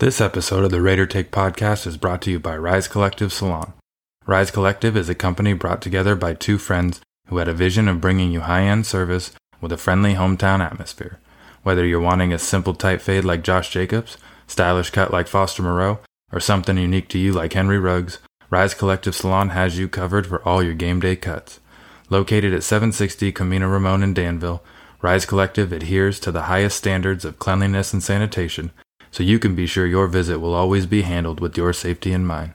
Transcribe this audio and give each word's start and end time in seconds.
This 0.00 0.20
episode 0.20 0.62
of 0.62 0.70
the 0.70 0.80
Raider 0.80 1.06
Take 1.06 1.32
podcast 1.32 1.84
is 1.84 1.96
brought 1.96 2.22
to 2.22 2.30
you 2.30 2.38
by 2.38 2.56
Rise 2.56 2.86
Collective 2.86 3.32
Salon. 3.32 3.72
Rise 4.26 4.52
Collective 4.52 4.96
is 4.96 5.08
a 5.08 5.14
company 5.16 5.54
brought 5.54 5.82
together 5.82 6.14
by 6.14 6.34
two 6.34 6.56
friends 6.56 7.00
who 7.26 7.38
had 7.38 7.48
a 7.48 7.52
vision 7.52 7.88
of 7.88 8.00
bringing 8.00 8.30
you 8.30 8.42
high 8.42 8.62
end 8.62 8.86
service 8.86 9.32
with 9.60 9.72
a 9.72 9.76
friendly 9.76 10.14
hometown 10.14 10.64
atmosphere. 10.64 11.18
Whether 11.64 11.84
you're 11.84 11.98
wanting 11.98 12.32
a 12.32 12.38
simple 12.38 12.74
tight 12.74 13.02
fade 13.02 13.24
like 13.24 13.42
Josh 13.42 13.70
Jacobs, 13.70 14.18
stylish 14.46 14.90
cut 14.90 15.10
like 15.10 15.26
Foster 15.26 15.64
Moreau, 15.64 15.98
or 16.30 16.38
something 16.38 16.78
unique 16.78 17.08
to 17.08 17.18
you 17.18 17.32
like 17.32 17.54
Henry 17.54 17.80
Ruggs, 17.80 18.20
Rise 18.50 18.74
Collective 18.74 19.16
Salon 19.16 19.48
has 19.48 19.80
you 19.80 19.88
covered 19.88 20.28
for 20.28 20.40
all 20.46 20.62
your 20.62 20.74
game 20.74 21.00
day 21.00 21.16
cuts. 21.16 21.58
Located 22.08 22.54
at 22.54 22.62
760 22.62 23.32
Camino 23.32 23.66
Ramon 23.66 24.04
in 24.04 24.14
Danville, 24.14 24.62
Rise 25.02 25.26
Collective 25.26 25.72
adheres 25.72 26.20
to 26.20 26.30
the 26.30 26.42
highest 26.42 26.78
standards 26.78 27.24
of 27.24 27.40
cleanliness 27.40 27.92
and 27.92 28.00
sanitation 28.00 28.70
so 29.10 29.22
you 29.22 29.38
can 29.38 29.54
be 29.54 29.66
sure 29.66 29.86
your 29.86 30.06
visit 30.06 30.38
will 30.38 30.54
always 30.54 30.86
be 30.86 31.02
handled 31.02 31.40
with 31.40 31.56
your 31.56 31.72
safety 31.72 32.12
in 32.12 32.24
mind. 32.24 32.52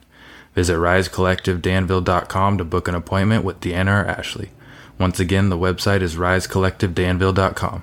Visit 0.54 0.76
risecollectivedanville.com 0.76 2.58
to 2.58 2.64
book 2.64 2.88
an 2.88 2.94
appointment 2.94 3.44
with 3.44 3.60
Deanna 3.60 4.04
or 4.04 4.06
Ashley. 4.06 4.50
Once 4.98 5.18
again, 5.18 5.48
the 5.48 5.58
website 5.58 6.00
is 6.00 6.14
risecollectivedanville.com. 6.16 7.82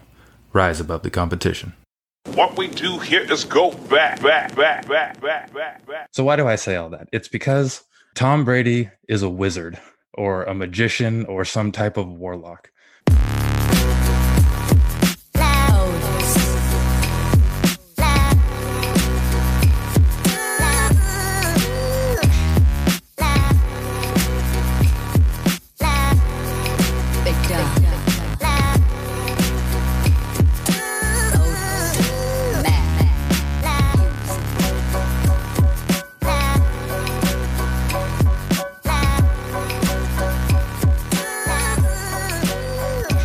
Rise 0.54 0.80
above 0.80 1.04
the 1.04 1.10
competition. 1.10 1.74
What 2.34 2.58
we 2.58 2.68
do 2.68 3.00
here 3.00 3.30
is 3.30 3.44
go 3.44 3.72
back, 3.72 4.22
back, 4.22 4.56
back, 4.56 4.88
back, 4.88 5.20
back, 5.22 5.54
back, 5.54 5.86
back. 5.86 6.08
So, 6.12 6.24
why 6.24 6.36
do 6.36 6.48
I 6.48 6.56
say 6.56 6.76
all 6.76 6.90
that? 6.92 7.10
It's 7.12 7.28
because 7.28 7.84
Tom 8.16 8.46
Brady 8.46 8.90
is 9.10 9.24
a 9.24 9.30
wizard 9.30 9.80
or 10.14 10.44
a 10.44 10.54
magician 10.54 11.26
or 11.26 11.44
some 11.44 11.72
type 11.72 11.98
of 11.98 12.08
warlock. 12.08 12.71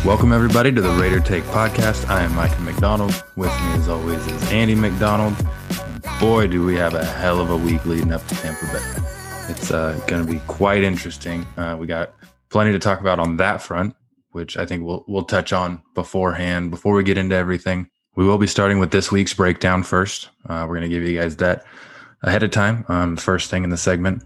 Welcome, 0.07 0.31
everybody, 0.31 0.71
to 0.71 0.79
the 0.79 0.89
Raider 0.91 1.19
Take 1.19 1.43
podcast. 1.43 2.07
I 2.07 2.21
am 2.21 2.33
Mike 2.33 2.57
McDonald. 2.61 3.25
With 3.35 3.49
me, 3.49 3.73
as 3.73 3.89
always, 3.89 4.25
is 4.25 4.51
Andy 4.53 4.73
McDonald. 4.73 5.35
Boy, 6.21 6.47
do 6.47 6.63
we 6.63 6.75
have 6.75 6.93
a 6.93 7.03
hell 7.03 7.41
of 7.41 7.49
a 7.49 7.57
week 7.57 7.85
leading 7.85 8.13
up 8.13 8.25
to 8.27 8.35
Tampa 8.35 8.67
Bay. 8.67 9.51
It's 9.51 9.69
uh, 9.69 10.01
going 10.07 10.25
to 10.25 10.31
be 10.31 10.39
quite 10.47 10.81
interesting. 10.81 11.45
Uh, 11.57 11.75
we 11.77 11.87
got 11.87 12.13
plenty 12.47 12.71
to 12.71 12.79
talk 12.79 13.01
about 13.01 13.19
on 13.19 13.35
that 13.35 13.61
front, 13.61 13.97
which 14.31 14.55
I 14.55 14.65
think 14.65 14.85
we'll 14.85 15.03
we'll 15.09 15.25
touch 15.25 15.51
on 15.51 15.81
beforehand 15.93 16.71
before 16.71 16.95
we 16.95 17.03
get 17.03 17.17
into 17.17 17.35
everything. 17.35 17.89
We 18.15 18.25
will 18.25 18.37
be 18.37 18.47
starting 18.47 18.79
with 18.79 18.91
this 18.91 19.11
week's 19.11 19.33
breakdown 19.33 19.83
first. 19.83 20.29
Uh, 20.47 20.65
we're 20.69 20.77
going 20.77 20.89
to 20.89 20.95
give 20.95 21.03
you 21.03 21.19
guys 21.19 21.35
that 21.35 21.65
ahead 22.23 22.43
of 22.43 22.51
time. 22.51 22.85
Um, 22.87 23.17
first 23.17 23.49
thing 23.49 23.65
in 23.65 23.71
the 23.71 23.77
segment, 23.77 24.23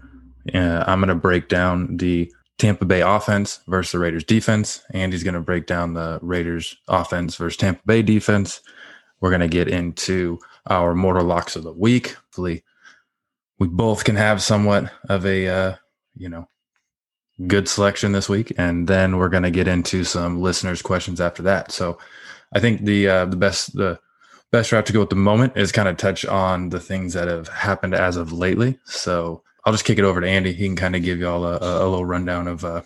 uh, 0.54 0.84
I'm 0.86 1.00
going 1.00 1.08
to 1.08 1.16
break 1.16 1.48
down 1.48 1.96
the 1.96 2.32
Tampa 2.62 2.84
Bay 2.84 3.00
offense 3.00 3.58
versus 3.66 3.90
the 3.90 3.98
Raiders 3.98 4.22
defense. 4.22 4.84
Andy's 4.94 5.24
going 5.24 5.34
to 5.34 5.40
break 5.40 5.66
down 5.66 5.94
the 5.94 6.20
Raiders 6.22 6.76
offense 6.86 7.34
versus 7.34 7.56
Tampa 7.56 7.82
Bay 7.84 8.02
defense. 8.02 8.60
We're 9.20 9.30
going 9.30 9.40
to 9.40 9.48
get 9.48 9.66
into 9.66 10.38
our 10.68 10.94
mortal 10.94 11.24
locks 11.24 11.56
of 11.56 11.64
the 11.64 11.72
week. 11.72 12.14
Hopefully, 12.14 12.62
we 13.58 13.66
both 13.66 14.04
can 14.04 14.14
have 14.14 14.40
somewhat 14.40 14.92
of 15.08 15.26
a, 15.26 15.48
uh, 15.48 15.74
you 16.14 16.28
know, 16.28 16.46
good 17.48 17.68
selection 17.68 18.12
this 18.12 18.28
week, 18.28 18.52
and 18.56 18.86
then 18.86 19.16
we're 19.16 19.28
going 19.28 19.42
to 19.42 19.50
get 19.50 19.66
into 19.66 20.04
some 20.04 20.40
listeners' 20.40 20.82
questions 20.82 21.20
after 21.20 21.42
that. 21.42 21.72
So, 21.72 21.98
I 22.54 22.60
think 22.60 22.84
the 22.84 23.08
uh, 23.08 23.24
the 23.24 23.36
best 23.36 23.76
the 23.76 23.98
best 24.52 24.70
route 24.70 24.86
to 24.86 24.92
go 24.92 25.02
at 25.02 25.10
the 25.10 25.16
moment 25.16 25.56
is 25.56 25.72
kind 25.72 25.88
of 25.88 25.96
touch 25.96 26.24
on 26.24 26.68
the 26.68 26.78
things 26.78 27.14
that 27.14 27.26
have 27.26 27.48
happened 27.48 27.94
as 27.94 28.16
of 28.16 28.32
lately. 28.32 28.78
So 28.84 29.42
I'll 29.64 29.72
just 29.72 29.84
kick 29.84 29.98
it 29.98 30.04
over 30.04 30.20
to 30.20 30.28
Andy. 30.28 30.52
He 30.52 30.66
can 30.66 30.76
kind 30.76 30.96
of 30.96 31.02
give 31.02 31.18
you 31.18 31.28
all 31.28 31.44
a, 31.44 31.58
a 31.58 31.88
little 31.88 32.04
rundown 32.04 32.48
of 32.48 32.64
uh, 32.64 32.82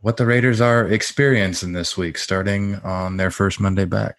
what 0.00 0.16
the 0.16 0.26
Raiders 0.26 0.60
are 0.60 0.86
experiencing 0.86 1.72
this 1.72 1.96
week, 1.96 2.18
starting 2.18 2.76
on 2.76 3.16
their 3.16 3.30
first 3.30 3.60
Monday 3.60 3.84
back. 3.84 4.16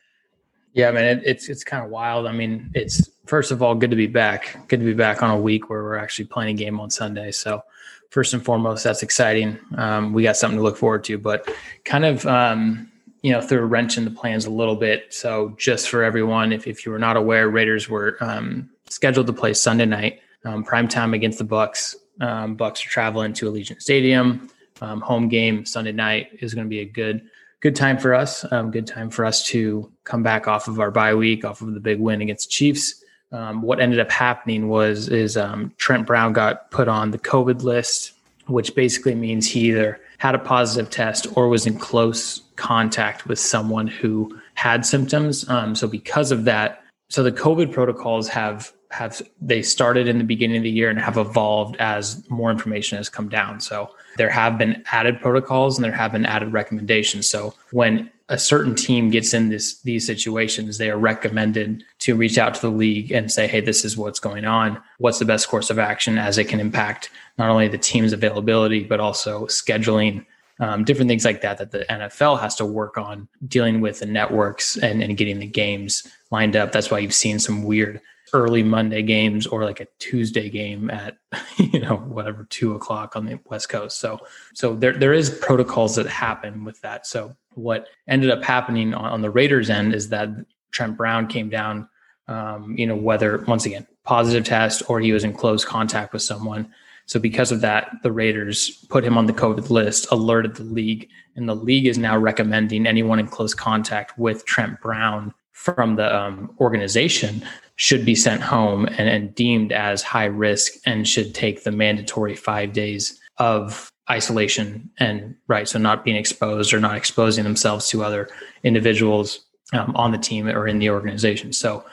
Yeah, 0.74 0.90
I 0.90 0.92
mean 0.92 1.04
it, 1.04 1.22
it's 1.26 1.50
it's 1.50 1.64
kind 1.64 1.84
of 1.84 1.90
wild. 1.90 2.28
I 2.28 2.32
mean, 2.32 2.72
it's 2.74 3.10
first 3.26 3.52
of 3.52 3.62
all 3.62 3.76
good 3.76 3.90
to 3.90 3.96
be 3.96 4.08
back. 4.08 4.58
Good 4.68 4.80
to 4.80 4.86
be 4.86 4.94
back 4.94 5.22
on 5.22 5.30
a 5.30 5.40
week 5.40 5.70
where 5.70 5.84
we're 5.84 5.98
actually 5.98 6.26
playing 6.26 6.56
a 6.56 6.58
game 6.58 6.80
on 6.80 6.90
Sunday. 6.90 7.32
So 7.32 7.62
first 8.10 8.34
and 8.34 8.44
foremost, 8.44 8.84
that's 8.84 9.04
exciting. 9.04 9.60
Um, 9.78 10.14
we 10.14 10.24
got 10.24 10.38
something 10.38 10.58
to 10.58 10.64
look 10.64 10.78
forward 10.78 11.04
to, 11.06 11.18
but 11.18 11.50
kind 11.84 12.06
of 12.06 12.26
um, 12.26 12.90
you 13.22 13.32
know 13.32 13.42
threw 13.42 13.60
a 13.60 13.66
wrench 13.66 13.98
in 13.98 14.06
the 14.06 14.12
plans 14.12 14.46
a 14.46 14.50
little 14.50 14.76
bit. 14.76 15.14
So 15.14 15.56
just 15.58 15.90
for 15.90 16.04
everyone, 16.04 16.54
if 16.54 16.68
if 16.68 16.86
you 16.86 16.92
were 16.92 17.00
not 17.00 17.18
aware, 17.18 17.50
Raiders 17.50 17.90
were 17.90 18.18
um, 18.22 18.70
scheduled 18.90 19.28
to 19.28 19.34
play 19.34 19.54
Sunday 19.54 19.86
night, 19.86 20.22
um, 20.46 20.64
prime 20.64 20.88
time 20.88 21.14
against 21.14 21.38
the 21.38 21.44
Bucks. 21.44 21.96
Um, 22.20 22.56
Bucks 22.56 22.86
are 22.86 22.90
traveling 22.90 23.34
to 23.34 23.52
Allegiant 23.52 23.82
Stadium. 23.82 24.50
Um, 24.82 25.02
home 25.02 25.28
game 25.28 25.66
Sunday 25.66 25.92
night 25.92 26.30
is 26.42 26.54
going 26.54 26.66
to 26.66 26.70
be 26.70 26.80
a 26.80 26.86
good 26.86 27.22
good 27.60 27.76
time 27.76 27.98
for 27.98 28.16
us. 28.16 28.50
Um, 28.52 28.72
good 28.72 28.88
time 28.88 29.12
for 29.12 29.24
us 29.24 29.46
to 29.48 29.92
come 30.04 30.24
back 30.24 30.48
off 30.48 30.68
of 30.68 30.80
our 30.80 30.90
bye 30.90 31.14
week, 31.14 31.46
off 31.46 31.62
of 31.62 31.74
the 31.74 31.80
big 31.80 32.00
win 32.00 32.22
against 32.22 32.48
the 32.48 32.52
Chiefs. 32.52 33.04
Um, 33.32 33.62
what 33.62 33.80
ended 33.80 34.00
up 34.00 34.12
happening 34.12 34.68
was 34.68 35.08
is 35.08 35.38
um, 35.38 35.72
Trent 35.78 36.08
Brown 36.08 36.34
got 36.34 36.72
put 36.72 36.88
on 36.88 37.12
the 37.12 37.20
COVID 37.20 37.62
list, 37.62 38.14
which 38.48 38.76
basically 38.76 39.16
means 39.16 39.48
he 39.48 39.70
either 39.70 40.00
had 40.18 40.36
a 40.36 40.40
positive 40.40 40.90
test 40.90 41.28
or 41.36 41.48
was 41.48 41.68
in 41.68 41.78
close 41.78 42.42
contact 42.56 43.28
with 43.28 43.40
someone 43.40 43.88
who 43.88 44.40
had 44.56 44.86
symptoms. 44.86 45.48
So 45.80 45.88
because 45.88 46.32
of 46.32 46.46
that, 46.46 46.84
so 47.10 47.24
the 47.24 47.32
COVID 47.32 47.72
protocols 47.72 48.28
have 48.30 48.74
have 48.92 49.22
they 49.42 49.62
started 49.62 50.08
in 50.08 50.18
the 50.18 50.24
beginning 50.24 50.58
of 50.58 50.64
the 50.64 50.70
year 50.70 50.90
and 50.90 51.00
have 51.00 51.18
evolved 51.18 51.76
as 51.78 52.28
more 52.30 52.52
information 52.52 52.98
has 52.98 53.10
come 53.10 53.30
down. 53.30 53.60
So 53.62 53.90
there 54.18 54.30
have 54.30 54.58
been 54.58 54.84
added 54.92 55.22
protocols 55.22 55.78
and 55.78 55.86
there 55.86 55.92
have 55.94 56.12
been 56.12 56.26
added 56.26 56.52
recommendations. 56.52 57.28
So 57.28 57.54
when 57.72 58.12
a 58.28 58.38
certain 58.38 58.76
team 58.76 59.10
gets 59.10 59.34
in 59.34 59.50
this 59.50 59.80
these 59.82 60.06
situations, 60.06 60.78
they 60.78 60.90
are 60.90 60.98
recommended 60.98 61.84
to 62.00 62.16
reach 62.16 62.38
out 62.38 62.54
to 62.56 62.62
the 62.62 62.70
league 62.70 63.12
and 63.12 63.32
say, 63.32 63.48
"Hey, 63.48 63.62
this 63.62 63.84
is 63.84 63.98
what's 63.98 64.20
going 64.20 64.46
on. 64.46 64.82
What's 65.00 65.20
the 65.20 65.26
best 65.26 65.48
course 65.50 65.70
of 65.70 65.80
action?" 65.80 66.18
As 66.18 66.38
it 66.38 66.46
can 66.46 66.60
impact 66.60 67.10
not 67.38 67.50
only 67.50 67.68
the 67.68 67.78
team's 67.78 68.14
availability 68.14 68.84
but 68.84 69.00
also 69.00 69.46
scheduling, 69.48 70.26
um, 70.60 70.84
different 70.84 71.10
things 71.10 71.26
like 71.26 71.42
that 71.42 71.58
that 71.58 71.72
the 71.72 71.86
NFL 71.90 72.40
has 72.40 72.56
to 72.56 72.66
work 72.66 72.98
on 72.98 73.28
dealing 73.48 73.82
with 73.82 74.00
the 74.00 74.06
networks 74.06 74.78
and, 74.78 75.02
and 75.02 75.18
getting 75.18 75.40
the 75.40 75.48
games 75.48 76.08
lined 76.30 76.56
up. 76.56 76.72
That's 76.72 76.92
why 76.92 77.00
you've 77.00 77.14
seen 77.14 77.40
some 77.40 77.64
weird 77.64 78.00
early 78.34 78.64
Monday 78.64 79.02
games 79.02 79.46
or 79.46 79.66
like 79.66 79.80
a 79.80 79.88
Tuesday 80.00 80.50
game 80.50 80.90
at 80.90 81.18
you 81.58 81.80
know 81.80 81.98
whatever 81.98 82.46
two 82.50 82.76
o'clock 82.76 83.16
on 83.16 83.26
the 83.26 83.40
West 83.46 83.70
Coast. 83.70 84.00
So 84.00 84.20
so 84.54 84.76
there 84.76 84.94
there 84.94 85.14
is 85.14 85.30
protocols 85.30 85.96
that 85.96 86.08
happen 86.08 86.64
with 86.64 86.80
that. 86.82 87.06
So 87.06 87.36
what 87.54 87.88
ended 88.08 88.30
up 88.30 88.44
happening 88.44 88.94
on, 88.94 89.06
on 89.06 89.22
the 89.22 89.30
Raiders 89.30 89.70
end 89.70 89.94
is 89.94 90.10
that 90.10 90.30
Trent 90.72 90.98
Brown 90.98 91.28
came 91.28 91.50
down. 91.50 91.88
Um, 92.28 92.76
you 92.78 92.88
know 92.88 92.96
whether 92.96 93.40
once 93.48 93.66
again 93.66 93.88
positive 94.04 94.44
test 94.44 94.84
or 94.88 95.00
he 95.00 95.12
was 95.12 95.24
in 95.24 95.34
close 95.34 95.66
contact 95.66 96.14
with 96.14 96.22
someone. 96.22 96.72
So 97.06 97.20
because 97.20 97.52
of 97.52 97.62
that, 97.62 97.92
the 98.04 98.12
Raiders 98.12 98.86
put 98.90 99.04
him 99.04 99.18
on 99.18 99.26
the 99.26 99.34
COVID 99.34 99.70
list, 99.70 100.08
alerted 100.12 100.56
the 100.56 100.64
league, 100.64 101.10
and 101.36 101.50
the 101.50 101.56
league 101.56 101.86
is 101.86 101.98
now 101.98 102.18
recommending 102.18 102.88
anyone 102.88 103.20
in 103.20 103.28
close 103.28 103.54
contact 103.54 104.18
with 104.18 104.46
Trent 104.46 104.80
Brown 104.82 105.34
from 105.62 105.96
the 105.96 106.16
um, 106.16 106.52
organization 106.60 107.44
should 107.76 108.04
be 108.04 108.16
sent 108.16 108.42
home 108.42 108.86
and, 108.86 109.08
and 109.08 109.36
deemed 109.36 109.72
as 109.72 110.02
high 110.02 110.26
risk 110.26 110.74
and 110.88 111.08
should 111.08 111.36
take 111.36 111.64
the 111.64 111.72
mandatory 111.72 112.36
five 112.36 112.74
days 112.74 113.20
of 113.38 113.92
isolation 114.10 114.90
and 114.98 115.36
right 115.48 115.68
so 115.68 115.78
not 115.78 116.04
being 116.04 116.18
exposed 116.18 116.74
or 116.74 116.80
not 116.80 116.98
exposing 116.98 117.44
themselves 117.44 117.88
to 117.88 118.04
other 118.04 118.28
individuals 118.64 119.46
um, 119.74 119.96
on 119.96 120.12
the 120.12 120.18
team 120.18 120.48
or 120.48 120.68
in 120.68 120.80
the 120.80 120.90
organization. 120.90 121.54
So 121.54 121.86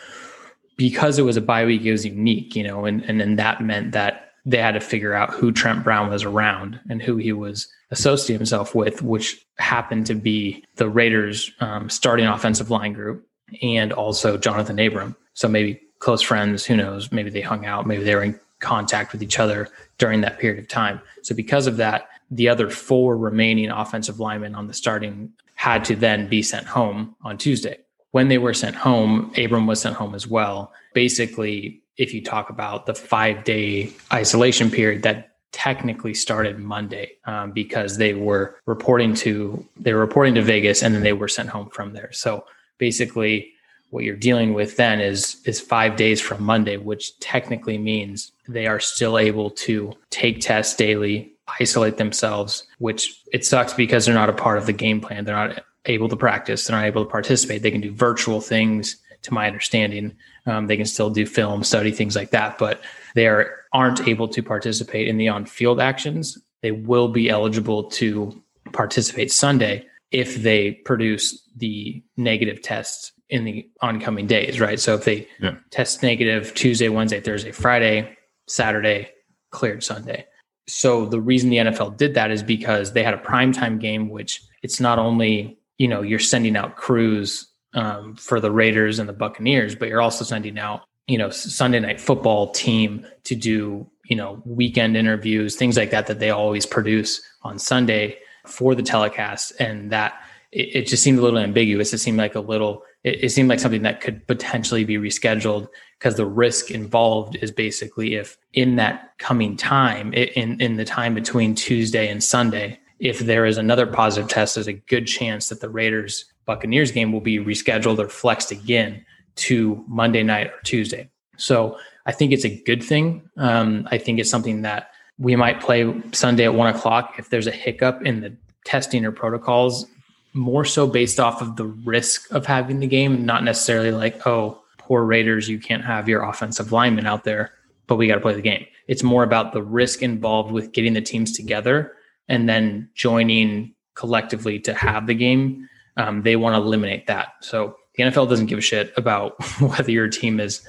because 0.78 1.18
it 1.18 1.22
was 1.22 1.36
a 1.36 1.42
bye 1.42 1.66
week 1.66 1.82
it 1.82 1.92
was 1.92 2.06
unique 2.06 2.56
you 2.56 2.62
know 2.62 2.86
and 2.86 3.02
and 3.02 3.20
then 3.20 3.36
that 3.36 3.60
meant 3.60 3.92
that 3.92 4.30
they 4.46 4.58
had 4.58 4.72
to 4.72 4.80
figure 4.80 5.12
out 5.12 5.34
who 5.34 5.52
trent 5.52 5.84
brown 5.84 6.08
was 6.08 6.24
around 6.24 6.80
and 6.88 7.02
who 7.02 7.16
he 7.16 7.32
was 7.32 7.68
associating 7.90 8.38
himself 8.38 8.74
with 8.74 9.02
which 9.02 9.44
happened 9.58 10.06
to 10.06 10.14
be 10.14 10.64
the 10.76 10.88
raiders 10.88 11.50
um, 11.60 11.90
starting 11.90 12.26
offensive 12.26 12.70
line 12.70 12.94
group 12.94 13.27
and 13.62 13.92
also 13.92 14.36
Jonathan 14.36 14.78
Abram. 14.78 15.16
So 15.34 15.48
maybe 15.48 15.80
close 15.98 16.22
friends, 16.22 16.64
who 16.64 16.76
knows? 16.76 17.10
Maybe 17.12 17.30
they 17.30 17.40
hung 17.40 17.66
out, 17.66 17.86
maybe 17.86 18.04
they 18.04 18.14
were 18.14 18.22
in 18.22 18.38
contact 18.60 19.12
with 19.12 19.22
each 19.22 19.38
other 19.38 19.68
during 19.98 20.20
that 20.22 20.38
period 20.38 20.58
of 20.58 20.68
time. 20.68 21.00
So 21.22 21.34
because 21.34 21.66
of 21.66 21.76
that, 21.76 22.08
the 22.30 22.48
other 22.48 22.70
four 22.70 23.16
remaining 23.16 23.70
offensive 23.70 24.20
linemen 24.20 24.54
on 24.54 24.66
the 24.66 24.74
starting 24.74 25.32
had 25.54 25.84
to 25.86 25.96
then 25.96 26.28
be 26.28 26.42
sent 26.42 26.66
home 26.66 27.16
on 27.22 27.38
Tuesday. 27.38 27.78
When 28.12 28.28
they 28.28 28.38
were 28.38 28.54
sent 28.54 28.76
home, 28.76 29.32
Abram 29.36 29.66
was 29.66 29.80
sent 29.80 29.96
home 29.96 30.14
as 30.14 30.26
well. 30.26 30.72
Basically, 30.94 31.82
if 31.96 32.14
you 32.14 32.22
talk 32.22 32.48
about 32.48 32.86
the 32.86 32.94
five 32.94 33.44
day 33.44 33.92
isolation 34.12 34.70
period 34.70 35.02
that 35.02 35.32
technically 35.52 36.14
started 36.14 36.58
Monday 36.58 37.12
um, 37.24 37.50
because 37.52 37.96
they 37.96 38.14
were 38.14 38.56
reporting 38.66 39.14
to 39.14 39.64
they 39.76 39.92
were 39.92 40.00
reporting 40.00 40.34
to 40.34 40.42
Vegas 40.42 40.82
and 40.82 40.94
then 40.94 41.02
they 41.02 41.12
were 41.12 41.28
sent 41.28 41.48
home 41.48 41.68
from 41.70 41.92
there. 41.92 42.12
So 42.12 42.44
basically, 42.78 43.52
what 43.90 44.04
you're 44.04 44.16
dealing 44.16 44.54
with 44.54 44.76
then 44.76 45.00
is 45.00 45.40
is 45.44 45.60
five 45.60 45.96
days 45.96 46.20
from 46.20 46.42
Monday, 46.42 46.76
which 46.76 47.18
technically 47.20 47.78
means 47.78 48.32
they 48.48 48.66
are 48.66 48.80
still 48.80 49.18
able 49.18 49.50
to 49.50 49.92
take 50.10 50.40
tests 50.40 50.76
daily, 50.76 51.32
isolate 51.60 51.96
themselves. 51.96 52.66
Which 52.78 53.22
it 53.32 53.44
sucks 53.44 53.72
because 53.74 54.06
they're 54.06 54.14
not 54.14 54.30
a 54.30 54.34
part 54.34 54.58
of 54.58 54.66
the 54.66 54.72
game 54.72 55.00
plan. 55.00 55.24
They're 55.24 55.34
not 55.34 55.64
able 55.86 56.08
to 56.08 56.16
practice. 56.16 56.66
They're 56.66 56.76
not 56.76 56.86
able 56.86 57.04
to 57.04 57.10
participate. 57.10 57.62
They 57.62 57.70
can 57.70 57.80
do 57.80 57.92
virtual 57.92 58.40
things, 58.40 58.96
to 59.22 59.34
my 59.34 59.46
understanding. 59.46 60.16
Um, 60.46 60.66
they 60.66 60.76
can 60.76 60.86
still 60.86 61.10
do 61.10 61.26
film 61.26 61.64
study 61.64 61.90
things 61.90 62.16
like 62.16 62.30
that, 62.30 62.58
but 62.58 62.80
they 63.14 63.26
are, 63.26 63.64
aren't 63.72 64.06
able 64.06 64.28
to 64.28 64.42
participate 64.42 65.08
in 65.08 65.16
the 65.18 65.28
on-field 65.28 65.80
actions. 65.80 66.38
They 66.62 66.72
will 66.72 67.08
be 67.08 67.28
eligible 67.28 67.84
to 67.90 68.42
participate 68.72 69.32
Sunday 69.32 69.86
if 70.10 70.36
they 70.36 70.72
produce 70.72 71.42
the 71.56 72.02
negative 72.16 72.62
tests 72.62 73.12
in 73.28 73.44
the 73.44 73.68
oncoming 73.82 74.26
days, 74.26 74.60
right? 74.60 74.80
So 74.80 74.94
if 74.94 75.04
they 75.04 75.28
yeah. 75.40 75.56
test 75.70 76.02
negative 76.02 76.54
Tuesday, 76.54 76.88
Wednesday, 76.88 77.20
Thursday, 77.20 77.52
Friday, 77.52 78.16
Saturday, 78.46 79.10
cleared 79.50 79.84
Sunday. 79.84 80.26
So 80.66 81.06
the 81.06 81.20
reason 81.20 81.50
the 81.50 81.58
NFL 81.58 81.96
did 81.96 82.14
that 82.14 82.30
is 82.30 82.42
because 82.42 82.92
they 82.92 83.02
had 83.02 83.14
a 83.14 83.18
primetime 83.18 83.80
game, 83.80 84.08
which 84.08 84.42
it's 84.62 84.80
not 84.80 84.98
only, 84.98 85.58
you 85.78 85.88
know, 85.88 86.02
you're 86.02 86.18
sending 86.18 86.56
out 86.56 86.76
crews 86.76 87.46
um, 87.74 88.16
for 88.16 88.40
the 88.40 88.50
Raiders 88.50 88.98
and 88.98 89.08
the 89.08 89.14
Buccaneers, 89.14 89.74
but 89.74 89.88
you're 89.88 90.00
also 90.00 90.24
sending 90.24 90.58
out, 90.58 90.82
you 91.06 91.18
know, 91.18 91.30
Sunday 91.30 91.80
night 91.80 92.00
football 92.00 92.50
team 92.50 93.06
to 93.24 93.34
do, 93.34 93.86
you 94.04 94.16
know, 94.16 94.42
weekend 94.44 94.96
interviews, 94.96 95.56
things 95.56 95.76
like 95.76 95.90
that, 95.90 96.06
that 96.06 96.18
they 96.18 96.30
always 96.30 96.66
produce 96.66 97.20
on 97.42 97.58
Sunday 97.58 98.18
for 98.48 98.74
the 98.74 98.82
telecast. 98.82 99.52
And 99.60 99.90
that 99.92 100.20
it, 100.52 100.76
it 100.76 100.86
just 100.86 101.02
seemed 101.02 101.18
a 101.18 101.22
little 101.22 101.38
ambiguous. 101.38 101.92
It 101.92 101.98
seemed 101.98 102.18
like 102.18 102.34
a 102.34 102.40
little, 102.40 102.82
it, 103.04 103.24
it 103.24 103.28
seemed 103.30 103.48
like 103.48 103.60
something 103.60 103.82
that 103.82 104.00
could 104.00 104.26
potentially 104.26 104.84
be 104.84 104.96
rescheduled 104.96 105.68
because 105.98 106.16
the 106.16 106.26
risk 106.26 106.70
involved 106.70 107.36
is 107.40 107.50
basically 107.50 108.14
if 108.14 108.36
in 108.52 108.76
that 108.76 109.12
coming 109.18 109.56
time, 109.56 110.12
in, 110.12 110.60
in 110.60 110.76
the 110.76 110.84
time 110.84 111.14
between 111.14 111.54
Tuesday 111.54 112.08
and 112.08 112.22
Sunday, 112.22 112.78
if 112.98 113.20
there 113.20 113.46
is 113.46 113.58
another 113.58 113.86
positive 113.86 114.28
test, 114.28 114.54
there's 114.54 114.66
a 114.66 114.72
good 114.72 115.06
chance 115.06 115.48
that 115.48 115.60
the 115.60 115.68
Raiders 115.68 116.24
Buccaneers 116.46 116.90
game 116.90 117.12
will 117.12 117.20
be 117.20 117.38
rescheduled 117.38 117.98
or 117.98 118.08
flexed 118.08 118.50
again 118.50 119.04
to 119.36 119.84
Monday 119.86 120.22
night 120.22 120.48
or 120.48 120.60
Tuesday. 120.64 121.08
So 121.36 121.78
I 122.06 122.12
think 122.12 122.32
it's 122.32 122.44
a 122.44 122.62
good 122.64 122.82
thing. 122.82 123.28
Um, 123.36 123.86
I 123.90 123.98
think 123.98 124.18
it's 124.18 124.30
something 124.30 124.62
that 124.62 124.90
we 125.18 125.36
might 125.36 125.60
play 125.60 125.92
Sunday 126.12 126.44
at 126.44 126.54
one 126.54 126.74
o'clock 126.74 127.14
if 127.18 127.30
there's 127.30 127.46
a 127.46 127.52
hiccup 127.52 128.02
in 128.02 128.20
the 128.20 128.36
testing 128.64 129.04
or 129.04 129.12
protocols, 129.12 129.86
more 130.32 130.64
so 130.64 130.86
based 130.86 131.18
off 131.18 131.42
of 131.42 131.56
the 131.56 131.64
risk 131.64 132.30
of 132.30 132.46
having 132.46 132.80
the 132.80 132.86
game, 132.86 133.24
not 133.24 133.42
necessarily 133.44 133.90
like, 133.90 134.26
oh, 134.26 134.62
poor 134.78 135.04
Raiders, 135.04 135.48
you 135.48 135.58
can't 135.58 135.84
have 135.84 136.08
your 136.08 136.22
offensive 136.22 136.72
lineman 136.72 137.06
out 137.06 137.24
there, 137.24 137.52
but 137.86 137.96
we 137.96 138.06
got 138.06 138.14
to 138.14 138.20
play 138.20 138.34
the 138.34 138.42
game. 138.42 138.66
It's 138.86 139.02
more 139.02 139.22
about 139.22 139.52
the 139.52 139.62
risk 139.62 140.02
involved 140.02 140.52
with 140.52 140.72
getting 140.72 140.94
the 140.94 141.00
teams 141.00 141.32
together 141.32 141.92
and 142.28 142.48
then 142.48 142.88
joining 142.94 143.74
collectively 143.94 144.60
to 144.60 144.74
have 144.74 145.06
the 145.06 145.14
game 145.14 145.68
um, 145.98 146.22
they 146.22 146.36
want 146.36 146.54
to 146.54 146.62
eliminate 146.62 147.08
that. 147.08 147.34
So 147.40 147.76
the 147.96 148.04
NFL 148.04 148.28
doesn't 148.28 148.46
give 148.46 148.58
a 148.58 148.62
shit 148.62 148.92
about 148.96 149.34
whether 149.60 149.90
your 149.90 150.08
team 150.08 150.40
is 150.40 150.66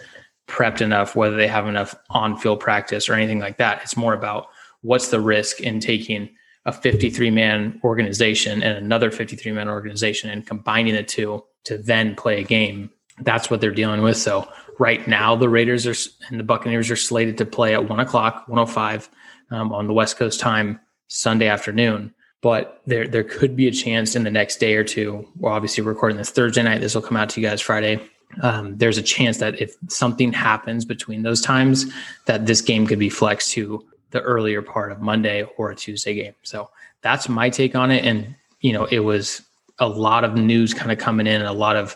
prepped 0.49 0.81
enough, 0.81 1.15
whether 1.15 1.35
they 1.35 1.47
have 1.47 1.67
enough 1.67 1.95
on 2.09 2.37
field 2.37 2.59
practice 2.59 3.09
or 3.09 3.13
anything 3.13 3.39
like 3.39 3.57
that. 3.57 3.81
It's 3.83 3.97
more 3.97 4.13
about 4.13 4.47
what's 4.81 5.09
the 5.09 5.21
risk 5.21 5.61
in 5.61 5.79
taking 5.79 6.29
a 6.65 6.71
53 6.71 7.31
man 7.31 7.79
organization 7.83 8.61
and 8.61 8.77
another 8.77 9.11
53 9.11 9.51
man 9.51 9.69
organization 9.69 10.29
and 10.29 10.45
combining 10.45 10.95
the 10.95 11.03
two 11.03 11.43
to 11.65 11.77
then 11.77 12.15
play 12.15 12.41
a 12.41 12.43
game. 12.43 12.89
That's 13.21 13.49
what 13.49 13.61
they're 13.61 13.71
dealing 13.71 14.01
with. 14.01 14.17
So 14.17 14.47
right 14.79 15.05
now, 15.07 15.35
the 15.35 15.49
Raiders 15.49 15.85
are 15.87 15.95
and 16.29 16.39
the 16.39 16.43
Buccaneers 16.43 16.89
are 16.89 16.95
slated 16.95 17.37
to 17.37 17.45
play 17.45 17.73
at 17.73 17.89
one 17.89 17.99
o'clock, 17.99 18.47
105 18.47 19.09
um, 19.51 19.73
on 19.73 19.87
the 19.87 19.93
West 19.93 20.17
Coast 20.17 20.39
time 20.39 20.79
Sunday 21.07 21.47
afternoon 21.47 22.13
but 22.41 22.81
there 22.85 23.07
there 23.07 23.23
could 23.23 23.55
be 23.55 23.67
a 23.67 23.71
chance 23.71 24.15
in 24.15 24.23
the 24.23 24.31
next 24.31 24.59
day 24.59 24.75
or 24.75 24.83
two. 24.83 25.27
We're 25.35 25.51
obviously 25.51 25.83
recording 25.83 26.17
this 26.17 26.29
Thursday 26.29 26.63
night. 26.63 26.81
This 26.81 26.95
will 26.95 27.01
come 27.01 27.17
out 27.17 27.29
to 27.29 27.41
you 27.41 27.47
guys 27.47 27.61
Friday. 27.61 27.99
Um, 28.41 28.77
there's 28.77 28.97
a 28.97 29.03
chance 29.03 29.37
that 29.39 29.59
if 29.59 29.75
something 29.87 30.31
happens 30.31 30.85
between 30.85 31.23
those 31.23 31.41
times, 31.41 31.91
that 32.25 32.45
this 32.45 32.61
game 32.61 32.85
could 32.85 32.99
be 32.99 33.09
flexed 33.09 33.51
to 33.51 33.85
the 34.11 34.21
earlier 34.21 34.61
part 34.61 34.91
of 34.91 35.01
Monday 35.01 35.43
or 35.57 35.71
a 35.71 35.75
Tuesday 35.75 36.13
game. 36.13 36.35
So 36.43 36.69
that's 37.01 37.29
my 37.29 37.49
take 37.49 37.75
on 37.75 37.91
it. 37.91 38.05
And 38.05 38.35
you 38.61 38.73
know, 38.73 38.85
it 38.85 38.99
was 38.99 39.41
a 39.79 39.87
lot 39.87 40.23
of 40.23 40.35
news 40.35 40.73
kind 40.73 40.91
of 40.91 40.97
coming 40.97 41.27
in, 41.27 41.41
a 41.41 41.53
lot 41.53 41.75
of 41.75 41.95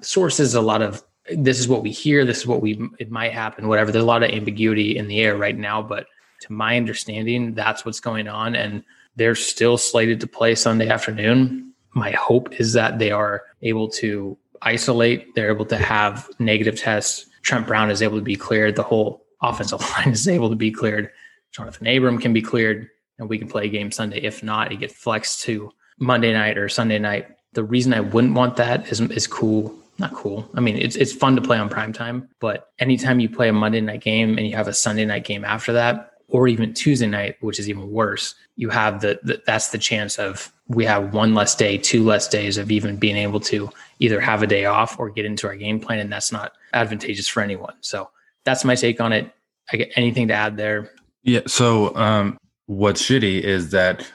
sources, 0.00 0.54
a 0.54 0.60
lot 0.60 0.82
of 0.82 1.02
this 1.30 1.58
is 1.58 1.68
what 1.68 1.82
we 1.82 1.90
hear, 1.90 2.24
this 2.24 2.38
is 2.38 2.46
what 2.46 2.60
we 2.60 2.88
it 2.98 3.10
might 3.10 3.32
happen, 3.32 3.68
whatever. 3.68 3.90
There's 3.90 4.04
a 4.04 4.06
lot 4.06 4.22
of 4.22 4.30
ambiguity 4.30 4.96
in 4.96 5.08
the 5.08 5.20
air 5.20 5.36
right 5.36 5.56
now, 5.56 5.82
but 5.82 6.06
to 6.42 6.52
my 6.52 6.76
understanding, 6.76 7.54
that's 7.54 7.84
what's 7.84 8.00
going 8.00 8.28
on. 8.28 8.54
And 8.54 8.84
they're 9.16 9.34
still 9.34 9.78
slated 9.78 10.20
to 10.20 10.26
play 10.26 10.54
Sunday 10.54 10.88
afternoon. 10.88 11.72
My 11.92 12.10
hope 12.10 12.60
is 12.60 12.72
that 12.74 12.98
they 12.98 13.10
are 13.10 13.42
able 13.62 13.88
to 13.88 14.36
isolate, 14.64 15.34
they're 15.34 15.52
able 15.52 15.66
to 15.66 15.76
have 15.76 16.28
negative 16.38 16.78
tests. 16.78 17.26
Trent 17.42 17.66
Brown 17.66 17.90
is 17.90 18.02
able 18.02 18.18
to 18.18 18.24
be 18.24 18.36
cleared. 18.36 18.76
The 18.76 18.82
whole 18.82 19.24
offensive 19.42 19.80
line 19.96 20.12
is 20.12 20.26
able 20.26 20.50
to 20.50 20.56
be 20.56 20.70
cleared. 20.70 21.10
Jonathan 21.52 21.86
Abram 21.86 22.18
can 22.18 22.32
be 22.32 22.42
cleared, 22.42 22.88
and 23.18 23.28
we 23.28 23.38
can 23.38 23.48
play 23.48 23.66
a 23.66 23.68
game 23.68 23.92
Sunday. 23.92 24.20
If 24.20 24.42
not, 24.42 24.72
it 24.72 24.80
gets 24.80 24.94
flexed 24.94 25.42
to 25.42 25.70
Monday 25.98 26.32
night 26.32 26.58
or 26.58 26.68
Sunday 26.68 26.98
night. 26.98 27.28
The 27.52 27.62
reason 27.62 27.94
I 27.94 28.00
wouldn't 28.00 28.34
want 28.34 28.56
that 28.56 28.90
is 28.90 29.00
is 29.00 29.26
cool. 29.26 29.72
Not 29.98 30.12
cool. 30.12 30.50
I 30.54 30.60
mean, 30.60 30.76
it's 30.76 30.96
it's 30.96 31.12
fun 31.12 31.36
to 31.36 31.42
play 31.42 31.58
on 31.58 31.68
prime 31.68 31.92
time, 31.92 32.28
but 32.40 32.70
anytime 32.80 33.20
you 33.20 33.28
play 33.28 33.48
a 33.48 33.52
Monday 33.52 33.80
night 33.80 34.00
game 34.00 34.36
and 34.38 34.46
you 34.46 34.56
have 34.56 34.66
a 34.66 34.72
Sunday 34.72 35.04
night 35.04 35.24
game 35.24 35.44
after 35.44 35.74
that, 35.74 36.13
or 36.28 36.48
even 36.48 36.72
Tuesday 36.72 37.06
night, 37.06 37.36
which 37.40 37.58
is 37.58 37.68
even 37.68 37.90
worse, 37.90 38.34
you 38.56 38.70
have 38.70 39.00
the, 39.00 39.20
the, 39.22 39.42
that's 39.46 39.68
the 39.68 39.78
chance 39.78 40.18
of 40.18 40.52
we 40.68 40.84
have 40.84 41.12
one 41.12 41.34
less 41.34 41.54
day, 41.54 41.76
two 41.76 42.04
less 42.04 42.28
days 42.28 42.56
of 42.56 42.70
even 42.70 42.96
being 42.96 43.16
able 43.16 43.40
to 43.40 43.68
either 43.98 44.20
have 44.20 44.42
a 44.42 44.46
day 44.46 44.64
off 44.64 44.98
or 44.98 45.10
get 45.10 45.24
into 45.26 45.46
our 45.46 45.56
game 45.56 45.78
plan, 45.78 45.98
and 45.98 46.12
that's 46.12 46.32
not 46.32 46.52
advantageous 46.72 47.28
for 47.28 47.42
anyone. 47.42 47.74
So 47.80 48.10
that's 48.44 48.64
my 48.64 48.74
take 48.74 49.00
on 49.00 49.12
it. 49.12 49.32
I 49.72 49.76
get 49.76 49.92
anything 49.96 50.28
to 50.28 50.34
add 50.34 50.56
there? 50.56 50.92
Yeah. 51.22 51.40
So 51.46 51.94
um, 51.96 52.38
what's 52.66 53.02
shitty 53.02 53.40
is 53.40 53.70
that 53.70 54.06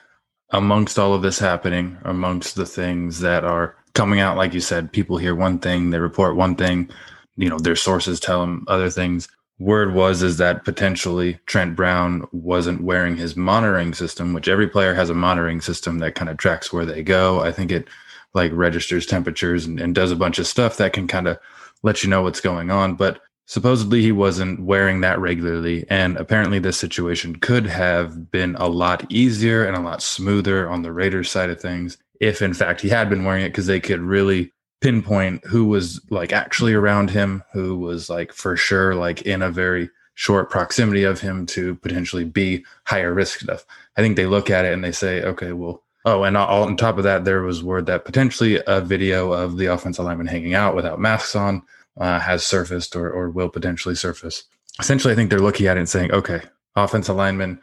amongst 0.51 0.97
all 0.97 1.13
of 1.13 1.21
this 1.21 1.39
happening, 1.39 1.97
amongst 2.03 2.55
the 2.55 2.65
things 2.65 3.19
that 3.19 3.43
are 3.43 3.75
coming 3.93 4.19
out, 4.19 4.37
like 4.37 4.53
you 4.53 4.61
said, 4.61 4.91
people 4.91 5.17
hear 5.17 5.35
one 5.35 5.59
thing, 5.59 5.89
they 5.89 5.99
report 5.99 6.35
one 6.35 6.55
thing, 6.55 6.89
you 7.35 7.49
know, 7.49 7.59
their 7.59 7.75
sources 7.75 8.19
tell 8.19 8.41
them 8.41 8.65
other 8.67 8.89
things 8.89 9.27
word 9.59 9.93
was 9.93 10.23
is 10.23 10.37
that 10.37 10.63
potentially 10.63 11.37
Trent 11.45 11.75
Brown 11.75 12.25
wasn't 12.31 12.81
wearing 12.81 13.17
his 13.17 13.35
monitoring 13.35 13.93
system, 13.93 14.33
which 14.33 14.47
every 14.47 14.67
player 14.67 14.93
has 14.93 15.09
a 15.09 15.13
monitoring 15.13 15.61
system 15.61 15.99
that 15.99 16.15
kind 16.15 16.29
of 16.29 16.37
tracks 16.37 16.71
where 16.71 16.85
they 16.85 17.03
go. 17.03 17.41
I 17.41 17.51
think 17.51 17.71
it 17.71 17.87
like 18.33 18.51
registers 18.53 19.05
temperatures 19.05 19.65
and, 19.65 19.79
and 19.79 19.93
does 19.93 20.11
a 20.11 20.15
bunch 20.15 20.39
of 20.39 20.47
stuff 20.47 20.77
that 20.77 20.93
can 20.93 21.07
kind 21.07 21.27
of 21.27 21.37
let 21.83 22.03
you 22.03 22.09
know 22.09 22.21
what's 22.21 22.41
going 22.41 22.71
on. 22.71 22.95
But 22.95 23.21
supposedly 23.47 24.01
he 24.01 24.11
wasn't 24.11 24.61
wearing 24.61 25.01
that 25.01 25.19
regularly. 25.19 25.85
And 25.89 26.15
apparently 26.17 26.59
this 26.59 26.77
situation 26.77 27.35
could 27.35 27.65
have 27.65 28.31
been 28.31 28.55
a 28.55 28.67
lot 28.67 29.11
easier 29.11 29.65
and 29.65 29.75
a 29.75 29.81
lot 29.81 30.01
smoother 30.01 30.69
on 30.69 30.83
the 30.83 30.93
Raiders 30.93 31.29
side 31.29 31.49
of 31.49 31.59
things 31.59 31.97
if 32.19 32.41
in 32.41 32.53
fact 32.53 32.81
he 32.81 32.89
had 32.89 33.09
been 33.09 33.23
wearing 33.23 33.43
it 33.43 33.49
because 33.49 33.67
they 33.67 33.79
could 33.79 34.01
really 34.01 34.51
pinpoint 34.81 35.45
who 35.45 35.65
was 35.65 36.01
like 36.09 36.31
actually 36.31 36.73
around 36.73 37.09
him, 37.09 37.43
who 37.53 37.77
was 37.77 38.09
like 38.09 38.33
for 38.33 38.55
sure 38.55 38.95
like 38.95 39.21
in 39.23 39.41
a 39.41 39.51
very 39.51 39.89
short 40.13 40.49
proximity 40.49 41.03
of 41.03 41.21
him 41.21 41.45
to 41.45 41.75
potentially 41.75 42.25
be 42.25 42.65
higher 42.85 43.13
risk 43.13 43.39
stuff. 43.39 43.65
I 43.97 44.01
think 44.01 44.15
they 44.15 44.25
look 44.25 44.49
at 44.49 44.65
it 44.65 44.73
and 44.73 44.83
they 44.83 44.91
say, 44.91 45.23
okay, 45.23 45.53
well, 45.53 45.83
oh, 46.05 46.23
and 46.23 46.35
all 46.35 46.63
on 46.63 46.77
top 46.77 46.97
of 46.97 47.03
that, 47.03 47.25
there 47.25 47.41
was 47.41 47.63
word 47.63 47.85
that 47.85 48.05
potentially 48.05 48.61
a 48.67 48.81
video 48.81 49.31
of 49.31 49.57
the 49.57 49.67
offensive 49.67 50.05
lineman 50.05 50.27
hanging 50.27 50.53
out 50.55 50.75
without 50.75 50.99
masks 50.99 51.35
on 51.35 51.61
uh, 51.97 52.19
has 52.19 52.45
surfaced 52.45 52.95
or, 52.95 53.09
or 53.09 53.29
will 53.29 53.49
potentially 53.49 53.95
surface. 53.95 54.43
Essentially, 54.79 55.13
I 55.13 55.15
think 55.15 55.29
they're 55.29 55.39
looking 55.39 55.67
at 55.67 55.77
it 55.77 55.81
and 55.81 55.89
saying, 55.89 56.11
okay, 56.11 56.41
offensive 56.75 57.15
lineman, 57.15 57.59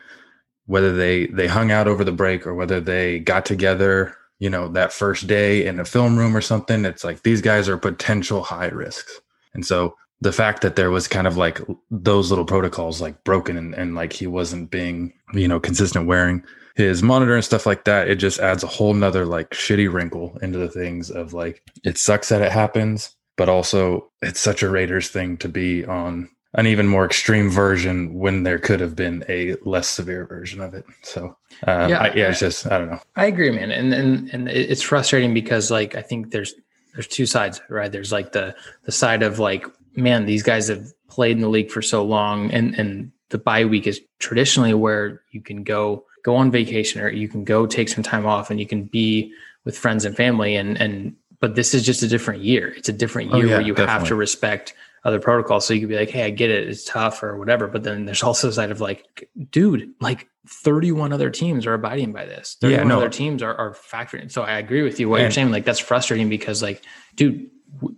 whether 0.66 0.94
they 0.94 1.26
they 1.26 1.46
hung 1.46 1.70
out 1.70 1.88
over 1.88 2.04
the 2.04 2.12
break 2.12 2.46
or 2.46 2.54
whether 2.54 2.80
they 2.80 3.18
got 3.20 3.46
together 3.46 4.16
you 4.38 4.50
know, 4.50 4.68
that 4.68 4.92
first 4.92 5.26
day 5.26 5.66
in 5.66 5.80
a 5.80 5.84
film 5.84 6.16
room 6.16 6.36
or 6.36 6.40
something, 6.40 6.84
it's 6.84 7.04
like 7.04 7.22
these 7.22 7.40
guys 7.40 7.68
are 7.68 7.78
potential 7.78 8.42
high 8.42 8.68
risks. 8.68 9.20
And 9.54 9.64
so 9.64 9.94
the 10.20 10.32
fact 10.32 10.62
that 10.62 10.76
there 10.76 10.90
was 10.90 11.08
kind 11.08 11.26
of 11.26 11.36
like 11.36 11.60
those 11.90 12.30
little 12.30 12.44
protocols 12.44 13.00
like 13.00 13.22
broken 13.24 13.56
and, 13.56 13.74
and 13.74 13.94
like 13.94 14.12
he 14.12 14.26
wasn't 14.26 14.70
being, 14.70 15.12
you 15.32 15.48
know, 15.48 15.60
consistent 15.60 16.06
wearing 16.06 16.42
his 16.74 17.02
monitor 17.02 17.34
and 17.34 17.44
stuff 17.44 17.66
like 17.66 17.84
that, 17.84 18.08
it 18.08 18.16
just 18.16 18.38
adds 18.40 18.62
a 18.62 18.68
whole 18.68 18.94
nother 18.94 19.24
like 19.24 19.50
shitty 19.50 19.92
wrinkle 19.92 20.38
into 20.42 20.58
the 20.58 20.68
things 20.68 21.10
of 21.10 21.32
like 21.32 21.62
it 21.84 21.96
sucks 21.98 22.28
that 22.28 22.42
it 22.42 22.52
happens, 22.52 23.16
but 23.36 23.48
also 23.48 24.10
it's 24.22 24.40
such 24.40 24.62
a 24.62 24.70
Raiders 24.70 25.08
thing 25.08 25.38
to 25.38 25.48
be 25.48 25.84
on 25.86 26.28
an 26.56 26.66
even 26.66 26.88
more 26.88 27.04
extreme 27.04 27.50
version 27.50 28.14
when 28.14 28.42
there 28.42 28.58
could 28.58 28.80
have 28.80 28.96
been 28.96 29.24
a 29.28 29.56
less 29.64 29.88
severe 29.88 30.24
version 30.24 30.60
of 30.60 30.72
it. 30.74 30.86
So 31.02 31.36
uh, 31.66 31.86
yeah, 31.88 32.00
I, 32.00 32.14
yeah, 32.14 32.30
it's 32.30 32.40
just 32.40 32.66
I 32.66 32.78
don't 32.78 32.90
know. 32.90 33.00
I 33.14 33.26
agree, 33.26 33.50
man, 33.50 33.70
and 33.70 33.92
and 33.92 34.30
and 34.30 34.48
it's 34.48 34.82
frustrating 34.82 35.34
because 35.34 35.70
like 35.70 35.94
I 35.94 36.02
think 36.02 36.30
there's 36.30 36.54
there's 36.94 37.06
two 37.06 37.26
sides, 37.26 37.60
right? 37.68 37.92
There's 37.92 38.10
like 38.10 38.32
the 38.32 38.56
the 38.84 38.92
side 38.92 39.22
of 39.22 39.38
like, 39.38 39.66
man, 39.94 40.24
these 40.24 40.42
guys 40.42 40.68
have 40.68 40.92
played 41.08 41.36
in 41.36 41.42
the 41.42 41.48
league 41.48 41.70
for 41.70 41.82
so 41.82 42.02
long, 42.02 42.50
and 42.50 42.74
and 42.74 43.12
the 43.28 43.38
bye 43.38 43.66
week 43.66 43.86
is 43.86 44.00
traditionally 44.18 44.72
where 44.72 45.20
you 45.32 45.42
can 45.42 45.62
go 45.62 46.04
go 46.22 46.36
on 46.36 46.50
vacation 46.50 47.02
or 47.02 47.10
you 47.10 47.28
can 47.28 47.44
go 47.44 47.66
take 47.66 47.88
some 47.88 48.02
time 48.02 48.26
off 48.26 48.50
and 48.50 48.58
you 48.58 48.66
can 48.66 48.82
be 48.82 49.32
with 49.64 49.78
friends 49.78 50.04
and 50.04 50.16
family 50.16 50.56
and 50.56 50.80
and 50.80 51.14
but 51.38 51.54
this 51.54 51.74
is 51.74 51.84
just 51.84 52.02
a 52.02 52.08
different 52.08 52.42
year. 52.42 52.72
It's 52.78 52.88
a 52.88 52.94
different 52.94 53.32
oh, 53.32 53.36
year 53.36 53.44
oh, 53.44 53.48
yeah, 53.48 53.56
where 53.56 53.66
you 53.66 53.74
definitely. 53.74 53.92
have 53.92 54.08
to 54.08 54.14
respect 54.14 54.72
other 55.06 55.20
protocols. 55.20 55.64
So 55.64 55.72
you 55.72 55.80
could 55.80 55.88
be 55.88 55.96
like, 55.96 56.10
hey, 56.10 56.24
I 56.24 56.30
get 56.30 56.50
it, 56.50 56.68
it's 56.68 56.84
tough 56.84 57.22
or 57.22 57.38
whatever. 57.38 57.68
But 57.68 57.84
then 57.84 58.06
there's 58.06 58.24
also 58.24 58.48
a 58.48 58.52
side 58.52 58.72
of 58.72 58.80
like, 58.80 59.30
dude, 59.52 59.94
like 60.00 60.28
31 60.48 61.12
other 61.12 61.30
teams 61.30 61.64
are 61.64 61.74
abiding 61.74 62.12
by 62.12 62.24
this. 62.24 62.56
31 62.60 62.80
yeah, 62.80 62.88
no. 62.88 62.96
other 62.96 63.08
teams 63.08 63.40
are, 63.40 63.54
are 63.54 63.72
factoring. 63.72 64.32
So 64.32 64.42
I 64.42 64.58
agree 64.58 64.82
with 64.82 64.98
you. 64.98 65.08
What 65.08 65.20
and, 65.20 65.22
you're 65.26 65.30
saying, 65.30 65.52
like 65.52 65.64
that's 65.64 65.78
frustrating 65.78 66.28
because 66.28 66.60
like, 66.60 66.82
dude, 67.14 67.48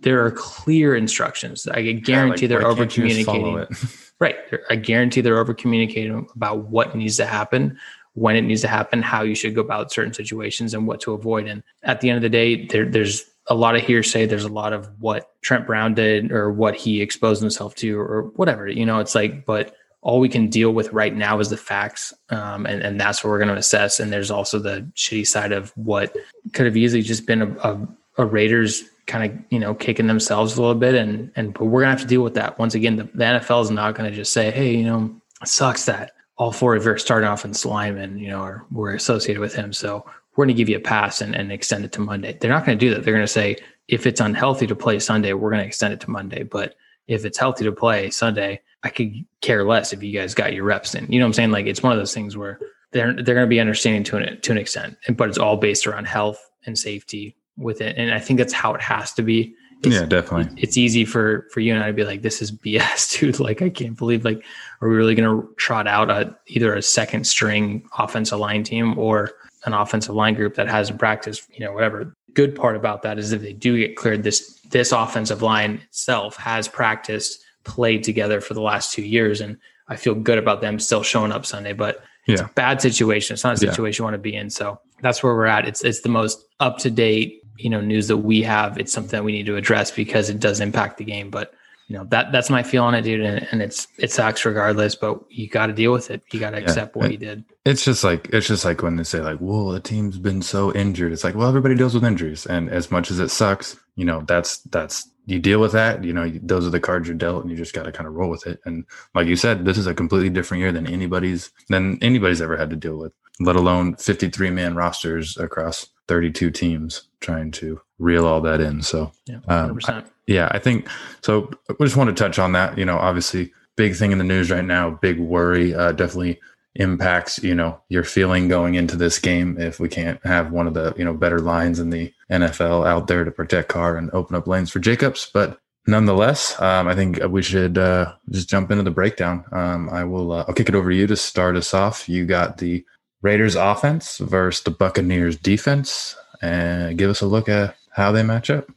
there 0.01 0.23
are 0.23 0.29
clear 0.29 0.95
instructions. 0.95 1.65
I 1.65 1.81
guarantee 1.81 2.11
yeah, 2.11 2.25
like, 2.25 2.61
they're 2.61 2.67
over 2.67 2.85
communicating. 2.85 3.65
right. 4.19 4.35
I 4.69 4.75
guarantee 4.75 5.21
they're 5.21 5.39
over 5.39 5.55
communicating 5.55 6.27
about 6.35 6.67
what 6.67 6.95
needs 6.95 7.17
to 7.17 7.25
happen, 7.25 7.79
when 8.13 8.35
it 8.35 8.41
needs 8.41 8.61
to 8.61 8.67
happen, 8.67 9.01
how 9.01 9.23
you 9.23 9.33
should 9.33 9.55
go 9.55 9.61
about 9.61 9.91
certain 9.91 10.13
situations 10.13 10.75
and 10.75 10.85
what 10.85 11.01
to 11.01 11.13
avoid. 11.13 11.47
And 11.47 11.63
at 11.81 12.01
the 12.01 12.11
end 12.11 12.17
of 12.17 12.21
the 12.21 12.29
day, 12.29 12.67
there, 12.67 12.85
there's 12.85 13.25
a 13.49 13.55
lot 13.55 13.75
of 13.75 13.81
hearsay. 13.81 14.25
There's 14.25 14.45
a 14.45 14.49
lot 14.49 14.73
of 14.73 14.89
what 14.99 15.31
Trent 15.41 15.65
Brown 15.65 15.93
did 15.93 16.31
or 16.31 16.51
what 16.51 16.75
he 16.75 17.01
exposed 17.01 17.41
himself 17.41 17.75
to 17.75 17.99
or 17.99 18.23
whatever. 18.35 18.67
You 18.67 18.85
know, 18.85 18.99
it's 18.99 19.15
like, 19.15 19.45
but 19.45 19.75
all 20.01 20.19
we 20.19 20.29
can 20.29 20.47
deal 20.47 20.71
with 20.71 20.93
right 20.93 21.13
now 21.13 21.39
is 21.39 21.49
the 21.49 21.57
facts, 21.57 22.13
um, 22.29 22.65
and 22.65 22.81
and 22.81 23.01
that's 23.01 23.23
what 23.23 23.31
we're 23.31 23.39
going 23.39 23.49
to 23.49 23.55
assess. 23.55 23.99
And 23.99 24.13
there's 24.13 24.31
also 24.31 24.59
the 24.59 24.89
shitty 24.95 25.27
side 25.27 25.51
of 25.51 25.71
what 25.75 26.15
could 26.53 26.65
have 26.65 26.77
easily 26.77 27.01
just 27.01 27.25
been 27.25 27.41
a, 27.41 27.49
a, 27.57 27.87
a 28.19 28.25
Raiders 28.25 28.83
kind 29.07 29.29
of 29.29 29.37
you 29.49 29.59
know 29.59 29.73
kicking 29.73 30.07
themselves 30.07 30.55
a 30.55 30.61
little 30.61 30.75
bit, 30.75 30.95
and 30.95 31.31
and 31.35 31.53
but 31.53 31.65
we're 31.65 31.81
gonna 31.81 31.91
have 31.91 32.01
to 32.01 32.07
deal 32.07 32.21
with 32.21 32.35
that. 32.35 32.57
Once 32.57 32.75
again, 32.75 32.95
the, 32.95 33.03
the 33.03 33.25
NFL 33.25 33.63
is 33.63 33.71
not 33.71 33.95
going 33.95 34.09
to 34.09 34.15
just 34.15 34.31
say, 34.31 34.51
hey, 34.51 34.73
you 34.73 34.85
know, 34.85 35.13
it 35.41 35.47
sucks 35.47 35.85
that 35.85 36.13
all 36.39 36.53
four 36.53 36.73
of 36.75 36.85
your 36.85 36.97
starting 36.97 37.27
off 37.27 37.43
in 37.43 37.51
offense 37.51 37.65
linemen, 37.65 38.17
you 38.17 38.29
know, 38.29 38.39
are 38.39 38.65
were 38.71 38.93
associated 38.93 39.41
with 39.41 39.53
him. 39.53 39.73
So 39.73 40.05
we're 40.39 40.45
going 40.45 40.55
to 40.55 40.57
give 40.57 40.69
you 40.69 40.77
a 40.77 40.79
pass 40.79 41.19
and, 41.19 41.35
and 41.35 41.51
extend 41.51 41.83
it 41.83 41.91
to 41.91 41.99
Monday. 41.99 42.37
They're 42.39 42.49
not 42.49 42.65
going 42.65 42.79
to 42.79 42.85
do 42.85 42.93
that. 42.93 43.03
They're 43.03 43.13
going 43.13 43.25
to 43.25 43.27
say, 43.27 43.57
if 43.89 44.07
it's 44.07 44.21
unhealthy 44.21 44.67
to 44.67 44.75
play 44.75 44.97
Sunday, 44.97 45.33
we're 45.33 45.49
going 45.49 45.61
to 45.61 45.67
extend 45.67 45.93
it 45.93 45.99
to 45.99 46.09
Monday. 46.09 46.43
But 46.43 46.75
if 47.07 47.25
it's 47.25 47.37
healthy 47.37 47.65
to 47.65 47.73
play 47.73 48.09
Sunday, 48.09 48.61
I 48.83 48.87
could 48.87 49.25
care 49.41 49.65
less 49.65 49.91
if 49.91 50.01
you 50.01 50.17
guys 50.17 50.33
got 50.33 50.53
your 50.53 50.63
reps 50.63 50.95
in. 50.95 51.11
You 51.11 51.19
know 51.19 51.25
what 51.25 51.31
I'm 51.31 51.33
saying? 51.33 51.51
Like 51.51 51.65
it's 51.65 51.83
one 51.83 51.91
of 51.91 51.97
those 51.97 52.13
things 52.13 52.37
where 52.37 52.57
they're 52.93 53.11
they're 53.11 53.35
going 53.35 53.47
to 53.47 53.47
be 53.47 53.59
understanding 53.59 54.05
to 54.05 54.15
an 54.15 54.39
to 54.39 54.51
an 54.53 54.57
extent, 54.57 54.95
but 55.17 55.27
it's 55.27 55.37
all 55.37 55.57
based 55.57 55.85
around 55.85 56.05
health 56.05 56.39
and 56.65 56.79
safety 56.79 57.35
with 57.57 57.81
it. 57.81 57.97
And 57.97 58.13
I 58.13 58.19
think 58.19 58.37
that's 58.37 58.53
how 58.53 58.73
it 58.73 58.81
has 58.81 59.11
to 59.15 59.21
be. 59.21 59.53
It's, 59.83 59.93
yeah, 59.93 60.05
definitely. 60.05 60.55
It's 60.63 60.77
easy 60.77 61.03
for 61.03 61.47
for 61.51 61.59
you 61.59 61.73
and 61.73 61.83
I 61.83 61.87
to 61.87 61.93
be 61.93 62.05
like, 62.05 62.21
"This 62.21 62.41
is 62.41 62.49
BS, 62.49 63.19
dude." 63.19 63.41
Like, 63.41 63.61
I 63.61 63.69
can't 63.69 63.97
believe 63.97 64.23
like, 64.23 64.41
are 64.79 64.87
we 64.87 64.95
really 64.95 65.15
going 65.15 65.29
to 65.29 65.53
trot 65.57 65.85
out 65.85 66.09
a 66.09 66.33
either 66.47 66.73
a 66.73 66.81
second 66.81 67.27
string 67.27 67.83
offensive 67.97 68.39
line 68.39 68.63
team 68.63 68.97
or 68.97 69.33
an 69.73 69.79
offensive 69.79 70.15
line 70.15 70.33
group 70.33 70.55
that 70.55 70.67
hasn't 70.67 70.99
practiced, 70.99 71.47
you 71.51 71.65
know, 71.65 71.71
whatever. 71.71 72.13
Good 72.33 72.55
part 72.55 72.75
about 72.75 73.01
that 73.03 73.17
is 73.17 73.31
if 73.31 73.41
they 73.41 73.53
do 73.53 73.77
get 73.77 73.95
cleared, 73.95 74.23
this 74.23 74.59
this 74.69 74.91
offensive 74.91 75.41
line 75.41 75.81
itself 75.87 76.35
has 76.37 76.67
practiced, 76.67 77.43
played 77.63 78.03
together 78.03 78.39
for 78.41 78.53
the 78.53 78.61
last 78.61 78.93
two 78.93 79.01
years, 79.01 79.41
and 79.41 79.57
I 79.87 79.95
feel 79.95 80.15
good 80.15 80.37
about 80.37 80.61
them 80.61 80.79
still 80.79 81.03
showing 81.03 81.31
up 81.31 81.45
Sunday. 81.45 81.73
But 81.73 82.03
it's 82.27 82.41
yeah. 82.41 82.47
a 82.47 82.53
bad 82.53 82.81
situation. 82.81 83.33
It's 83.33 83.43
not 83.43 83.53
a 83.53 83.57
situation 83.57 84.03
yeah. 84.03 84.05
you 84.05 84.11
want 84.11 84.13
to 84.13 84.19
be 84.19 84.35
in. 84.35 84.49
So 84.49 84.79
that's 85.01 85.23
where 85.23 85.33
we're 85.33 85.45
at. 85.45 85.67
It's 85.67 85.83
it's 85.83 86.01
the 86.01 86.09
most 86.09 86.45
up 86.59 86.77
to 86.79 86.91
date, 86.91 87.41
you 87.57 87.69
know, 87.69 87.81
news 87.81 88.07
that 88.07 88.17
we 88.17 88.41
have. 88.43 88.77
It's 88.77 88.93
something 88.93 89.11
that 89.11 89.23
we 89.23 89.31
need 89.31 89.47
to 89.47 89.55
address 89.55 89.89
because 89.91 90.29
it 90.29 90.39
does 90.39 90.59
impact 90.59 90.97
the 90.97 91.05
game. 91.05 91.29
But 91.29 91.53
you 91.89 91.97
know 91.97 92.05
that 92.05 92.31
that's 92.31 92.51
my 92.51 92.61
feel 92.61 92.83
on 92.83 92.93
it, 92.93 93.01
dude. 93.01 93.21
And, 93.21 93.47
and 93.51 93.61
it's 93.63 93.87
it 93.97 94.11
sucks 94.11 94.45
regardless, 94.45 94.93
but 94.93 95.19
you 95.29 95.49
got 95.49 95.65
to 95.65 95.73
deal 95.73 95.91
with 95.91 96.11
it. 96.11 96.21
You 96.31 96.39
got 96.39 96.51
to 96.51 96.57
accept 96.57 96.95
what 96.95 97.11
you 97.11 97.17
did. 97.17 97.43
It's 97.65 97.83
just 97.83 98.03
like 98.03 98.29
it's 98.31 98.47
just 98.47 98.63
like 98.63 98.83
when 98.83 98.95
they 98.95 99.03
say 99.03 99.21
like, 99.21 99.39
"Well, 99.41 99.69
the 99.69 99.79
team's 99.79 100.19
been 100.19 100.43
so 100.43 100.71
injured." 100.73 101.11
It's 101.11 101.23
like, 101.23 101.33
well, 101.33 101.47
everybody 101.47 101.73
deals 101.73 101.95
with 101.95 102.05
injuries, 102.05 102.45
and 102.45 102.69
as 102.69 102.91
much 102.91 103.09
as 103.09 103.19
it 103.19 103.29
sucks, 103.29 103.75
you 103.95 104.05
know, 104.05 104.21
that's 104.27 104.59
that's 104.59 105.09
you 105.25 105.39
deal 105.39 105.59
with 105.59 105.71
that. 105.71 106.03
You 106.03 106.13
know, 106.13 106.31
those 106.43 106.65
are 106.67 106.69
the 106.69 106.79
cards 106.79 107.07
you're 107.07 107.17
dealt, 107.17 107.41
and 107.41 107.49
you 107.49 107.57
just 107.57 107.73
got 107.73 107.83
to 107.83 107.91
kind 107.91 108.07
of 108.07 108.13
roll 108.13 108.29
with 108.29 108.45
it. 108.45 108.59
And 108.65 108.85
like 109.15 109.25
you 109.25 109.35
said, 109.35 109.65
this 109.65 109.77
is 109.79 109.87
a 109.87 109.95
completely 109.95 110.29
different 110.29 110.61
year 110.61 110.71
than 110.71 110.85
anybody's 110.85 111.51
than 111.69 111.97
anybody's 112.03 112.41
ever 112.41 112.55
had 112.55 112.69
to 112.69 112.75
deal 112.75 112.97
with. 112.97 113.13
Let 113.39 113.55
alone 113.55 113.95
53 113.95 114.51
man 114.51 114.75
rosters 114.75 115.37
across 115.37 115.87
32 116.07 116.51
teams 116.51 117.07
trying 117.19 117.51
to 117.51 117.81
reel 117.99 118.25
all 118.25 118.41
that 118.41 118.59
in. 118.59 118.81
So, 118.81 119.11
yeah, 119.25 119.39
um, 119.47 119.79
I, 119.85 120.03
yeah, 120.29 120.47
I 120.51 120.59
think 120.59 120.87
so. 121.23 121.49
I 121.69 121.83
just 121.83 121.97
want 121.97 122.15
to 122.15 122.23
touch 122.23 122.37
on 122.37 122.51
that. 122.51 122.77
You 122.77 122.85
know, 122.85 122.97
obviously, 122.99 123.51
big 123.75 123.95
thing 123.95 124.11
in 124.11 124.19
the 124.19 124.23
news 124.23 124.51
right 124.51 124.63
now, 124.63 124.91
big 124.91 125.19
worry, 125.19 125.73
uh, 125.73 125.91
definitely 125.91 126.39
impacts 126.75 127.43
you 127.43 127.55
know 127.55 127.81
your 127.89 128.03
feeling 128.03 128.47
going 128.47 128.75
into 128.75 128.95
this 128.95 129.17
game 129.17 129.59
if 129.59 129.79
we 129.79 129.89
can't 129.89 130.23
have 130.23 130.51
one 130.51 130.67
of 130.67 130.75
the 130.75 130.93
you 130.95 131.03
know 131.03 131.15
better 131.15 131.39
lines 131.39 131.79
in 131.79 131.89
the 131.89 132.13
NFL 132.31 132.87
out 132.87 133.07
there 133.07 133.23
to 133.23 133.31
protect 133.31 133.69
Carr 133.69 133.97
and 133.97 134.11
open 134.11 134.35
up 134.35 134.45
lanes 134.45 134.69
for 134.69 134.77
Jacobs. 134.77 135.31
But 135.33 135.57
nonetheless, 135.87 136.61
um, 136.61 136.87
I 136.87 136.93
think 136.93 137.19
we 137.27 137.41
should 137.41 137.79
uh, 137.79 138.13
just 138.29 138.47
jump 138.47 138.69
into 138.69 138.83
the 138.83 138.91
breakdown. 138.91 139.43
Um, 139.51 139.89
I 139.89 140.03
will. 140.03 140.31
Uh, 140.31 140.45
I'll 140.47 140.53
kick 140.53 140.69
it 140.69 140.75
over 140.75 140.91
to 140.91 140.95
you 140.95 141.07
to 141.07 141.15
start 141.15 141.55
us 141.55 141.73
off. 141.73 142.07
You 142.07 142.27
got 142.27 142.59
the 142.59 142.85
Raiders 143.23 143.55
offense 143.55 144.19
versus 144.19 144.63
the 144.63 144.69
Buccaneers 144.69 145.37
defense, 145.37 146.15
and 146.39 146.99
give 146.99 147.09
us 147.09 147.21
a 147.21 147.25
look 147.25 147.49
at 147.49 147.75
how 147.93 148.11
they 148.11 148.21
match 148.21 148.51
up. 148.51 148.67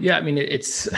Yeah, 0.00 0.16
I 0.16 0.20
mean 0.20 0.38
it's 0.38 0.88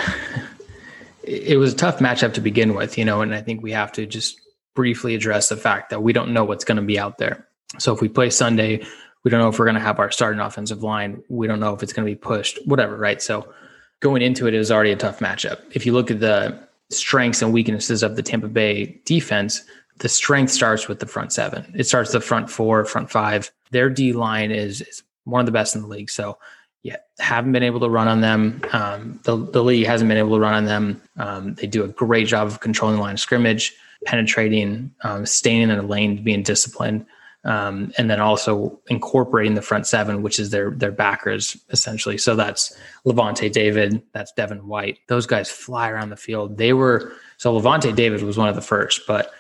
it 1.23 1.59
was 1.59 1.75
a 1.75 1.77
tough 1.77 1.99
matchup 1.99 2.35
to 2.35 2.41
begin 2.41 2.75
with, 2.75 2.97
you 2.97 3.05
know, 3.05 3.21
and 3.21 3.35
I 3.35 3.43
think 3.43 3.63
we 3.63 3.73
have 3.73 3.93
to 3.93 4.07
just 4.07 4.41
briefly 4.75 5.15
address 5.15 5.49
the 5.49 5.57
fact 5.57 5.91
that 5.91 6.03
we 6.03 6.13
don't 6.13 6.33
know 6.33 6.45
what's 6.45 6.65
going 6.65 6.77
to 6.77 6.83
be 6.83 6.99
out 6.99 7.19
there. 7.19 7.47
So 7.79 7.93
if 7.93 8.01
we 8.01 8.09
play 8.09 8.31
Sunday, 8.31 8.87
we 9.25 9.31
don't 9.31 9.41
know 9.41 9.49
if 9.49 9.59
we're 9.59 9.67
going 9.67 9.75
to 9.75 9.81
have 9.81 9.99
our 9.99 10.11
starting 10.11 10.41
offensive 10.41 10.83
line. 10.83 11.23
We 11.29 11.47
don't 11.47 11.61
know 11.61 11.75
if 11.75 11.83
it's 11.83 11.93
going 11.93 12.07
to 12.07 12.11
be 12.11 12.17
pushed, 12.17 12.59
whatever, 12.67 12.97
right? 12.97 13.21
So 13.21 13.53
going 14.01 14.23
into 14.23 14.47
it, 14.47 14.55
it 14.55 14.59
was 14.59 14.71
already 14.71 14.93
a 14.93 14.97
tough 14.97 15.19
matchup. 15.19 15.61
If 15.73 15.85
you 15.85 15.93
look 15.93 16.11
at 16.11 16.21
the 16.21 16.59
strengths 16.91 17.43
and 17.43 17.53
weaknesses 17.53 18.03
of 18.03 18.17
the 18.17 18.23
Tampa 18.23 18.49
Bay 18.49 19.01
defense, 19.05 19.65
the 19.99 20.09
strength 20.09 20.53
starts 20.53 20.89
with 20.89 21.01
the 21.01 21.07
front 21.07 21.33
seven. 21.33 21.71
It 21.77 21.85
starts 21.85 22.13
the 22.13 22.21
front 22.21 22.49
four, 22.49 22.85
front 22.85 23.11
five. 23.11 23.51
Their 23.71 23.91
D 23.91 24.13
line 24.13 24.51
is, 24.51 24.81
is 24.81 25.03
one 25.25 25.41
of 25.41 25.47
the 25.47 25.53
best 25.53 25.75
in 25.75 25.83
the 25.83 25.89
league. 25.89 26.11
So 26.11 26.39
yeah, 26.83 26.97
haven't 27.19 27.53
been 27.53 27.63
able 27.63 27.81
to 27.81 27.89
run 27.89 28.09
on 28.09 28.21
them. 28.21 28.63
Um, 28.73 29.21
the, 29.25 29.37
the 29.37 29.63
league 29.63 29.87
hasn't 29.87 30.09
been 30.09 30.19
able 30.19 30.37
to 30.37 30.41
run 30.41 30.55
on 30.55 30.65
them. 30.65 31.03
Um, 31.17 31.55
they 31.55 31.67
do 31.67 31.85
a 31.85 31.89
great 31.89 32.27
job 32.27 32.47
of 32.47 32.61
controlling 32.61 32.97
the 32.97 33.03
line 33.03 33.15
of 33.15 33.21
scrimmage, 33.21 33.75
penetrating, 34.05 34.93
um, 35.03 35.27
staying 35.27 35.63
in 35.63 35.71
a 35.71 35.83
lane, 35.83 36.23
being 36.23 36.43
disciplined, 36.43 37.05
um, 37.45 37.93
and 37.99 38.11
then 38.11 38.21
also 38.21 38.81
incorporating 38.89 39.55
the 39.55 39.63
front 39.63 39.87
seven, 39.87 40.23
which 40.23 40.39
is 40.39 40.51
their 40.51 40.71
their 40.71 40.93
backers 40.93 41.57
essentially. 41.71 42.19
So 42.19 42.37
that's 42.37 42.77
Lavonte 43.05 43.51
David, 43.51 44.03
that's 44.13 44.33
Devin 44.33 44.67
White. 44.67 44.99
Those 45.09 45.27
guys 45.27 45.51
fly 45.51 45.89
around 45.89 46.11
the 46.11 46.17
field. 46.17 46.59
They 46.59 46.73
were 46.73 47.13
so 47.39 47.59
Lavonte 47.59 47.95
David 47.95 48.23
was 48.23 48.39
one 48.39 48.49
of 48.49 48.55
the 48.55 48.61
first, 48.61 49.03
but 49.07 49.33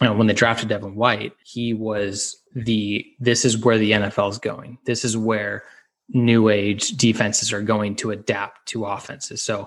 you 0.00 0.06
know, 0.06 0.14
when 0.14 0.26
they 0.26 0.34
drafted 0.34 0.68
Devin 0.68 0.94
White, 0.94 1.34
he 1.44 1.74
was 1.74 2.42
the 2.54 3.06
this 3.20 3.44
is 3.44 3.58
where 3.58 3.78
the 3.78 3.92
NFL 3.92 4.30
is 4.30 4.38
going. 4.38 4.78
This 4.86 5.04
is 5.04 5.16
where 5.16 5.64
new 6.12 6.48
age 6.48 6.90
defenses 6.90 7.52
are 7.52 7.62
going 7.62 7.96
to 7.96 8.10
adapt 8.10 8.68
to 8.68 8.84
offenses. 8.84 9.42
So 9.42 9.66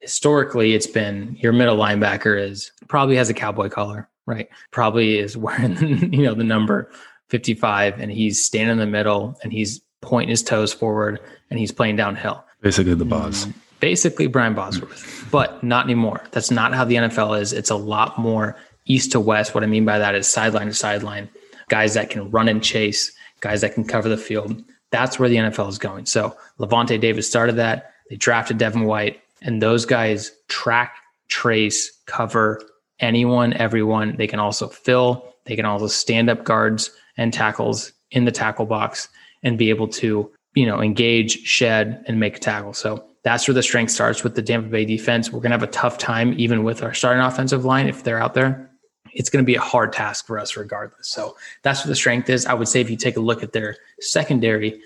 historically, 0.00 0.74
it's 0.74 0.86
been 0.86 1.36
your 1.40 1.52
middle 1.52 1.76
linebacker 1.76 2.40
is 2.40 2.72
probably 2.88 3.16
has 3.16 3.30
a 3.30 3.34
cowboy 3.34 3.68
collar, 3.68 4.08
right? 4.26 4.48
Probably 4.70 5.18
is 5.18 5.36
wearing 5.36 6.12
you 6.12 6.22
know 6.22 6.34
the 6.34 6.44
number 6.44 6.90
55, 7.28 8.00
and 8.00 8.10
he's 8.10 8.44
standing 8.44 8.72
in 8.72 8.78
the 8.78 8.86
middle 8.86 9.38
and 9.42 9.52
he's 9.52 9.80
pointing 10.00 10.30
his 10.30 10.42
toes 10.42 10.72
forward 10.72 11.20
and 11.50 11.58
he's 11.58 11.72
playing 11.72 11.96
downhill. 11.96 12.44
Basically, 12.60 12.94
the 12.94 13.04
boss. 13.04 13.46
Mm, 13.46 13.54
basically, 13.80 14.26
Brian 14.26 14.54
Bosworth, 14.54 15.28
but 15.30 15.62
not 15.62 15.84
anymore. 15.84 16.22
That's 16.32 16.50
not 16.50 16.74
how 16.74 16.84
the 16.84 16.96
NFL 16.96 17.40
is. 17.40 17.52
It's 17.52 17.70
a 17.70 17.76
lot 17.76 18.18
more 18.18 18.56
east 18.86 19.12
to 19.12 19.20
west. 19.20 19.54
What 19.54 19.64
I 19.64 19.66
mean 19.66 19.84
by 19.84 19.98
that 19.98 20.14
is 20.14 20.26
sideline 20.26 20.66
to 20.66 20.74
sideline, 20.74 21.28
guys 21.68 21.94
that 21.94 22.10
can 22.10 22.30
run 22.30 22.48
and 22.48 22.62
chase, 22.62 23.12
guys 23.40 23.60
that 23.60 23.74
can 23.74 23.84
cover 23.84 24.08
the 24.08 24.16
field. 24.16 24.62
That's 24.90 25.18
where 25.18 25.28
the 25.28 25.36
NFL 25.36 25.68
is 25.68 25.78
going. 25.78 26.06
So 26.06 26.36
Lavonte 26.58 27.00
David 27.00 27.22
started 27.22 27.56
that. 27.56 27.92
They 28.08 28.16
drafted 28.16 28.58
Devin 28.58 28.84
White, 28.84 29.20
and 29.42 29.62
those 29.62 29.86
guys 29.86 30.32
track, 30.48 30.96
trace, 31.28 31.90
cover 32.06 32.60
anyone, 32.98 33.52
everyone. 33.54 34.16
They 34.16 34.26
can 34.26 34.40
also 34.40 34.68
fill. 34.68 35.34
They 35.44 35.56
can 35.56 35.64
also 35.64 35.86
stand 35.86 36.28
up 36.28 36.44
guards 36.44 36.90
and 37.16 37.32
tackles 37.32 37.92
in 38.10 38.24
the 38.24 38.32
tackle 38.32 38.66
box 38.66 39.08
and 39.42 39.56
be 39.56 39.70
able 39.70 39.88
to, 39.88 40.30
you 40.54 40.66
know, 40.66 40.82
engage, 40.82 41.44
shed, 41.44 42.04
and 42.06 42.20
make 42.20 42.36
a 42.36 42.40
tackle. 42.40 42.74
So 42.74 43.04
that's 43.22 43.46
where 43.46 43.54
the 43.54 43.62
strength 43.62 43.90
starts 43.90 44.24
with 44.24 44.34
the 44.34 44.42
Tampa 44.42 44.68
Bay 44.68 44.84
defense. 44.84 45.30
We're 45.30 45.40
going 45.40 45.50
to 45.50 45.58
have 45.58 45.62
a 45.62 45.72
tough 45.72 45.98
time, 45.98 46.34
even 46.38 46.64
with 46.64 46.82
our 46.82 46.94
starting 46.94 47.22
offensive 47.22 47.64
line, 47.64 47.86
if 47.86 48.02
they're 48.02 48.20
out 48.20 48.34
there. 48.34 48.69
It's 49.12 49.30
going 49.30 49.42
to 49.42 49.46
be 49.46 49.54
a 49.54 49.60
hard 49.60 49.92
task 49.92 50.26
for 50.26 50.38
us, 50.38 50.56
regardless. 50.56 51.08
So 51.08 51.36
that's 51.62 51.80
what 51.80 51.88
the 51.88 51.96
strength 51.96 52.28
is. 52.30 52.46
I 52.46 52.54
would 52.54 52.68
say 52.68 52.80
if 52.80 52.90
you 52.90 52.96
take 52.96 53.16
a 53.16 53.20
look 53.20 53.42
at 53.42 53.52
their 53.52 53.76
secondary, 54.00 54.80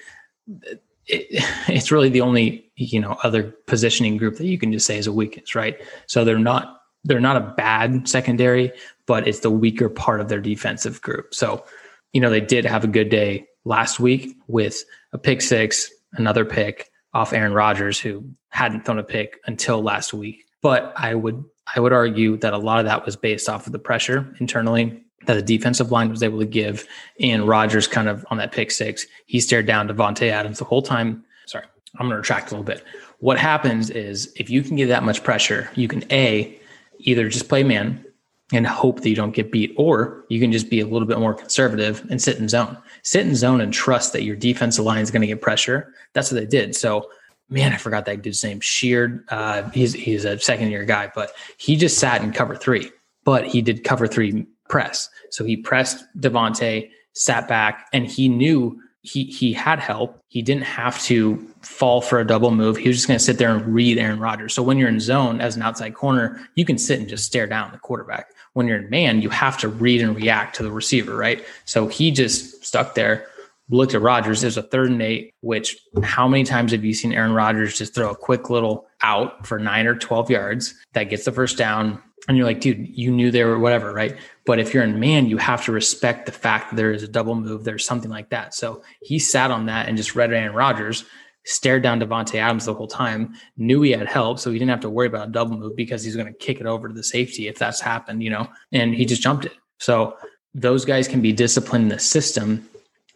it, 1.06 1.26
it's 1.68 1.90
really 1.90 2.08
the 2.08 2.20
only 2.20 2.70
you 2.76 3.00
know 3.00 3.16
other 3.22 3.44
positioning 3.66 4.16
group 4.16 4.36
that 4.36 4.46
you 4.46 4.58
can 4.58 4.72
just 4.72 4.86
say 4.86 4.98
is 4.98 5.06
a 5.06 5.12
weakness, 5.12 5.54
right? 5.54 5.80
So 6.06 6.24
they're 6.24 6.38
not 6.38 6.80
they're 7.04 7.20
not 7.20 7.36
a 7.36 7.54
bad 7.56 8.08
secondary, 8.08 8.72
but 9.06 9.28
it's 9.28 9.40
the 9.40 9.50
weaker 9.50 9.88
part 9.88 10.20
of 10.20 10.28
their 10.28 10.40
defensive 10.40 11.00
group. 11.02 11.34
So 11.34 11.64
you 12.12 12.20
know 12.20 12.30
they 12.30 12.40
did 12.40 12.64
have 12.64 12.84
a 12.84 12.88
good 12.88 13.08
day 13.08 13.46
last 13.64 14.00
week 14.00 14.36
with 14.46 14.84
a 15.12 15.18
pick 15.18 15.40
six, 15.40 15.90
another 16.12 16.44
pick 16.44 16.90
off 17.12 17.32
Aaron 17.32 17.52
Rodgers, 17.52 17.98
who 18.00 18.24
hadn't 18.48 18.84
thrown 18.84 18.98
a 18.98 19.04
pick 19.04 19.40
until 19.46 19.82
last 19.82 20.12
week. 20.12 20.44
But 20.62 20.92
I 20.96 21.14
would 21.14 21.44
I 21.74 21.80
would 21.80 21.92
argue 21.92 22.36
that 22.38 22.52
a 22.52 22.58
lot 22.58 22.78
of 22.78 22.84
that 22.86 23.04
was 23.04 23.16
based 23.16 23.48
off 23.48 23.66
of 23.66 23.72
the 23.72 23.78
pressure 23.78 24.34
internally 24.40 25.02
that 25.26 25.34
the 25.34 25.42
defensive 25.42 25.90
line 25.90 26.10
was 26.10 26.22
able 26.22 26.38
to 26.38 26.46
give. 26.46 26.86
And 27.20 27.48
Rodgers 27.48 27.86
kind 27.86 28.08
of 28.08 28.26
on 28.30 28.36
that 28.38 28.52
pick 28.52 28.70
six, 28.70 29.06
he 29.26 29.40
stared 29.40 29.66
down 29.66 29.88
Davante 29.88 30.30
Adams 30.30 30.58
the 30.58 30.64
whole 30.64 30.82
time. 30.82 31.24
Sorry, 31.46 31.64
I'm 31.98 32.06
gonna 32.06 32.16
retract 32.16 32.50
a 32.50 32.54
little 32.54 32.64
bit. 32.64 32.84
What 33.20 33.38
happens 33.38 33.90
is 33.90 34.32
if 34.36 34.50
you 34.50 34.62
can 34.62 34.76
give 34.76 34.88
that 34.88 35.02
much 35.02 35.22
pressure, 35.22 35.70
you 35.74 35.88
can 35.88 36.04
A, 36.12 36.58
either 36.98 37.28
just 37.28 37.48
play 37.48 37.62
man 37.62 38.04
and 38.52 38.66
hope 38.66 39.00
that 39.00 39.08
you 39.08 39.16
don't 39.16 39.34
get 39.34 39.50
beat, 39.50 39.74
or 39.76 40.24
you 40.28 40.38
can 40.38 40.52
just 40.52 40.68
be 40.68 40.80
a 40.80 40.86
little 40.86 41.08
bit 41.08 41.18
more 41.18 41.34
conservative 41.34 42.06
and 42.10 42.20
sit 42.20 42.38
in 42.38 42.48
zone. 42.48 42.76
Sit 43.02 43.26
in 43.26 43.34
zone 43.34 43.60
and 43.60 43.72
trust 43.72 44.12
that 44.12 44.22
your 44.22 44.36
defensive 44.36 44.84
line 44.84 45.00
is 45.00 45.10
going 45.10 45.22
to 45.22 45.26
get 45.26 45.40
pressure. 45.40 45.94
That's 46.12 46.30
what 46.30 46.38
they 46.38 46.46
did. 46.46 46.76
So, 46.76 47.08
man, 47.48 47.72
I 47.72 47.76
forgot 47.76 48.06
that 48.06 48.22
dude's 48.22 48.42
name. 48.42 48.60
Sheard. 48.60 49.24
Uh, 49.28 49.68
he's 49.70 49.92
he's 49.92 50.24
a 50.24 50.38
second 50.38 50.70
year 50.70 50.84
guy, 50.84 51.10
but 51.14 51.32
he 51.58 51.76
just 51.76 51.98
sat 51.98 52.22
in 52.22 52.32
cover 52.32 52.56
three. 52.56 52.90
But 53.24 53.46
he 53.46 53.62
did 53.62 53.84
cover 53.84 54.06
three 54.06 54.46
press. 54.68 55.08
So 55.30 55.44
he 55.44 55.56
pressed 55.56 56.04
Davante, 56.18 56.90
sat 57.12 57.48
back, 57.48 57.86
and 57.92 58.06
he 58.06 58.28
knew 58.28 58.80
he 59.04 59.24
he 59.24 59.52
had 59.52 59.78
help. 59.78 60.18
He 60.28 60.42
didn't 60.42 60.64
have 60.64 61.00
to 61.04 61.36
fall 61.60 62.00
for 62.00 62.18
a 62.18 62.26
double 62.26 62.50
move. 62.50 62.76
He 62.76 62.88
was 62.88 62.96
just 62.96 63.06
going 63.06 63.18
to 63.18 63.24
sit 63.24 63.38
there 63.38 63.54
and 63.54 63.74
read 63.74 63.98
Aaron 63.98 64.18
Rodgers. 64.18 64.54
So 64.54 64.62
when 64.62 64.78
you're 64.78 64.88
in 64.88 65.00
zone 65.00 65.40
as 65.40 65.56
an 65.56 65.62
outside 65.62 65.94
corner, 65.94 66.40
you 66.54 66.64
can 66.64 66.78
sit 66.78 66.98
and 66.98 67.08
just 67.08 67.24
stare 67.24 67.46
down 67.46 67.72
the 67.72 67.78
quarterback. 67.78 68.30
When 68.54 68.66
you're 68.66 68.78
in 68.78 68.90
man, 68.90 69.20
you 69.20 69.30
have 69.30 69.58
to 69.58 69.68
read 69.68 70.00
and 70.00 70.16
react 70.16 70.56
to 70.56 70.62
the 70.62 70.70
receiver, 70.72 71.16
right? 71.16 71.44
So 71.64 71.86
he 71.86 72.10
just 72.10 72.64
stuck 72.64 72.94
there, 72.94 73.26
looked 73.70 73.94
at 73.94 74.02
Rodgers. 74.02 74.40
There's 74.40 74.56
a 74.56 74.62
third 74.62 74.90
and 74.90 75.02
eight, 75.02 75.34
which 75.40 75.76
how 76.02 76.28
many 76.28 76.44
times 76.44 76.72
have 76.72 76.84
you 76.84 76.92
seen 76.92 77.12
Aaron 77.12 77.32
Rodgers 77.32 77.78
just 77.78 77.94
throw 77.94 78.10
a 78.10 78.16
quick 78.16 78.50
little 78.50 78.86
out 79.02 79.46
for 79.46 79.58
nine 79.58 79.86
or 79.86 79.94
12 79.94 80.30
yards 80.30 80.74
that 80.92 81.04
gets 81.04 81.24
the 81.24 81.32
first 81.32 81.56
down? 81.56 82.02
And 82.28 82.36
you're 82.36 82.46
like, 82.46 82.60
dude, 82.60 82.88
you 82.88 83.10
knew 83.10 83.30
they 83.30 83.44
were 83.44 83.58
whatever, 83.58 83.92
right? 83.92 84.16
But 84.46 84.58
if 84.58 84.72
you're 84.72 84.82
in 84.82 84.98
man, 84.98 85.26
you 85.26 85.36
have 85.38 85.64
to 85.66 85.72
respect 85.72 86.26
the 86.26 86.32
fact 86.32 86.70
that 86.70 86.76
there 86.76 86.92
is 86.92 87.02
a 87.02 87.08
double 87.08 87.34
move, 87.34 87.64
there's 87.64 87.84
something 87.84 88.10
like 88.10 88.30
that. 88.30 88.54
So 88.54 88.82
he 89.02 89.18
sat 89.18 89.50
on 89.50 89.66
that 89.66 89.88
and 89.88 89.96
just 89.96 90.14
read 90.14 90.32
Aaron 90.32 90.54
Rodgers, 90.54 91.04
stared 91.44 91.82
down 91.82 92.00
Davante 92.00 92.36
Adams 92.36 92.64
the 92.64 92.74
whole 92.74 92.86
time, 92.86 93.34
knew 93.56 93.82
he 93.82 93.90
had 93.90 94.08
help, 94.08 94.38
so 94.38 94.50
he 94.50 94.58
didn't 94.58 94.70
have 94.70 94.80
to 94.80 94.90
worry 94.90 95.06
about 95.06 95.28
a 95.28 95.32
double 95.32 95.56
move 95.56 95.76
because 95.76 96.02
he's 96.02 96.16
going 96.16 96.26
to 96.26 96.38
kick 96.38 96.60
it 96.60 96.66
over 96.66 96.88
to 96.88 96.94
the 96.94 97.04
safety 97.04 97.48
if 97.48 97.58
that's 97.58 97.80
happened, 97.80 98.22
you 98.22 98.30
know, 98.30 98.48
and 98.72 98.94
he 98.94 99.04
just 99.04 99.22
jumped 99.22 99.44
it. 99.44 99.52
So 99.78 100.16
those 100.54 100.84
guys 100.84 101.08
can 101.08 101.20
be 101.20 101.32
disciplined 101.32 101.84
in 101.84 101.88
the 101.88 101.98
system. 101.98 102.66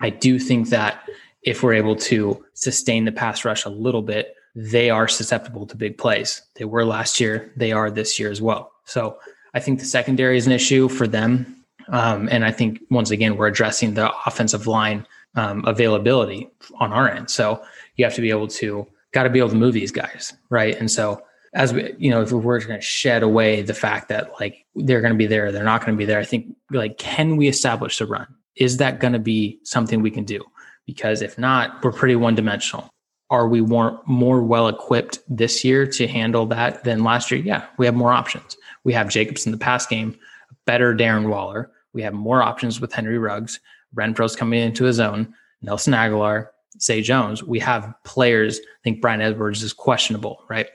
I 0.00 0.10
do 0.10 0.38
think 0.38 0.68
that 0.70 1.08
if 1.42 1.62
we're 1.62 1.74
able 1.74 1.96
to 1.96 2.44
sustain 2.54 3.04
the 3.04 3.12
pass 3.12 3.44
rush 3.44 3.64
a 3.64 3.70
little 3.70 4.02
bit, 4.02 4.34
they 4.54 4.90
are 4.90 5.08
susceptible 5.08 5.66
to 5.66 5.76
big 5.76 5.98
plays. 5.98 6.42
They 6.56 6.64
were 6.64 6.84
last 6.84 7.20
year, 7.20 7.52
they 7.56 7.72
are 7.72 7.90
this 7.90 8.18
year 8.18 8.30
as 8.30 8.42
well. 8.42 8.72
So 8.84 9.18
I 9.54 9.60
think 9.60 9.78
the 9.78 9.84
secondary 9.84 10.36
is 10.36 10.46
an 10.46 10.52
issue 10.52 10.88
for 10.88 11.06
them. 11.06 11.64
Um, 11.90 12.28
and 12.30 12.44
I 12.44 12.52
think 12.52 12.80
once 12.90 13.10
again, 13.10 13.36
we're 13.36 13.46
addressing 13.46 13.94
the 13.94 14.12
offensive 14.26 14.66
line 14.66 15.06
um, 15.36 15.64
availability 15.66 16.50
on 16.80 16.92
our 16.92 17.08
end. 17.08 17.30
So 17.30 17.62
you 17.96 18.04
have 18.04 18.14
to 18.14 18.20
be 18.20 18.30
able 18.30 18.48
to, 18.48 18.86
got 19.12 19.22
to 19.22 19.30
be 19.30 19.38
able 19.38 19.50
to 19.50 19.56
move 19.56 19.74
these 19.74 19.92
guys. 19.92 20.34
Right. 20.50 20.76
And 20.76 20.90
so 20.90 21.22
as 21.54 21.72
we, 21.72 21.94
you 21.98 22.10
know, 22.10 22.22
if 22.22 22.32
we're 22.32 22.60
going 22.60 22.78
to 22.78 22.84
shed 22.84 23.22
away 23.22 23.62
the 23.62 23.74
fact 23.74 24.08
that 24.08 24.32
like 24.40 24.66
they're 24.74 25.00
going 25.00 25.14
to 25.14 25.18
be 25.18 25.26
there, 25.26 25.50
they're 25.50 25.64
not 25.64 25.80
going 25.80 25.94
to 25.94 25.98
be 25.98 26.04
there, 26.04 26.18
I 26.18 26.24
think 26.24 26.54
like, 26.70 26.98
can 26.98 27.36
we 27.36 27.48
establish 27.48 27.98
the 27.98 28.06
run? 28.06 28.26
Is 28.56 28.78
that 28.78 29.00
going 29.00 29.12
to 29.12 29.18
be 29.18 29.60
something 29.62 30.02
we 30.02 30.10
can 30.10 30.24
do? 30.24 30.42
Because 30.86 31.22
if 31.22 31.38
not, 31.38 31.84
we're 31.84 31.92
pretty 31.92 32.16
one 32.16 32.34
dimensional 32.34 32.90
are 33.30 33.48
we 33.48 33.60
more 33.60 34.00
more 34.06 34.42
well 34.42 34.68
equipped 34.68 35.18
this 35.28 35.64
year 35.64 35.86
to 35.86 36.06
handle 36.06 36.46
that 36.46 36.84
than 36.84 37.04
last 37.04 37.30
year? 37.30 37.40
Yeah, 37.40 37.66
we 37.76 37.86
have 37.86 37.94
more 37.94 38.12
options. 38.12 38.56
We 38.84 38.92
have 38.94 39.08
Jacobs 39.08 39.44
in 39.46 39.52
the 39.52 39.58
pass 39.58 39.86
game, 39.86 40.18
better 40.66 40.94
Darren 40.94 41.28
Waller. 41.28 41.70
We 41.92 42.02
have 42.02 42.14
more 42.14 42.42
options 42.42 42.80
with 42.80 42.92
Henry 42.92 43.18
Ruggs. 43.18 43.60
Renfrow's 43.94 44.36
coming 44.36 44.60
into 44.60 44.84
his 44.84 45.00
own. 45.00 45.34
Nelson 45.62 45.92
Agholor, 45.92 46.48
Zay 46.80 47.02
Jones. 47.02 47.42
We 47.42 47.58
have 47.58 47.92
players. 48.04 48.60
I 48.60 48.80
think 48.84 49.00
Bryan 49.00 49.20
Edwards 49.20 49.62
is 49.62 49.72
questionable, 49.72 50.44
right? 50.48 50.68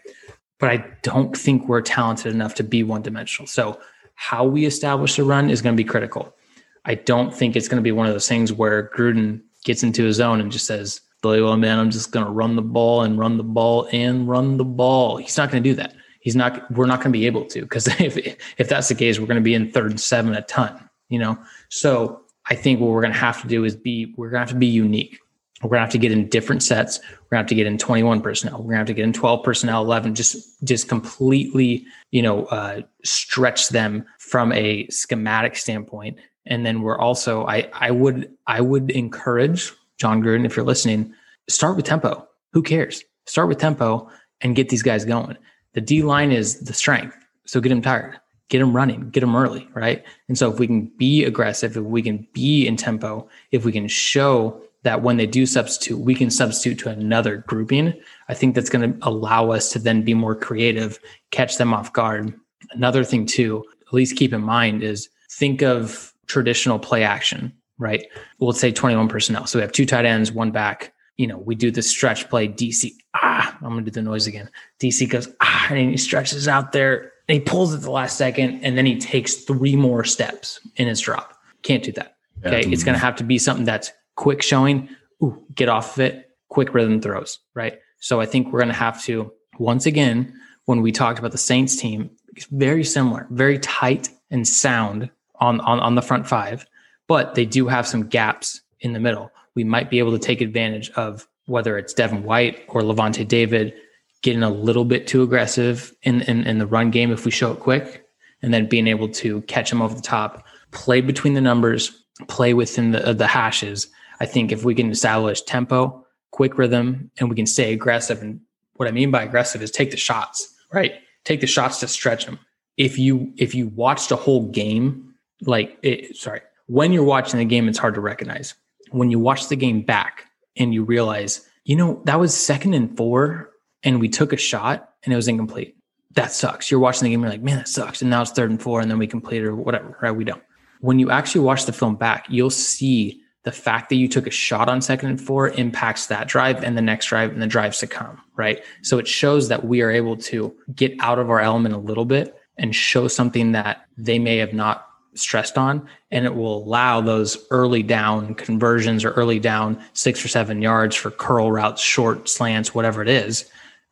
But 0.60 0.70
I 0.70 0.86
don't 1.02 1.36
think 1.36 1.68
we're 1.68 1.82
talented 1.82 2.34
enough 2.34 2.56
to 2.56 2.64
be 2.64 2.84
one 2.84 3.02
dimensional. 3.02 3.48
So 3.48 3.80
how 4.16 4.44
we 4.44 4.66
establish 4.66 5.16
the 5.16 5.24
run 5.24 5.50
is 5.50 5.62
going 5.62 5.76
to 5.76 5.82
be 5.84 5.88
critical. 5.88 6.36
I 6.86 6.96
don't 6.96 7.34
think 7.34 7.56
it's 7.56 7.68
going 7.68 7.78
to 7.78 7.84
be 7.84 7.92
one 7.92 8.08
of 8.08 8.14
those 8.14 8.28
things 8.28 8.52
where 8.52 8.92
Gruden 8.96 9.42
gets 9.64 9.84
into 9.84 10.04
his 10.04 10.18
zone 10.18 10.42
and 10.42 10.52
just 10.52 10.66
says, 10.66 11.02
well, 11.24 11.56
man, 11.58 11.80
I'm 11.80 11.90
just 11.90 12.12
going 12.12 12.26
to 12.26 12.32
run 12.32 12.56
the 12.56 12.62
ball 12.62 13.04
and 13.04 13.18
run 13.18 13.38
the 13.38 13.44
ball 13.44 13.88
and 13.92 14.28
run 14.28 14.58
the 14.58 14.66
ball. 14.66 15.18
He's 15.18 15.38
not 15.38 15.50
going 15.50 15.64
to 15.64 15.70
do 15.70 15.76
that. 15.76 15.96
He's 16.20 16.36
not. 16.36 16.70
We're 16.72 16.86
not 16.86 17.00
going 17.00 17.12
to 17.12 17.20
be 17.20 17.26
able 17.26 17.46
to 17.46 17.62
because 17.62 17.88
if 18.00 18.18
if 18.58 18.70
that's 18.70 18.88
the 18.88 18.96
case, 18.96 19.20
we're 19.20 19.28
going 19.28 19.36
to 19.36 19.42
be 19.42 19.54
in 19.54 19.72
third 19.72 19.92
and 19.92 20.00
seven 20.00 20.34
a 20.34 20.42
ton. 20.44 20.90
You 21.10 21.20
know. 21.20 21.38
So 21.70 22.22
I 22.50 22.56
think 22.56 22.80
what 22.80 22.92
we're 22.92 23.02
going 23.02 23.14
to 23.14 23.20
have 23.20 23.42
to 23.42 23.48
do 23.48 23.66
is 23.66 23.76
be. 23.76 24.14
We're 24.18 24.30
going 24.30 24.40
to 24.40 24.46
have 24.48 24.50
to 24.50 24.56
be 24.56 24.68
unique. 24.68 25.20
We're 25.62 25.70
going 25.70 25.80
to 25.80 25.86
have 25.86 25.92
to 25.92 25.98
get 25.98 26.12
in 26.12 26.28
different 26.28 26.64
sets. 26.64 27.00
We're 27.00 27.06
going 27.16 27.30
to 27.32 27.38
have 27.38 27.48
to 27.48 27.56
get 27.56 27.68
in 27.68 27.78
21 27.78 28.22
personnel. 28.22 28.58
We're 28.58 28.64
going 28.64 28.74
to 28.74 28.78
have 28.80 28.88
to 28.88 28.94
get 28.94 29.04
in 29.04 29.14
12 29.14 29.44
personnel, 29.44 29.82
11. 29.84 30.16
Just 30.16 30.64
just 30.64 30.88
completely, 30.88 31.86
you 32.12 32.22
know, 32.22 32.46
uh, 32.46 32.82
stretch 33.04 33.70
them 33.70 34.06
from 34.20 34.52
a 34.54 34.88
schematic 34.88 35.58
standpoint. 35.58 36.20
And 36.46 36.66
then 36.66 36.82
we're 36.82 36.98
also. 36.98 37.46
I 37.46 37.70
I 37.74 37.92
would 37.92 38.32
I 38.48 38.62
would 38.62 38.92
encourage 38.92 39.72
John 39.98 40.22
Gruden, 40.22 40.46
if 40.46 40.56
you're 40.56 40.66
listening, 40.66 41.14
start 41.48 41.76
with 41.76 41.86
tempo. 41.86 42.28
Who 42.52 42.62
cares? 42.62 43.04
Start 43.26 43.48
with 43.48 43.58
tempo 43.58 44.10
and 44.42 44.56
get 44.56 44.70
these 44.70 44.84
guys 44.84 45.06
going. 45.06 45.38
The 45.74 45.82
D 45.82 46.04
line 46.04 46.32
is 46.32 46.60
the 46.60 46.74
strength. 46.74 47.16
So 47.46 47.60
get 47.60 47.70
them 47.70 47.82
tired, 47.82 48.20
get 48.50 48.60
them 48.60 48.76
running, 48.76 49.10
get 49.10 49.22
them 49.22 49.36
early, 49.36 49.68
right? 49.74 50.04
And 50.28 50.38
so 50.38 50.52
if 50.52 50.60
we 50.60 50.68
can 50.68 50.86
be 50.98 51.24
aggressive, 51.24 51.76
if 51.76 51.84
we 51.84 52.02
can 52.02 52.28
be 52.34 52.66
in 52.68 52.78
tempo, 52.78 53.28
if 53.52 53.66
we 53.66 53.72
can 53.72 53.88
show 53.88 54.62
that 54.84 55.02
when 55.02 55.18
they 55.18 55.26
do 55.26 55.46
substitute, 55.46 55.98
we 56.00 56.16
can 56.16 56.30
substitute 56.30 56.80
to 56.80 56.90
another 56.90 57.38
grouping, 57.48 57.94
I 58.28 58.34
think 58.34 58.56
that's 58.56 58.70
going 58.70 58.94
to 58.94 59.08
allow 59.08 59.52
us 59.52 59.72
to 59.72 59.80
then 59.80 60.04
be 60.04 60.14
more 60.14 60.36
creative, 60.36 61.00
catch 61.32 61.58
them 61.58 61.74
off 61.74 61.94
guard. 61.94 62.34
Another 62.72 63.04
thing, 63.04 63.26
too, 63.26 63.64
at 63.88 63.94
least 63.94 64.18
keep 64.18 64.34
in 64.34 64.42
mind 64.42 64.84
is 64.84 65.10
think 65.32 65.62
of 65.62 66.13
traditional 66.28 66.80
play 66.80 67.04
action 67.04 67.54
right? 67.78 68.06
Well, 68.40 68.54
say 68.54 68.72
21 68.72 69.08
personnel. 69.08 69.46
So 69.46 69.60
we 69.60 69.62
have 69.62 69.72
two 69.72 69.86
tight 69.86 70.06
ends, 70.06 70.32
one 70.32 70.52
back. 70.52 70.94
You 71.18 71.28
know, 71.28 71.38
we 71.38 71.56
do 71.56 71.72
the 71.72 71.82
stretch 71.82 72.30
play. 72.30 72.48
DC, 72.48 72.92
ah, 73.16 73.56
I'm 73.62 73.72
going 73.72 73.86
to 73.86 73.92
do 73.92 73.96
the 73.96 74.02
noise 74.02 74.26
again. 74.26 74.50
DC 74.80 75.10
goes, 75.10 75.28
ah, 75.42 75.68
and 75.70 75.92
he 75.92 75.98
stretches 75.98 76.48
out 76.48 76.72
there 76.72 77.12
and 77.28 77.36
he 77.36 77.40
pulls 77.40 77.74
at 77.74 77.82
the 77.82 77.92
last 77.92 78.18
second 78.18 78.64
and 78.64 78.78
then 78.78 78.86
he 78.86 78.98
takes 78.98 79.36
three 79.36 79.76
more 79.76 80.04
steps 80.04 80.60
in 80.78 80.88
his 80.88 81.00
drop. 81.00 81.38
Can't 81.62 81.84
do 81.84 81.92
that. 81.94 82.16
Okay. 82.46 82.62
Yeah. 82.62 82.74
It's 82.74 82.84
going 82.84 82.96
to 82.96 83.00
have 83.00 83.16
to 83.18 83.24
be 83.24 83.38
something 83.38 83.66
that's 83.66 83.92
quick 84.16 84.42
showing. 84.42 84.90
Ooh, 85.22 85.44
get 85.54 85.70
off 85.70 85.98
of 85.98 86.02
it. 86.02 86.32
Quick 86.50 86.74
rhythm 86.74 87.02
throws, 87.02 87.40
right? 87.54 87.80
So 88.00 88.20
I 88.20 88.26
think 88.26 88.52
we're 88.52 88.60
going 88.60 88.68
to 88.68 88.74
have 88.74 89.02
to, 89.04 89.32
once 89.60 89.86
again, 89.86 90.34
when 90.66 90.82
we 90.82 90.92
talked 90.92 91.20
about 91.20 91.32
the 91.32 91.38
Saints 91.38 91.76
team, 91.76 92.10
it's 92.36 92.46
very 92.46 92.84
similar, 92.84 93.28
very 93.30 93.60
tight 93.60 94.10
and 94.30 94.48
sound 94.48 95.10
on, 95.40 95.60
on, 95.62 95.80
on 95.80 95.96
the 95.96 96.02
front 96.02 96.28
five 96.28 96.66
but 97.08 97.36
they 97.36 97.46
do 97.46 97.68
have 97.68 97.88
some 97.88 98.08
gaps 98.08 98.62
in 98.80 98.94
the 98.94 99.00
middle. 99.00 99.32
We 99.56 99.64
might 99.64 99.90
be 99.90 100.00
able 100.00 100.12
to 100.12 100.20
take 100.20 100.42
advantage 100.42 100.90
of 100.92 101.28
whether 101.46 101.78
it's 101.78 101.94
Devin 101.94 102.24
White 102.24 102.64
or 102.70 102.82
Lavonte 102.82 103.28
David 103.28 103.74
getting 104.22 104.44
a 104.44 104.50
little 104.50 104.86
bit 104.86 105.06
too 105.06 105.22
aggressive 105.22 105.94
in, 106.04 106.22
in, 106.22 106.46
in 106.48 106.58
the 106.58 106.68
run 106.68 106.90
game 106.90 107.12
if 107.12 107.26
we 107.26 107.32
show 107.32 107.52
it 107.52 107.60
quick, 107.60 108.06
and 108.42 108.54
then 108.54 108.68
being 108.68 108.88
able 108.88 109.10
to 109.10 109.42
catch 109.42 109.70
them 109.70 109.82
over 109.82 109.94
the 109.94 110.02
top, 110.02 110.46
play 110.72 111.02
between 111.02 111.34
the 111.34 111.42
numbers, 111.42 112.04
play 112.30 112.54
within 112.54 112.92
the, 112.92 113.14
the 113.14 113.28
hashes. 113.28 113.88
I 114.22 114.26
think 114.26 114.52
if 114.52 114.64
we 114.64 114.76
can 114.76 114.90
establish 114.90 115.42
tempo, 115.42 116.06
quick 116.32 116.58
rhythm, 116.58 117.12
and 117.20 117.30
we 117.30 117.36
can 117.36 117.46
stay 117.46 117.74
aggressive, 117.74 118.22
and 118.22 118.40
what 118.78 118.88
I 118.88 118.92
mean 118.92 119.12
by 119.12 119.24
aggressive 119.24 119.62
is 119.62 119.72
take 119.72 119.92
the 119.92 119.98
shots, 119.98 120.52
right? 120.72 120.94
Take 121.26 121.42
the 121.42 121.48
shots 121.48 121.80
to 121.82 121.88
stretch 121.88 122.26
them. 122.26 122.40
If 122.78 122.98
you 122.98 123.34
if 123.38 123.54
you 123.54 123.68
watched 123.68 124.12
a 124.12 124.16
whole 124.16 124.50
game, 124.50 125.13
like 125.46 125.78
it, 125.82 126.16
sorry, 126.16 126.42
when 126.68 126.92
you're 126.92 127.04
watching 127.04 127.40
the 127.40 127.46
game, 127.46 127.68
it's 127.68 127.78
hard 127.78 127.96
to 127.96 128.02
recognize. 128.02 128.56
When 128.92 129.12
you 129.12 129.20
watch 129.20 129.50
the 129.50 129.56
game 129.56 129.82
back 129.82 130.26
and 130.56 130.74
you 130.74 130.84
realize, 130.84 131.48
you 131.66 131.76
know, 131.76 132.02
that 132.06 132.20
was 132.20 132.36
second 132.36 132.74
and 132.74 132.96
four 132.96 133.50
and 133.84 134.00
we 134.00 134.10
took 134.10 134.34
a 134.34 134.38
shot 134.38 134.90
and 135.04 135.14
it 135.14 135.16
was 135.16 135.28
incomplete. 135.28 135.76
That 136.16 136.32
sucks. 136.32 136.70
You're 136.70 136.80
watching 136.80 137.06
the 137.06 137.10
game, 137.10 137.22
you're 137.22 137.30
like, 137.30 137.42
man, 137.42 137.58
that 137.58 137.68
sucks. 137.68 138.02
And 138.02 138.12
now 138.12 138.22
it's 138.22 138.32
third 138.32 138.52
and 138.52 138.62
four, 138.62 138.82
and 138.82 138.90
then 138.90 139.00
we 139.00 139.08
complete 139.08 139.44
or 139.44 139.56
whatever, 139.56 139.98
right? 140.02 140.12
We 140.12 140.24
don't. 140.24 140.44
When 140.82 141.00
you 141.00 141.10
actually 141.10 141.42
watch 141.42 141.66
the 141.66 141.74
film 141.74 141.96
back, 141.96 142.28
you'll 142.30 142.50
see 142.52 143.20
the 143.44 143.52
fact 143.52 143.90
that 143.90 143.96
you 143.96 144.08
took 144.08 144.28
a 144.28 144.32
shot 144.32 144.70
on 144.70 144.82
second 144.82 145.10
and 145.10 145.20
four 145.20 145.50
impacts 145.50 146.08
that 146.08 146.28
drive 146.28 146.64
and 146.64 146.78
the 146.78 146.82
next 146.82 147.08
drive 147.08 147.32
and 147.32 147.42
the 147.42 147.48
drives 147.48 147.80
to 147.80 147.88
come, 147.88 148.22
right? 148.36 148.64
So 148.84 149.00
it 149.00 149.08
shows 149.08 149.50
that 149.50 149.66
we 149.66 149.82
are 149.82 149.92
able 149.92 150.18
to 150.18 150.56
get 150.76 150.94
out 151.00 151.20
of 151.20 151.30
our 151.30 151.40
element 151.40 151.76
a 151.76 151.80
little 151.80 152.06
bit 152.06 152.36
and 152.58 152.76
show 152.76 153.08
something 153.08 153.52
that 153.54 153.86
they 153.98 154.20
may 154.20 154.38
have 154.38 154.54
not 154.54 154.88
stressed 155.16 155.58
on. 155.58 155.88
And 156.12 156.26
it 156.26 156.36
will 156.36 156.64
allow 156.64 157.02
those 157.02 157.38
early 157.50 157.84
down 157.84 158.36
conversions 158.36 159.04
or 159.04 159.12
early 159.12 159.40
down 159.40 159.84
six 159.94 160.24
or 160.24 160.28
seven 160.28 160.62
yards 160.62 160.96
for 160.96 161.12
curl 161.12 161.52
routes, 161.52 161.82
short 161.82 162.30
slants, 162.30 162.74
whatever 162.74 163.02
it 163.02 163.10
is, 163.10 163.50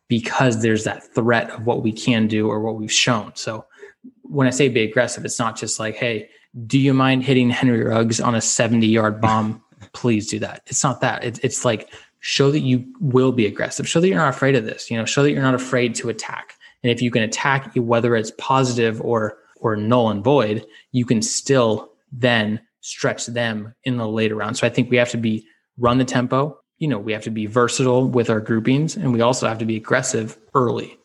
because 0.08 0.62
there's 0.62 0.84
that 0.84 1.02
threat 1.14 1.50
of 1.50 1.66
what 1.66 1.82
we 1.82 1.92
can 1.92 2.26
do 2.26 2.48
or 2.48 2.60
what 2.60 2.76
we've 2.76 2.92
shown. 2.92 3.32
So 3.34 3.64
when 4.22 4.46
I 4.46 4.50
say 4.50 4.68
be 4.68 4.82
aggressive, 4.82 5.24
it's 5.24 5.38
not 5.38 5.56
just 5.56 5.78
like, 5.78 5.94
hey, 5.94 6.28
do 6.66 6.78
you 6.78 6.92
mind 6.92 7.22
hitting 7.22 7.50
Henry 7.50 7.82
Ruggs 7.82 8.20
on 8.20 8.34
a 8.34 8.40
70 8.40 8.86
yard 8.86 9.20
bomb? 9.20 9.62
Please 9.92 10.28
do 10.28 10.38
that. 10.38 10.62
It's 10.66 10.84
not 10.84 11.00
that. 11.00 11.24
It's, 11.24 11.38
it's 11.40 11.64
like 11.64 11.90
show 12.20 12.50
that 12.50 12.60
you 12.60 12.84
will 13.00 13.32
be 13.32 13.46
aggressive. 13.46 13.88
Show 13.88 14.00
that 14.00 14.08
you're 14.08 14.16
not 14.16 14.34
afraid 14.34 14.54
of 14.54 14.64
this. 14.64 14.90
You 14.90 14.96
know, 14.96 15.04
show 15.04 15.22
that 15.22 15.32
you're 15.32 15.42
not 15.42 15.54
afraid 15.54 15.94
to 15.96 16.08
attack. 16.08 16.54
And 16.82 16.90
if 16.90 17.02
you 17.02 17.10
can 17.10 17.22
attack, 17.22 17.72
whether 17.74 18.16
it's 18.16 18.32
positive 18.38 19.00
or 19.02 19.38
or 19.62 19.76
null 19.76 20.10
and 20.10 20.22
void, 20.22 20.66
you 20.92 21.04
can 21.04 21.22
still 21.22 21.92
then 22.12 22.60
stretch 22.80 23.26
them 23.26 23.74
in 23.84 23.96
the 23.96 24.06
later 24.06 24.36
round. 24.36 24.56
So 24.56 24.66
I 24.66 24.70
think 24.70 24.90
we 24.90 24.96
have 24.96 25.10
to 25.10 25.16
be 25.16 25.46
run 25.78 25.98
the 25.98 26.04
tempo. 26.04 26.58
You 26.78 26.88
know, 26.88 26.98
we 26.98 27.12
have 27.12 27.22
to 27.22 27.30
be 27.30 27.46
versatile 27.46 28.08
with 28.08 28.28
our 28.28 28.40
groupings, 28.40 28.96
and 28.96 29.12
we 29.12 29.20
also 29.20 29.46
have 29.46 29.58
to 29.58 29.64
be 29.64 29.76
aggressive 29.76 30.36
early 30.54 30.98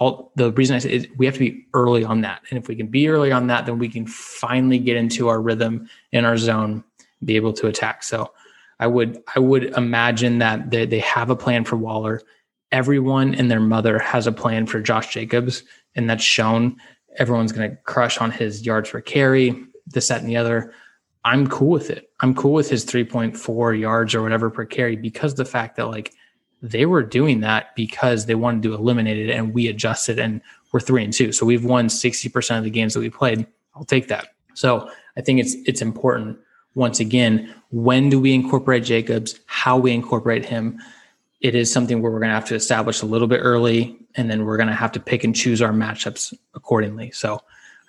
all 0.00 0.32
the 0.34 0.50
reason 0.52 0.74
I 0.74 0.78
say 0.78 0.92
is 0.92 1.06
we 1.18 1.26
have 1.26 1.34
to 1.34 1.40
be 1.40 1.66
early 1.74 2.04
on 2.04 2.22
that. 2.22 2.40
And 2.48 2.58
if 2.58 2.68
we 2.68 2.74
can 2.74 2.86
be 2.86 3.08
early 3.08 3.30
on 3.30 3.48
that, 3.48 3.66
then 3.66 3.78
we 3.78 3.88
can 3.88 4.06
finally 4.06 4.78
get 4.78 4.96
into 4.96 5.28
our 5.28 5.40
rhythm 5.40 5.88
in 6.10 6.24
our 6.24 6.38
zone, 6.38 6.82
be 7.22 7.36
able 7.36 7.52
to 7.52 7.66
attack. 7.66 8.02
So 8.02 8.32
I 8.80 8.86
would 8.86 9.22
I 9.36 9.40
would 9.40 9.64
imagine 9.76 10.38
that 10.38 10.70
they, 10.70 10.86
they 10.86 11.00
have 11.00 11.28
a 11.28 11.36
plan 11.36 11.64
for 11.64 11.76
Waller. 11.76 12.22
Everyone 12.72 13.34
and 13.34 13.50
their 13.50 13.60
mother 13.60 13.98
has 13.98 14.26
a 14.26 14.32
plan 14.32 14.66
for 14.66 14.80
Josh 14.80 15.12
Jacobs, 15.12 15.62
and 15.94 16.08
that's 16.08 16.24
shown. 16.24 16.76
Everyone's 17.18 17.52
going 17.52 17.70
to 17.70 17.76
crush 17.82 18.18
on 18.18 18.30
his 18.30 18.64
yards 18.64 18.90
per 18.90 19.00
carry, 19.00 19.64
this, 19.86 20.08
that, 20.08 20.20
and 20.20 20.28
the 20.28 20.36
other. 20.36 20.72
I'm 21.24 21.46
cool 21.48 21.68
with 21.68 21.90
it. 21.90 22.10
I'm 22.20 22.34
cool 22.34 22.52
with 22.52 22.70
his 22.70 22.84
3.4 22.86 23.78
yards 23.78 24.14
or 24.14 24.22
whatever 24.22 24.48
per 24.50 24.64
carry 24.64 24.96
because 24.96 25.34
the 25.34 25.44
fact 25.44 25.76
that 25.76 25.88
like 25.88 26.12
they 26.62 26.86
were 26.86 27.02
doing 27.02 27.40
that 27.40 27.74
because 27.74 28.26
they 28.26 28.34
wanted 28.34 28.62
to 28.62 28.74
eliminate 28.74 29.18
it 29.18 29.30
and 29.30 29.54
we 29.54 29.68
adjusted 29.68 30.18
and 30.18 30.40
we're 30.72 30.80
three 30.80 31.04
and 31.04 31.12
two. 31.12 31.32
So 31.32 31.44
we've 31.44 31.64
won 31.64 31.88
60% 31.88 32.58
of 32.58 32.64
the 32.64 32.70
games 32.70 32.94
that 32.94 33.00
we 33.00 33.10
played. 33.10 33.46
I'll 33.74 33.84
take 33.84 34.08
that. 34.08 34.28
So 34.54 34.90
I 35.16 35.20
think 35.20 35.40
it's 35.40 35.54
it's 35.66 35.82
important 35.82 36.38
once 36.74 37.00
again, 37.00 37.54
when 37.70 38.10
do 38.10 38.20
we 38.20 38.32
incorporate 38.32 38.84
Jacobs, 38.84 39.40
how 39.46 39.76
we 39.76 39.92
incorporate 39.92 40.44
him. 40.44 40.78
It 41.40 41.54
is 41.54 41.72
something 41.72 42.02
where 42.02 42.12
we're 42.12 42.20
going 42.20 42.30
to 42.30 42.34
have 42.34 42.48
to 42.48 42.54
establish 42.54 43.02
a 43.02 43.06
little 43.06 43.28
bit 43.28 43.38
early 43.38 43.96
and 44.14 44.30
then 44.30 44.44
we're 44.44 44.56
going 44.56 44.68
to 44.68 44.74
have 44.74 44.92
to 44.92 45.00
pick 45.00 45.24
and 45.24 45.34
choose 45.34 45.62
our 45.62 45.72
matchups 45.72 46.34
accordingly. 46.54 47.10
So 47.12 47.40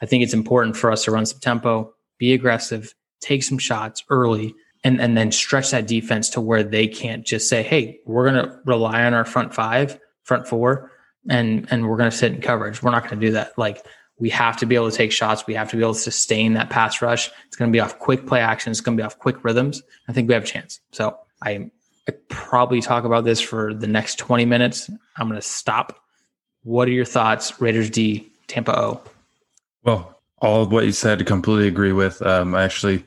I 0.02 0.06
think 0.06 0.24
it's 0.24 0.34
important 0.34 0.78
for 0.78 0.92
us 0.92 1.04
to 1.06 1.12
run 1.12 1.26
some 1.26 1.40
tempo, 1.40 1.94
be 2.18 2.34
aggressive, 2.34 2.94
take 3.20 3.44
some 3.44 3.58
shots 3.58 4.04
early 4.10 4.56
and 4.84 5.00
and 5.00 5.16
then 5.16 5.32
stretch 5.32 5.72
that 5.72 5.88
defense 5.88 6.30
to 6.30 6.42
where 6.42 6.64
they 6.64 6.88
can't 6.88 7.26
just 7.26 7.48
say, 7.48 7.64
"Hey, 7.64 8.00
we're 8.06 8.30
going 8.32 8.46
to 8.46 8.60
rely 8.66 9.04
on 9.04 9.14
our 9.14 9.26
front 9.26 9.54
five, 9.54 10.00
front 10.24 10.48
four, 10.48 10.92
and 11.30 11.68
and 11.72 11.88
we're 11.88 11.98
going 11.98 12.10
to 12.10 12.18
sit 12.18 12.34
in 12.34 12.42
coverage." 12.42 12.82
We're 12.82 12.92
not 12.92 13.04
going 13.04 13.20
to 13.20 13.26
do 13.28 13.34
that. 13.34 13.58
Like 13.58 13.86
we 14.18 14.30
have 14.30 14.58
to 14.58 14.66
be 14.66 14.76
able 14.76 14.90
to 14.90 14.98
take 14.98 15.12
shots. 15.12 15.46
We 15.48 15.54
have 15.56 15.70
to 15.72 15.78
be 15.78 15.84
able 15.84 15.94
to 15.94 16.00
sustain 16.00 16.54
that 16.54 16.70
pass 16.70 17.02
rush. 17.02 17.30
It's 17.48 17.56
going 17.56 17.72
to 17.72 17.76
be 17.76 17.80
off 17.80 18.00
quick 18.00 18.28
play 18.28 18.40
action. 18.40 18.72
It's 18.72 18.82
going 18.82 18.98
to 18.98 19.02
be 19.02 19.06
off 19.06 19.18
quick 19.18 19.44
rhythms. 19.44 19.82
I 20.08 20.14
think 20.14 20.28
we 20.28 20.34
have 20.34 20.44
a 20.44 20.48
chance. 20.48 20.80
So 20.92 21.18
I, 21.42 21.72
I 22.08 22.14
probably 22.30 22.82
talk 22.82 23.04
about 23.04 23.24
this 23.24 23.40
for 23.40 23.74
the 23.74 23.88
next 23.88 24.18
20 24.18 24.46
minutes. 24.46 24.90
I'm 25.18 25.28
going 25.28 25.40
to 25.40 25.48
stop. 25.48 26.04
What 26.64 26.88
are 26.88 26.92
your 26.92 27.06
thoughts, 27.06 27.60
Raiders 27.62 27.90
D, 27.90 28.32
Tampa 28.48 28.78
O? 28.78 29.02
Well, 29.84 30.20
all 30.42 30.64
of 30.64 30.72
what 30.72 30.86
you 30.86 30.92
said, 30.92 31.22
I 31.22 31.26
completely 31.26 31.68
agree 31.68 31.92
with. 31.92 32.22
Um, 32.22 32.56
I 32.56 32.64
actually 32.64 33.06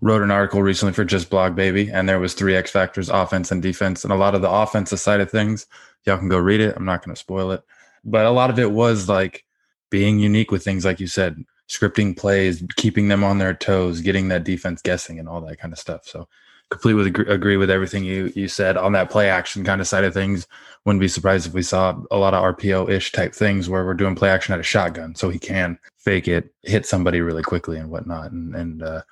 wrote 0.00 0.22
an 0.22 0.30
article 0.30 0.62
recently 0.62 0.92
for 0.92 1.04
Just 1.04 1.30
Blog 1.30 1.54
Baby, 1.54 1.90
and 1.90 2.08
there 2.08 2.20
was 2.20 2.34
three 2.34 2.56
X 2.56 2.70
factors: 2.70 3.08
offense 3.08 3.50
and 3.50 3.62
defense, 3.62 4.04
and 4.04 4.12
a 4.12 4.16
lot 4.16 4.34
of 4.34 4.42
the 4.42 4.50
offensive 4.50 5.00
side 5.00 5.20
of 5.20 5.30
things. 5.30 5.66
Y'all 6.06 6.18
can 6.18 6.28
go 6.28 6.38
read 6.38 6.60
it. 6.60 6.74
I'm 6.76 6.84
not 6.84 7.04
going 7.04 7.14
to 7.14 7.20
spoil 7.20 7.50
it, 7.52 7.62
but 8.04 8.24
a 8.24 8.30
lot 8.30 8.50
of 8.50 8.58
it 8.58 8.70
was 8.72 9.08
like 9.08 9.44
being 9.90 10.18
unique 10.18 10.50
with 10.50 10.64
things 10.64 10.84
like 10.84 11.00
you 11.00 11.06
said, 11.06 11.44
scripting 11.68 12.16
plays, 12.16 12.62
keeping 12.76 13.08
them 13.08 13.22
on 13.22 13.38
their 13.38 13.54
toes, 13.54 14.00
getting 14.00 14.28
that 14.28 14.44
defense 14.44 14.80
guessing, 14.80 15.18
and 15.18 15.28
all 15.28 15.40
that 15.40 15.58
kind 15.58 15.72
of 15.72 15.78
stuff. 15.78 16.06
So, 16.06 16.28
completely 16.70 17.08
agree, 17.08 17.26
agree 17.26 17.56
with 17.56 17.70
everything 17.70 18.04
you 18.04 18.32
you 18.34 18.48
said 18.48 18.76
on 18.76 18.92
that 18.92 19.10
play 19.10 19.28
action 19.28 19.64
kind 19.64 19.80
of 19.80 19.86
side 19.86 20.04
of 20.04 20.14
things. 20.14 20.46
Wouldn't 20.84 21.00
be 21.00 21.08
surprised 21.08 21.46
if 21.46 21.52
we 21.52 21.62
saw 21.62 22.00
a 22.10 22.16
lot 22.16 22.32
of 22.32 22.42
RPO 22.56 22.88
ish 22.90 23.12
type 23.12 23.34
things 23.34 23.68
where 23.68 23.84
we're 23.84 23.94
doing 23.94 24.14
play 24.14 24.30
action 24.30 24.54
at 24.54 24.60
a 24.60 24.64
shotgun, 24.64 25.14
so 25.14 25.28
he 25.28 25.38
can 25.38 25.78
fake 25.98 26.28
it, 26.28 26.54
hit 26.62 26.86
somebody 26.86 27.20
really 27.20 27.42
quickly, 27.42 27.78
and 27.78 27.90
whatnot, 27.90 28.32
and 28.32 28.54
and 28.54 28.82
uh, 28.82 29.02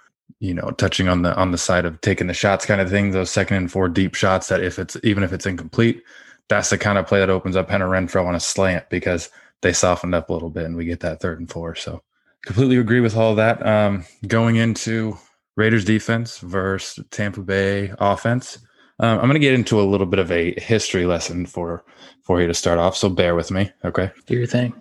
you 0.40 0.54
know, 0.54 0.70
touching 0.72 1.08
on 1.08 1.22
the 1.22 1.34
on 1.36 1.50
the 1.50 1.58
side 1.58 1.84
of 1.84 2.00
taking 2.00 2.26
the 2.26 2.34
shots 2.34 2.64
kind 2.64 2.80
of 2.80 2.88
thing, 2.88 3.10
those 3.10 3.30
second 3.30 3.56
and 3.56 3.72
four 3.72 3.88
deep 3.88 4.14
shots 4.14 4.48
that 4.48 4.62
if 4.62 4.78
it's 4.78 4.96
even 5.02 5.22
if 5.22 5.32
it's 5.32 5.46
incomplete, 5.46 6.02
that's 6.48 6.70
the 6.70 6.78
kind 6.78 6.98
of 6.98 7.06
play 7.06 7.18
that 7.18 7.30
opens 7.30 7.56
up 7.56 7.70
Hunter 7.70 7.88
Renfrow 7.88 8.26
on 8.26 8.34
a 8.34 8.40
slant 8.40 8.88
because 8.88 9.30
they 9.62 9.72
softened 9.72 10.14
up 10.14 10.30
a 10.30 10.32
little 10.32 10.50
bit 10.50 10.64
and 10.64 10.76
we 10.76 10.84
get 10.84 11.00
that 11.00 11.20
third 11.20 11.40
and 11.40 11.50
four. 11.50 11.74
So 11.74 12.02
completely 12.44 12.76
agree 12.76 13.00
with 13.00 13.16
all 13.16 13.34
that. 13.34 13.64
Um, 13.66 14.04
going 14.26 14.56
into 14.56 15.18
Raiders 15.58 15.84
defense 15.84 16.38
versus 16.38 17.04
Tampa 17.10 17.42
Bay 17.42 17.92
offense. 17.98 18.58
Um, 19.00 19.18
I'm 19.18 19.24
going 19.24 19.34
to 19.34 19.40
get 19.40 19.54
into 19.54 19.80
a 19.80 19.82
little 19.82 20.06
bit 20.06 20.20
of 20.20 20.30
a 20.30 20.58
history 20.60 21.04
lesson 21.04 21.46
for 21.46 21.84
for 22.22 22.40
you 22.40 22.46
to 22.46 22.54
start 22.54 22.78
off. 22.78 22.96
So 22.96 23.08
bear 23.08 23.34
with 23.34 23.50
me, 23.50 23.70
okay? 23.84 24.10
Do 24.26 24.36
your 24.36 24.46
thing. 24.46 24.72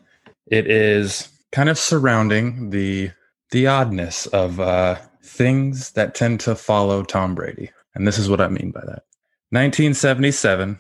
It 0.46 0.70
is 0.70 1.30
kind 1.52 1.70
of 1.70 1.80
surrounding 1.80 2.70
the 2.70 3.10
the 3.50 3.66
oddness 3.66 4.28
of 4.28 4.60
uh, 4.60 4.98
things 5.24 5.92
that 5.94 6.14
tend 6.14 6.42
to 6.42 6.56
follow 6.56 7.04
Tom 7.04 7.34
Brady. 7.34 7.72
And 7.96 8.08
this 8.08 8.20
is 8.20 8.30
what 8.30 8.42
I 8.42 8.48
mean 8.48 8.70
by 8.70 8.82
that. 8.82 9.04
1977 9.50 10.80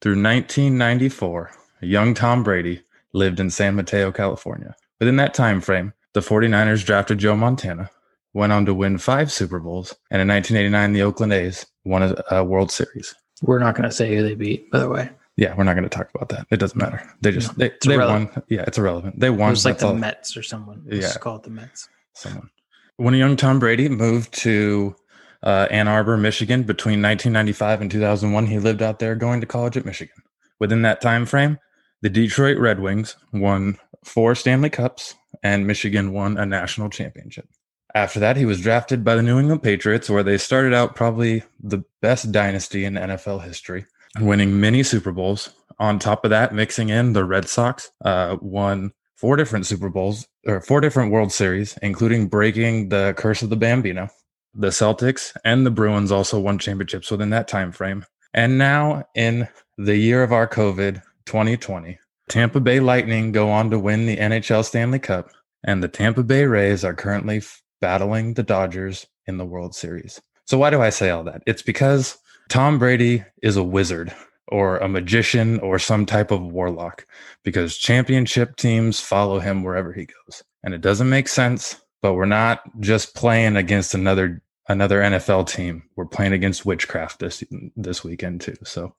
through 0.00 0.22
1994, 0.22 1.52
young 1.82 2.14
Tom 2.14 2.42
Brady 2.42 2.82
lived 3.12 3.38
in 3.38 3.50
San 3.50 3.76
Mateo, 3.76 4.10
California. 4.10 4.74
Within 4.98 5.16
that 5.16 5.34
time 5.34 5.60
frame, 5.60 5.92
the 6.14 6.20
49ers 6.20 6.84
drafted 6.84 7.18
Joe 7.18 7.36
Montana, 7.36 7.90
went 8.36 8.52
on 8.52 8.66
to 8.66 8.74
win 8.74 8.98
five 8.98 9.32
Super 9.32 9.58
Bowls, 9.58 9.94
and 10.10 10.22
in 10.22 10.28
1989, 10.28 10.92
the 10.92 11.02
Oakland 11.02 11.32
A's 11.32 11.66
won 11.84 12.02
a, 12.02 12.14
a 12.30 12.44
World 12.44 12.70
Series. 12.70 13.14
We're 13.42 13.58
not 13.58 13.74
going 13.74 13.88
to 13.88 13.94
say 13.94 14.14
who 14.14 14.22
they 14.22 14.34
beat, 14.34 14.70
by 14.70 14.78
the 14.78 14.88
way. 14.88 15.10
Yeah, 15.36 15.54
we're 15.54 15.64
not 15.64 15.74
going 15.74 15.88
to 15.88 15.94
talk 15.94 16.08
about 16.14 16.30
that. 16.30 16.46
It 16.50 16.58
doesn't 16.58 16.78
matter. 16.78 17.02
They 17.20 17.32
just 17.32 17.58
no, 17.58 17.68
they, 17.68 17.74
they 17.86 17.98
won. 17.98 18.30
Yeah, 18.48 18.64
it's 18.66 18.78
irrelevant. 18.78 19.20
They 19.20 19.28
won. 19.28 19.48
It 19.48 19.52
was 19.52 19.64
like 19.64 19.78
the 19.78 19.88
all. 19.88 19.94
Mets 19.94 20.36
or 20.36 20.42
someone. 20.42 20.82
Let's 20.86 21.14
yeah, 21.14 21.20
call 21.20 21.36
it 21.36 21.42
the 21.42 21.50
Mets. 21.50 21.88
Someone 22.14 22.48
when 22.96 23.14
a 23.14 23.18
young 23.18 23.36
Tom 23.36 23.58
Brady 23.58 23.88
moved 23.88 24.32
to 24.40 24.96
uh, 25.42 25.68
Ann 25.70 25.88
Arbor, 25.88 26.16
Michigan, 26.16 26.62
between 26.62 27.02
1995 27.02 27.82
and 27.82 27.90
2001, 27.90 28.46
he 28.46 28.58
lived 28.58 28.82
out 28.82 28.98
there 28.98 29.14
going 29.14 29.40
to 29.40 29.46
college 29.46 29.76
at 29.76 29.84
Michigan. 29.84 30.14
Within 30.58 30.82
that 30.82 31.00
time 31.00 31.26
frame, 31.26 31.58
the 32.02 32.08
Detroit 32.08 32.58
Red 32.58 32.80
Wings 32.80 33.16
won 33.32 33.78
four 34.04 34.34
Stanley 34.34 34.70
Cups, 34.70 35.14
and 35.42 35.66
Michigan 35.66 36.12
won 36.12 36.38
a 36.38 36.46
national 36.46 36.88
championship. 36.88 37.48
After 37.96 38.20
that, 38.20 38.36
he 38.36 38.44
was 38.44 38.60
drafted 38.60 39.04
by 39.04 39.14
the 39.14 39.22
New 39.22 39.38
England 39.38 39.62
Patriots, 39.62 40.10
where 40.10 40.22
they 40.22 40.36
started 40.36 40.74
out 40.74 40.94
probably 40.94 41.42
the 41.58 41.82
best 42.02 42.30
dynasty 42.30 42.84
in 42.84 42.92
NFL 42.92 43.42
history, 43.42 43.86
winning 44.20 44.60
many 44.60 44.82
Super 44.82 45.12
Bowls. 45.12 45.48
On 45.78 45.98
top 45.98 46.22
of 46.22 46.28
that, 46.28 46.52
mixing 46.52 46.90
in 46.90 47.14
the 47.14 47.24
Red 47.24 47.48
Sox, 47.48 47.90
uh, 48.04 48.36
won 48.42 48.92
four 49.16 49.36
different 49.36 49.64
Super 49.64 49.88
Bowls 49.88 50.28
or 50.46 50.60
four 50.60 50.82
different 50.82 51.10
World 51.10 51.32
Series, 51.32 51.78
including 51.80 52.28
breaking 52.28 52.90
the 52.90 53.14
curse 53.16 53.40
of 53.40 53.48
the 53.48 53.56
Bambino. 53.56 54.10
The 54.52 54.68
Celtics 54.68 55.34
and 55.42 55.64
the 55.64 55.70
Bruins 55.70 56.12
also 56.12 56.38
won 56.38 56.58
championships 56.58 57.10
within 57.10 57.30
that 57.30 57.48
time 57.48 57.72
frame. 57.72 58.04
And 58.34 58.58
now 58.58 59.04
in 59.14 59.48
the 59.78 59.96
year 59.96 60.22
of 60.22 60.34
our 60.34 60.46
COVID 60.46 61.00
2020, 61.24 61.98
Tampa 62.28 62.60
Bay 62.60 62.78
Lightning 62.78 63.32
go 63.32 63.48
on 63.48 63.70
to 63.70 63.78
win 63.78 64.04
the 64.04 64.18
NHL 64.18 64.66
Stanley 64.66 64.98
Cup, 64.98 65.30
and 65.64 65.82
the 65.82 65.88
Tampa 65.88 66.22
Bay 66.22 66.44
Rays 66.44 66.84
are 66.84 66.92
currently 66.92 67.40
battling 67.80 68.34
the 68.34 68.42
Dodgers 68.42 69.06
in 69.26 69.38
the 69.38 69.44
World 69.44 69.74
Series. 69.74 70.20
So 70.44 70.58
why 70.58 70.70
do 70.70 70.80
I 70.80 70.90
say 70.90 71.10
all 71.10 71.24
that? 71.24 71.42
It's 71.46 71.62
because 71.62 72.18
Tom 72.48 72.78
Brady 72.78 73.24
is 73.42 73.56
a 73.56 73.64
wizard 73.64 74.14
or 74.48 74.78
a 74.78 74.88
magician 74.88 75.58
or 75.60 75.78
some 75.78 76.06
type 76.06 76.30
of 76.30 76.40
warlock 76.40 77.06
because 77.42 77.76
championship 77.76 78.56
teams 78.56 79.00
follow 79.00 79.40
him 79.40 79.64
wherever 79.64 79.92
he 79.92 80.06
goes. 80.06 80.42
And 80.62 80.72
it 80.72 80.80
doesn't 80.80 81.08
make 81.08 81.28
sense, 81.28 81.80
but 82.02 82.14
we're 82.14 82.26
not 82.26 82.60
just 82.80 83.14
playing 83.14 83.56
against 83.56 83.94
another 83.94 84.42
another 84.68 85.00
NFL 85.00 85.48
team. 85.48 85.84
We're 85.96 86.06
playing 86.06 86.32
against 86.32 86.66
witchcraft 86.66 87.18
this 87.18 87.42
this 87.76 88.04
weekend 88.04 88.40
too. 88.40 88.56
So 88.64 88.94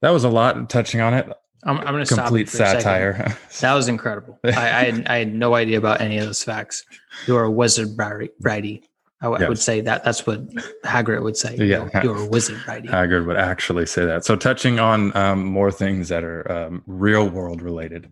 that 0.00 0.10
was 0.10 0.24
a 0.24 0.30
lot 0.30 0.68
touching 0.68 1.00
on 1.00 1.14
it. 1.14 1.28
I'm, 1.66 1.78
I'm 1.78 1.92
going 1.92 2.04
to 2.04 2.06
stop. 2.06 2.26
Complete 2.26 2.40
you 2.52 2.58
for 2.58 2.62
a 2.62 2.66
second. 2.66 2.80
satire. 2.82 3.36
That 3.60 3.74
was 3.74 3.88
incredible. 3.88 4.38
I, 4.44 4.50
I, 4.50 4.52
had, 4.52 5.06
I 5.08 5.18
had 5.18 5.34
no 5.34 5.54
idea 5.54 5.78
about 5.78 6.00
any 6.00 6.18
of 6.18 6.26
those 6.26 6.42
facts. 6.42 6.84
You're 7.26 7.44
a 7.44 7.50
wizard, 7.50 7.96
Brady. 7.96 8.82
I, 9.22 9.26
w- 9.26 9.44
I 9.44 9.48
would 9.48 9.58
say 9.58 9.80
that. 9.80 10.04
That's 10.04 10.26
what 10.26 10.46
Hagrid 10.84 11.22
would 11.22 11.36
say. 11.36 11.56
Yeah. 11.56 11.88
You're, 11.94 12.02
you're 12.04 12.16
a 12.16 12.26
wizard, 12.26 12.60
Brady. 12.66 12.88
Hagrid 12.88 13.26
would 13.26 13.36
actually 13.36 13.86
say 13.86 14.04
that. 14.04 14.24
So, 14.24 14.36
touching 14.36 14.78
on 14.78 15.16
um, 15.16 15.44
more 15.44 15.72
things 15.72 16.08
that 16.10 16.22
are 16.22 16.50
um, 16.52 16.82
real 16.86 17.28
world 17.28 17.62
related, 17.62 18.10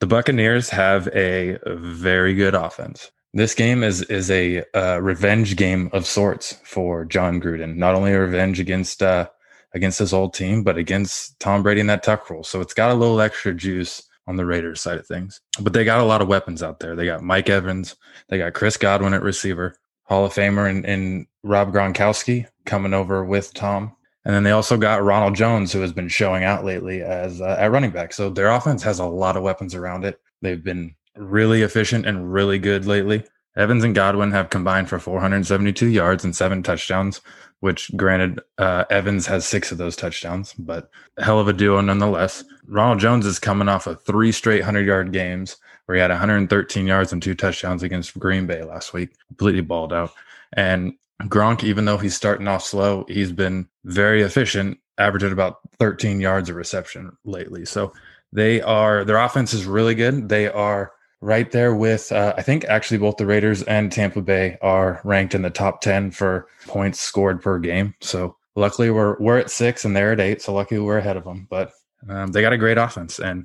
the 0.00 0.06
Buccaneers 0.06 0.70
have 0.70 1.08
a 1.08 1.58
very 1.66 2.34
good 2.34 2.54
offense. 2.54 3.10
This 3.34 3.54
game 3.54 3.84
is 3.84 4.02
is 4.04 4.30
a 4.30 4.64
uh, 4.74 4.98
revenge 5.00 5.56
game 5.56 5.90
of 5.92 6.06
sorts 6.06 6.58
for 6.64 7.04
John 7.04 7.40
Gruden. 7.40 7.76
Not 7.76 7.94
only 7.94 8.12
a 8.12 8.20
revenge 8.20 8.58
against 8.58 9.02
uh, 9.02 9.28
against 9.74 9.98
this 9.98 10.12
old 10.12 10.34
team, 10.34 10.62
but 10.62 10.76
against 10.76 11.38
Tom 11.40 11.62
Brady 11.62 11.80
and 11.80 11.90
that 11.90 12.02
tuck 12.02 12.28
rule. 12.30 12.44
So 12.44 12.60
it's 12.60 12.74
got 12.74 12.90
a 12.90 12.94
little 12.94 13.20
extra 13.20 13.54
juice 13.54 14.02
on 14.26 14.36
the 14.36 14.46
Raiders 14.46 14.80
side 14.80 14.98
of 14.98 15.06
things. 15.06 15.40
But 15.60 15.72
they 15.72 15.84
got 15.84 16.00
a 16.00 16.04
lot 16.04 16.22
of 16.22 16.28
weapons 16.28 16.62
out 16.62 16.80
there. 16.80 16.94
They 16.94 17.06
got 17.06 17.22
Mike 17.22 17.48
Evans, 17.48 17.96
they 18.28 18.38
got 18.38 18.54
Chris 18.54 18.76
Godwin 18.76 19.14
at 19.14 19.22
receiver, 19.22 19.76
Hall 20.04 20.24
of 20.24 20.32
Famer 20.32 20.68
and, 20.68 20.84
and 20.84 21.26
Rob 21.42 21.72
Gronkowski 21.72 22.46
coming 22.66 22.94
over 22.94 23.24
with 23.24 23.54
Tom. 23.54 23.96
And 24.24 24.34
then 24.34 24.42
they 24.42 24.50
also 24.50 24.76
got 24.76 25.02
Ronald 25.02 25.34
Jones, 25.34 25.72
who 25.72 25.80
has 25.80 25.92
been 25.92 26.08
showing 26.08 26.44
out 26.44 26.64
lately 26.64 27.02
as 27.02 27.40
uh, 27.40 27.56
at 27.58 27.70
running 27.70 27.90
back. 27.90 28.12
So 28.12 28.28
their 28.28 28.50
offense 28.50 28.82
has 28.82 28.98
a 28.98 29.06
lot 29.06 29.36
of 29.36 29.42
weapons 29.42 29.74
around 29.74 30.04
it. 30.04 30.20
They've 30.42 30.62
been 30.62 30.94
really 31.16 31.62
efficient 31.62 32.06
and 32.06 32.32
really 32.32 32.58
good 32.58 32.86
lately. 32.86 33.24
Evans 33.56 33.82
and 33.82 33.94
Godwin 33.94 34.30
have 34.30 34.50
combined 34.50 34.88
for 34.88 34.98
472 34.98 35.86
yards 35.86 36.24
and 36.24 36.36
seven 36.36 36.62
touchdowns, 36.62 37.20
which 37.60 37.94
granted, 37.96 38.40
uh, 38.58 38.84
Evans 38.90 39.26
has 39.26 39.46
six 39.46 39.70
of 39.70 39.78
those 39.78 39.96
touchdowns, 39.96 40.54
but 40.54 40.90
hell 41.18 41.38
of 41.38 41.48
a 41.48 41.52
duo 41.52 41.80
nonetheless. 41.80 42.44
Ronald 42.66 43.00
Jones 43.00 43.26
is 43.26 43.38
coming 43.38 43.68
off 43.68 43.86
of 43.86 44.02
three 44.04 44.32
straight 44.32 44.60
100 44.60 44.86
yard 44.86 45.12
games 45.12 45.56
where 45.86 45.96
he 45.96 46.00
had 46.00 46.10
113 46.10 46.86
yards 46.86 47.12
and 47.12 47.22
two 47.22 47.34
touchdowns 47.34 47.82
against 47.82 48.18
Green 48.18 48.46
Bay 48.46 48.62
last 48.62 48.92
week, 48.92 49.10
completely 49.28 49.60
balled 49.60 49.92
out. 49.92 50.12
And 50.52 50.94
Gronk, 51.24 51.64
even 51.64 51.84
though 51.84 51.98
he's 51.98 52.16
starting 52.16 52.48
off 52.48 52.64
slow, 52.64 53.04
he's 53.08 53.32
been 53.32 53.68
very 53.84 54.22
efficient, 54.22 54.78
averaging 54.98 55.32
about 55.32 55.58
13 55.78 56.20
yards 56.20 56.48
of 56.48 56.56
reception 56.56 57.16
lately. 57.24 57.64
So 57.64 57.92
they 58.32 58.62
are, 58.62 59.04
their 59.04 59.18
offense 59.18 59.52
is 59.52 59.66
really 59.66 59.94
good. 59.94 60.28
They 60.28 60.48
are 60.48 60.92
right 61.20 61.50
there 61.50 61.74
with, 61.74 62.12
uh, 62.12 62.34
I 62.36 62.42
think 62.42 62.64
actually 62.64 62.98
both 62.98 63.16
the 63.16 63.26
Raiders 63.26 63.62
and 63.64 63.92
Tampa 63.92 64.22
Bay 64.22 64.56
are 64.62 65.00
ranked 65.04 65.34
in 65.34 65.42
the 65.42 65.50
top 65.50 65.80
10 65.80 66.12
for 66.12 66.48
points 66.66 67.00
scored 67.00 67.42
per 67.42 67.58
game. 67.58 67.94
So 68.00 68.36
luckily 68.56 68.90
we're, 68.90 69.18
we're 69.18 69.38
at 69.38 69.50
six 69.50 69.84
and 69.84 69.94
they're 69.94 70.12
at 70.12 70.20
eight. 70.20 70.42
So 70.42 70.54
luckily 70.54 70.80
we're 70.80 70.98
ahead 70.98 71.16
of 71.16 71.24
them, 71.24 71.46
but 71.50 71.72
um, 72.08 72.32
they 72.32 72.40
got 72.40 72.52
a 72.52 72.58
great 72.58 72.78
offense 72.78 73.18
and 73.18 73.44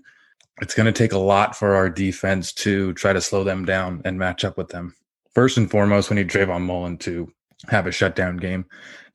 it's 0.62 0.74
going 0.74 0.86
to 0.86 0.92
take 0.92 1.12
a 1.12 1.18
lot 1.18 1.56
for 1.56 1.76
our 1.76 1.90
defense 1.90 2.54
to 2.54 2.94
try 2.94 3.12
to 3.12 3.20
slow 3.20 3.44
them 3.44 3.66
down 3.66 4.02
and 4.06 4.18
match 4.18 4.46
up 4.46 4.58
with 4.58 4.70
them. 4.70 4.96
First 5.34 5.58
and 5.58 5.70
foremost, 5.70 6.10
we 6.10 6.16
need 6.16 6.30
Trayvon 6.30 6.62
Mullen 6.62 6.98
to 7.00 7.30
have 7.68 7.88
a 7.88 7.92
shutdown 7.92 8.38
game. 8.38 8.66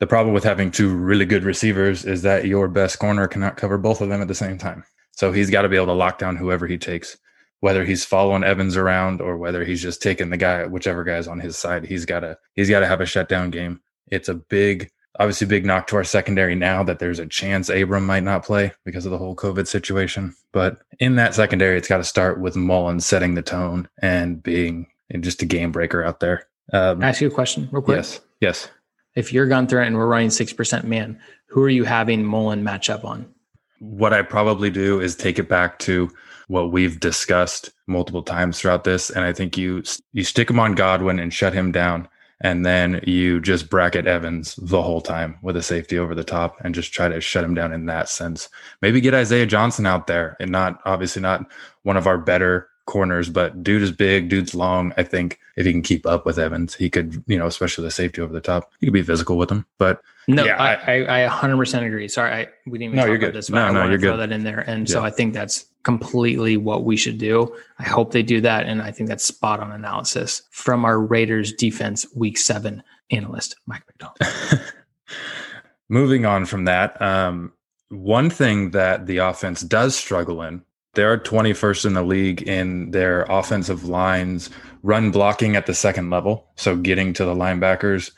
The 0.01 0.07
problem 0.07 0.35
with 0.35 0.45
having 0.45 0.71
two 0.71 0.95
really 0.95 1.25
good 1.25 1.45
receivers 1.45 2.05
is 2.05 2.23
that 2.23 2.47
your 2.47 2.69
best 2.69 2.99
corner 2.99 3.27
cannot 3.27 3.57
cover 3.57 3.79
both 3.79 4.01
of 4.01 4.11
them 4.11 4.21
at 4.21 4.29
the 4.29 4.35
same 4.35 4.59
time. 4.59 4.85
So 5.13 5.33
he's 5.33 5.51
got 5.51 5.63
to 5.63 5.69
be 5.69 5.77
able 5.77 5.87
to 5.87 5.93
lock 5.93 6.19
down 6.19 6.37
whoever 6.37 6.67
he 6.67 6.79
takes, 6.79 7.17
whether 7.61 7.85
he's 7.85 8.05
following 8.05 8.45
Evans 8.45 8.77
around 8.77 9.21
or 9.21 9.37
whether 9.37 9.65
he's 9.65 9.83
just 9.83 10.03
taking 10.03 10.31
the 10.31 10.37
guy, 10.37 10.67
whichever 10.67 11.05
guy's 11.05 11.29
on 11.29 11.41
his 11.41 11.57
side. 11.57 11.85
He's 11.85 12.05
got 12.05 12.21
to 12.21 12.39
he's 12.55 12.71
got 12.71 12.81
to 12.81 12.87
have 12.87 13.01
a 13.01 13.07
shutdown 13.07 13.51
game. 13.51 13.81
It's 14.11 14.29
a 14.29 14.35
big, 14.35 14.91
obviously 15.19 15.47
big 15.47 15.65
knock 15.65 15.87
to 15.89 15.97
our 15.97 16.05
secondary 16.05 16.55
now 16.55 16.83
that 16.83 16.99
there's 16.99 17.19
a 17.19 17.27
chance 17.27 17.69
Abram 17.69 18.07
might 18.07 18.25
not 18.25 18.45
play 18.45 18.73
because 18.85 19.07
of 19.07 19.13
the 19.13 19.19
whole 19.19 19.37
COVID 19.37 19.67
situation. 19.67 20.35
But 20.53 20.79
in 20.99 21.17
that 21.17 21.35
secondary, 21.35 21.79
it's 21.79 21.89
got 21.89 21.99
to 21.99 22.05
start 22.05 22.41
with 22.41 22.57
Mullen 22.57 23.01
setting 23.01 23.35
the 23.35 23.43
tone 23.43 23.89
and 24.03 24.43
being 24.43 24.89
just 25.21 25.43
a 25.43 25.47
game 25.47 25.71
breaker 25.71 26.03
out 26.03 26.21
there. 26.21 26.49
Um, 26.73 27.03
I 27.03 27.09
ask 27.09 27.21
you 27.21 27.29
a 27.29 27.33
question 27.33 27.69
real 27.73 27.83
quick? 27.83 27.97
yes, 27.97 28.21
yes. 28.41 28.69
If 29.17 29.33
you're 29.33 29.47
Guenther 29.47 29.85
and 29.85 29.97
we're 29.97 30.07
running 30.07 30.29
6% 30.29 30.85
man, 30.85 31.21
who 31.47 31.63
are 31.63 31.69
you 31.69 31.83
having 31.85 32.25
Mullen 32.25 32.63
match 32.63 32.89
up 32.89 33.05
on? 33.05 33.33
what 33.81 34.13
I 34.13 34.23
probably 34.23 34.71
do 34.71 35.01
is 35.01 35.17
take 35.17 35.39
it 35.39 35.49
back 35.49 35.79
to 35.81 36.11
what 36.51 36.73
we've 36.73 36.99
discussed 36.99 37.71
multiple 37.87 38.23
times 38.25 38.59
throughout 38.59 38.83
this, 38.83 39.09
and 39.09 39.25
I 39.25 39.33
think 39.33 39.57
you 39.57 39.85
you 40.13 40.25
stick 40.25 40.51
him 40.51 40.59
on 40.59 40.75
Godwin 40.75 41.21
and 41.21 41.33
shut 41.33 41.53
him 41.55 41.71
down, 41.71 42.09
and 42.41 42.67
then 42.67 43.01
you 43.07 43.41
just 43.41 43.71
bracket 43.71 44.09
Evans 44.09 44.57
the 44.57 44.83
whole 44.83 45.01
time 45.01 45.39
with 45.43 45.57
a 45.57 45.63
safety 45.63 45.97
over 45.97 46.15
the 46.15 46.25
top, 46.25 46.57
and 46.65 46.75
just 46.75 46.93
try 46.93 47.09
to 47.09 47.21
shut 47.21 47.45
him 47.45 47.55
down 47.55 47.73
in 47.73 47.87
that 47.87 48.09
sense. 48.09 48.49
Maybe 48.83 49.01
get 49.01 49.15
Isaiah 49.15 49.47
Johnson 49.47 49.87
out 49.87 50.09
there, 50.09 50.37
and 50.41 50.51
not 50.51 50.81
obviously 50.85 51.23
not 51.23 51.47
one 51.85 51.97
of 51.97 52.09
our 52.09 52.19
better 52.19 52.69
corners, 52.87 53.29
but 53.29 53.63
dude 53.63 53.83
is 53.83 53.93
big, 53.93 54.29
dude's 54.29 54.53
long. 54.53 54.93
I 54.97 55.05
think 55.05 55.39
if 55.57 55.65
he 55.65 55.71
can 55.71 55.83
keep 55.83 56.05
up 56.05 56.27
with 56.27 56.41
Evans, 56.41 56.75
he 56.75 56.91
could, 56.91 57.23
you 57.29 57.39
know, 57.39 57.47
especially 57.47 57.85
the 57.85 57.91
safety 57.93 58.21
over 58.21 58.33
the 58.33 58.41
top, 58.41 58.73
he 58.81 58.87
could 58.87 58.93
be 58.93 59.03
physical 59.03 59.39
with 59.39 59.49
him. 59.51 59.65
But 59.79 60.03
No, 60.27 60.45
Yeah, 60.45 60.57
I, 60.61 60.97
I, 61.05 61.25
I 61.27 61.29
100% 61.29 61.87
agree. 61.87 62.09
Sorry, 62.09 62.33
I, 62.33 62.49
we 62.67 62.79
didn't 62.79 62.95
even 62.95 62.97
No, 62.97 63.03
talk 63.03 63.07
you're 63.09 63.17
about 63.19 63.27
good. 63.27 63.35
this, 63.37 63.51
but 63.51 63.57
No, 63.57 63.67
I 63.67 63.71
no, 63.71 63.79
want 63.81 63.91
you're 63.91 63.99
to 63.99 64.03
throw 64.03 64.13
good. 64.17 64.31
that 64.31 64.33
in 64.35 64.43
there. 64.43 64.61
And 64.69 64.89
so 64.91 65.05
I 65.05 65.11
think 65.11 65.35
that's 65.35 65.67
completely 65.83 66.57
what 66.57 66.85
we 66.85 66.97
should 66.97 67.19
do. 67.19 67.55
I 67.79 67.85
hope 67.85 68.13
they 68.13 68.23
do 68.23 68.41
that. 68.43 68.67
And 68.67 68.83
I 68.83 68.91
think 68.91 69.09
that's 69.09 69.25
spot 69.25 69.61
on 69.61 69.73
analysis 69.73 70.43
from 70.51 70.85
our 70.85 71.01
Raiders 71.01 71.53
defense 71.53 72.07
week 72.15 72.39
seven 72.39 72.83
analyst, 73.11 73.57
Mike 73.67 73.83
McDonald. 73.87 74.63
Moving 75.89 76.25
on 76.27 76.45
from 76.47 76.67
that, 76.67 77.01
um, 77.03 77.53
one 77.89 78.31
thing 78.31 78.71
that 78.71 79.07
the 79.07 79.19
offense 79.19 79.63
does 79.63 79.97
struggle 79.97 80.43
in, 80.43 80.63
they 80.95 81.03
are 81.03 81.19
21st 81.19 81.87
in 81.87 81.95
the 81.95 82.03
league 82.03 82.43
in 82.43 82.91
their 82.91 83.23
offensive 83.29 83.85
lines 83.85 84.51
run 84.83 85.11
blocking 85.11 85.57
at 85.57 85.67
the 85.67 85.75
second 85.75 86.11
level. 86.11 86.49
So 86.57 86.77
getting 86.77 87.13
to 87.15 87.25
the 87.25 87.35
linebackers, 87.35 88.11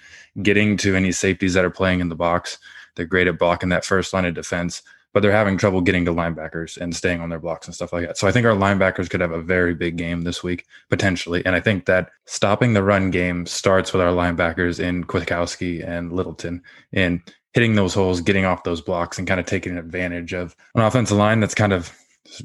getting 0.42 0.77
to 0.79 0.94
any 0.94 1.12
safeties 1.12 1.55
that 1.55 1.64
are 1.64 1.70
playing 1.70 2.01
in 2.01 2.09
the 2.09 2.14
box. 2.14 2.59
They're 2.94 3.07
great 3.07 3.27
at 3.27 3.38
blocking 3.38 3.70
that 3.70 3.85
first 3.85 4.12
line 4.12 4.25
of 4.25 4.35
defense, 4.35 4.83
but 5.12 5.20
they're 5.20 5.33
having 5.33 5.59
trouble 5.59 5.81
getting 5.81 6.05
to 6.05 6.12
linebackers 6.12 6.77
and 6.79 6.94
staying 6.94 7.20
on 7.20 7.29
their 7.29 7.38
blocks 7.38 7.66
and 7.66 7.75
stuff 7.75 7.92
like 7.92 8.07
that. 8.07 8.18
So 8.18 8.27
I 8.27 8.33
think 8.33 8.46
our 8.46 8.57
linebackers 8.57 9.11
could 9.11 9.20
have 9.20 9.33
a 9.33 9.42
very 9.42 9.75
big 9.75 9.96
game 9.96 10.22
this 10.22 10.42
week, 10.42 10.66
potentially. 10.88 11.44
And 11.44 11.55
I 11.55 11.61
think 11.61 11.87
that 11.87 12.11
stopping 12.27 12.72
the 12.72 12.83
run 12.83 13.11
game 13.11 13.46
starts 13.46 13.92
with 13.92 14.03
our 14.03 14.12
linebackers 14.12 14.81
in 14.81 15.05
Kwiatkoski 15.05 15.87
and 15.87 16.12
Littleton 16.12 16.62
in 16.92 17.22
hitting 17.53 17.75
those 17.75 17.94
holes, 17.94 18.20
getting 18.20 18.44
off 18.44 18.64
those 18.64 18.81
blocks, 18.81 19.18
and 19.18 19.29
kind 19.29 19.40
of 19.40 19.46
taking 19.46 19.77
advantage 19.77 20.33
of 20.33 20.57
an 20.75 20.83
offensive 20.83 21.18
line 21.18 21.40
that's 21.40 21.55
kind 21.55 21.72
of 21.72 21.92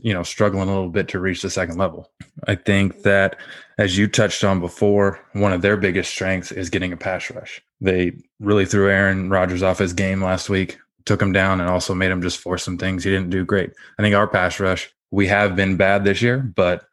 you 0.01 0.13
know 0.13 0.23
struggling 0.23 0.67
a 0.67 0.73
little 0.73 0.89
bit 0.89 1.07
to 1.07 1.19
reach 1.19 1.41
the 1.41 1.49
second 1.49 1.77
level. 1.77 2.11
I 2.47 2.55
think 2.55 3.03
that 3.03 3.37
as 3.77 3.97
you 3.97 4.07
touched 4.07 4.43
on 4.43 4.59
before, 4.59 5.19
one 5.33 5.53
of 5.53 5.61
their 5.61 5.77
biggest 5.77 6.11
strengths 6.11 6.51
is 6.51 6.69
getting 6.69 6.91
a 6.91 6.97
pass 6.97 7.31
rush. 7.31 7.61
They 7.79 8.13
really 8.39 8.65
threw 8.65 8.89
Aaron 8.89 9.29
Rodgers 9.29 9.63
off 9.63 9.79
his 9.79 9.93
game 9.93 10.23
last 10.23 10.49
week, 10.49 10.77
took 11.07 11.21
him 11.21 11.31
down, 11.31 11.59
and 11.59 11.69
also 11.69 11.95
made 11.95 12.11
him 12.11 12.21
just 12.21 12.39
force 12.39 12.63
some 12.63 12.77
things 12.77 13.03
he 13.03 13.09
didn't 13.09 13.29
do 13.29 13.45
great. 13.45 13.71
I 13.97 14.01
think 14.01 14.15
our 14.15 14.27
pass 14.27 14.59
rush, 14.59 14.93
we 15.11 15.27
have 15.27 15.55
been 15.55 15.77
bad 15.77 16.03
this 16.03 16.21
year, 16.21 16.39
but 16.39 16.85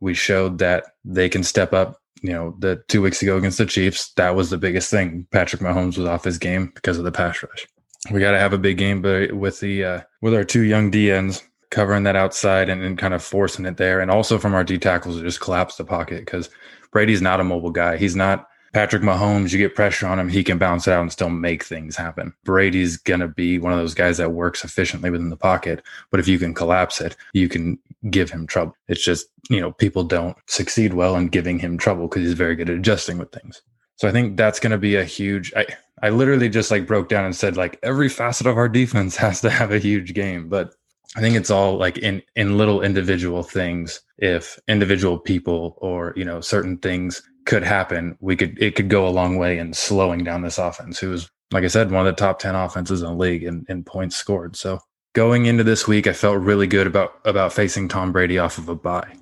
we 0.00 0.14
showed 0.14 0.58
that 0.58 0.84
they 1.04 1.28
can 1.28 1.42
step 1.42 1.72
up. 1.72 1.98
You 2.22 2.32
know, 2.32 2.56
the 2.58 2.82
two 2.86 3.02
weeks 3.02 3.20
ago 3.22 3.36
against 3.36 3.58
the 3.58 3.66
Chiefs, 3.66 4.12
that 4.14 4.36
was 4.36 4.50
the 4.50 4.58
biggest 4.58 4.90
thing. 4.90 5.26
Patrick 5.32 5.60
Mahomes 5.60 5.98
was 5.98 6.06
off 6.06 6.24
his 6.24 6.38
game 6.38 6.70
because 6.74 6.98
of 6.98 7.04
the 7.04 7.10
pass 7.10 7.42
rush. 7.42 7.66
We 8.12 8.20
got 8.20 8.32
to 8.32 8.38
have 8.38 8.52
a 8.52 8.58
big 8.58 8.78
game, 8.78 9.02
but 9.02 9.32
with 9.32 9.60
the 9.60 9.84
uh, 9.84 10.00
with 10.20 10.34
our 10.34 10.44
two 10.44 10.62
young 10.62 10.90
DNs 10.90 11.42
covering 11.70 12.02
that 12.02 12.16
outside 12.16 12.68
and, 12.68 12.82
and 12.82 12.98
kind 12.98 13.14
of 13.14 13.22
forcing 13.22 13.64
it 13.64 13.76
there, 13.76 14.00
and 14.00 14.10
also 14.10 14.38
from 14.38 14.54
our 14.54 14.62
D 14.62 14.78
tackles 14.78 15.16
to 15.16 15.22
just 15.22 15.40
collapse 15.40 15.76
the 15.76 15.84
pocket 15.84 16.20
because 16.20 16.50
Brady's 16.92 17.22
not 17.22 17.40
a 17.40 17.44
mobile 17.44 17.70
guy. 17.70 17.96
He's 17.96 18.14
not 18.14 18.46
Patrick 18.72 19.02
Mahomes. 19.02 19.52
You 19.52 19.58
get 19.58 19.74
pressure 19.74 20.06
on 20.06 20.18
him, 20.18 20.28
he 20.28 20.42
can 20.42 20.58
bounce 20.58 20.86
it 20.86 20.92
out 20.92 21.02
and 21.02 21.12
still 21.12 21.30
make 21.30 21.64
things 21.64 21.96
happen. 21.96 22.32
Brady's 22.44 22.96
gonna 22.96 23.28
be 23.28 23.58
one 23.58 23.72
of 23.72 23.78
those 23.78 23.94
guys 23.94 24.18
that 24.18 24.32
works 24.32 24.64
efficiently 24.64 25.10
within 25.10 25.30
the 25.30 25.36
pocket, 25.36 25.82
but 26.10 26.20
if 26.20 26.28
you 26.28 26.38
can 26.38 26.54
collapse 26.54 27.00
it, 27.00 27.16
you 27.32 27.48
can 27.48 27.78
give 28.10 28.30
him 28.30 28.46
trouble. 28.46 28.74
It's 28.88 29.04
just 29.04 29.26
you 29.50 29.60
know 29.60 29.72
people 29.72 30.04
don't 30.04 30.36
succeed 30.46 30.94
well 30.94 31.16
in 31.16 31.28
giving 31.28 31.58
him 31.58 31.78
trouble 31.78 32.08
because 32.08 32.22
he's 32.22 32.32
very 32.32 32.56
good 32.56 32.70
at 32.70 32.76
adjusting 32.76 33.18
with 33.18 33.32
things. 33.32 33.62
So 33.96 34.08
I 34.08 34.12
think 34.12 34.36
that's 34.36 34.58
going 34.58 34.72
to 34.72 34.78
be 34.78 34.96
a 34.96 35.04
huge. 35.04 35.52
I 35.54 35.66
I 36.02 36.10
literally 36.10 36.48
just 36.48 36.70
like 36.70 36.86
broke 36.86 37.08
down 37.08 37.24
and 37.24 37.36
said 37.36 37.56
like 37.56 37.78
every 37.82 38.08
facet 38.08 38.46
of 38.46 38.56
our 38.56 38.68
defense 38.68 39.16
has 39.26 39.40
to 39.42 39.50
have 39.50 39.70
a 39.70 39.78
huge 39.78 40.14
game, 40.14 40.48
but 40.48 40.74
I 41.14 41.20
think 41.20 41.36
it's 41.36 41.50
all 41.50 41.76
like 41.76 41.98
in 41.98 42.22
in 42.34 42.56
little 42.56 42.82
individual 42.82 43.42
things. 43.42 44.00
If 44.18 44.58
individual 44.68 45.18
people 45.18 45.76
or 45.78 46.14
you 46.16 46.24
know 46.24 46.40
certain 46.40 46.78
things 46.78 47.22
could 47.44 47.62
happen, 47.62 48.16
we 48.20 48.36
could 48.36 48.60
it 48.60 48.76
could 48.76 48.88
go 48.88 49.06
a 49.06 49.10
long 49.10 49.36
way 49.36 49.58
in 49.58 49.72
slowing 49.72 50.24
down 50.24 50.42
this 50.42 50.58
offense. 50.58 50.98
Who 50.98 51.10
was 51.10 51.30
like 51.50 51.64
I 51.64 51.68
said, 51.68 51.90
one 51.90 52.06
of 52.06 52.16
the 52.16 52.20
top 52.20 52.38
ten 52.38 52.54
offenses 52.54 53.02
in 53.02 53.08
the 53.08 53.14
league 53.14 53.44
in, 53.44 53.64
in 53.68 53.84
points 53.84 54.16
scored. 54.16 54.56
So 54.56 54.80
going 55.14 55.46
into 55.46 55.64
this 55.64 55.86
week, 55.86 56.06
I 56.06 56.12
felt 56.12 56.40
really 56.40 56.66
good 56.66 56.86
about 56.86 57.20
about 57.24 57.52
facing 57.52 57.88
Tom 57.88 58.12
Brady 58.12 58.38
off 58.38 58.58
of 58.58 58.68
a 58.68 58.74
bye. 58.74 59.16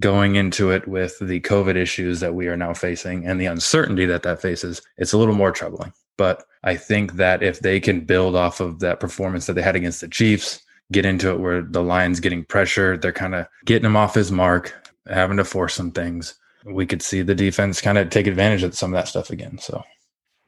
Going 0.00 0.36
into 0.36 0.70
it 0.70 0.88
with 0.88 1.18
the 1.20 1.40
COVID 1.40 1.76
issues 1.76 2.20
that 2.20 2.34
we 2.34 2.48
are 2.48 2.56
now 2.56 2.72
facing 2.72 3.26
and 3.26 3.38
the 3.38 3.46
uncertainty 3.46 4.06
that 4.06 4.22
that 4.22 4.40
faces, 4.40 4.80
it's 4.96 5.12
a 5.12 5.18
little 5.18 5.34
more 5.34 5.52
troubling. 5.52 5.92
But 6.16 6.44
I 6.64 6.76
think 6.76 7.14
that 7.14 7.42
if 7.42 7.60
they 7.60 7.80
can 7.80 8.00
build 8.00 8.34
off 8.34 8.60
of 8.60 8.80
that 8.80 9.00
performance 9.00 9.46
that 9.46 9.54
they 9.54 9.62
had 9.62 9.76
against 9.76 10.00
the 10.00 10.08
Chiefs, 10.08 10.62
get 10.92 11.04
into 11.04 11.30
it 11.30 11.40
where 11.40 11.62
the 11.62 11.82
Lions 11.82 12.20
getting 12.20 12.44
pressure. 12.44 12.96
They're 12.96 13.12
kind 13.12 13.34
of 13.34 13.46
getting 13.64 13.86
him 13.86 13.96
off 13.96 14.14
his 14.14 14.32
mark, 14.32 14.74
having 15.06 15.36
to 15.36 15.44
force 15.44 15.74
some 15.74 15.90
things. 15.90 16.34
We 16.64 16.86
could 16.86 17.02
see 17.02 17.22
the 17.22 17.34
defense 17.34 17.80
kind 17.80 17.98
of 17.98 18.10
take 18.10 18.26
advantage 18.26 18.62
of 18.62 18.74
some 18.74 18.92
of 18.92 18.98
that 18.98 19.08
stuff 19.08 19.30
again. 19.30 19.58
So, 19.58 19.82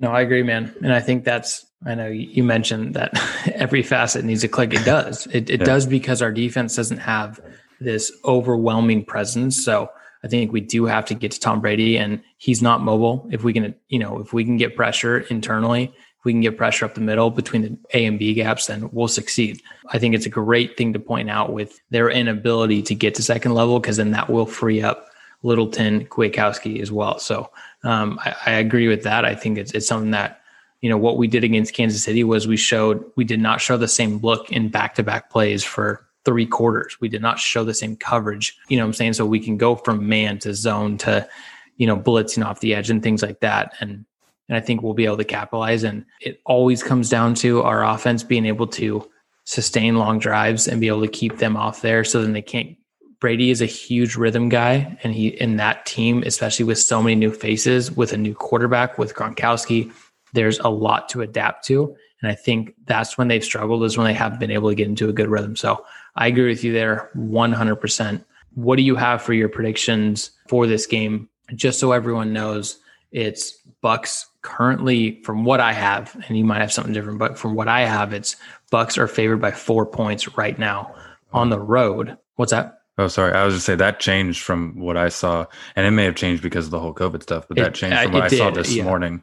no, 0.01 0.11
I 0.11 0.21
agree, 0.21 0.43
man. 0.43 0.75
And 0.83 0.93
I 0.93 1.01
think 1.01 1.25
that's, 1.25 1.65
I 1.87 1.95
know 1.95 2.09
you 2.09 2.45
mentioned 2.45 2.95
that 2.95 3.13
every 3.55 3.83
facet 3.83 4.25
needs 4.25 4.45
a 4.45 4.49
click. 4.49 4.75
It 4.75 4.85
does. 4.85 5.27
It, 5.29 5.49
it 5.51 5.61
yeah. 5.61 5.67
does 5.67 5.87
because 5.87 6.23
our 6.23 6.33
defense 6.33 6.77
doesn't 6.77 6.99
have 6.99 7.41
this 7.81 8.13
overwhelming 8.25 9.05
presence. 9.05 9.65
So, 9.65 9.91
I 10.25 10.29
think 10.29 10.53
we 10.53 10.61
do 10.61 10.85
have 10.85 11.05
to 11.07 11.15
get 11.15 11.33
to 11.33 11.41
Tom 11.41 11.61
Brady, 11.61 11.99
and 11.99 12.23
he's 12.37 12.63
not 12.63 12.81
mobile. 12.81 13.29
If 13.33 13.43
we 13.43 13.53
can, 13.53 13.75
you 13.89 13.99
know, 13.99 14.21
if 14.21 14.33
we 14.33 14.45
can 14.45 14.57
get 14.57 14.77
pressure 14.77 15.19
internally, 15.19 15.85
if 15.85 16.25
we 16.25 16.33
can 16.33 16.41
get 16.41 16.57
pressure 16.57 16.85
up 16.85 16.95
the 16.95 17.01
middle 17.01 17.31
between 17.31 17.63
the 17.63 17.77
A 17.95 18.05
and 18.05 18.19
B 18.19 18.33
gaps, 18.35 18.67
then 18.67 18.89
we'll 18.93 19.09
succeed. 19.09 19.61
I 19.89 19.99
think 19.99 20.15
it's 20.15 20.27
a 20.27 20.31
great 20.31 20.77
thing 20.77 20.93
to 20.93 21.01
point 21.01 21.29
out 21.29 21.53
with 21.53 21.81
their 21.91 22.09
inability 22.09 22.83
to 22.83 22.95
get 22.95 23.17
to 23.17 23.23
second 23.23 23.55
level, 23.55 23.81
because 23.81 23.97
then 23.97 24.13
that 24.13 24.31
will 24.31 24.47
free 24.47 24.81
up 24.81 25.09
Littleton, 25.43 26.07
Kwiatkoski 26.07 26.81
as 26.81 26.93
well. 26.93 27.19
So 27.19 27.51
um, 27.85 28.19
I, 28.23 28.35
I 28.47 28.51
agree 28.53 28.89
with 28.89 29.03
that. 29.05 29.25
I 29.25 29.35
think 29.35 29.59
it's 29.59 29.73
it's 29.73 29.87
something 29.87 30.13
that 30.13 30.41
you 30.81 30.89
know 30.89 30.99
what 30.99 31.17
we 31.17 31.29
did 31.29 31.45
against 31.45 31.75
Kansas 31.75 32.03
City 32.03 32.25
was 32.25 32.47
we 32.47 32.57
showed 32.57 33.05
we 33.17 33.25
did 33.25 33.41
not 33.41 33.61
show 33.61 33.77
the 33.77 33.89
same 33.89 34.19
look 34.19 34.51
in 34.51 34.69
back 34.69 34.95
to 34.97 35.03
back 35.03 35.31
plays 35.31 35.65
for 35.65 36.07
three 36.25 36.47
quarters. 36.47 37.01
We 37.01 37.09
did 37.09 37.23
not 37.23 37.39
show 37.39 37.65
the 37.65 37.75
same 37.75 37.97
coverage. 37.97 38.57
You 38.69 38.77
know 38.77 38.85
I'm 38.85 38.93
saying? 38.93 39.15
So 39.15 39.27
we 39.27 39.41
can 39.41 39.57
go 39.57 39.75
from 39.75 40.09
man 40.09 40.39
to 40.41 40.55
zone 40.55 40.99
to, 40.99 41.29
you 41.77 41.87
know, 41.87 41.97
blitzing 41.97 42.45
off 42.45 42.61
the 42.61 42.75
edge 42.75 42.91
and 42.91 43.03
things 43.03 43.23
like 43.23 43.41
that. 43.41 43.75
And 43.81 44.05
and 44.49 44.57
I 44.57 44.61
think 44.61 44.83
we'll 44.83 44.95
be 44.95 45.07
able 45.07 45.17
to 45.17 45.25
capitalize. 45.25 45.83
And 45.83 46.05
it 46.21 46.41
always 46.45 46.83
comes 46.83 47.09
down 47.09 47.35
to 47.37 47.63
our 47.63 47.85
offense 47.85 48.23
being 48.23 48.47
able 48.47 48.67
to 48.69 49.09
sustain 49.45 49.97
long 49.97 50.19
drives 50.19 50.69
and 50.69 50.81
be 50.81 50.89
able 50.89 51.01
to 51.01 51.09
keep 51.09 51.39
them 51.39 51.57
off 51.57 51.83
there 51.83 52.05
so 52.05 52.23
then 52.23 52.33
they 52.33 52.43
can't 52.43 52.77
Brady 53.23 53.51
is 53.51 53.63
a 53.63 53.67
huge 53.67 54.17
rhythm 54.17 54.49
guy, 54.49 54.99
and 55.05 55.15
he 55.15 55.29
in 55.29 55.57
that 55.59 55.87
team, 55.87 56.25
especially 56.27 56.65
with 56.65 56.81
so 56.81 57.01
many 57.01 57.15
new 57.15 57.31
faces, 57.31 57.89
with 57.93 58.13
a 58.13 58.17
new 58.17 58.35
quarterback, 58.35 58.99
with 58.99 59.15
Gronkowski, 59.15 59.93
there's 60.33 60.59
a 60.59 60.69
lot 60.69 61.09
to 61.11 61.23
adapt 61.23 61.65
to. 61.67 61.95
And 62.21 62.33
I 62.33 62.35
think 62.35 62.75
that's 62.87 63.17
when 63.17 63.29
they've 63.29 63.45
struggled 63.45 63.85
is 63.85 63.97
when 63.97 64.09
they 64.09 64.13
haven't 64.13 64.41
been 64.41 64.51
able 64.51 64.71
to 64.71 64.75
get 64.75 64.89
into 64.89 65.09
a 65.09 65.13
good 65.13 65.29
rhythm. 65.29 65.55
So 65.55 65.87
I 66.17 66.27
agree 66.27 66.49
with 66.49 66.65
you 66.65 66.73
there 66.73 67.13
100%. 67.17 68.25
What 68.57 68.75
do 68.75 68.83
you 68.83 68.97
have 68.97 69.23
for 69.23 69.35
your 69.35 69.49
predictions 69.49 70.33
for 70.49 70.67
this 70.67 70.89
game? 70.89 71.29
Just 71.55 71.79
so 71.79 71.93
everyone 71.93 72.33
knows, 72.33 72.81
it's 73.13 73.57
Bucks 73.83 74.27
currently 74.41 75.23
from 75.23 75.45
what 75.45 75.61
I 75.61 75.75
have, 75.75 76.21
and 76.27 76.37
you 76.37 76.45
might 76.45 76.61
have 76.61 76.73
something 76.73 76.93
different, 76.93 77.21
but 77.21 77.39
from 77.39 77.55
what 77.55 77.69
I 77.69 77.83
have, 77.83 78.13
it's 78.13 78.35
Bucks 78.73 78.99
are 78.99 79.07
favored 79.07 79.41
by 79.41 79.53
four 79.53 79.87
points 79.87 80.37
right 80.37 80.59
now 80.59 80.93
on 81.33 81.51
the 81.51 81.61
road. 81.61 82.19
What's 82.35 82.51
that? 82.51 82.82
Oh, 82.99 83.09
sorry. 83.09 83.33
I 83.33 83.45
was 83.45 83.55
just 83.55 83.67
say 83.67 83.75
that 83.75 84.01
changed 84.01 84.43
from 84.43 84.79
what 84.79 84.97
I 84.97 85.09
saw, 85.09 85.47
and 85.77 85.87
it 85.87 85.93
may 85.93 86.05
have 86.05 86.15
changed 86.15 86.43
because 86.43 86.67
of 86.67 86.71
the 86.71 86.81
whole 86.81 86.95
COVID 86.95 87.23
stuff. 87.23 87.47
But 87.49 87.57
that 87.57 87.75
changed 87.75 87.99
from 87.99 88.13
what 88.13 88.25
I 88.25 88.29
did, 88.29 88.39
saw 88.39 88.51
this 88.51 88.75
yeah. 88.75 88.85
morning. 88.85 89.23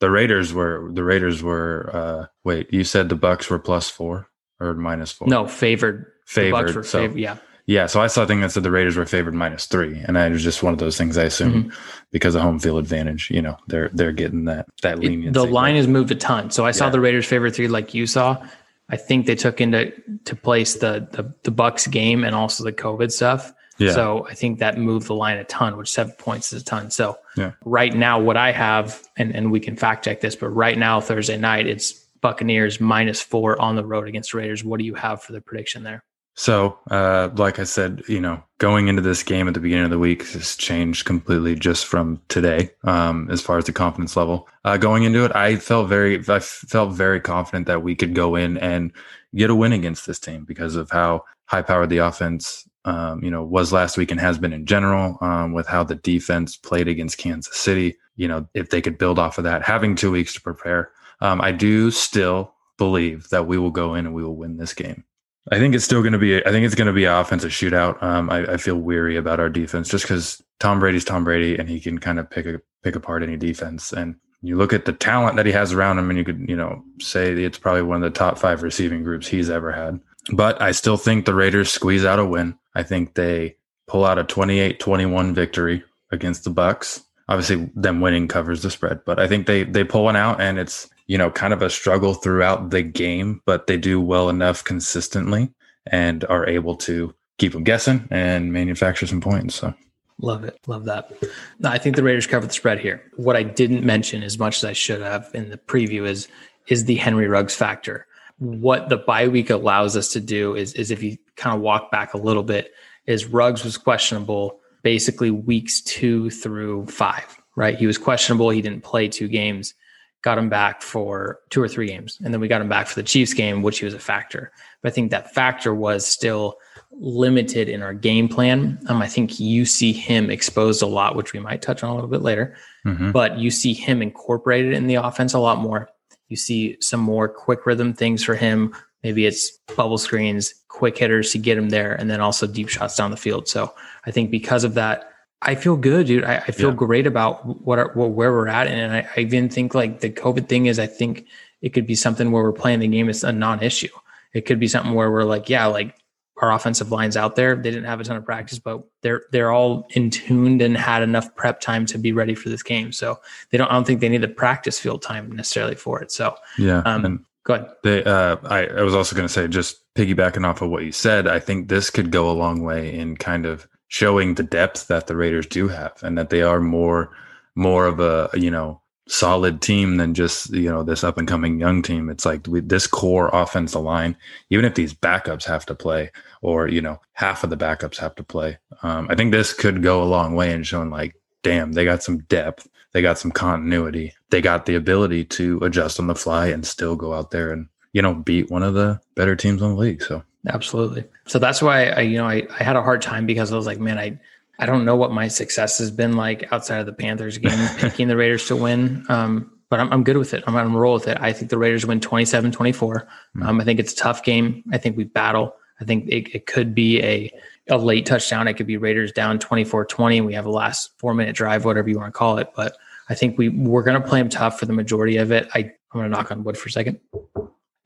The 0.00 0.10
Raiders 0.10 0.52
were 0.52 0.90
the 0.92 1.04
Raiders 1.04 1.42
were. 1.42 1.90
uh 1.92 2.26
Wait, 2.44 2.72
you 2.72 2.84
said 2.84 3.08
the 3.08 3.16
Bucks 3.16 3.48
were 3.48 3.58
plus 3.58 3.88
four 3.88 4.28
or 4.60 4.74
minus 4.74 5.12
four? 5.12 5.28
No, 5.28 5.46
favored 5.46 6.12
favored. 6.26 6.84
so, 6.84 7.00
favored, 7.00 7.18
yeah. 7.18 7.38
Yeah, 7.66 7.86
so 7.86 8.00
I 8.00 8.06
saw 8.06 8.22
a 8.22 8.26
thing 8.26 8.42
that 8.42 8.52
said 8.52 8.62
the 8.62 8.70
Raiders 8.70 8.96
were 8.96 9.06
favored 9.06 9.34
minus 9.34 9.66
three, 9.66 9.98
and 9.98 10.16
it 10.16 10.30
was 10.30 10.44
just 10.44 10.62
one 10.62 10.72
of 10.72 10.78
those 10.78 10.96
things. 10.96 11.18
I 11.18 11.24
assume 11.24 11.64
mm-hmm. 11.64 11.70
because 12.12 12.36
of 12.36 12.42
home 12.42 12.60
field 12.60 12.78
advantage, 12.78 13.28
you 13.28 13.42
know, 13.42 13.56
they're 13.66 13.90
they're 13.92 14.12
getting 14.12 14.44
that 14.44 14.66
that 14.82 15.00
leniency. 15.00 15.32
The 15.32 15.44
line 15.44 15.74
has 15.74 15.88
moved 15.88 16.12
a 16.12 16.14
ton, 16.14 16.50
so 16.52 16.64
I 16.64 16.70
saw 16.70 16.84
yeah. 16.84 16.90
the 16.90 17.00
Raiders 17.00 17.26
favored 17.26 17.56
three, 17.56 17.66
like 17.66 17.92
you 17.92 18.06
saw. 18.06 18.40
I 18.88 18.96
think 18.96 19.26
they 19.26 19.34
took 19.34 19.60
into 19.60 19.92
to 20.24 20.36
place 20.36 20.74
the 20.74 21.08
the, 21.12 21.34
the 21.42 21.50
Bucks 21.50 21.86
game 21.86 22.24
and 22.24 22.34
also 22.34 22.64
the 22.64 22.72
COVID 22.72 23.10
stuff. 23.10 23.52
Yeah. 23.78 23.92
So 23.92 24.26
I 24.26 24.34
think 24.34 24.58
that 24.60 24.78
moved 24.78 25.06
the 25.06 25.14
line 25.14 25.36
a 25.36 25.44
ton, 25.44 25.76
which 25.76 25.90
seven 25.90 26.14
points 26.14 26.52
is 26.52 26.62
a 26.62 26.64
ton. 26.64 26.90
So 26.90 27.18
yeah. 27.36 27.52
right 27.64 27.94
now, 27.94 28.18
what 28.18 28.36
I 28.36 28.52
have, 28.52 29.02
and 29.16 29.34
and 29.34 29.52
we 29.52 29.60
can 29.60 29.76
fact 29.76 30.04
check 30.04 30.20
this, 30.20 30.36
but 30.36 30.48
right 30.48 30.78
now 30.78 31.00
Thursday 31.00 31.36
night, 31.36 31.66
it's 31.66 31.92
Buccaneers 32.20 32.80
minus 32.80 33.20
four 33.20 33.60
on 33.60 33.76
the 33.76 33.84
road 33.84 34.08
against 34.08 34.34
Raiders. 34.34 34.64
What 34.64 34.78
do 34.78 34.84
you 34.84 34.94
have 34.94 35.22
for 35.22 35.32
the 35.32 35.40
prediction 35.40 35.82
there? 35.82 36.02
So, 36.38 36.78
uh, 36.90 37.30
like 37.36 37.58
I 37.58 37.64
said, 37.64 38.02
you 38.08 38.20
know, 38.20 38.42
going 38.58 38.88
into 38.88 39.00
this 39.00 39.22
game 39.22 39.48
at 39.48 39.54
the 39.54 39.60
beginning 39.60 39.86
of 39.86 39.90
the 39.90 39.98
week 39.98 40.22
has 40.28 40.54
changed 40.54 41.06
completely 41.06 41.54
just 41.54 41.86
from 41.86 42.20
today, 42.28 42.70
um, 42.84 43.30
as 43.30 43.40
far 43.40 43.56
as 43.56 43.64
the 43.64 43.72
confidence 43.72 44.18
level. 44.18 44.46
Uh, 44.62 44.76
going 44.76 45.04
into 45.04 45.24
it, 45.24 45.34
I 45.34 45.56
felt 45.56 45.88
very, 45.88 46.22
I 46.28 46.40
felt 46.40 46.92
very 46.92 47.22
confident 47.22 47.66
that 47.68 47.82
we 47.82 47.94
could 47.94 48.14
go 48.14 48.36
in 48.36 48.58
and 48.58 48.92
get 49.34 49.48
a 49.48 49.54
win 49.54 49.72
against 49.72 50.06
this 50.06 50.18
team 50.18 50.44
because 50.44 50.76
of 50.76 50.90
how 50.90 51.24
high 51.46 51.62
powered 51.62 51.88
the 51.88 51.98
offense, 51.98 52.68
um, 52.84 53.24
you 53.24 53.30
know, 53.30 53.42
was 53.42 53.72
last 53.72 53.96
week 53.96 54.10
and 54.10 54.20
has 54.20 54.36
been 54.36 54.52
in 54.52 54.66
general, 54.66 55.16
um, 55.22 55.54
with 55.54 55.66
how 55.66 55.84
the 55.84 55.94
defense 55.94 56.54
played 56.54 56.86
against 56.86 57.16
Kansas 57.16 57.56
City. 57.56 57.96
You 58.16 58.28
know, 58.28 58.46
if 58.52 58.68
they 58.68 58.82
could 58.82 58.98
build 58.98 59.18
off 59.18 59.38
of 59.38 59.44
that, 59.44 59.62
having 59.62 59.96
two 59.96 60.10
weeks 60.10 60.34
to 60.34 60.42
prepare, 60.42 60.90
um, 61.22 61.40
I 61.40 61.52
do 61.52 61.90
still 61.90 62.52
believe 62.76 63.30
that 63.30 63.46
we 63.46 63.56
will 63.56 63.70
go 63.70 63.94
in 63.94 64.04
and 64.04 64.14
we 64.14 64.22
will 64.22 64.36
win 64.36 64.58
this 64.58 64.74
game. 64.74 65.04
I 65.52 65.58
think 65.58 65.74
it's 65.74 65.84
still 65.84 66.02
going 66.02 66.12
to 66.12 66.18
be. 66.18 66.44
I 66.44 66.50
think 66.50 66.66
it's 66.66 66.74
going 66.74 66.88
to 66.88 66.92
be 66.92 67.04
an 67.04 67.14
offensive 67.14 67.52
shootout. 67.52 68.02
Um, 68.02 68.30
I, 68.30 68.54
I, 68.54 68.56
feel 68.56 68.76
weary 68.76 69.16
about 69.16 69.38
our 69.38 69.48
defense 69.48 69.88
just 69.88 70.04
because 70.04 70.42
Tom 70.58 70.80
Brady's 70.80 71.04
Tom 71.04 71.22
Brady, 71.22 71.56
and 71.56 71.68
he 71.68 71.78
can 71.80 71.98
kind 71.98 72.18
of 72.18 72.28
pick 72.28 72.46
a, 72.46 72.60
pick 72.82 72.96
apart 72.96 73.22
any 73.22 73.36
defense. 73.36 73.92
And 73.92 74.16
you 74.42 74.56
look 74.56 74.72
at 74.72 74.86
the 74.86 74.92
talent 74.92 75.36
that 75.36 75.46
he 75.46 75.52
has 75.52 75.72
around 75.72 75.98
him, 75.98 76.10
and 76.10 76.18
you 76.18 76.24
could 76.24 76.48
you 76.48 76.56
know 76.56 76.82
say 77.00 77.32
it's 77.32 77.58
probably 77.58 77.82
one 77.82 78.02
of 78.02 78.12
the 78.12 78.18
top 78.18 78.38
five 78.38 78.62
receiving 78.62 79.04
groups 79.04 79.28
he's 79.28 79.48
ever 79.48 79.70
had. 79.70 80.00
But 80.32 80.60
I 80.60 80.72
still 80.72 80.96
think 80.96 81.24
the 81.24 81.34
Raiders 81.34 81.70
squeeze 81.70 82.04
out 82.04 82.18
a 82.18 82.24
win. 82.24 82.58
I 82.74 82.82
think 82.82 83.14
they 83.14 83.56
pull 83.86 84.04
out 84.04 84.18
a 84.18 84.24
28-21 84.24 85.32
victory 85.32 85.84
against 86.10 86.42
the 86.42 86.50
Bucks. 86.50 87.02
Obviously, 87.28 87.70
them 87.76 88.00
winning 88.00 88.26
covers 88.26 88.62
the 88.62 88.70
spread, 88.70 89.04
but 89.04 89.20
I 89.20 89.28
think 89.28 89.46
they 89.46 89.62
they 89.62 89.84
pull 89.84 90.04
one 90.04 90.16
out, 90.16 90.40
and 90.40 90.58
it's 90.58 90.88
you 91.06 91.16
know, 91.16 91.30
kind 91.30 91.52
of 91.52 91.62
a 91.62 91.70
struggle 91.70 92.14
throughout 92.14 92.70
the 92.70 92.82
game, 92.82 93.40
but 93.46 93.66
they 93.66 93.76
do 93.76 94.00
well 94.00 94.28
enough 94.28 94.64
consistently 94.64 95.50
and 95.86 96.24
are 96.24 96.46
able 96.46 96.74
to 96.74 97.14
keep 97.38 97.52
them 97.52 97.64
guessing 97.64 98.08
and 98.10 98.52
manufacture 98.52 99.06
some 99.06 99.20
points. 99.20 99.54
So 99.54 99.74
love 100.20 100.44
it. 100.44 100.58
Love 100.66 100.84
that. 100.86 101.12
No, 101.60 101.70
I 101.70 101.78
think 101.78 101.96
the 101.96 102.02
Raiders 102.02 102.26
covered 102.26 102.50
the 102.50 102.54
spread 102.54 102.80
here. 102.80 103.02
What 103.16 103.36
I 103.36 103.42
didn't 103.42 103.84
mention 103.84 104.22
as 104.22 104.38
much 104.38 104.56
as 104.58 104.64
I 104.64 104.72
should 104.72 105.00
have 105.00 105.30
in 105.34 105.50
the 105.50 105.58
preview 105.58 106.06
is 106.06 106.28
is 106.66 106.84
the 106.84 106.96
Henry 106.96 107.28
Ruggs 107.28 107.54
factor. 107.54 108.06
What 108.38 108.88
the 108.88 108.96
bye 108.96 109.28
week 109.28 109.50
allows 109.50 109.96
us 109.96 110.08
to 110.12 110.20
do 110.20 110.56
is 110.56 110.72
is 110.74 110.90
if 110.90 111.02
you 111.02 111.16
kind 111.36 111.54
of 111.54 111.62
walk 111.62 111.90
back 111.90 112.14
a 112.14 112.18
little 112.18 112.42
bit, 112.42 112.72
is 113.06 113.26
Ruggs 113.26 113.64
was 113.64 113.78
questionable 113.78 114.60
basically 114.82 115.30
weeks 115.30 115.80
two 115.80 116.30
through 116.30 116.86
five, 116.86 117.40
right? 117.54 117.76
He 117.76 117.86
was 117.86 117.98
questionable. 117.98 118.50
He 118.50 118.62
didn't 118.62 118.82
play 118.82 119.08
two 119.08 119.28
games 119.28 119.74
got 120.22 120.38
him 120.38 120.48
back 120.48 120.82
for 120.82 121.40
two 121.50 121.62
or 121.62 121.68
three 121.68 121.86
games. 121.86 122.18
And 122.24 122.32
then 122.32 122.40
we 122.40 122.48
got 122.48 122.60
him 122.60 122.68
back 122.68 122.88
for 122.88 122.96
the 122.96 123.02
Chiefs 123.02 123.32
game, 123.32 123.62
which 123.62 123.78
he 123.78 123.84
was 123.84 123.94
a 123.94 123.98
factor. 123.98 124.50
But 124.82 124.90
I 124.90 124.94
think 124.94 125.10
that 125.10 125.32
factor 125.32 125.74
was 125.74 126.06
still 126.06 126.56
limited 126.92 127.68
in 127.68 127.82
our 127.82 127.94
game 127.94 128.28
plan. 128.28 128.80
Um, 128.88 129.02
I 129.02 129.08
think 129.08 129.38
you 129.38 129.64
see 129.64 129.92
him 129.92 130.30
exposed 130.30 130.82
a 130.82 130.86
lot, 130.86 131.14
which 131.16 131.32
we 131.32 131.40
might 131.40 131.62
touch 131.62 131.82
on 131.82 131.90
a 131.90 131.94
little 131.94 132.10
bit 132.10 132.22
later. 132.22 132.56
Mm-hmm. 132.84 133.12
But 133.12 133.38
you 133.38 133.50
see 133.50 133.72
him 133.72 134.02
incorporated 134.02 134.72
in 134.72 134.86
the 134.86 134.96
offense 134.96 135.34
a 135.34 135.38
lot 135.38 135.58
more. 135.58 135.88
You 136.28 136.36
see 136.36 136.76
some 136.80 137.00
more 137.00 137.28
quick 137.28 137.66
rhythm 137.66 137.94
things 137.94 138.24
for 138.24 138.34
him. 138.34 138.74
Maybe 139.02 139.26
it's 139.26 139.58
bubble 139.76 139.98
screens, 139.98 140.54
quick 140.68 140.98
hitters 140.98 141.30
to 141.32 141.38
get 141.38 141.56
him 141.56 141.68
there, 141.68 141.94
and 141.94 142.10
then 142.10 142.20
also 142.20 142.46
deep 142.46 142.68
shots 142.68 142.96
down 142.96 143.12
the 143.12 143.16
field. 143.16 143.46
So 143.46 143.72
I 144.06 144.10
think 144.10 144.32
because 144.32 144.64
of 144.64 144.74
that, 144.74 145.12
I 145.42 145.54
feel 145.54 145.76
good, 145.76 146.06
dude. 146.06 146.24
I, 146.24 146.36
I 146.36 146.50
feel 146.50 146.70
yeah. 146.70 146.76
great 146.76 147.06
about 147.06 147.62
what, 147.64 147.78
are, 147.78 147.92
what 147.92 148.10
where 148.10 148.32
we're 148.32 148.48
at, 148.48 148.66
and 148.66 148.92
I, 148.92 149.08
I, 149.16 149.20
even 149.20 149.48
think 149.48 149.74
like 149.74 150.00
the 150.00 150.10
COVID 150.10 150.48
thing 150.48 150.66
is. 150.66 150.78
I 150.78 150.86
think 150.86 151.26
it 151.60 151.70
could 151.70 151.86
be 151.86 151.94
something 151.94 152.32
where 152.32 152.42
we're 152.42 152.52
playing 152.52 152.80
the 152.80 152.88
game. 152.88 153.08
It's 153.08 153.22
a 153.22 153.32
non-issue. 153.32 153.88
It 154.32 154.42
could 154.42 154.58
be 154.58 154.68
something 154.68 154.94
where 154.94 155.10
we're 155.10 155.24
like, 155.24 155.48
yeah, 155.48 155.66
like 155.66 155.94
our 156.42 156.52
offensive 156.52 156.90
lines 156.90 157.16
out 157.16 157.36
there. 157.36 157.54
They 157.54 157.70
didn't 157.70 157.84
have 157.84 158.00
a 158.00 158.04
ton 158.04 158.16
of 158.16 158.24
practice, 158.24 158.58
but 158.58 158.82
they're 159.02 159.24
they're 159.30 159.50
all 159.50 159.86
in 159.90 160.10
tuned 160.10 160.62
and 160.62 160.76
had 160.76 161.02
enough 161.02 161.34
prep 161.36 161.60
time 161.60 161.86
to 161.86 161.98
be 161.98 162.12
ready 162.12 162.34
for 162.34 162.48
this 162.48 162.62
game. 162.62 162.92
So 162.92 163.20
they 163.50 163.58
don't. 163.58 163.68
I 163.68 163.74
don't 163.74 163.86
think 163.86 164.00
they 164.00 164.08
need 164.08 164.22
the 164.22 164.28
practice 164.28 164.78
field 164.78 165.02
time 165.02 165.32
necessarily 165.32 165.74
for 165.74 166.00
it. 166.02 166.12
So 166.12 166.36
yeah. 166.58 166.78
Um, 166.80 167.04
and 167.04 167.24
go 167.44 167.54
ahead. 167.54 167.70
They, 167.82 168.04
uh, 168.04 168.36
I, 168.44 168.66
I 168.66 168.82
was 168.82 168.94
also 168.94 169.16
going 169.16 169.28
to 169.28 169.32
say, 169.32 169.48
just 169.48 169.82
piggybacking 169.94 170.46
off 170.46 170.62
of 170.62 170.70
what 170.70 170.84
you 170.84 170.92
said, 170.92 171.26
I 171.26 171.38
think 171.38 171.68
this 171.68 171.90
could 171.90 172.10
go 172.10 172.30
a 172.30 172.32
long 172.32 172.62
way 172.62 172.94
in 172.94 173.16
kind 173.16 173.46
of 173.46 173.66
showing 173.88 174.34
the 174.34 174.42
depth 174.42 174.88
that 174.88 175.06
the 175.06 175.16
Raiders 175.16 175.46
do 175.46 175.68
have 175.68 175.94
and 176.02 176.18
that 176.18 176.30
they 176.30 176.42
are 176.42 176.60
more 176.60 177.10
more 177.54 177.86
of 177.86 178.00
a 178.00 178.30
you 178.34 178.50
know 178.50 178.80
solid 179.08 179.62
team 179.62 179.96
than 179.96 180.14
just 180.14 180.50
you 180.52 180.70
know 180.70 180.82
this 180.82 181.04
up 181.04 181.18
and 181.18 181.28
coming 181.28 181.60
young 181.60 181.82
team. 181.82 182.10
It's 182.10 182.26
like 182.26 182.46
we, 182.46 182.60
this 182.60 182.86
core 182.86 183.30
offensive 183.32 183.80
line, 183.80 184.16
even 184.50 184.64
if 184.64 184.74
these 184.74 184.94
backups 184.94 185.44
have 185.44 185.66
to 185.66 185.74
play 185.74 186.10
or 186.42 186.68
you 186.68 186.80
know 186.80 187.00
half 187.12 187.44
of 187.44 187.50
the 187.50 187.56
backups 187.56 187.96
have 187.98 188.14
to 188.16 188.24
play, 188.24 188.58
um, 188.82 189.06
I 189.10 189.14
think 189.14 189.32
this 189.32 189.52
could 189.52 189.82
go 189.82 190.02
a 190.02 190.04
long 190.04 190.34
way 190.34 190.52
in 190.52 190.62
showing 190.62 190.90
like, 190.90 191.14
damn, 191.42 191.72
they 191.72 191.84
got 191.84 192.02
some 192.02 192.18
depth, 192.18 192.68
they 192.92 193.02
got 193.02 193.18
some 193.18 193.30
continuity, 193.30 194.12
they 194.30 194.40
got 194.40 194.66
the 194.66 194.74
ability 194.74 195.24
to 195.24 195.58
adjust 195.62 196.00
on 196.00 196.08
the 196.08 196.14
fly 196.14 196.48
and 196.48 196.66
still 196.66 196.96
go 196.96 197.12
out 197.12 197.30
there 197.30 197.52
and 197.52 197.68
you 197.92 198.02
know 198.02 198.14
beat 198.14 198.50
one 198.50 198.62
of 198.62 198.74
the 198.74 199.00
better 199.14 199.36
teams 199.36 199.62
in 199.62 199.70
the 199.70 199.76
league. 199.76 200.02
So 200.02 200.22
Absolutely. 200.46 201.04
So 201.26 201.38
that's 201.38 201.60
why 201.60 201.86
I, 201.86 202.00
you 202.02 202.18
know, 202.18 202.26
I, 202.26 202.46
I 202.58 202.62
had 202.62 202.76
a 202.76 202.82
hard 202.82 203.02
time 203.02 203.26
because 203.26 203.52
I 203.52 203.56
was 203.56 203.66
like, 203.66 203.80
man, 203.80 203.98
I, 203.98 204.18
I 204.58 204.66
don't 204.66 204.84
know 204.84 204.96
what 204.96 205.12
my 205.12 205.28
success 205.28 205.78
has 205.78 205.90
been 205.90 206.14
like 206.14 206.50
outside 206.52 206.78
of 206.78 206.86
the 206.86 206.92
Panthers 206.92 207.38
game, 207.38 207.68
picking 207.78 208.08
the 208.08 208.16
Raiders 208.16 208.46
to 208.48 208.56
win. 208.56 209.04
Um, 209.08 209.50
but 209.68 209.80
I'm, 209.80 209.92
I'm 209.92 210.04
good 210.04 210.16
with 210.16 210.32
it. 210.32 210.44
I'm 210.46 210.54
to 210.54 210.78
roll 210.78 210.94
with 210.94 211.08
it. 211.08 211.18
I 211.20 211.32
think 211.32 211.50
the 211.50 211.58
Raiders 211.58 211.84
win 211.84 212.00
27 212.00 212.52
24. 212.52 213.08
Um, 213.42 213.60
I 213.60 213.64
think 213.64 213.80
it's 213.80 213.92
a 213.92 213.96
tough 213.96 214.22
game. 214.22 214.62
I 214.72 214.78
think 214.78 214.96
we 214.96 215.04
battle. 215.04 215.56
I 215.80 215.84
think 215.84 216.08
it, 216.08 216.34
it 216.34 216.46
could 216.46 216.74
be 216.74 217.02
a, 217.02 217.32
a 217.68 217.76
late 217.76 218.06
touchdown. 218.06 218.46
It 218.46 218.54
could 218.54 218.68
be 218.68 218.76
Raiders 218.76 219.10
down 219.12 219.38
24 219.40 219.86
20. 219.86 220.20
We 220.20 220.34
have 220.34 220.46
a 220.46 220.50
last 220.50 220.96
four 220.98 221.14
minute 221.14 221.34
drive, 221.34 221.64
whatever 221.64 221.88
you 221.88 221.98
want 221.98 222.14
to 222.14 222.16
call 222.16 222.38
it. 222.38 222.52
But 222.54 222.76
I 223.08 223.14
think 223.14 223.38
we, 223.38 223.48
we're 223.48 223.82
going 223.82 224.00
to 224.00 224.06
play 224.06 224.20
them 224.20 224.28
tough 224.28 224.58
for 224.58 224.66
the 224.66 224.72
majority 224.72 225.16
of 225.16 225.32
it. 225.32 225.48
I, 225.54 225.58
I'm 225.58 225.72
going 225.92 226.04
to 226.04 226.16
knock 226.16 226.30
on 226.30 226.44
wood 226.44 226.56
for 226.56 226.68
a 226.68 226.72
second. 226.72 227.00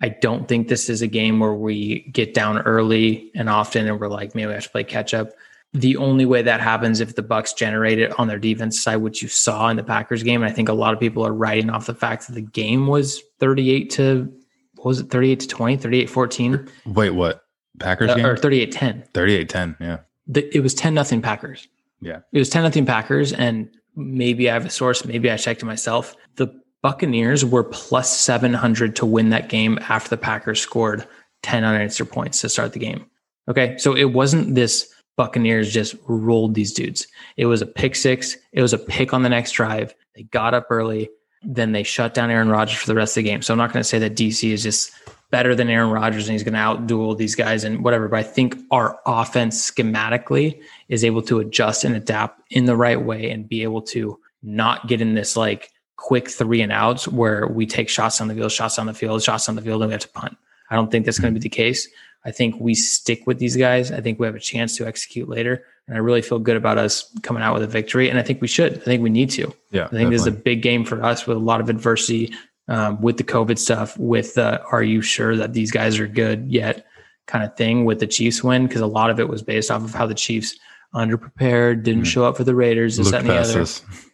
I 0.02 0.08
don't 0.08 0.48
think 0.48 0.68
this 0.68 0.88
is 0.88 1.02
a 1.02 1.06
game 1.06 1.40
where 1.40 1.52
we 1.54 2.08
get 2.12 2.32
down 2.34 2.58
early 2.60 3.30
and 3.34 3.48
often 3.50 3.86
and 3.86 4.00
we're 4.00 4.08
like, 4.08 4.34
maybe 4.34 4.46
we 4.46 4.54
have 4.54 4.62
to 4.64 4.70
play 4.70 4.84
catch 4.84 5.12
up. 5.12 5.30
The 5.72 5.96
only 5.98 6.24
way 6.26 6.42
that 6.42 6.60
happens 6.60 7.00
if 7.00 7.14
the 7.14 7.22
Bucks 7.22 7.52
generate 7.52 7.98
it 7.98 8.18
on 8.18 8.26
their 8.26 8.38
defense 8.38 8.82
side, 8.82 8.96
which 8.96 9.22
you 9.22 9.28
saw 9.28 9.68
in 9.68 9.76
the 9.76 9.84
Packers 9.84 10.22
game. 10.22 10.42
And 10.42 10.50
I 10.50 10.54
think 10.54 10.68
a 10.68 10.72
lot 10.72 10.94
of 10.94 10.98
people 11.00 11.24
are 11.24 11.32
writing 11.34 11.70
off 11.70 11.86
the 11.86 11.94
fact 11.94 12.26
that 12.26 12.32
the 12.34 12.40
game 12.40 12.86
was 12.86 13.22
38 13.38 13.90
to 13.90 14.32
what 14.76 14.86
was 14.86 15.00
it, 15.00 15.10
38 15.10 15.40
to 15.40 15.46
20, 15.48 15.76
38 15.76 16.08
14? 16.10 16.68
Wait, 16.86 17.10
what? 17.10 17.42
Packers 17.78 18.10
Uh, 18.10 18.14
game? 18.16 18.26
or 18.26 18.36
38 18.36 18.72
10. 18.72 19.04
38 19.12 19.48
10. 19.48 19.76
Yeah. 19.80 19.98
The- 20.26 20.56
It 20.56 20.60
was 20.60 20.72
10 20.74 20.94
nothing 20.94 21.20
Packers. 21.20 21.68
Yeah. 22.00 22.20
It 22.32 22.38
was 22.38 22.48
10 22.48 22.62
nothing 22.62 22.86
Packers. 22.86 23.32
And 23.34 23.68
maybe 23.94 24.48
I 24.50 24.54
have 24.54 24.64
a 24.64 24.70
source, 24.70 25.04
maybe 25.04 25.30
I 25.30 25.36
checked 25.36 25.62
it 25.62 25.66
myself. 25.66 26.16
The 26.36 26.48
Buccaneers 26.82 27.44
were 27.44 27.64
plus 27.64 28.14
700 28.18 28.96
to 28.96 29.06
win 29.06 29.30
that 29.30 29.48
game 29.48 29.78
after 29.88 30.10
the 30.10 30.16
Packers 30.16 30.60
scored 30.60 31.06
10 31.42 31.64
unanswered 31.64 32.10
points 32.10 32.40
to 32.40 32.48
start 32.48 32.72
the 32.72 32.78
game. 32.78 33.06
Okay. 33.48 33.76
So 33.78 33.96
it 33.96 34.12
wasn't 34.12 34.54
this 34.54 34.92
Buccaneers 35.16 35.72
just 35.72 35.94
rolled 36.06 36.54
these 36.54 36.72
dudes. 36.72 37.06
It 37.36 37.46
was 37.46 37.60
a 37.60 37.66
pick 37.66 37.94
six. 37.94 38.36
It 38.52 38.62
was 38.62 38.72
a 38.72 38.78
pick 38.78 39.12
on 39.12 39.22
the 39.22 39.28
next 39.28 39.52
drive. 39.52 39.94
They 40.14 40.22
got 40.22 40.54
up 40.54 40.68
early. 40.70 41.10
Then 41.42 41.72
they 41.72 41.82
shut 41.82 42.14
down 42.14 42.30
Aaron 42.30 42.48
Rodgers 42.48 42.78
for 42.78 42.86
the 42.86 42.94
rest 42.94 43.16
of 43.16 43.24
the 43.24 43.30
game. 43.30 43.42
So 43.42 43.52
I'm 43.52 43.58
not 43.58 43.72
going 43.72 43.82
to 43.82 43.88
say 43.88 43.98
that 43.98 44.14
DC 44.14 44.50
is 44.50 44.62
just 44.62 44.92
better 45.30 45.54
than 45.54 45.68
Aaron 45.68 45.90
Rodgers 45.90 46.26
and 46.26 46.32
he's 46.32 46.42
going 46.42 46.54
to 46.54 46.58
outduel 46.58 47.16
these 47.16 47.34
guys 47.34 47.64
and 47.64 47.84
whatever. 47.84 48.08
But 48.08 48.20
I 48.20 48.22
think 48.22 48.56
our 48.70 48.98
offense 49.06 49.70
schematically 49.70 50.60
is 50.88 51.04
able 51.04 51.22
to 51.22 51.40
adjust 51.40 51.84
and 51.84 51.94
adapt 51.94 52.40
in 52.50 52.64
the 52.64 52.76
right 52.76 53.00
way 53.00 53.30
and 53.30 53.48
be 53.48 53.62
able 53.62 53.82
to 53.82 54.18
not 54.42 54.88
get 54.88 55.00
in 55.00 55.14
this 55.14 55.36
like 55.36 55.70
quick 56.00 56.30
three 56.30 56.62
and 56.62 56.72
outs 56.72 57.06
where 57.06 57.46
we 57.46 57.66
take 57.66 57.88
shots 57.88 58.20
on 58.20 58.28
the 58.28 58.34
field, 58.34 58.50
shots 58.50 58.78
on 58.78 58.86
the 58.86 58.94
field, 58.94 59.22
shots 59.22 59.48
on 59.48 59.54
the 59.54 59.62
field, 59.62 59.82
and 59.82 59.90
we 59.90 59.92
have 59.92 60.00
to 60.00 60.08
punt. 60.08 60.36
I 60.70 60.74
don't 60.74 60.90
think 60.90 61.04
that's 61.04 61.18
going 61.18 61.34
to 61.34 61.38
be 61.38 61.42
the 61.42 61.54
case. 61.54 61.86
I 62.24 62.30
think 62.30 62.56
we 62.58 62.74
stick 62.74 63.26
with 63.26 63.38
these 63.38 63.56
guys. 63.56 63.92
I 63.92 64.00
think 64.00 64.18
we 64.18 64.26
have 64.26 64.34
a 64.34 64.40
chance 64.40 64.76
to 64.78 64.86
execute 64.86 65.28
later. 65.28 65.64
And 65.86 65.96
I 65.96 66.00
really 66.00 66.22
feel 66.22 66.38
good 66.38 66.56
about 66.56 66.78
us 66.78 67.10
coming 67.22 67.42
out 67.42 67.54
with 67.54 67.62
a 67.62 67.66
victory. 67.66 68.08
And 68.08 68.18
I 68.18 68.22
think 68.22 68.40
we 68.40 68.48
should. 68.48 68.74
I 68.74 68.80
think 68.80 69.02
we 69.02 69.10
need 69.10 69.30
to. 69.30 69.54
Yeah. 69.70 69.86
I 69.86 69.88
think 69.88 70.10
this 70.10 70.22
is 70.22 70.26
a 70.26 70.32
big 70.32 70.62
game 70.62 70.84
for 70.84 71.02
us 71.02 71.26
with 71.26 71.36
a 71.36 71.40
lot 71.40 71.60
of 71.60 71.68
adversity, 71.68 72.32
um, 72.68 73.00
with 73.00 73.16
the 73.16 73.24
COVID 73.24 73.58
stuff, 73.58 73.98
with 73.98 74.34
the 74.34 74.62
are 74.64 74.82
you 74.82 75.02
sure 75.02 75.36
that 75.36 75.52
these 75.52 75.70
guys 75.70 75.98
are 75.98 76.06
good 76.06 76.50
yet 76.50 76.86
kind 77.26 77.44
of 77.44 77.56
thing 77.56 77.84
with 77.84 78.00
the 78.00 78.06
Chiefs 78.06 78.42
win? 78.42 78.66
Because 78.66 78.80
a 78.80 78.86
lot 78.86 79.10
of 79.10 79.18
it 79.20 79.28
was 79.28 79.42
based 79.42 79.70
off 79.70 79.82
of 79.82 79.94
how 79.94 80.06
the 80.06 80.14
Chiefs 80.14 80.58
underprepared, 80.94 81.82
didn't 81.82 82.02
Mhm. 82.02 82.06
show 82.06 82.24
up 82.24 82.36
for 82.36 82.44
the 82.44 82.54
Raiders, 82.54 82.96
this, 82.96 83.10
that, 83.10 83.20
and 83.20 83.30
the 83.30 83.34
other. 83.36 83.64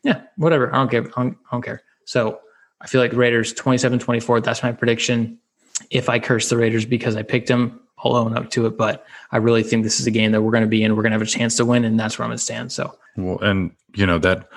Yeah, 0.02 0.20
whatever. 0.36 0.72
I 0.74 0.78
don't 0.78 0.90
care. 0.90 1.02
I 1.16 1.22
don't, 1.22 1.36
I 1.50 1.54
don't 1.54 1.62
care. 1.62 1.82
So 2.04 2.38
I 2.80 2.86
feel 2.86 3.00
like 3.00 3.12
Raiders 3.12 3.52
27 3.52 3.98
24. 3.98 4.40
That's 4.40 4.62
my 4.62 4.72
prediction. 4.72 5.38
If 5.90 6.08
I 6.08 6.18
curse 6.18 6.48
the 6.48 6.56
Raiders 6.56 6.84
because 6.84 7.16
I 7.16 7.22
picked 7.22 7.48
them, 7.48 7.80
I'll 8.04 8.14
own 8.16 8.36
up 8.36 8.50
to 8.50 8.66
it. 8.66 8.76
But 8.76 9.04
I 9.32 9.38
really 9.38 9.62
think 9.62 9.82
this 9.84 10.00
is 10.00 10.06
a 10.06 10.10
game 10.10 10.32
that 10.32 10.42
we're 10.42 10.50
going 10.50 10.62
to 10.64 10.68
be 10.68 10.82
in. 10.82 10.94
We're 10.96 11.02
going 11.02 11.12
to 11.12 11.18
have 11.18 11.22
a 11.26 11.30
chance 11.30 11.56
to 11.56 11.64
win, 11.64 11.84
and 11.84 11.98
that's 11.98 12.18
where 12.18 12.24
I'm 12.24 12.30
going 12.30 12.38
to 12.38 12.44
stand. 12.44 12.72
So 12.72 12.94
Well, 13.16 13.38
and 13.40 13.70
you 13.94 14.06
know 14.06 14.18
that 14.18 14.48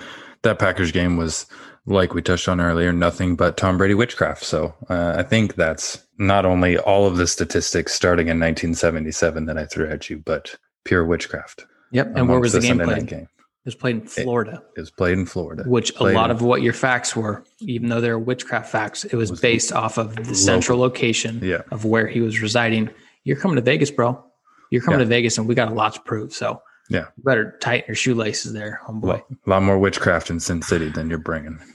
that 0.43 0.59
Packers 0.59 0.91
game 0.91 1.17
was 1.17 1.45
like 1.85 2.13
we 2.13 2.21
touched 2.21 2.47
on 2.47 2.61
earlier, 2.61 2.91
nothing 2.93 3.35
but 3.35 3.57
Tom 3.57 3.77
Brady 3.77 3.93
witchcraft. 3.95 4.43
So 4.43 4.75
uh, 4.89 5.15
I 5.17 5.23
think 5.23 5.55
that's 5.55 6.03
not 6.17 6.45
only 6.45 6.77
all 6.77 7.07
of 7.07 7.17
the 7.17 7.25
statistics 7.25 7.93
starting 7.93 8.27
in 8.27 8.39
1977 8.39 9.45
that 9.45 9.57
I 9.57 9.65
threw 9.65 9.87
at 9.89 10.09
you, 10.09 10.17
but 10.19 10.55
pure 10.83 11.05
witchcraft. 11.05 11.65
Yep. 11.91 12.13
And 12.15 12.29
where 12.29 12.39
was 12.39 12.53
the 12.53 12.59
game 12.59 12.77
Sunday 12.77 12.85
played? 12.85 13.07
game? 13.07 13.27
It 13.65 13.65
was 13.65 13.75
played 13.75 13.95
in 13.97 14.07
Florida, 14.07 14.63
It 14.77 14.79
was 14.79 14.89
played 14.89 15.17
in 15.17 15.25
Florida, 15.25 15.63
which 15.67 15.91
a 15.99 16.03
lot 16.05 16.29
in- 16.29 16.35
of 16.35 16.41
what 16.41 16.61
your 16.61 16.73
facts 16.73 17.15
were, 17.15 17.43
even 17.59 17.89
though 17.89 17.99
they're 18.01 18.17
witchcraft 18.17 18.71
facts, 18.71 19.03
it 19.05 19.15
was 19.15 19.29
Was 19.31 19.41
based 19.41 19.71
off 19.73 19.97
of 19.97 20.15
the 20.15 20.33
central 20.33 20.79
location 20.79 21.39
Yeah. 21.43 21.61
of 21.71 21.83
where 21.85 22.07
he 22.07 22.21
was 22.21 22.41
residing. 22.41 22.89
You're 23.25 23.35
coming 23.37 23.55
to 23.57 23.61
Vegas, 23.61 23.91
bro. 23.91 24.23
You're 24.71 24.81
coming 24.81 24.99
Yeah. 24.99 25.05
to 25.05 25.09
Vegas, 25.09 25.37
and 25.37 25.47
we 25.47 25.55
got 25.55 25.69
a 25.69 25.73
lot 25.73 25.93
to 25.95 26.01
prove. 26.01 26.33
So 26.33 26.61
Yeah. 26.89 27.05
you 27.17 27.23
better 27.23 27.57
tighten 27.59 27.85
your 27.89 27.95
shoelaces 27.95 28.53
there, 28.53 28.79
homeboy. 28.87 29.21
A 29.45 29.49
lot 29.49 29.61
more 29.61 29.77
witchcraft 29.77 30.29
in 30.29 30.39
Sin 30.39 30.61
City 30.61 30.89
than 30.89 31.09
you're 31.09 31.19
bringing. 31.19 31.59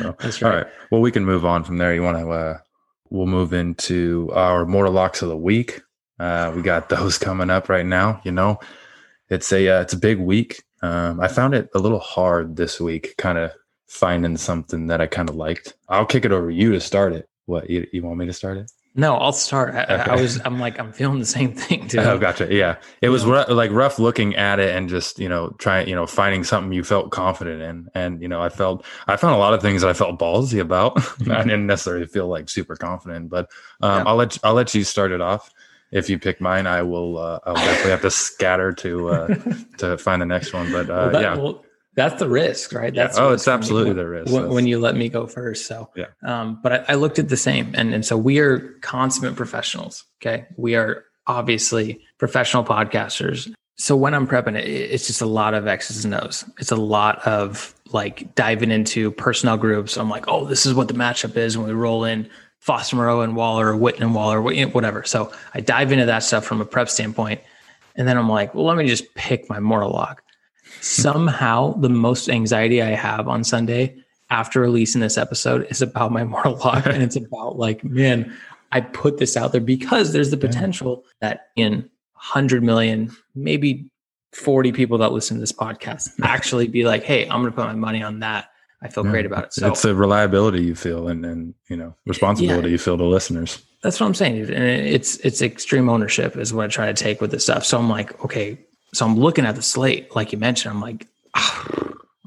So, 0.00 0.16
That's 0.18 0.42
all 0.42 0.48
right. 0.48 0.56
right. 0.64 0.66
Well, 0.90 1.02
we 1.02 1.10
can 1.12 1.22
move 1.26 1.44
on 1.44 1.62
from 1.62 1.76
there. 1.76 1.94
You 1.94 2.02
want 2.02 2.16
to? 2.16 2.30
Uh, 2.30 2.58
we'll 3.10 3.26
move 3.26 3.52
into 3.52 4.30
our 4.34 4.64
mortal 4.64 4.90
locks 4.94 5.20
of 5.20 5.28
the 5.28 5.36
week. 5.36 5.82
Uh, 6.18 6.50
we 6.56 6.62
got 6.62 6.88
those 6.88 7.18
coming 7.18 7.50
up 7.50 7.68
right 7.68 7.84
now. 7.84 8.22
You 8.24 8.32
know, 8.32 8.58
it's 9.28 9.52
a 9.52 9.68
uh, 9.68 9.80
it's 9.80 9.92
a 9.92 9.98
big 9.98 10.18
week. 10.18 10.62
Um, 10.82 11.20
I 11.20 11.28
found 11.28 11.54
it 11.54 11.68
a 11.74 11.78
little 11.78 11.98
hard 11.98 12.56
this 12.56 12.80
week, 12.80 13.14
kind 13.18 13.38
of 13.38 13.52
finding 13.86 14.36
something 14.36 14.86
that 14.88 15.00
I 15.00 15.06
kind 15.06 15.28
of 15.28 15.36
liked. 15.36 15.74
I'll 15.88 16.06
kick 16.06 16.24
it 16.24 16.32
over 16.32 16.50
to 16.50 16.54
you 16.54 16.72
to 16.72 16.80
start 16.80 17.12
it. 17.12 17.28
What 17.46 17.70
you, 17.70 17.86
you 17.92 18.02
want 18.02 18.18
me 18.18 18.26
to 18.26 18.32
start 18.32 18.58
it? 18.58 18.70
No, 18.98 19.14
I'll 19.16 19.32
start. 19.32 19.74
I, 19.74 19.82
I 19.96 20.16
was. 20.20 20.40
I'm 20.46 20.58
like. 20.58 20.80
I'm 20.80 20.90
feeling 20.90 21.18
the 21.18 21.26
same 21.26 21.52
thing 21.52 21.86
too. 21.88 21.98
Oh, 21.98 22.18
gotcha. 22.18 22.48
Yeah, 22.50 22.76
it 23.02 23.10
was 23.10 23.26
rough, 23.26 23.48
like 23.50 23.70
rough 23.70 23.98
looking 23.98 24.34
at 24.36 24.58
it 24.58 24.74
and 24.74 24.88
just 24.88 25.18
you 25.18 25.28
know 25.28 25.50
trying 25.58 25.86
you 25.86 25.94
know 25.94 26.06
finding 26.06 26.44
something 26.44 26.72
you 26.72 26.82
felt 26.82 27.10
confident 27.10 27.60
in, 27.60 27.88
and 27.94 28.22
you 28.22 28.28
know 28.28 28.40
I 28.40 28.48
felt 28.48 28.86
I 29.06 29.16
found 29.16 29.34
a 29.34 29.38
lot 29.38 29.52
of 29.52 29.60
things 29.60 29.82
that 29.82 29.90
I 29.90 29.92
felt 29.92 30.18
ballsy 30.18 30.60
about. 30.60 30.96
I 31.30 31.42
didn't 31.42 31.66
necessarily 31.66 32.06
feel 32.06 32.26
like 32.26 32.48
super 32.48 32.74
confident, 32.74 33.28
but 33.28 33.50
um, 33.82 33.98
Yeah. 33.98 34.04
I'll 34.06 34.16
let 34.16 34.38
I'll 34.42 34.54
let 34.54 34.74
you 34.74 34.82
start 34.82 35.12
it 35.12 35.20
off. 35.20 35.52
If 35.92 36.10
you 36.10 36.18
pick 36.18 36.40
mine, 36.40 36.66
I 36.66 36.82
will. 36.82 37.18
Uh, 37.18 37.38
I'll 37.46 37.54
definitely 37.54 37.90
have 37.92 38.02
to 38.02 38.10
scatter 38.10 38.72
to 38.72 39.08
uh, 39.10 39.26
to 39.78 39.98
find 39.98 40.20
the 40.20 40.26
next 40.26 40.52
one. 40.52 40.70
But 40.72 40.90
uh, 40.90 40.92
Well, 40.94 41.10
that- 41.10 41.22
yeah, 41.22 41.36
well, 41.36 41.64
that's 41.94 42.18
the 42.18 42.28
risk, 42.28 42.72
right? 42.74 42.92
Yeah. 42.94 43.04
That's 43.06 43.18
Oh, 43.18 43.32
it's 43.32 43.42
risk 43.42 43.46
when 43.46 43.54
absolutely 43.58 43.92
the 43.94 44.06
risk. 44.06 44.32
when, 44.32 44.48
when 44.50 44.66
you 44.66 44.78
let 44.78 44.96
me 44.96 45.08
go 45.08 45.26
first. 45.26 45.66
So 45.66 45.88
Yeah. 45.96 46.06
Um, 46.24 46.60
but 46.62 46.72
I, 46.72 46.84
I 46.88 46.94
looked 46.96 47.18
at 47.18 47.28
the 47.30 47.36
same, 47.36 47.72
and 47.74 47.94
and 47.94 48.04
so 48.04 48.16
we 48.18 48.38
are 48.40 48.58
consummate 48.82 49.36
professionals. 49.36 50.04
Okay, 50.20 50.46
we 50.56 50.74
are 50.74 51.04
obviously 51.26 52.00
professional 52.18 52.64
podcasters. 52.64 53.52
So 53.78 53.94
when 53.94 54.14
I'm 54.14 54.26
prepping 54.26 54.56
it, 54.58 54.64
it's 54.66 55.06
just 55.06 55.20
a 55.20 55.26
lot 55.26 55.52
of 55.52 55.66
X's 55.66 56.04
and 56.04 56.14
O's. 56.14 56.44
It's 56.58 56.70
a 56.70 56.76
lot 56.76 57.18
of 57.26 57.74
like 57.92 58.34
diving 58.34 58.70
into 58.70 59.10
personnel 59.12 59.56
groups. 59.58 59.96
I'm 59.98 60.08
like, 60.08 60.24
oh, 60.28 60.46
this 60.46 60.64
is 60.66 60.72
what 60.74 60.88
the 60.88 60.94
matchup 60.94 61.36
is 61.36 61.58
when 61.58 61.66
we 61.66 61.74
roll 61.74 62.04
in 62.04 62.28
Foster 62.60 62.96
Moreau 62.96 63.20
and 63.20 63.36
Waller, 63.36 63.72
or 63.72 63.78
Witten 63.78 64.00
and 64.00 64.14
Waller, 64.14 64.42
whatever. 64.42 65.04
So 65.04 65.32
I 65.54 65.60
dive 65.60 65.92
into 65.92 66.06
that 66.06 66.20
stuff 66.20 66.44
from 66.44 66.60
a 66.60 66.64
prep 66.64 66.88
standpoint, 66.88 67.40
and 67.94 68.06
then 68.08 68.18
I'm 68.18 68.28
like, 68.28 68.54
well, 68.54 68.64
let 68.64 68.76
me 68.76 68.86
just 68.86 69.14
pick 69.14 69.48
my 69.48 69.60
mortal 69.60 69.90
lock. 69.90 70.22
Somehow, 70.80 71.74
the 71.74 71.88
most 71.88 72.28
anxiety 72.28 72.82
I 72.82 72.90
have 72.90 73.28
on 73.28 73.44
Sunday 73.44 73.96
after 74.30 74.60
releasing 74.60 75.00
this 75.00 75.16
episode 75.16 75.66
is 75.70 75.82
about 75.82 76.12
my 76.12 76.24
mortal 76.24 76.56
lock, 76.56 76.86
and 76.86 77.02
it's 77.02 77.16
about 77.16 77.58
like, 77.58 77.84
man, 77.84 78.36
I 78.72 78.80
put 78.80 79.18
this 79.18 79.36
out 79.36 79.52
there 79.52 79.60
because 79.60 80.12
there's 80.12 80.30
the 80.30 80.36
potential 80.36 81.04
that 81.20 81.48
in 81.56 81.88
100 82.14 82.62
million, 82.62 83.14
maybe 83.34 83.88
40 84.32 84.72
people 84.72 84.98
that 84.98 85.12
listen 85.12 85.36
to 85.36 85.40
this 85.40 85.52
podcast 85.52 86.10
actually 86.22 86.68
be 86.68 86.84
like, 86.84 87.04
hey, 87.04 87.24
I'm 87.24 87.40
going 87.40 87.52
to 87.52 87.52
put 87.52 87.66
my 87.66 87.74
money 87.74 88.02
on 88.02 88.20
that. 88.20 88.48
I 88.86 88.88
feel 88.88 89.04
Yeah. 89.04 89.10
great 89.10 89.26
about 89.26 89.44
it. 89.44 89.52
So 89.54 89.68
it's 89.68 89.82
the 89.82 89.94
reliability 89.94 90.62
you 90.62 90.74
feel 90.74 91.08
and 91.08 91.24
and 91.26 91.54
you 91.68 91.76
know 91.76 91.94
responsibility 92.06 92.70
you 92.70 92.78
feel 92.78 92.96
to 92.98 93.04
listeners. 93.04 93.62
that's 93.82 94.00
what 94.00 94.06
I'm 94.06 94.14
saying. 94.14 94.40
And 94.40 94.64
it's 94.96 95.16
it's 95.18 95.42
extreme 95.42 95.88
ownership 95.88 96.36
is 96.36 96.52
what 96.54 96.64
I 96.64 96.68
try 96.68 96.86
to 96.86 96.94
take 96.94 97.20
with 97.20 97.30
this 97.30 97.44
stuff. 97.44 97.64
So 97.64 97.78
I'm 97.78 97.88
like, 97.88 98.24
okay, 98.24 98.58
so 98.94 99.04
I'm 99.06 99.16
looking 99.16 99.44
at 99.46 99.54
the 99.56 99.62
slate, 99.62 100.14
like 100.16 100.32
you 100.32 100.38
mentioned. 100.38 100.72
I'm 100.74 100.80
like, 100.80 101.06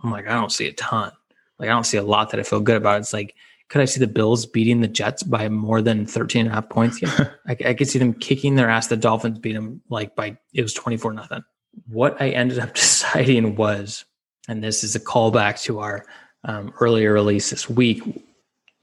I'm 0.04 0.12
like, 0.12 0.28
I 0.28 0.34
don't 0.34 0.52
see 0.52 0.68
a 0.68 0.74
ton. 0.74 1.12
Like 1.58 1.70
I 1.70 1.74
don't 1.74 1.86
see 1.86 1.98
a 1.98 2.04
lot 2.04 2.30
that 2.32 2.40
I 2.40 2.44
feel 2.44 2.62
good 2.62 2.78
about. 2.78 3.00
It's 3.00 3.14
like, 3.14 3.36
could 3.70 3.82
I 3.82 3.86
see 3.86 4.00
the 4.00 4.08
Bills 4.08 4.46
beating 4.46 4.82
the 4.82 4.88
Jets 4.88 5.24
by 5.24 5.50
more 5.50 5.82
than 5.82 6.06
13 6.06 6.42
and 6.46 6.50
a 6.50 6.54
half 6.56 6.70
points? 6.70 7.02
Yeah. 7.02 7.30
I, 7.48 7.58
I 7.66 7.74
could 7.74 7.88
see 7.88 8.00
them 8.00 8.14
kicking 8.14 8.56
their 8.56 8.70
ass. 8.70 8.88
The 8.88 8.98
Dolphins 8.98 9.40
beat 9.40 9.54
them 9.54 9.82
like 9.90 10.16
by 10.16 10.38
it 10.54 10.62
was 10.62 10.74
24 10.74 11.14
nothing. 11.14 11.44
What 11.88 12.22
I 12.22 12.30
ended 12.30 12.60
up 12.60 12.74
deciding 12.86 13.56
was, 13.56 14.06
and 14.48 14.64
this 14.64 14.84
is 14.84 14.96
a 14.96 15.00
callback 15.00 15.62
to 15.64 15.80
our 15.80 16.06
um, 16.44 16.74
earlier 16.80 17.14
release 17.14 17.50
this 17.50 17.70
week. 17.70 18.02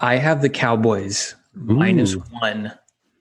I 0.01 0.17
have 0.17 0.43
the 0.43 0.49
Cowboys 0.49 1.35
Ooh. 1.71 2.23
one 2.41 2.73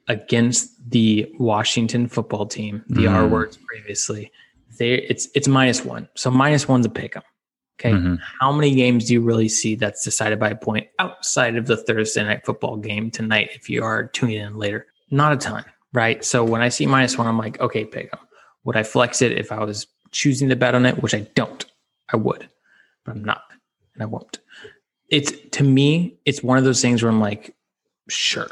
against 0.07 0.71
the 0.91 1.31
Washington 1.39 2.07
football 2.07 2.45
team. 2.45 2.83
The 2.89 3.07
R 3.07 3.23
Mm. 3.23 3.29
words 3.31 3.57
previously. 3.57 4.31
They 4.77 4.95
it's 4.95 5.29
it's 5.35 5.47
minus 5.47 5.83
one. 5.85 6.09
So 6.15 6.29
minus 6.29 6.67
one's 6.67 6.85
a 6.85 6.89
pick 6.89 7.15
'em. 7.15 7.23
Okay. 7.79 7.91
Mhm. 7.93 8.19
How 8.41 8.51
many 8.51 8.73
games 8.75 9.05
do 9.05 9.13
you 9.13 9.21
really 9.21 9.49
see 9.49 9.75
that's 9.75 10.03
decided 10.03 10.39
by 10.39 10.49
a 10.49 10.55
point 10.55 10.87
outside 10.99 11.55
of 11.57 11.65
the 11.67 11.77
Thursday 11.77 12.23
night 12.23 12.45
football 12.45 12.77
game 12.77 13.09
tonight 13.11 13.49
if 13.53 13.69
you 13.69 13.83
are 13.83 14.05
tuning 14.07 14.37
in 14.37 14.57
later? 14.57 14.87
Not 15.11 15.33
a 15.33 15.37
ton, 15.37 15.63
right? 15.93 16.23
So 16.23 16.43
when 16.43 16.61
I 16.61 16.69
see 16.69 16.85
minus 16.85 17.17
one, 17.17 17.27
I'm 17.27 17.37
like, 17.37 17.59
okay, 17.61 17.85
pick 17.85 18.11
them. 18.11 18.19
Would 18.65 18.75
I 18.77 18.83
flex 18.83 19.21
it 19.21 19.33
if 19.33 19.51
I 19.51 19.63
was 19.63 19.87
choosing 20.11 20.49
to 20.49 20.55
bet 20.55 20.73
on 20.75 20.85
it? 20.85 21.01
Which 21.01 21.13
I 21.13 21.21
don't. 21.35 21.65
I 22.09 22.17
would, 22.17 22.47
but 23.05 23.15
I'm 23.15 23.23
not, 23.23 23.43
and 23.95 24.03
I 24.03 24.05
won't. 24.05 24.39
It's 25.09 25.31
to 25.51 25.63
me, 25.63 26.17
it's 26.25 26.43
one 26.43 26.57
of 26.57 26.63
those 26.63 26.81
things 26.81 27.01
where 27.01 27.11
I'm 27.11 27.19
like, 27.19 27.55
sure, 28.09 28.47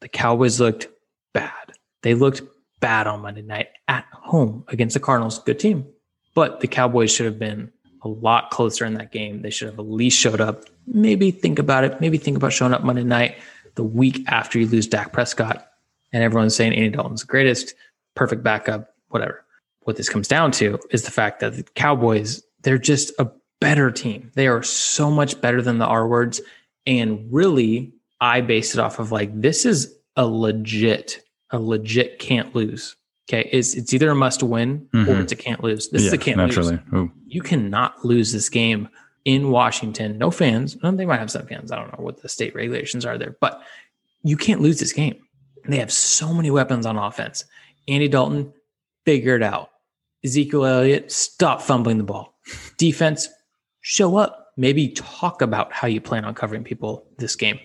the 0.00 0.08
Cowboys 0.08 0.60
looked 0.60 0.88
bad. 1.32 1.72
They 2.02 2.14
looked 2.14 2.42
bad 2.80 3.06
on 3.06 3.22
Monday 3.22 3.42
night 3.42 3.68
at 3.88 4.04
home 4.12 4.64
against 4.68 4.94
the 4.94 5.00
Cardinals. 5.00 5.38
Good 5.40 5.58
team. 5.58 5.86
But 6.34 6.60
the 6.60 6.68
Cowboys 6.68 7.12
should 7.12 7.26
have 7.26 7.38
been 7.38 7.72
a 8.02 8.08
lot 8.08 8.50
closer 8.50 8.84
in 8.84 8.94
that 8.94 9.10
game. 9.10 9.42
They 9.42 9.50
should 9.50 9.68
have 9.68 9.78
at 9.78 9.90
least 9.90 10.18
showed 10.18 10.40
up. 10.40 10.64
Maybe 10.86 11.30
think 11.30 11.58
about 11.58 11.84
it. 11.84 12.00
Maybe 12.00 12.18
think 12.18 12.36
about 12.36 12.52
showing 12.52 12.72
up 12.72 12.84
Monday 12.84 13.02
night, 13.02 13.36
the 13.74 13.84
week 13.84 14.24
after 14.28 14.58
you 14.58 14.66
lose 14.66 14.86
Dak 14.86 15.12
Prescott, 15.12 15.68
and 16.12 16.22
everyone's 16.22 16.54
saying 16.54 16.74
Andy 16.74 16.90
Dalton's 16.90 17.22
the 17.22 17.26
greatest, 17.26 17.74
perfect 18.14 18.42
backup, 18.42 18.94
whatever. 19.08 19.44
What 19.80 19.96
this 19.96 20.08
comes 20.08 20.28
down 20.28 20.52
to 20.52 20.78
is 20.90 21.02
the 21.02 21.10
fact 21.10 21.40
that 21.40 21.54
the 21.54 21.62
Cowboys, 21.74 22.42
they're 22.62 22.78
just 22.78 23.12
a 23.18 23.30
better 23.60 23.90
team. 23.90 24.30
They 24.34 24.46
are 24.48 24.62
so 24.62 25.10
much 25.10 25.40
better 25.40 25.60
than 25.62 25.78
the 25.78 25.86
R 25.86 26.06
words. 26.06 26.40
And 26.86 27.26
really, 27.30 27.92
I 28.20 28.40
based 28.40 28.74
it 28.74 28.80
off 28.80 28.98
of 28.98 29.12
like, 29.12 29.30
this 29.40 29.64
is 29.66 29.94
a 30.16 30.26
legit, 30.26 31.22
a 31.50 31.58
legit 31.58 32.18
can't 32.18 32.54
lose. 32.54 32.96
Okay. 33.28 33.48
It's, 33.52 33.74
it's 33.74 33.92
either 33.92 34.10
a 34.10 34.14
must 34.14 34.42
win 34.42 34.88
or 34.94 35.00
Mhm. 35.00 35.20
it's 35.22 35.32
a 35.32 35.36
can't 35.36 35.62
lose. 35.62 35.88
This 35.90 36.02
is 36.04 36.12
a 36.12 36.18
can't 36.18 36.38
naturally. 36.38 36.78
lose. 36.92 36.94
Ooh. 36.94 37.12
You 37.26 37.42
cannot 37.42 38.04
lose 38.04 38.32
this 38.32 38.48
game 38.48 38.88
in 39.26 39.50
Washington. 39.50 40.16
No 40.16 40.30
fans. 40.30 40.76
They 40.82 41.04
might 41.04 41.18
have 41.20 41.30
some 41.30 41.46
fans. 41.46 41.70
I 41.70 41.76
don't 41.76 41.96
know 41.98 42.02
what 42.04 42.22
the 42.22 42.28
state 42.28 42.54
regulations 42.54 43.04
are 43.04 43.18
there, 43.18 43.36
but 43.40 43.60
you 44.22 44.36
can't 44.36 44.62
lose 44.62 44.78
this 44.80 44.92
game. 44.92 45.16
They 45.68 45.76
have 45.78 45.92
so 45.92 46.32
many 46.32 46.50
weapons 46.50 46.86
on 46.86 46.96
offense. 46.96 47.44
Andy 47.86 48.08
Dalton, 48.08 48.52
figure 49.04 49.36
it 49.36 49.42
out. 49.42 49.70
Ezekiel 50.24 50.64
Elliott, 50.64 51.12
stop 51.12 51.60
fumbling 51.60 51.98
the 51.98 52.04
ball. 52.04 52.34
Defense, 52.78 53.28
show 53.88 54.18
up. 54.18 54.52
Maybe 54.58 54.88
talk 54.88 55.40
about 55.40 55.72
how 55.72 55.88
you 55.88 55.98
plan 55.98 56.26
on 56.26 56.34
covering 56.34 56.62
people 56.62 57.06
this 57.16 57.34
game. 57.34 57.58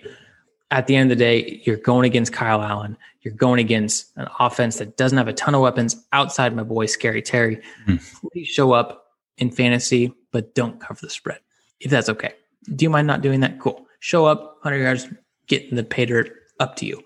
At 0.71 0.87
the 0.87 0.95
end 0.95 1.11
of 1.11 1.17
the 1.17 1.23
day, 1.23 1.61
you're 1.65 1.77
going 1.77 2.05
against 2.05 2.31
Kyle 2.31 2.61
Allen. 2.61 2.97
You're 3.21 3.33
going 3.33 3.59
against 3.59 4.11
an 4.15 4.29
offense 4.39 4.77
that 4.77 4.95
doesn't 4.95 5.17
have 5.17 5.27
a 5.27 5.33
ton 5.33 5.53
of 5.53 5.61
weapons 5.61 6.05
outside 6.13 6.55
my 6.55 6.63
boy 6.63 6.85
Scary 6.85 7.21
Terry. 7.21 7.61
Hmm. 7.85 7.97
Please 8.31 8.47
show 8.47 8.71
up 8.71 9.07
in 9.37 9.51
fantasy, 9.51 10.13
but 10.31 10.55
don't 10.55 10.79
cover 10.79 10.99
the 11.01 11.09
spread 11.09 11.39
if 11.81 11.91
that's 11.91 12.07
okay. 12.07 12.33
Do 12.73 12.85
you 12.85 12.89
mind 12.89 13.05
not 13.05 13.21
doing 13.21 13.41
that? 13.41 13.59
Cool. 13.59 13.85
Show 13.99 14.25
up, 14.25 14.59
100 14.61 14.77
yards, 14.77 15.07
get 15.47 15.69
in 15.69 15.75
the 15.75 15.83
pay 15.83 16.05
dirt, 16.05 16.31
up 16.61 16.77
to 16.77 16.85
you. 16.85 17.03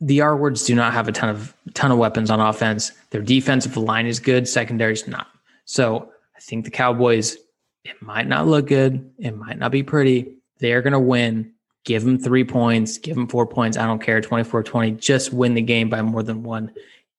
The 0.00 0.20
R 0.20 0.36
words 0.36 0.64
do 0.64 0.76
not 0.76 0.92
have 0.92 1.08
a 1.08 1.12
ton 1.12 1.28
of 1.28 1.54
ton 1.74 1.90
of 1.90 1.98
weapons 1.98 2.30
on 2.30 2.38
offense. 2.38 2.92
Their 3.10 3.22
defensive 3.22 3.76
line 3.76 4.06
is 4.06 4.20
good, 4.20 4.46
secondary's 4.46 5.08
not. 5.08 5.26
So 5.64 6.10
I 6.36 6.40
think 6.40 6.64
the 6.64 6.70
Cowboys, 6.70 7.36
it 7.84 8.00
might 8.02 8.26
not 8.26 8.46
look 8.46 8.66
good, 8.66 9.10
it 9.18 9.36
might 9.36 9.58
not 9.58 9.70
be 9.72 9.82
pretty. 9.82 10.38
They're 10.58 10.82
gonna 10.82 11.00
win. 11.00 11.52
Give 11.84 12.02
them 12.02 12.18
three 12.18 12.44
points, 12.44 12.96
give 12.96 13.14
them 13.14 13.28
four 13.28 13.46
points. 13.46 13.76
I 13.76 13.84
don't 13.84 14.00
care, 14.00 14.22
24-20. 14.22 14.98
Just 14.98 15.34
win 15.34 15.52
the 15.52 15.60
game 15.60 15.90
by 15.90 16.00
more 16.00 16.22
than 16.22 16.42
one. 16.42 16.72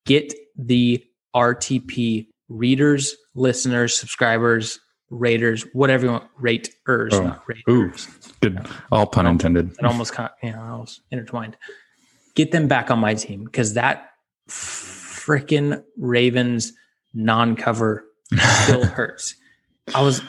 Get 0.07 0.33
the 0.57 1.03
RTP 1.35 2.27
readers, 2.49 3.15
listeners, 3.35 3.95
subscribers, 3.95 4.79
raters, 5.11 5.63
whatever 5.73 6.05
you 6.05 6.11
want, 6.13 6.23
raters, 6.39 7.13
Oh, 7.13 7.23
not 7.23 7.43
raters 7.47 7.63
Ooh, 7.69 7.91
good. 8.41 8.65
All 8.91 9.05
pun 9.05 9.27
intended. 9.27 9.71
it 9.71 9.85
almost 9.85 10.13
you 10.41 10.51
know, 10.51 10.61
almost 10.61 11.01
intertwined. 11.11 11.57
Get 12.33 12.51
them 12.51 12.67
back 12.67 12.89
on 12.89 12.97
my 12.99 13.13
team 13.13 13.43
because 13.43 13.75
that 13.75 14.09
freaking 14.49 15.83
Ravens 15.97 16.73
non-cover 17.13 18.03
still 18.63 18.85
hurts. 18.85 19.35
I 19.93 20.01
was, 20.01 20.21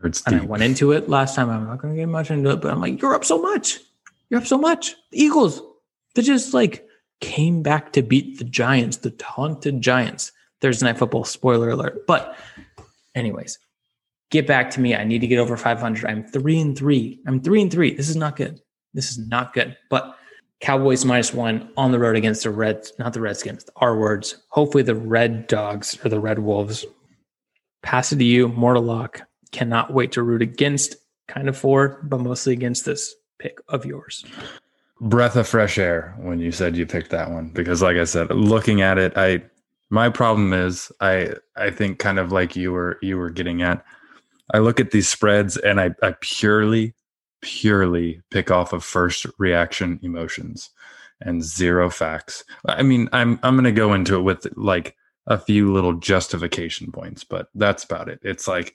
Hurts 0.00 0.22
and 0.26 0.40
I 0.40 0.44
went 0.44 0.62
into 0.62 0.92
it 0.92 1.08
last 1.08 1.34
time. 1.34 1.50
I'm 1.50 1.66
not 1.66 1.80
going 1.80 1.94
to 1.94 2.00
get 2.00 2.08
much 2.08 2.30
into 2.30 2.50
it, 2.50 2.60
but 2.60 2.70
I'm 2.70 2.80
like, 2.80 3.00
you're 3.00 3.14
up 3.14 3.24
so 3.24 3.40
much. 3.40 3.80
You're 4.30 4.40
up 4.40 4.46
so 4.46 4.58
much. 4.58 4.94
The 5.10 5.20
Eagles, 5.20 5.60
they 6.14 6.22
just 6.22 6.54
like 6.54 6.86
came 7.20 7.62
back 7.62 7.92
to 7.94 8.02
beat 8.02 8.38
the 8.38 8.44
Giants, 8.44 8.98
the 8.98 9.10
taunted 9.10 9.80
Giants. 9.80 10.32
Thursday 10.60 10.86
night 10.86 10.98
football 10.98 11.24
spoiler 11.24 11.70
alert. 11.70 12.06
But, 12.06 12.38
anyways, 13.14 13.58
get 14.30 14.46
back 14.46 14.70
to 14.70 14.80
me. 14.80 14.94
I 14.94 15.04
need 15.04 15.20
to 15.20 15.26
get 15.26 15.38
over 15.38 15.56
500. 15.56 16.06
I'm 16.08 16.24
three 16.24 16.58
and 16.58 16.76
three. 16.76 17.20
I'm 17.26 17.40
three 17.42 17.60
and 17.60 17.70
three. 17.70 17.94
This 17.94 18.08
is 18.08 18.16
not 18.16 18.36
good. 18.36 18.60
This 18.94 19.10
is 19.10 19.18
not 19.18 19.52
good. 19.52 19.76
But 19.90 20.16
Cowboys 20.60 21.04
minus 21.04 21.34
one 21.34 21.68
on 21.76 21.92
the 21.92 21.98
road 21.98 22.16
against 22.16 22.44
the 22.44 22.50
Reds, 22.50 22.92
not 22.98 23.12
the 23.12 23.20
Redskins, 23.20 23.66
our 23.76 23.98
words. 23.98 24.36
Hopefully 24.48 24.82
the 24.82 24.94
Red 24.94 25.48
Dogs 25.48 25.98
or 26.02 26.08
the 26.08 26.20
Red 26.20 26.38
Wolves. 26.38 26.86
Pass 27.82 28.12
it 28.12 28.16
to 28.16 28.24
you, 28.24 28.48
Mortal 28.48 28.82
Lock. 28.82 29.20
Cannot 29.54 29.92
wait 29.94 30.10
to 30.12 30.22
root 30.22 30.42
against, 30.42 30.96
kind 31.28 31.48
of 31.48 31.56
for, 31.56 32.00
but 32.02 32.20
mostly 32.20 32.52
against 32.52 32.84
this 32.84 33.14
pick 33.38 33.58
of 33.68 33.86
yours. 33.86 34.24
breath 35.00 35.36
of 35.36 35.46
fresh 35.46 35.78
air 35.78 36.14
when 36.18 36.38
you 36.38 36.52
said 36.52 36.76
you 36.76 36.86
picked 36.86 37.10
that 37.10 37.30
one 37.30 37.48
because 37.48 37.82
like 37.82 37.96
i 37.96 38.04
said 38.04 38.30
looking 38.30 38.80
at 38.80 38.96
it 38.96 39.12
i 39.16 39.42
my 39.90 40.08
problem 40.08 40.52
is 40.52 40.90
i 41.00 41.28
i 41.56 41.68
think 41.68 41.98
kind 41.98 42.18
of 42.18 42.30
like 42.30 42.54
you 42.54 42.70
were 42.70 42.96
you 43.02 43.18
were 43.18 43.28
getting 43.28 43.60
at 43.60 43.84
i 44.54 44.58
look 44.58 44.78
at 44.78 44.92
these 44.92 45.08
spreads 45.08 45.56
and 45.58 45.80
i 45.80 45.90
i 46.02 46.14
purely 46.20 46.94
purely 47.42 48.22
pick 48.30 48.50
off 48.52 48.72
of 48.72 48.84
first 48.84 49.26
reaction 49.36 49.98
emotions 50.02 50.70
and 51.20 51.42
zero 51.42 51.90
facts 51.90 52.44
i 52.66 52.82
mean 52.82 53.08
i'm 53.12 53.38
i'm 53.42 53.56
going 53.56 53.64
to 53.64 53.72
go 53.72 53.92
into 53.92 54.16
it 54.16 54.22
with 54.22 54.46
like 54.56 54.96
a 55.26 55.36
few 55.36 55.72
little 55.72 55.94
justification 55.94 56.92
points 56.92 57.24
but 57.24 57.48
that's 57.56 57.82
about 57.82 58.08
it 58.08 58.20
it's 58.22 58.46
like 58.46 58.74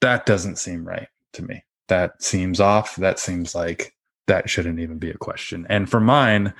that 0.00 0.26
doesn't 0.26 0.56
seem 0.56 0.86
right 0.86 1.08
to 1.32 1.42
me 1.42 1.64
that 1.88 2.22
seems 2.22 2.60
off 2.60 2.96
that 2.96 3.18
seems 3.18 3.54
like 3.54 3.94
that 4.26 4.48
shouldn't 4.48 4.80
even 4.80 4.98
be 4.98 5.10
a 5.10 5.18
question. 5.18 5.66
And 5.68 5.88
for 5.88 6.00
mine, 6.00 6.54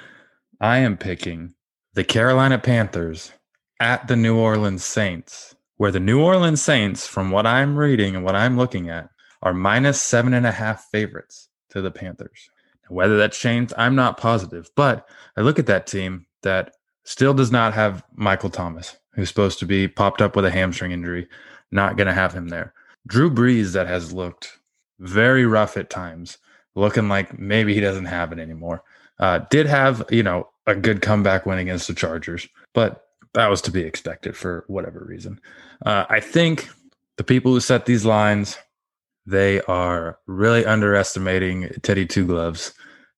I 0.61 0.79
am 0.79 0.97
picking 0.97 1.55
the 1.95 2.05
Carolina 2.05 2.59
Panthers 2.59 3.33
at 3.81 4.07
the 4.07 4.17
New 4.17 4.37
Orleans 4.37 4.85
Saints, 4.85 5.55
where 5.77 5.91
the 5.91 6.01
New 6.01 6.21
Orleans 6.21 6.61
Saints, 6.61 7.07
from 7.07 7.31
what 7.31 7.47
I'm 7.47 7.77
reading 7.77 8.15
and 8.17 8.25
what 8.25 8.37
I'm 8.37 8.57
looking 8.57 8.91
at, 8.91 9.09
are 9.43 9.55
minus 9.55 10.01
seven 10.01 10.35
and 10.35 10.47
a 10.47 10.53
half 10.53 10.85
favorites 10.91 11.49
to 11.71 11.81
the 11.81 11.91
Panthers. 11.91 12.51
Whether 12.89 13.17
that's 13.17 13.39
changed, 13.39 13.73
I'm 13.79 13.95
not 13.95 14.19
positive. 14.19 14.69
But 14.77 15.09
I 15.37 15.41
look 15.41 15.59
at 15.59 15.67
that 15.67 15.87
team 15.87 16.27
that 16.43 16.75
still 17.05 17.33
does 17.33 17.51
not 17.51 17.73
have 17.73 18.05
Michael 18.15 18.51
Thomas, 18.51 18.97
who's 19.15 19.29
supposed 19.29 19.59
to 19.61 19.67
be 19.67 19.89
popped 19.89 20.21
up 20.21 20.37
with 20.37 20.45
a 20.45 20.51
hamstring 20.51 20.93
injury, 20.93 21.29
not 21.71 21.97
going 21.97 22.07
to 22.07 22.13
have 22.13 22.35
him 22.35 22.49
there. 22.49 22.75
Drew 23.07 23.31
Brees, 23.31 23.73
that 23.73 23.87
has 23.87 24.13
looked 24.13 24.59
very 24.99 25.45
rough 25.45 25.77
at 25.77 25.91
times 25.91 26.39
looking 26.75 27.09
like 27.09 27.39
maybe 27.39 27.75
he 27.75 27.81
doesn't 27.81 28.07
have 28.07 28.33
it 28.33 28.39
anymore. 28.39 28.83
Uh, 29.19 29.41
did 29.51 29.67
have, 29.67 30.05
you 30.11 30.23
know, 30.23 30.49
a 30.67 30.75
good 30.75 31.03
comeback 31.03 31.47
win 31.47 31.59
against 31.59 31.87
the 31.87 31.95
Chargers, 31.95 32.49
but 32.73 33.09
that 33.35 33.49
was 33.49 33.61
to 33.63 33.71
be 33.71 33.83
expected 33.83 34.37
for 34.37 34.65
whatever 34.67 35.05
reason. 35.05 35.41
Uh, 35.85 36.05
I 36.09 36.21
think 36.21 36.69
the 37.17 37.25
people 37.25 37.53
who 37.53 37.61
set 37.61 37.87
these 37.87 38.05
lines, 38.05 38.57
they 39.27 39.61
are 39.63 40.19
really 40.27 40.65
underestimating 40.65 41.71
Teddy 41.83 42.07
Two 42.07 42.27
Gloves 42.27 42.73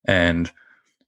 and 0.05 0.51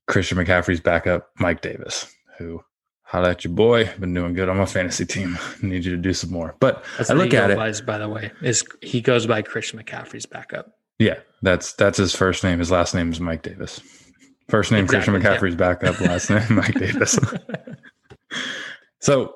Christian 0.07 0.37
McCaffrey's 0.37 0.81
backup, 0.81 1.29
Mike 1.37 1.61
Davis, 1.61 2.13
who 2.37 2.63
holla 3.09 3.31
at 3.31 3.43
your 3.43 3.53
boy, 3.53 3.89
been 3.99 4.13
doing 4.13 4.33
good 4.33 4.49
on 4.49 4.57
my 4.57 4.65
fantasy 4.65 5.03
team. 5.03 5.37
Need 5.63 5.83
you 5.83 5.95
to 5.95 6.01
do 6.01 6.13
some 6.13 6.31
more. 6.31 6.55
But 6.59 6.83
That's 6.97 7.09
I 7.09 7.15
look 7.15 7.33
at 7.33 7.49
it. 7.49 7.57
by, 7.57 7.71
by 7.81 7.97
the 7.97 8.07
way. 8.07 8.31
Is 8.41 8.63
he 8.81 9.01
goes 9.01 9.25
by 9.25 9.41
Christian 9.41 9.81
McCaffrey's 9.81 10.27
backup. 10.27 10.73
Yeah, 10.99 11.19
that's 11.41 11.73
that's 11.73 11.97
his 11.97 12.13
first 12.15 12.43
name. 12.43 12.59
His 12.59 12.71
last 12.71 12.93
name 12.93 13.11
is 13.11 13.19
Mike 13.19 13.41
Davis. 13.41 13.81
First 14.47 14.71
name 14.71 14.87
Christian 14.87 15.15
Exactly, 15.15 15.49
McCaffrey's 15.49 15.55
backup. 15.55 15.99
Last 16.01 16.29
name 16.29 16.45
Mike 16.55 16.73
Davis. 16.73 17.17
so 18.99 19.33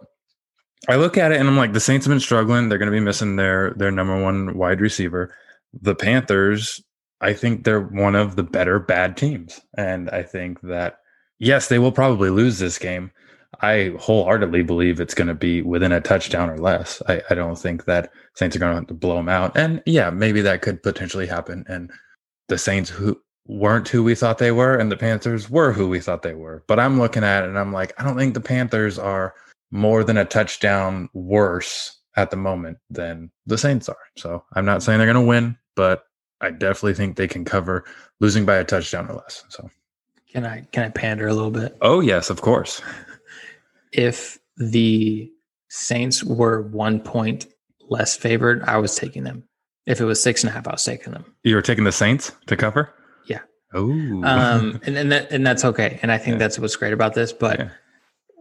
I 0.88 0.98
look 0.98 1.18
at 1.18 1.32
it 1.32 1.40
and 1.40 1.48
I'm 1.48 1.58
like, 1.58 1.74
the 1.74 1.80
Saints 1.80 2.06
have 2.06 2.12
been 2.12 2.20
struggling. 2.20 2.68
They're 2.68 2.78
going 2.78 2.92
to 2.92 2.96
be 2.96 3.00
missing 3.00 3.38
their 3.38 3.74
their 3.76 3.92
number 3.92 4.22
one 4.22 4.58
wide 4.58 4.82
receiver. 4.82 5.34
The 5.82 5.96
Panthers, 5.96 6.80
I 7.22 7.34
think 7.34 7.64
they're 7.64 7.82
one 7.82 8.16
of 8.16 8.36
the 8.36 8.44
better 8.44 8.78
bad 8.78 9.18
teams, 9.18 9.60
and 9.78 10.10
I 10.12 10.22
think 10.22 10.62
that 10.62 10.98
yes, 11.40 11.70
they 11.70 11.80
will 11.80 11.92
probably 11.92 12.30
lose 12.30 12.60
this 12.60 12.78
game. 12.78 13.12
I 13.62 13.94
wholeheartedly 14.00 14.64
believe 14.64 15.00
it's 15.00 15.14
going 15.14 15.28
to 15.28 15.34
be 15.34 15.62
within 15.62 15.92
a 15.92 16.02
touchdown 16.02 16.50
or 16.50 16.58
less. 16.58 17.02
I, 17.08 17.22
I 17.30 17.36
don't 17.36 17.58
think 17.58 17.86
that 17.86 18.12
Saints 18.36 18.56
are 18.56 18.60
going 18.60 18.86
to 18.86 18.94
blow 18.94 19.16
them 19.16 19.30
out. 19.30 19.56
And 19.56 19.82
yeah, 19.86 20.10
maybe 20.10 20.42
that 20.42 20.62
could 20.62 20.82
potentially 20.84 21.28
happen. 21.28 21.64
And 21.68 21.92
the 22.50 22.58
Saints 22.58 22.90
who 22.90 23.20
weren't 23.46 23.88
who 23.88 24.04
we 24.04 24.16
thought 24.16 24.38
they 24.38 24.52
were, 24.52 24.76
and 24.78 24.92
the 24.92 24.98
Panthers 24.98 25.50
were 25.50 25.72
who 25.74 25.88
we 25.88 26.00
thought 26.00 26.22
they 26.24 26.34
were. 26.34 26.64
But 26.68 26.80
I'm 26.80 27.00
looking 27.00 27.24
at 27.24 27.44
it 27.44 27.50
and 27.50 27.60
I'm 27.60 27.74
like, 27.74 27.94
I 28.00 28.04
don't 28.04 28.18
think 28.18 28.34
the 28.34 28.42
Panthers 28.42 28.98
are 28.98 29.34
more 29.72 30.04
than 30.04 30.18
a 30.18 30.26
touchdown 30.26 31.10
worse 31.14 32.00
at 32.16 32.32
the 32.32 32.38
moment 32.38 32.78
than 32.90 33.32
the 33.46 33.58
Saints 33.58 33.90
are. 33.90 33.98
So 34.18 34.44
I'm 34.54 34.66
not 34.66 34.84
saying 34.84 34.98
they're 35.00 35.12
going 35.12 35.24
to 35.24 35.28
win, 35.30 35.58
but 35.76 36.06
I 36.42 36.52
definitely 36.52 36.94
think 36.94 37.16
they 37.16 37.28
can 37.28 37.46
cover 37.46 37.86
losing 38.20 38.46
by 38.46 38.58
a 38.58 38.64
touchdown 38.64 39.10
or 39.10 39.16
less. 39.16 39.44
So, 39.50 39.70
Can 40.32 40.46
I 40.46 40.62
can 40.72 40.84
I 40.84 40.90
pander 40.90 41.28
a 41.28 41.34
little 41.34 41.52
bit? 41.52 41.78
oh 41.82 42.02
yes, 42.02 42.30
of 42.30 42.42
course. 42.42 42.82
If 43.94 44.38
the 44.58 45.30
Saints 45.70 46.24
were 46.24 46.62
one 46.62 47.00
point 47.00 47.48
less 47.90 48.16
favored, 48.16 48.62
I 48.64 48.78
was 48.78 48.96
taking 48.96 49.24
them. 49.24 49.44
If 49.86 50.00
it 50.00 50.06
was 50.06 50.22
six 50.22 50.44
and 50.44 50.50
a 50.50 50.54
half, 50.54 50.68
I 50.68 50.72
was 50.72 50.84
taking 50.84 51.14
them. 51.14 51.26
You 51.44 51.56
were 51.56 51.62
taking 51.62 51.84
the 51.84 51.92
Saints 51.92 52.32
to 52.48 52.56
cover? 52.56 52.94
Yeah. 53.28 53.40
Oh. 53.74 53.92
Um, 54.24 54.80
and 54.86 54.98
and, 54.98 55.12
that, 55.12 55.32
and 55.32 55.46
that's 55.46 55.66
okay. 55.66 56.00
And 56.02 56.12
I 56.12 56.18
think 56.18 56.36
Yeah. 56.36 56.40
that's 56.40 56.60
what's 56.60 56.76
great 56.76 56.94
about 56.94 57.14
this. 57.16 57.34
But 57.34 57.60
Yeah. 57.60 57.70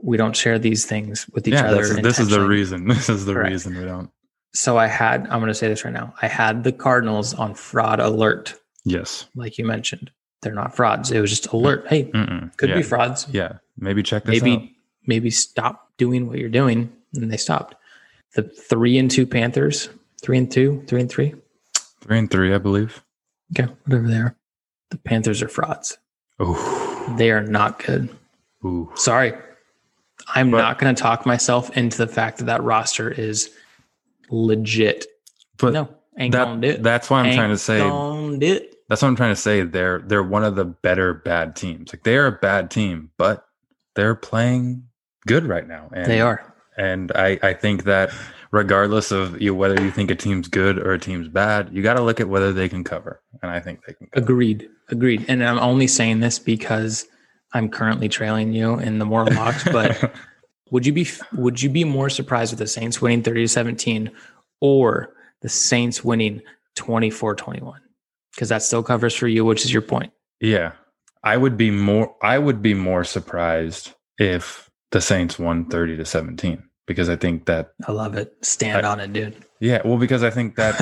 we 0.03 0.17
don't 0.17 0.37
share 0.37 0.59
these 0.59 0.85
things 0.87 1.29
with 1.33 1.49
each 1.49 1.55
yeah, 1.55 1.67
other. 1.71 1.87
that's, 1.87 2.03
this 2.03 2.19
is 2.21 2.29
the 2.29 2.47
reason. 2.47 2.85
This 2.89 3.09
is 3.09 3.25
the 3.25 3.33
Correct. 3.35 3.51
reason 3.51 3.77
we 3.77 3.85
don't. 3.85 4.11
So 4.55 4.77
I 4.79 4.87
had. 4.87 5.23
I'm 5.29 5.41
going 5.41 5.47
to 5.49 5.55
say 5.55 5.69
this 5.69 5.85
right 5.85 5.95
now. 5.95 6.15
I 6.21 6.29
had 6.29 6.63
the 6.65 6.73
Cardinals 6.73 7.33
on 7.35 7.55
fraud 7.55 7.99
alert, 8.01 8.55
Yes. 8.85 9.27
like 9.35 9.57
you 9.59 9.65
mentioned. 9.65 10.11
They're 10.43 10.55
not 10.55 10.77
frauds. 10.77 11.11
It 11.11 11.21
was 11.21 11.31
just 11.31 11.47
alert. 11.53 11.87
Hey, 11.89 12.05
Mm-mm. 12.05 12.55
could 12.59 12.75
be 12.75 12.83
frauds. 12.83 13.27
Yeah. 13.31 13.59
Maybe 13.79 14.03
check 14.03 14.25
this 14.25 14.43
maybe 14.43 14.57
out. 14.57 14.69
Maybe 15.07 15.31
stop 15.31 15.89
doing 15.99 16.27
what 16.29 16.39
you're 16.39 16.49
doing 16.49 16.93
and 17.15 17.31
they 17.33 17.37
stopped 17.37 17.75
the 18.35 18.43
three 18.43 18.99
and 18.99 19.11
two 19.11 19.27
panthers 19.27 19.89
three 20.23 20.39
and 20.39 20.51
two 20.51 20.83
three 20.87 21.01
and 21.01 21.11
three 21.11 21.35
Three 22.01 22.19
and 22.19 22.29
three, 22.31 22.53
I 22.53 22.59
believe. 22.59 23.03
okay 23.59 23.73
whatever 23.85 24.09
they 24.09 24.17
are 24.17 24.37
the 24.91 24.99
panthers 24.99 25.43
are 25.43 25.49
frauds 25.49 25.99
Oh. 26.41 27.15
they 27.19 27.31
are 27.31 27.43
not 27.43 27.85
good 27.85 28.09
Ooh. 28.65 28.91
sorry 28.97 29.35
i'm 30.35 30.51
But- 30.51 30.59
not 30.59 30.79
going 30.79 30.95
to 30.95 31.01
talk 31.03 31.27
myself 31.27 31.77
into 31.77 31.99
the 31.99 32.07
fact 32.09 32.39
that 32.39 32.45
that 32.47 32.63
roster 32.63 33.11
is 33.11 33.51
legit 34.31 35.07
But 35.59 35.73
no 35.75 35.89
ain't 36.19 36.33
gonna 36.33 36.61
do 36.61 36.69
it 36.69 36.83
that's 36.83 37.11
why 37.11 37.21
I'm 37.21 37.27
Ain't 37.27 37.37
trying 37.37 37.51
to 37.51 37.59
say 37.59 37.79
gonna 37.79 38.39
do 38.39 38.53
it. 38.55 38.75
that's 38.89 39.03
what 39.03 39.09
I'm 39.09 39.17
trying 39.17 39.35
to 39.35 39.41
say. 39.41 39.63
They're 39.63 40.01
they're 40.01 40.23
one 40.23 40.45
of 40.45 40.57
the 40.57 40.65
better 40.65 41.15
bad 41.15 41.57
teams. 41.57 41.93
Like 41.93 42.03
they 42.03 42.17
are 42.17 42.27
a 42.27 42.33
bad 42.33 42.71
team, 42.71 43.11
but 43.17 43.47
they're 43.95 44.15
playing 44.15 44.85
good 45.27 45.47
right 45.47 45.67
now. 45.67 45.91
And, 45.93 46.07
they 46.07 46.21
are 46.21 46.55
And 46.77 47.13
I, 47.15 47.39
I 47.43 47.53
think 47.53 47.85
that 47.85 48.11
regardless 48.51 49.11
of 49.11 49.41
you 49.41 49.55
whether 49.55 49.83
you 49.83 49.91
think 49.91 50.11
a 50.11 50.15
team's 50.15 50.49
good 50.49 50.79
or 50.79 50.93
a 50.93 50.99
team's 50.99 51.29
bad, 51.29 51.71
you 51.73 51.83
got 51.83 51.95
to 51.95 52.03
look 52.03 52.21
at 52.21 52.29
whether 52.29 52.53
they 52.53 52.69
can 52.69 52.85
cover. 52.85 53.21
And 53.43 53.51
I 53.51 53.61
think 53.61 53.85
they 53.87 53.95
can 53.95 54.09
cover. 54.09 54.25
agreed 54.25 54.69
agreed 54.89 55.25
and 55.29 55.43
i'm 55.43 55.59
only 55.59 55.87
saying 55.87 56.21
this 56.21 56.39
because 56.39 57.07
i'm 57.55 57.69
currently 57.69 58.09
trailing 58.09 58.53
you 58.53 58.79
in 58.79 58.99
the 58.99 59.07
moral 59.07 59.33
locks 59.33 59.65
but 59.65 60.13
Would 60.73 60.87
you 60.87 60.93
be 60.95 61.07
would 61.35 61.61
you 61.61 61.69
be 61.69 61.85
more 61.85 62.09
surprised 62.09 62.51
with 62.51 62.59
the 62.59 62.67
Saints 62.67 63.01
winning 63.01 63.23
30 63.23 63.43
to 63.43 63.49
17 63.49 64.11
or 64.63 65.15
the 65.43 65.51
Saints 65.51 66.03
winning 66.03 66.41
24-21? 66.77 67.75
Because 68.33 68.49
that 68.49 68.63
still 68.63 68.83
covers 68.83 69.15
for 69.15 69.29
you, 69.29 69.45
which 69.45 69.67
is 69.67 69.73
your 69.73 69.83
point. 69.83 70.15
yeah, 70.41 70.73
I 71.23 71.37
would 71.37 71.59
be 71.59 71.71
more. 71.71 72.17
I 72.23 72.39
would 72.39 72.63
be 72.63 72.73
more 72.73 73.05
surprised 73.05 73.93
if 74.17 74.71
the 74.93 75.01
Saints 75.01 75.39
won 75.39 75.67
thirty 75.67 75.97
to 75.97 76.05
seventeen 76.05 76.63
because 76.87 77.09
I 77.09 77.17
think 77.17 77.47
that 77.47 77.73
I 77.87 77.93
love 77.93 78.15
it. 78.17 78.33
Stand 78.43 78.87
I- 78.87 78.91
on 78.93 79.01
it, 79.01 79.13
dude. 79.13 79.37
yeah. 79.61 79.81
Well, 79.85 79.99
because 79.99 80.23
I 80.23 80.31
think 80.31 80.57
that 80.57 80.75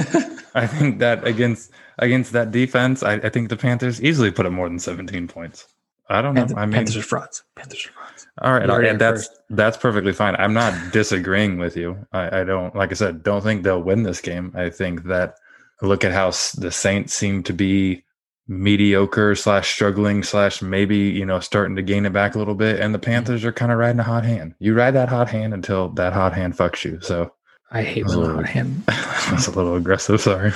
I 0.54 0.66
think 0.66 0.98
that 0.98 1.26
against 1.26 1.70
against 1.98 2.32
that 2.32 2.50
defense, 2.50 3.02
I, 3.02 3.14
I 3.14 3.28
think 3.28 3.48
the 3.48 3.56
Panthers 3.56 4.02
easily 4.02 4.30
put 4.30 4.46
up 4.46 4.52
more 4.52 4.68
than 4.68 4.78
seventeen 4.78 5.26
points. 5.28 5.66
I 6.08 6.20
don't 6.22 6.34
know. 6.34 6.40
Panther- 6.42 6.58
I 6.58 6.66
mean, 6.66 6.72
Panthers 6.74 6.96
are 6.96 7.02
frauds. 7.02 7.44
Panthers 7.54 7.86
are 7.86 7.92
frauds. 7.92 8.26
all 8.42 8.52
right, 8.52 8.64
it 8.68 8.90
and 8.90 9.00
that's 9.00 9.28
first. 9.28 9.40
that's 9.50 9.76
perfectly 9.76 10.12
fine. 10.12 10.34
I'm 10.36 10.52
not 10.54 10.92
disagreeing 10.92 11.58
with 11.58 11.76
you. 11.76 12.04
I, 12.12 12.40
I 12.40 12.44
don't, 12.44 12.74
like 12.74 12.90
I 12.90 12.94
said, 12.94 13.22
don't 13.22 13.42
think 13.42 13.62
they'll 13.62 13.82
win 13.82 14.02
this 14.02 14.20
game. 14.20 14.52
I 14.56 14.70
think 14.70 15.04
that 15.04 15.36
look 15.82 16.02
at 16.04 16.10
how 16.12 16.30
the 16.58 16.70
Saints 16.72 17.14
seem 17.14 17.44
to 17.44 17.52
be 17.52 18.02
mediocre 18.50 19.34
slash 19.36 19.72
struggling 19.72 20.22
slash 20.24 20.60
maybe 20.60 20.96
you 20.98 21.24
know 21.24 21.38
starting 21.40 21.76
to 21.76 21.82
gain 21.82 22.04
it 22.04 22.12
back 22.12 22.34
a 22.34 22.38
little 22.38 22.56
bit, 22.56 22.80
and 22.80 22.92
the 22.92 22.98
Mm-hmm. 22.98 23.10
Panthers 23.12 23.44
are 23.44 23.52
kind 23.52 23.70
of 23.72 23.78
riding 23.78 24.00
a 24.00 24.02
hot 24.02 24.24
hand. 24.24 24.54
You 24.58 24.74
ride 24.74 24.90
that 24.92 25.08
hot 25.08 25.30
hand 25.30 25.54
until 25.54 25.88
that 25.90 26.12
hot 26.12 26.34
hand 26.34 26.56
fucks 26.56 26.84
you. 26.84 27.00
So 27.00 27.32
I 27.70 27.82
hate 27.82 28.06
when 28.06 28.18
little- 28.18 28.34
hot 28.36 28.46
hand. 28.46 28.82
that's 28.86 29.46
a 29.46 29.50
little 29.56 29.76
aggressive. 29.76 30.20
Sorry. 30.20 30.52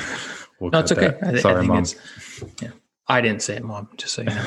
We'll 0.61 0.71
No, 0.73 0.81
it's 0.81 0.93
okay. 0.93 1.07
I, 1.23 1.31
thi- 1.31 1.39
I 1.39 1.41
Sorry, 1.41 1.61
think 1.61 1.69
mom. 1.69 1.79
it's 1.79 1.95
yeah. 2.61 2.71
I 3.09 3.21
didn't 3.21 3.43
say 3.43 3.57
it, 3.57 3.63
mom, 3.65 3.89
just 3.97 4.15
so 4.15 4.23
you 4.23 4.29
know. 4.31 4.47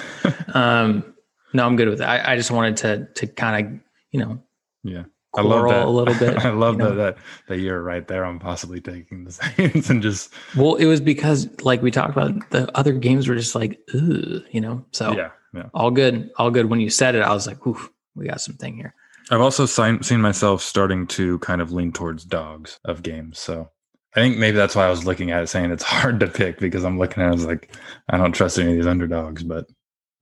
um, 0.53 1.15
no, 1.53 1.65
I'm 1.65 1.75
good 1.77 1.87
with 1.89 2.01
it. 2.01 2.05
I, 2.05 2.33
I 2.33 2.35
just 2.35 2.51
wanted 2.51 2.77
to 2.77 3.07
to 3.15 3.27
kind 3.27 3.65
of, 3.65 3.79
you 4.11 4.19
know, 4.19 4.43
Yeah. 4.83 5.03
I 5.37 5.41
love 5.41 5.69
that. 5.69 5.85
a 5.85 5.89
little 5.89 6.15
bit. 6.15 6.37
I 6.45 6.49
love 6.49 6.73
you 6.75 6.79
know? 6.79 6.95
that, 6.95 7.15
that 7.15 7.23
that 7.47 7.59
you're 7.59 7.81
right 7.81 8.07
there 8.07 8.25
on 8.25 8.39
possibly 8.39 8.81
taking 8.81 9.23
the 9.23 9.31
Saints 9.55 9.89
and 9.89 10.01
just 10.01 10.33
Well, 10.55 10.75
it 10.75 10.85
was 10.85 10.99
because 11.01 11.47
like 11.61 11.81
we 11.81 11.91
talked 11.91 12.11
about 12.11 12.49
the 12.49 12.69
other 12.77 12.93
games 12.93 13.27
were 13.27 13.35
just 13.35 13.55
like, 13.55 13.79
Ugh, 13.93 14.43
you 14.51 14.61
know. 14.61 14.85
So 14.91 15.11
yeah, 15.13 15.29
yeah. 15.53 15.69
all 15.73 15.91
good, 15.91 16.31
all 16.37 16.51
good. 16.51 16.65
When 16.67 16.79
you 16.79 16.89
said 16.89 17.15
it, 17.15 17.21
I 17.21 17.33
was 17.33 17.47
like, 17.47 17.65
oof, 17.67 17.89
we 18.15 18.27
got 18.27 18.41
something 18.41 18.75
here. 18.75 18.93
I've 19.29 19.41
also 19.41 19.65
seen, 19.65 20.01
seen 20.03 20.21
myself 20.21 20.61
starting 20.61 21.05
to 21.07 21.37
kind 21.39 21.61
of 21.61 21.73
lean 21.73 21.91
towards 21.91 22.23
dogs 22.23 22.79
of 22.85 23.03
games. 23.03 23.39
So 23.39 23.69
I 24.15 24.21
think 24.21 24.37
maybe 24.37 24.55
that's 24.55 24.73
why 24.73 24.85
I 24.87 24.89
was 24.89 25.05
looking 25.05 25.31
at 25.31 25.43
it 25.43 25.47
saying 25.47 25.69
it's 25.71 25.83
hard 25.97 26.19
to 26.21 26.27
pick 26.27 26.59
because 26.59 26.85
I'm 26.85 26.97
looking 26.97 27.21
at 27.21 27.31
it 27.33 27.35
as 27.35 27.45
like, 27.45 27.75
I 28.09 28.17
don't 28.17 28.31
trust 28.31 28.57
any 28.57 28.71
of 28.71 28.77
these 28.77 28.87
underdogs. 28.87 29.43
But 29.43 29.65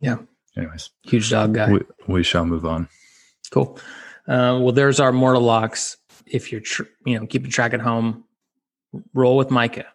Yeah. 0.01 0.17
anyways, 0.57 0.89
Huge 1.03 1.29
dog 1.29 1.53
guy. 1.53 1.71
we, 1.71 1.81
we 2.07 2.23
shall 2.23 2.45
move 2.45 2.65
on. 2.65 2.89
Cool. 3.51 3.79
Uh, 4.27 4.59
well, 4.61 4.71
there's 4.71 4.99
our 4.99 5.11
mortal 5.11 5.41
locks. 5.41 5.97
If 6.25 6.51
you're, 6.51 6.61
tr- 6.61 6.83
you 7.05 7.19
know, 7.19 7.25
keeping 7.27 7.51
track 7.51 7.73
at 7.73 7.81
home, 7.81 8.23
roll 9.13 9.37
with 9.37 9.51
Micah. 9.51 9.85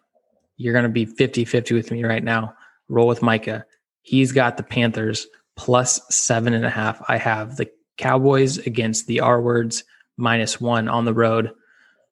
You're 0.57 0.73
going 0.73 0.83
to 0.83 0.89
be 0.89 1.05
50 1.05 1.45
50 1.45 1.73
with 1.73 1.91
me 1.91 2.03
right 2.03 2.23
now. 2.23 2.55
Roll 2.87 3.07
with 3.07 3.21
Micah. 3.21 3.65
He's 4.03 4.31
got 4.31 4.57
the 4.57 4.63
Panthers 4.63 5.27
plus 5.55 6.01
seven 6.09 6.53
and 6.53 6.65
a 6.65 6.69
half. 6.69 7.01
I 7.07 7.17
have 7.17 7.57
the 7.57 7.69
Cowboys 7.97 8.57
against 8.59 9.07
the 9.07 9.19
R 9.19 9.41
words 9.41 9.83
minus 10.17 10.61
one 10.61 10.87
on 10.87 11.05
the 11.05 11.13
road. 11.13 11.51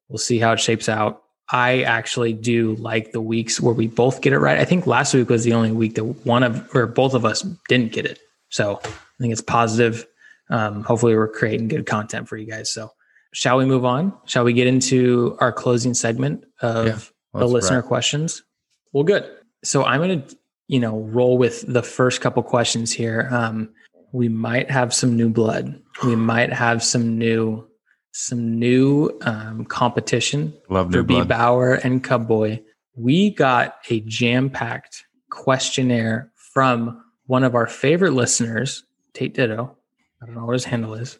We'll 0.07 0.17
see 0.17 0.39
how 0.39 0.53
it 0.53 0.59
shapes 0.59 0.89
out. 0.89 1.23
I 1.51 1.81
actually 1.83 2.33
do 2.33 2.75
like 2.75 3.11
the 3.11 3.21
weeks 3.21 3.59
where 3.59 3.73
we 3.73 3.87
both 3.87 4.21
get 4.21 4.33
it 4.33 4.39
right. 4.39 4.59
I 4.59 4.65
think 4.65 4.85
last 4.85 5.13
week 5.13 5.29
was 5.29 5.43
the 5.43 5.53
only 5.53 5.71
week 5.71 5.95
that 5.95 6.03
one 6.03 6.43
of 6.43 6.75
or 6.75 6.85
both 6.85 7.13
of 7.13 7.25
us 7.25 7.41
didn't 7.67 7.91
get 7.91 8.05
it. 8.05 8.19
So 8.49 8.79
I 8.83 8.89
think 9.19 9.31
it's 9.31 9.41
positive. 9.41 10.05
Um, 10.49 10.83
hopefully, 10.83 11.15
we're 11.15 11.27
creating 11.27 11.67
good 11.67 11.85
content 11.85 12.27
for 12.27 12.37
you 12.37 12.45
guys. 12.45 12.71
So, 12.71 12.91
shall 13.33 13.57
we 13.57 13.65
move 13.65 13.85
on? 13.85 14.13
Shall 14.25 14.43
we 14.43 14.53
get 14.53 14.67
into 14.67 15.37
our 15.39 15.51
closing 15.51 15.93
segment 15.93 16.45
of 16.61 16.85
Yeah, 17.33 17.39
the 17.39 17.47
listener 17.47 17.77
wrap. 17.77 17.85
questions? 17.85 18.43
Well, 18.91 19.03
good. 19.03 19.29
So, 19.63 19.83
I'm 19.83 20.01
going 20.01 20.23
to, 20.23 20.37
you 20.67 20.79
know, 20.79 20.99
roll 20.99 21.37
with 21.37 21.65
the 21.71 21.83
first 21.83 22.21
couple 22.21 22.41
questions 22.43 22.91
here. 22.91 23.27
Um, 23.31 23.69
we 24.11 24.27
might 24.29 24.71
have 24.71 24.93
some 24.93 25.15
new 25.15 25.29
blood. 25.29 25.79
We 26.03 26.15
might 26.15 26.51
have 26.51 26.83
some 26.83 27.17
new, 27.17 27.67
some 28.11 28.57
new 28.57 29.11
um, 29.21 29.65
competition 29.65 30.53
Love 30.69 30.91
for 30.91 31.03
B. 31.03 31.21
Bauer 31.23 31.75
and 31.75 32.03
Cubboy, 32.03 32.63
we 32.95 33.29
got 33.29 33.75
a 33.89 33.99
jam 34.01 34.49
packed 34.49 35.05
questionnaire 35.29 36.31
from 36.35 37.03
one 37.27 37.43
of 37.43 37.53
our 37.55 37.67
favorite 37.67 38.13
listeners, 38.13 38.83
Tate 39.13 39.33
Ditto. 39.35 39.77
I 40.21 40.25
don't 40.25 40.35
know 40.35 40.45
what 40.45 40.53
his 40.53 40.65
handle 40.65 40.93
is, 40.93 41.17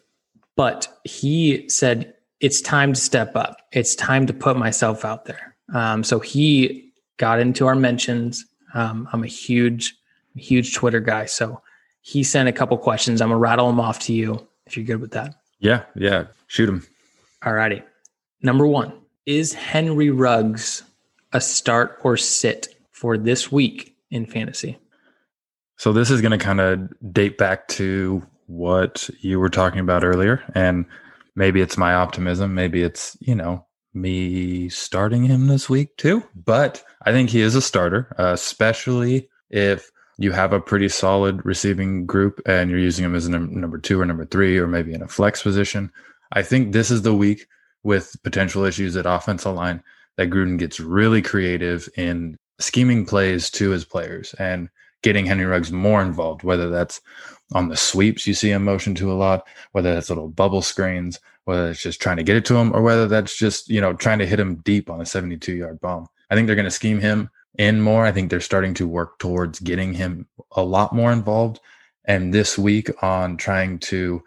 but 0.56 0.88
he 1.04 1.68
said, 1.68 2.14
It's 2.40 2.60
time 2.60 2.92
to 2.92 3.00
step 3.00 3.36
up. 3.36 3.56
It's 3.72 3.94
time 3.94 4.26
to 4.26 4.32
put 4.32 4.56
myself 4.56 5.04
out 5.04 5.24
there. 5.24 5.56
Um, 5.72 6.04
so 6.04 6.18
he 6.18 6.92
got 7.16 7.38
into 7.38 7.66
our 7.66 7.74
mentions. 7.74 8.44
Um, 8.74 9.08
I'm 9.12 9.24
a 9.24 9.28
huge, 9.28 9.96
huge 10.34 10.74
Twitter 10.74 11.00
guy. 11.00 11.26
So 11.26 11.60
he 12.02 12.22
sent 12.22 12.48
a 12.48 12.52
couple 12.52 12.76
questions. 12.78 13.20
I'm 13.20 13.28
going 13.28 13.36
to 13.36 13.40
rattle 13.40 13.66
them 13.66 13.80
off 13.80 13.98
to 14.00 14.12
you 14.12 14.46
if 14.66 14.76
you're 14.76 14.86
good 14.86 15.00
with 15.00 15.12
that. 15.12 15.34
Yeah, 15.58 15.84
yeah. 15.94 16.24
Shoot 16.46 16.68
him. 16.68 16.86
All 17.44 17.52
righty. 17.52 17.82
Number 18.42 18.66
one 18.66 18.92
is 19.26 19.52
Henry 19.52 20.10
Ruggs 20.10 20.82
a 21.32 21.40
start 21.40 21.98
or 22.02 22.16
sit 22.16 22.74
for 22.90 23.16
this 23.16 23.52
week 23.52 23.96
in 24.10 24.26
fantasy? 24.26 24.78
So 25.76 25.92
this 25.92 26.10
is 26.10 26.20
going 26.20 26.38
to 26.38 26.44
kind 26.44 26.60
of 26.60 27.12
date 27.12 27.38
back 27.38 27.68
to 27.68 28.22
what 28.50 29.08
you 29.20 29.38
were 29.38 29.48
talking 29.48 29.80
about 29.80 30.04
earlier, 30.04 30.42
and 30.54 30.84
maybe 31.36 31.60
it's 31.60 31.78
my 31.78 31.94
optimism, 31.94 32.54
maybe 32.54 32.82
it's 32.82 33.16
you 33.20 33.34
know 33.34 33.64
me 33.94 34.68
starting 34.68 35.24
him 35.24 35.46
this 35.46 35.70
week 35.70 35.96
too. 35.96 36.22
But 36.34 36.82
I 37.06 37.12
think 37.12 37.30
he 37.30 37.40
is 37.40 37.54
a 37.54 37.62
starter, 37.62 38.14
uh, 38.18 38.32
especially 38.32 39.28
if 39.50 39.90
you 40.18 40.32
have 40.32 40.52
a 40.52 40.60
pretty 40.60 40.88
solid 40.88 41.44
receiving 41.46 42.06
group 42.06 42.40
and 42.44 42.70
you're 42.70 42.78
using 42.78 43.04
him 43.04 43.14
as 43.14 43.26
a 43.26 43.30
num- 43.30 43.58
number 43.58 43.78
two 43.78 44.00
or 44.00 44.04
number 44.04 44.26
three, 44.26 44.58
or 44.58 44.66
maybe 44.66 44.92
in 44.92 45.02
a 45.02 45.08
flex 45.08 45.42
position. 45.42 45.90
I 46.32 46.42
think 46.42 46.72
this 46.72 46.90
is 46.90 47.02
the 47.02 47.14
week 47.14 47.46
with 47.82 48.16
potential 48.22 48.64
issues 48.64 48.96
at 48.96 49.06
offensive 49.06 49.54
line 49.54 49.82
that 50.16 50.30
Gruden 50.30 50.58
gets 50.58 50.78
really 50.78 51.22
creative 51.22 51.88
in 51.96 52.36
scheming 52.58 53.06
plays 53.06 53.50
to 53.50 53.70
his 53.70 53.84
players 53.84 54.34
and 54.34 54.68
getting 55.02 55.24
Henry 55.24 55.46
Ruggs 55.46 55.72
more 55.72 56.02
involved, 56.02 56.42
whether 56.42 56.68
that's 56.68 57.00
on 57.52 57.68
the 57.68 57.76
sweeps 57.76 58.26
you 58.26 58.34
see 58.34 58.50
him 58.50 58.64
motion 58.64 58.94
to 58.96 59.12
a 59.12 59.14
lot, 59.14 59.46
whether 59.72 59.92
that's 59.92 60.08
little 60.08 60.28
bubble 60.28 60.62
screens, 60.62 61.18
whether 61.44 61.70
it's 61.70 61.82
just 61.82 62.00
trying 62.00 62.16
to 62.16 62.22
get 62.22 62.36
it 62.36 62.44
to 62.46 62.56
him, 62.56 62.74
or 62.74 62.82
whether 62.82 63.08
that's 63.08 63.36
just, 63.36 63.68
you 63.68 63.80
know, 63.80 63.92
trying 63.92 64.18
to 64.18 64.26
hit 64.26 64.40
him 64.40 64.56
deep 64.56 64.90
on 64.90 65.00
a 65.00 65.06
72 65.06 65.52
yard 65.52 65.80
bomb. 65.80 66.06
I 66.30 66.34
think 66.34 66.46
they're 66.46 66.56
going 66.56 66.64
to 66.64 66.70
scheme 66.70 67.00
him 67.00 67.30
in 67.58 67.80
more. 67.80 68.06
I 68.06 68.12
think 68.12 68.30
they're 68.30 68.40
starting 68.40 68.74
to 68.74 68.86
work 68.86 69.18
towards 69.18 69.58
getting 69.60 69.94
him 69.94 70.26
a 70.52 70.62
lot 70.62 70.94
more 70.94 71.12
involved. 71.12 71.60
And 72.04 72.32
this 72.32 72.56
week 72.58 72.90
on 73.02 73.36
trying 73.36 73.78
to 73.80 74.22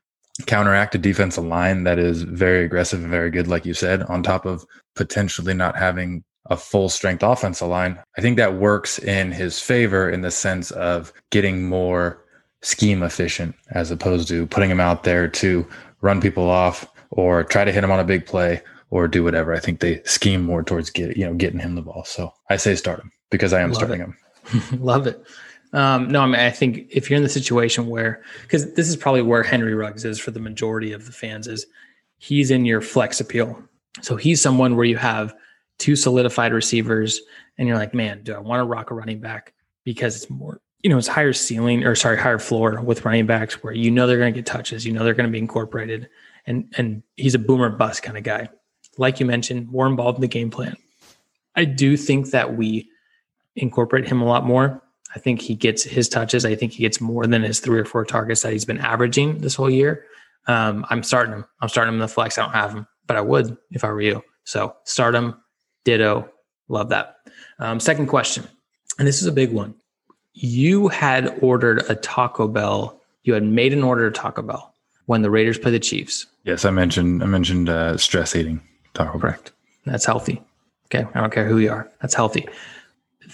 counteract 0.46 0.96
a 0.96 0.98
defensive 0.98 1.46
line 1.46 1.84
that 1.84 2.00
is 2.00 2.24
very 2.24 2.66
aggressive 2.66 3.02
and 3.02 3.10
very 3.10 3.30
good, 3.30 3.48
like 3.48 3.66
you 3.66 3.74
said, 3.74 4.04
on 4.04 4.24
top 4.24 4.46
of 4.46 4.66
potentially 4.96 5.54
not 5.54 5.78
having 5.78 6.24
a 6.50 6.58
full 6.58 6.90
strength 6.90 7.24
offensive 7.24 7.68
line. 7.68 7.98
I 8.18 8.22
think 8.22 8.38
that 8.38 8.56
works 8.56 9.00
in 9.00 9.32
his 9.32 9.60
favor 9.60 10.10
in 10.10 10.22
the 10.22 10.32
sense 10.32 10.72
of 10.72 11.14
getting 11.30 11.68
more 11.68 12.23
scheme 12.64 13.03
efficient 13.03 13.55
as 13.72 13.91
opposed 13.91 14.28
to 14.30 14.47
putting 14.47 14.70
him 14.70 14.80
out 14.80 15.03
there 15.03 15.28
to 15.28 15.68
run 16.01 16.20
people 16.20 16.49
off 16.49 16.88
or 17.11 17.43
try 17.43 17.64
to 17.64 17.72
hit 17.72 17.84
him 17.84 17.91
on 17.91 17.99
a 17.99 18.03
big 18.03 18.26
play 18.26 18.61
or 18.89 19.07
do 19.07 19.24
whatever. 19.24 19.53
I 19.53 19.59
think 19.59 19.80
they 19.80 20.01
scheme 20.03 20.43
more 20.43 20.64
towards 20.64 20.89
get 20.89 21.16
you 21.16 21.26
know 21.26 21.34
getting 21.34 21.59
him 21.59 21.76
the 21.76 21.82
ball. 21.82 22.03
So 22.05 22.34
I 22.49 22.57
say 22.57 22.76
start 22.76 22.99
him 22.99 23.11
because 23.30 23.53
I 23.53 23.61
am 23.61 23.70
Love 23.70 23.76
starting 23.76 24.01
it. 24.01 24.03
him. 24.03 24.82
Love 24.84 25.07
it. 25.07 25.24
Um, 25.74 26.07
no, 26.09 26.22
I 26.22 26.26
mean, 26.28 26.36
I 26.36 26.51
think 26.51 26.88
if 26.91 27.09
you're 27.09 27.18
in 27.18 27.24
the 27.24 27.30
situation 27.30 27.88
where, 27.88 28.22
because 28.43 28.74
this 28.76 28.88
is 28.88 28.95
probably 28.95 29.24
where 29.24 29.41
Henry 29.41 29.74
Ruggs 29.74 30.05
is 30.05 30.20
for 30.20 30.30
the 30.30 30.39
majority 30.39 30.91
of 30.93 31.07
the 31.07 31.11
fans, 31.11 31.47
is 31.47 31.66
he's 32.18 32.51
in 32.51 32.66
your 32.66 32.80
flex 32.80 33.20
appeal. 33.20 33.61
So 34.01 34.16
he's 34.16 34.39
someone 34.39 34.76
where 34.76 34.86
you 34.86 34.97
have 34.97 35.34
two 35.80 35.95
solidified 35.95 36.53
receivers, 36.53 37.20
and 37.57 37.68
you're 37.68 37.78
like, 37.78 37.93
man, 37.93 38.22
do 38.24 38.36
I 38.36 38.39
want 38.39 38.59
to 38.59 38.66
rock 38.66 38.91
a 38.91 38.93
running 38.93 39.20
back 39.20 39.53
because 39.84 40.16
it's 40.16 40.30
more, 40.30 40.61
you 40.84 40.90
know, 40.90 40.98
it's 40.98 41.08
higher 41.08 41.34
ceiling 41.34 41.86
or 41.86 41.96
sorry, 41.96 42.18
higher 42.18 42.38
floor 42.38 42.82
with 42.82 43.06
running 43.06 43.26
backs 43.26 43.64
where 43.64 43.74
you 43.74 43.90
know 43.90 44.06
they're 44.06 44.18
going 44.18 44.34
to 44.34 44.38
get 44.38 44.46
touches, 44.46 44.86
you 44.86 44.92
know 44.92 45.04
they're 45.04 45.14
going 45.14 45.28
to 45.28 45.32
be 45.32 45.40
incorporated, 45.40 46.10
and 46.46 46.72
and 46.78 47.02
he's 47.16 47.36
a 47.36 47.40
boomer 47.40 47.70
bust 47.70 48.04
kind 48.04 48.18
of 48.18 48.24
guy. 48.24 48.50
Like 48.98 49.20
you 49.20 49.26
mentioned, 49.26 49.70
more 49.70 49.88
involved 49.88 50.18
in 50.18 50.22
the 50.22 50.28
game 50.28 50.52
plan. 50.52 50.76
I 51.56 51.66
do 51.66 51.98
think 51.98 52.32
that 52.32 52.58
we 52.58 52.90
incorporate 53.56 54.08
him 54.08 54.22
a 54.22 54.26
lot 54.26 54.46
more. 54.46 54.84
I 55.16 55.20
think 55.20 55.42
he 55.42 55.56
gets 55.56 55.84
his 55.84 56.10
touches. 56.10 56.46
I 56.46 56.56
think 56.56 56.74
he 56.74 56.84
gets 56.84 57.00
more 57.00 57.26
than 57.28 57.44
his 57.44 57.60
three 57.60 57.80
or 57.80 57.86
four 57.86 58.04
targets 58.04 58.42
that 58.42 58.52
he's 58.52 58.66
been 58.66 58.80
averaging 58.80 59.40
this 59.40 59.56
whole 59.56 59.70
year. 59.70 60.06
Um, 60.48 60.86
I'm 60.90 61.04
starting 61.04 61.34
him. 61.34 61.46
I'm 61.62 61.70
starting 61.70 61.90
him 61.90 61.96
in 61.96 62.02
the 62.02 62.08
flex. 62.08 62.38
I 62.38 62.44
don't 62.44 62.54
have 62.54 62.74
him, 62.74 62.88
but 63.08 63.16
I 63.16 63.22
would 63.22 63.56
if 63.72 63.84
I 63.84 63.90
were 63.90 64.02
you. 64.02 64.22
So 64.44 64.76
start 64.84 65.16
him. 65.16 65.36
Ditto. 65.86 66.30
Love 66.68 66.90
that. 66.90 67.18
Um, 67.60 67.80
second 67.80 68.08
question, 68.08 68.46
and 68.98 69.08
this 69.08 69.22
is 69.22 69.28
a 69.28 69.32
big 69.32 69.52
one. 69.52 69.76
You 70.34 70.88
had 70.88 71.38
ordered 71.42 71.84
a 71.90 71.96
Taco 71.96 72.48
Bell. 72.48 73.00
You 73.24 73.34
had 73.34 73.44
made 73.44 73.74
an 73.74 73.84
order 73.84 74.08
of 74.08 74.14
Taco 74.14 74.42
Bell 74.42 74.74
when 75.06 75.22
the 75.22 75.30
Raiders 75.30 75.58
play 75.58 75.72
the 75.72 75.80
Chiefs. 75.80 76.26
Yes, 76.44 76.66
I 76.66 76.72
mentioned 76.72 77.24
I 77.24 77.28
mentioned 77.28 77.70
uh, 77.70 77.98
stress 77.98 78.36
eating. 78.36 78.62
Taco 78.94 79.14
Bell. 79.14 79.22
Correct. 79.22 79.52
That's 79.86 80.06
healthy. 80.06 80.42
Okay. 80.88 81.08
I 81.14 81.22
don't 81.22 81.34
care 81.34 81.48
who 81.48 81.58
you 81.58 81.72
are. 81.72 81.90
That's 82.02 82.14
healthy. 82.14 82.48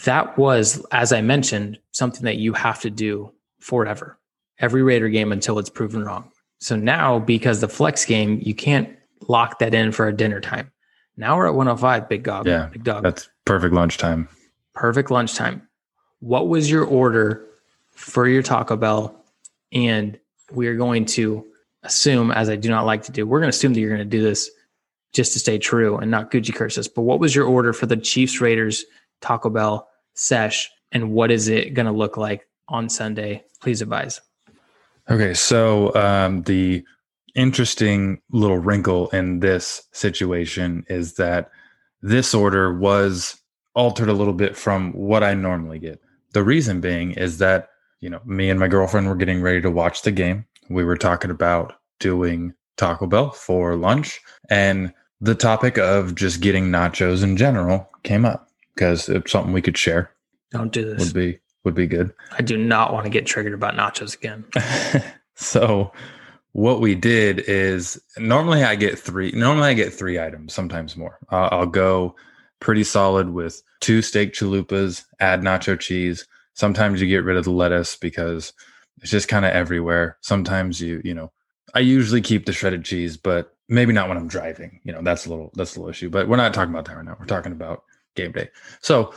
That 0.04 0.38
was, 0.38 0.86
as 0.92 1.12
I 1.12 1.22
mentioned, 1.22 1.80
something 1.92 2.24
that 2.24 2.38
you 2.38 2.54
have 2.54 2.80
to 2.82 2.90
do 2.90 3.32
forever, 3.60 4.18
every 4.60 4.84
Raider 4.84 5.10
game 5.10 5.32
until 5.32 5.60
it's 5.60 5.70
proven 5.70 6.04
wrong. 6.06 6.32
So 6.60 6.76
now, 6.76 7.20
because 7.20 7.62
the 7.62 7.68
flex 7.68 8.06
game, 8.06 8.40
you 8.42 8.54
can't 8.54 8.90
lock 9.28 9.60
that 9.60 9.74
in 9.74 9.92
for 9.92 10.08
a 10.08 10.16
dinner 10.16 10.40
time. 10.40 10.72
Now 11.18 11.38
we're 11.38 11.48
at 11.48 11.56
105, 11.56 12.08
big 12.08 12.24
dog. 12.24 12.48
Yeah, 12.48 12.68
big 12.72 12.84
dog. 12.84 13.04
That's 13.04 13.30
perfect 13.46 13.74
lunchtime. 13.74 14.30
Perfect 14.74 15.12
lunchtime. 15.12 15.68
What 16.20 16.48
was 16.48 16.70
your 16.70 16.84
order 16.84 17.46
for 17.92 18.28
your 18.28 18.44
Taco 18.44 18.76
Bell? 18.76 19.24
And 19.72 20.20
we 20.52 20.68
are 20.68 20.76
going 20.76 21.06
to 21.06 21.46
assume, 21.84 22.32
as 22.32 22.50
I 22.50 22.56
do 22.56 22.70
not 22.70 22.86
like 22.86 23.04
to 23.04 23.12
do, 23.12 23.26
we're 23.26 23.40
going 23.40 23.52
to 23.52 23.56
assume 23.56 23.74
that 23.74 23.80
you're 23.80 23.96
going 23.96 24.00
to 24.00 24.06
do 24.06 24.22
this 24.22 24.50
just 25.14 25.34
to 25.34 25.40
stay 25.40 25.58
true 25.58 25.98
and 25.98 26.12
not 26.12 26.32
Gucci 26.32 26.54
curses. 26.54 26.88
But 26.88 27.04
what 27.04 27.20
was 27.20 27.34
your 27.36 27.46
order 27.46 27.74
for 27.74 27.86
the 27.86 27.98
Chiefs 27.98 28.42
Raiders 28.42 28.86
Taco 29.22 29.50
Bell 29.50 29.88
sesh? 30.14 30.70
And 30.92 31.12
what 31.12 31.32
is 31.32 31.48
it 31.48 31.74
going 31.74 31.86
to 31.86 31.92
look 31.92 32.18
like 32.18 32.48
on 32.68 32.90
Sunday? 32.90 33.44
Please 33.62 33.82
advise. 33.82 34.22
Okay, 35.10 35.34
so 35.34 35.94
um, 35.96 36.44
the 36.44 36.84
interesting 37.36 38.22
little 38.32 38.58
wrinkle 38.58 39.10
in 39.10 39.40
this 39.40 39.84
situation 39.92 40.84
is 40.90 41.16
that 41.16 41.50
this 42.02 42.34
order 42.34 42.74
was 42.74 43.40
altered 43.74 44.10
a 44.10 44.14
little 44.14 44.34
bit 44.34 44.56
from 44.56 44.92
what 44.94 45.24
I 45.24 45.34
normally 45.34 45.80
get. 45.80 46.02
The 46.34 46.44
reason 46.44 46.82
being 46.82 47.12
is 47.12 47.38
that, 47.40 47.70
you 48.02 48.10
know, 48.10 48.22
me 48.26 48.50
and 48.50 48.60
my 48.60 48.68
girlfriend 48.68 49.08
were 49.08 49.16
getting 49.16 49.42
ready 49.42 49.62
to 49.62 49.72
watch 49.72 50.04
the 50.04 50.12
game. 50.12 50.46
We 50.70 50.84
were 50.84 50.98
talking 50.98 51.32
about 51.32 51.74
doing 52.00 52.54
Taco 52.78 53.08
Bell 53.08 53.32
for 53.32 53.76
lunch, 53.76 54.22
and 54.50 54.94
the 55.22 55.36
topic 55.36 55.78
of 55.78 56.16
just 56.16 56.40
getting 56.42 56.70
nachos 56.70 57.24
in 57.24 57.36
general 57.36 57.90
came 58.04 58.26
up 58.26 58.50
because 58.74 59.10
it's 59.10 59.32
something 59.32 59.52
we 59.52 59.62
could 59.62 59.78
share 59.78 60.12
Don't 60.52 60.72
do 60.72 60.86
this. 60.86 61.00
would 61.06 61.14
be 61.14 61.40
would 61.66 61.76
be 61.76 61.88
good. 61.88 62.14
I 62.38 62.42
do 62.42 62.58
not 62.58 62.94
want 62.94 63.04
to 63.06 63.10
get 63.10 63.26
triggered 63.26 63.54
about 63.54 63.76
nachos 63.76 64.16
again. 64.16 64.46
so 65.36 65.92
what 66.54 66.80
we 66.80 66.96
did 66.96 67.40
is 67.40 68.02
normally 68.18 68.64
I 68.64 68.76
get 68.76 68.98
three. 68.98 69.32
Normally 69.32 69.68
I 69.70 69.74
get 69.74 69.94
three 69.94 70.20
items, 70.20 70.54
sometimes 70.54 70.96
more. 70.96 71.18
Uh, 71.32 71.50
I'll 71.52 71.66
go 71.66 72.16
pretty 72.62 72.84
solid 72.86 73.32
with 73.32 73.62
two 73.80 74.02
steak 74.02 74.34
chalupas, 74.34 75.06
add 75.20 75.42
nacho 75.42 75.80
cheese. 75.80 76.28
Sometimes 76.54 77.02
you 77.02 77.08
get 77.08 77.24
rid 77.24 77.38
of 77.38 77.46
the 77.46 77.52
lettuce 77.52 77.96
because 77.96 78.54
it's 79.02 79.12
just 79.12 79.28
kind 79.28 79.46
of 79.46 79.52
everywhere. 79.52 80.18
Sometimes 80.22 80.82
you, 80.82 81.02
you 81.04 81.14
know, 81.14 81.32
I 81.74 81.80
usually 81.80 82.22
keep 82.22 82.46
the 82.46 82.54
shredded 82.54 82.84
cheese, 82.84 83.18
but 83.18 83.56
maybe 83.68 83.94
not 83.94 84.10
when 84.10 84.18
I'm 84.18 84.28
driving. 84.28 84.80
You 84.84 84.92
know, 84.92 85.02
that's 85.02 85.26
a 85.26 85.30
little 85.30 85.52
that's 85.56 85.76
a 85.76 85.80
little 85.80 85.90
issue. 85.90 86.10
But 86.10 86.28
we're 86.28 86.38
not 86.38 86.54
talking 86.54 86.74
about 86.74 86.86
that 86.86 86.98
right 86.98 87.06
now. 87.06 87.16
We're 87.20 87.26
talking 87.26 87.52
about 87.52 87.84
game 88.16 88.32
day. 88.32 88.50
So 88.82 89.14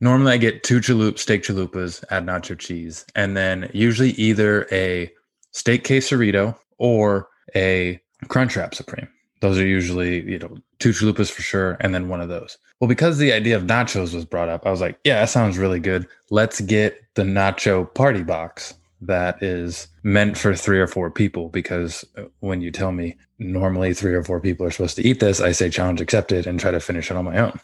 normally 0.00 0.32
I 0.32 0.36
get 0.36 0.62
two 0.62 0.80
chalup 0.80 1.18
steak 1.18 1.42
chalupas, 1.42 2.04
add 2.10 2.26
nacho 2.26 2.58
cheese, 2.58 3.06
and 3.14 3.36
then 3.36 3.70
usually 3.72 4.10
either 4.10 4.66
a 4.70 5.10
steak 5.52 5.84
quesarito 5.84 6.56
or 6.78 7.28
a 7.54 8.00
Crunchwrap 8.26 8.74
Supreme. 8.74 9.08
Those 9.44 9.58
are 9.58 9.66
usually, 9.66 10.22
you 10.22 10.38
know, 10.38 10.56
two 10.78 10.88
chalupas 10.88 11.30
for 11.30 11.42
sure, 11.42 11.76
and 11.80 11.94
then 11.94 12.08
one 12.08 12.22
of 12.22 12.30
those. 12.30 12.56
Well, 12.80 12.88
because 12.88 13.18
the 13.18 13.30
idea 13.30 13.54
of 13.54 13.64
nachos 13.64 14.14
was 14.14 14.24
brought 14.24 14.48
up, 14.48 14.64
I 14.64 14.70
was 14.70 14.80
like, 14.80 14.98
yeah, 15.04 15.20
that 15.20 15.28
sounds 15.28 15.58
really 15.58 15.80
good. 15.80 16.06
Let's 16.30 16.62
get 16.62 16.98
the 17.14 17.24
nacho 17.24 17.92
party 17.92 18.22
box 18.22 18.72
that 19.02 19.42
is 19.42 19.86
meant 20.02 20.38
for 20.38 20.54
three 20.54 20.80
or 20.80 20.86
four 20.86 21.10
people. 21.10 21.50
Because 21.50 22.06
uh, 22.16 22.22
when 22.40 22.62
you 22.62 22.70
tell 22.70 22.90
me 22.90 23.18
normally 23.38 23.92
three 23.92 24.14
or 24.14 24.24
four 24.24 24.40
people 24.40 24.64
are 24.64 24.70
supposed 24.70 24.96
to 24.96 25.06
eat 25.06 25.20
this, 25.20 25.42
I 25.42 25.52
say 25.52 25.68
challenge 25.68 26.00
accepted 26.00 26.46
and 26.46 26.58
try 26.58 26.70
to 26.70 26.80
finish 26.80 27.10
it 27.10 27.16
on 27.18 27.26
my 27.26 27.36
own. 27.36 27.60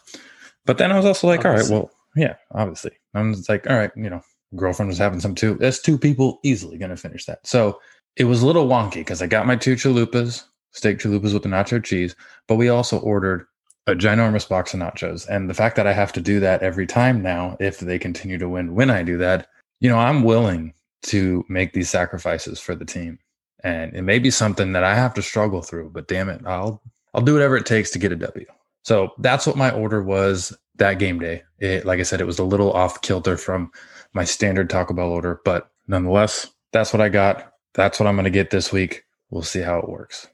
But 0.67 0.77
then 0.77 0.93
I 0.93 0.99
was 0.99 1.07
also 1.07 1.29
like, 1.29 1.47
all 1.47 1.53
right, 1.53 1.71
well, 1.71 1.91
yeah, 2.15 2.35
obviously. 2.53 2.93
I'm 3.15 3.33
just 3.33 3.49
like, 3.49 3.71
all 3.71 3.79
right, 3.79 3.91
you 3.97 4.11
know, 4.11 4.21
girlfriend 4.55 4.91
was 4.91 4.99
having 4.99 5.21
some 5.21 5.35
too. 5.35 5.55
That's 5.55 5.81
two 5.81 5.97
people 5.97 6.41
easily 6.45 6.77
going 6.77 6.91
to 6.91 6.97
finish 6.99 7.25
that. 7.25 7.47
So 7.47 7.81
it 8.17 8.25
was 8.25 8.43
a 8.43 8.47
little 8.47 8.69
wonky 8.69 8.97
because 8.97 9.23
I 9.23 9.29
got 9.29 9.47
my 9.47 9.57
two 9.57 9.77
chalupas, 9.77 10.45
steak 10.73 10.99
chalupas 10.99 11.33
with 11.33 11.43
the 11.43 11.49
nacho 11.49 11.83
cheese, 11.83 12.15
but 12.47 12.57
we 12.57 12.69
also 12.69 12.99
ordered 13.01 13.47
a 13.87 13.95
ginormous 13.95 14.49
box 14.49 14.75
of 14.75 14.81
nachos. 14.81 15.27
And 15.29 15.49
the 15.49 15.55
fact 15.55 15.77
that 15.77 15.87
I 15.87 15.93
have 15.93 16.13
to 16.13 16.21
do 16.21 16.41
that 16.41 16.63
every 16.63 16.87
time 16.87 17.23
now, 17.23 17.57
if 17.61 17.81
they 17.81 17.99
continue 17.99 18.39
to 18.39 18.49
win 18.49 18.75
when 18.75 18.91
I 18.91 19.03
do 19.03 19.17
that, 19.19 19.49
you 19.81 19.89
know, 19.89 19.99
I'm 19.99 20.23
willing 20.23 20.75
to 21.03 21.45
make 21.49 21.73
these 21.73 21.91
sacrifices 21.91 22.61
for 22.61 22.75
the 22.75 22.85
team. 22.85 23.19
And 23.65 23.95
it 23.95 24.03
may 24.03 24.19
be 24.19 24.31
something 24.31 24.73
that 24.73 24.85
I 24.85 24.95
have 24.95 25.15
to 25.15 25.23
struggle 25.23 25.63
through, 25.63 25.91
but 25.91 26.09
damn 26.09 26.29
it, 26.29 26.43
I'll 26.47 26.83
I'll 27.13 27.23
do 27.23 27.33
whatever 27.33 27.57
it 27.57 27.67
takes 27.67 27.91
to 27.91 27.99
get 27.99 28.13
a 28.13 28.17
W. 28.17 28.47
So 28.83 29.13
that's 29.19 29.47
what 29.47 29.57
my 29.57 29.71
order 29.71 30.03
was 30.03 30.57
that 30.77 30.99
game 30.99 31.19
day. 31.19 31.43
It, 31.59 31.85
like 31.85 32.01
I 32.01 32.05
said, 32.05 32.21
it 32.21 32.27
was 32.27 32.39
a 32.39 32.45
little 32.45 32.73
off 32.73 33.03
kilter 33.03 33.37
from 33.37 33.71
my 34.13 34.25
standard 34.25 34.71
Taco 34.71 34.95
Bell 34.95 35.11
order, 35.11 35.41
but 35.45 35.71
nonetheless, 35.89 36.49
that's 36.73 36.93
what 36.93 37.03
I 37.03 37.09
got. 37.09 37.53
That's 37.75 38.01
what 38.01 38.07
I'm 38.07 38.15
going 38.15 38.25
to 38.25 38.31
get 38.31 38.51
this 38.51 38.73
week. 38.73 39.05
We'll 39.31 39.43
see 39.43 39.61
how 39.61 39.79
it 39.79 39.89
works. 39.89 40.29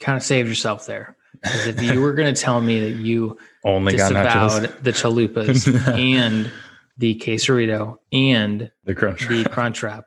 Kind 0.00 0.16
of 0.16 0.22
saved 0.22 0.48
yourself 0.48 0.86
there. 0.86 1.16
Because 1.42 1.66
if 1.66 1.82
you 1.82 2.00
were 2.00 2.12
going 2.14 2.32
to 2.34 2.40
tell 2.40 2.60
me 2.60 2.80
that 2.90 2.98
you 3.00 3.38
Only 3.64 3.96
got 3.96 4.08
disavowed 4.08 4.82
the 4.82 4.90
chalupas 4.92 5.88
and 5.98 6.50
the 6.96 7.14
quesarito 7.16 7.98
and 8.12 8.70
the 8.84 8.94
crunch. 8.94 9.28
the 9.28 9.44
crunch 9.44 9.82
wrap, 9.82 10.04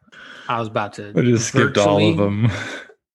I 0.49 0.59
was 0.59 0.67
about 0.67 0.93
to 0.93 1.13
I 1.15 1.21
just 1.21 1.49
skipped 1.49 1.77
all 1.77 2.05
of 2.05 2.17
them. 2.17 2.47
I 2.51 2.51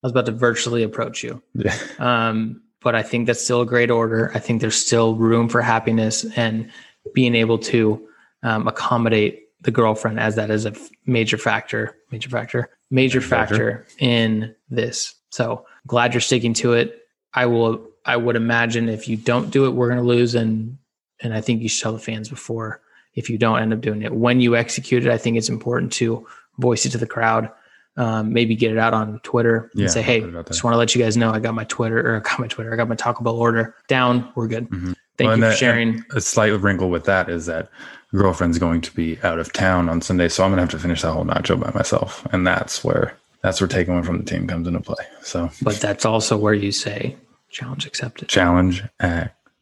was 0.02 0.12
about 0.12 0.26
to 0.26 0.32
virtually 0.32 0.82
approach 0.82 1.22
you. 1.22 1.42
yeah. 1.54 1.76
Um, 1.98 2.62
but 2.82 2.94
I 2.94 3.02
think 3.02 3.26
that's 3.26 3.42
still 3.42 3.62
a 3.62 3.66
great 3.66 3.90
order. 3.90 4.30
I 4.34 4.38
think 4.38 4.60
there's 4.60 4.76
still 4.76 5.16
room 5.16 5.48
for 5.48 5.60
happiness 5.60 6.24
and 6.36 6.70
being 7.14 7.34
able 7.34 7.58
to 7.58 8.06
um, 8.42 8.68
accommodate 8.68 9.42
the 9.62 9.70
girlfriend 9.72 10.20
as 10.20 10.36
that 10.36 10.50
is 10.50 10.64
a 10.64 10.74
major 11.06 11.36
factor, 11.36 11.96
major 12.12 12.28
factor, 12.28 12.70
major 12.90 13.18
Major 13.18 13.20
factor. 13.20 13.54
factor 13.56 13.86
in 13.98 14.54
this. 14.70 15.14
So 15.30 15.66
glad 15.86 16.14
you're 16.14 16.20
sticking 16.20 16.54
to 16.54 16.72
it. 16.74 17.02
I 17.34 17.46
will. 17.46 17.86
I 18.04 18.16
would 18.16 18.36
imagine 18.36 18.88
if 18.88 19.08
you 19.08 19.16
don't 19.16 19.50
do 19.50 19.66
it, 19.66 19.70
we're 19.70 19.88
going 19.88 20.00
to 20.00 20.04
lose, 20.06 20.34
and 20.34 20.78
and 21.20 21.34
I 21.34 21.40
think 21.40 21.62
you 21.62 21.68
should 21.68 21.82
tell 21.82 21.92
the 21.92 21.98
fans 21.98 22.28
before 22.28 22.80
if 23.14 23.30
you 23.30 23.38
don't 23.38 23.58
end 23.60 23.72
up 23.72 23.80
doing 23.80 24.02
it. 24.02 24.14
When 24.14 24.40
you 24.40 24.54
execute 24.56 25.04
it, 25.06 25.10
I 25.12 25.18
think 25.18 25.36
it's 25.36 25.48
important 25.48 25.92
to 25.94 26.26
voice 26.58 26.84
it 26.86 26.90
to 26.90 26.98
the 26.98 27.06
crowd. 27.06 27.50
Um, 27.98 28.32
maybe 28.34 28.54
get 28.54 28.72
it 28.72 28.78
out 28.78 28.92
on 28.92 29.20
Twitter 29.20 29.70
and 29.72 29.82
Yeah, 29.82 29.88
say, 29.88 30.02
"Hey, 30.02 30.20
put 30.20 30.28
it 30.28 30.36
out 30.36 30.44
there. 30.46 30.52
just 30.52 30.62
want 30.62 30.74
to 30.74 30.78
let 30.78 30.94
you 30.94 31.02
guys 31.02 31.16
know 31.16 31.30
I 31.30 31.38
got 31.40 31.54
my 31.54 31.64
Twitter 31.64 31.98
or 32.12 32.16
I 32.16 32.20
got 32.20 32.38
my 32.38 32.46
Twitter, 32.46 32.72
I 32.72 32.76
got 32.76 32.88
my 32.88 32.94
Taco 32.94 33.24
Bell 33.24 33.36
order 33.36 33.74
down. 33.88 34.28
We're 34.34 34.48
good. 34.48 34.68
Mhm. 34.68 34.94
Thank 35.16 35.28
Well, 35.28 35.36
you 35.38 35.42
for 35.44 35.48
that- 35.48 35.56
sharing. 35.56 36.04
A 36.14 36.20
slight 36.20 36.52
wrinkle 36.60 36.90
with 36.90 37.04
that 37.04 37.30
is 37.30 37.46
that 37.46 37.70
girlfriend's 38.14 38.58
going 38.58 38.82
to 38.82 38.94
be 38.94 39.18
out 39.22 39.38
of 39.38 39.50
town 39.52 39.88
on 39.88 40.02
Sunday, 40.02 40.28
so 40.28 40.44
I'm 40.44 40.50
gonna 40.50 40.60
have 40.60 40.70
to 40.72 40.78
finish 40.78 41.00
that 41.02 41.12
whole 41.12 41.24
nacho 41.24 41.58
by 41.58 41.70
myself, 41.74 42.26
and 42.32 42.46
that's 42.46 42.84
where 42.84 43.14
that's 43.42 43.60
where 43.60 43.68
taking 43.68 43.94
one 43.94 44.02
from 44.02 44.18
the 44.18 44.24
team 44.24 44.46
comes 44.46 44.66
into 44.66 44.80
play. 44.80 45.04
So, 45.22 45.50
but 45.62 45.76
that's 45.76 46.04
also 46.04 46.36
where 46.36 46.54
you 46.54 46.72
say 46.72 47.16
challenge 47.50 47.86
accepted. 47.86 48.28
Challenge 48.28 48.84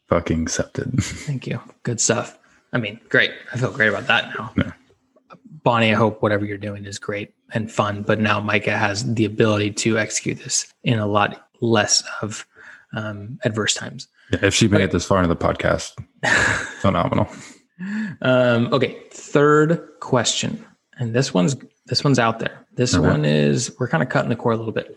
fucking 0.09 0.43
accepted. 0.43 0.93
Thank 1.03 1.47
you. 1.47 1.61
Good 1.83 2.01
stuff. 2.01 2.39
I 2.73 2.79
mean, 2.79 3.01
great. 3.09 3.33
I 3.53 3.57
feel 3.57 3.71
great 3.71 3.89
about 3.89 4.07
that 4.07 4.37
now. 4.37 4.53
Yeah. 4.57 4.73
Bonnie, 5.63 5.93
I 5.93 5.95
hope 5.95 6.23
whatever 6.23 6.45
you're 6.45 6.59
doing 6.59 6.85
is 6.85 6.99
great 6.99 7.35
and 7.53 7.71
fun. 7.71 8.03
But 8.03 8.21
now 8.21 8.41
Micah 8.41 8.77
has 8.77 9.15
the 9.15 9.25
ability 9.25 9.73
to 9.73 9.99
execute 9.99 10.39
this 10.39 10.73
in 10.83 10.99
a 10.99 11.07
lot 11.07 11.49
less 11.61 12.03
of 12.21 12.47
um, 12.95 13.39
adverse 13.45 13.75
times. 13.75 14.09
Yeah, 14.31 14.41
if 14.43 14.55
she 14.55 14.69
made 14.69 14.83
it 14.83 14.91
this 14.91 15.05
far 15.05 15.23
into 15.23 15.29
the 15.29 15.37
podcast, 15.37 15.93
phenomenal. 16.81 17.29
Um, 18.23 18.73
okay, 18.73 18.97
third 19.11 19.85
question, 19.99 20.65
and 20.97 21.13
this 21.13 21.35
one's 21.35 21.57
this 21.87 22.05
one's 22.05 22.19
out 22.19 22.39
there. 22.39 22.67
This 22.75 22.95
okay. 22.95 23.07
one 23.07 23.25
is 23.25 23.75
we're 23.79 23.89
kind 23.89 24.03
of 24.03 24.09
cutting 24.09 24.31
the 24.31 24.37
core 24.37 24.53
a 24.53 24.57
little 24.57 24.73
bit. 24.73 24.97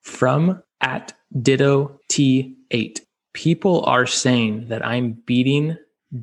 From 0.00 0.62
at 0.80 1.12
Ditto 1.42 1.98
T 2.08 2.56
eight, 2.70 3.04
people 3.32 3.84
are 3.84 4.06
saying 4.06 4.68
that 4.68 4.84
I'm 4.84 5.12
beating 5.26 5.76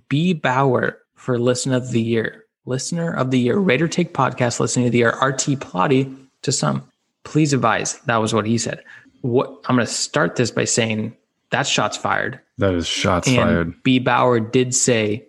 B 0.10 0.34
Bauer 0.34 1.00
for 1.16 1.40
Listen 1.40 1.74
of 1.74 1.92
the 1.92 2.02
Year, 2.02 2.46
Listener 2.66 3.14
of 3.14 3.32
the 3.32 3.40
Year, 3.40 3.58
Raider 3.58 3.88
Take 3.88 4.14
Podcast 4.14 4.60
Listening 4.60 4.88
of 4.88 4.92
the 4.92 5.00
Year, 5.00 5.18
RT 5.22 5.60
Plotty 5.60 6.16
to 6.42 6.52
some. 6.52 6.90
Please 7.24 7.54
advise. 7.54 8.00
That 8.02 8.18
was 8.18 8.34
what 8.34 8.46
he 8.46 8.58
said. 8.58 8.84
What 9.22 9.50
I'm 9.66 9.76
going 9.76 9.86
to 9.86 9.92
start 9.92 10.36
this 10.36 10.52
by 10.52 10.66
saying 10.66 11.16
that's 11.50 11.70
shots 11.70 11.98
fired. 11.98 12.40
That 12.58 12.74
is 12.74 12.88
shots 12.88 13.28
and 13.28 13.38
fired. 13.38 13.84
B 13.84 14.00
Bauer 14.00 14.40
did 14.40 14.74
say, 14.74 15.26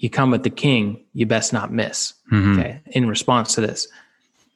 "You 0.00 0.10
come 0.10 0.30
with 0.30 0.42
the 0.42 0.50
king, 0.50 1.04
you 1.12 1.26
best 1.26 1.52
not 1.52 1.72
miss." 1.72 2.14
Mm-hmm. 2.32 2.58
Okay. 2.58 2.80
In 2.86 3.08
response 3.08 3.54
to 3.54 3.60
this, 3.60 3.86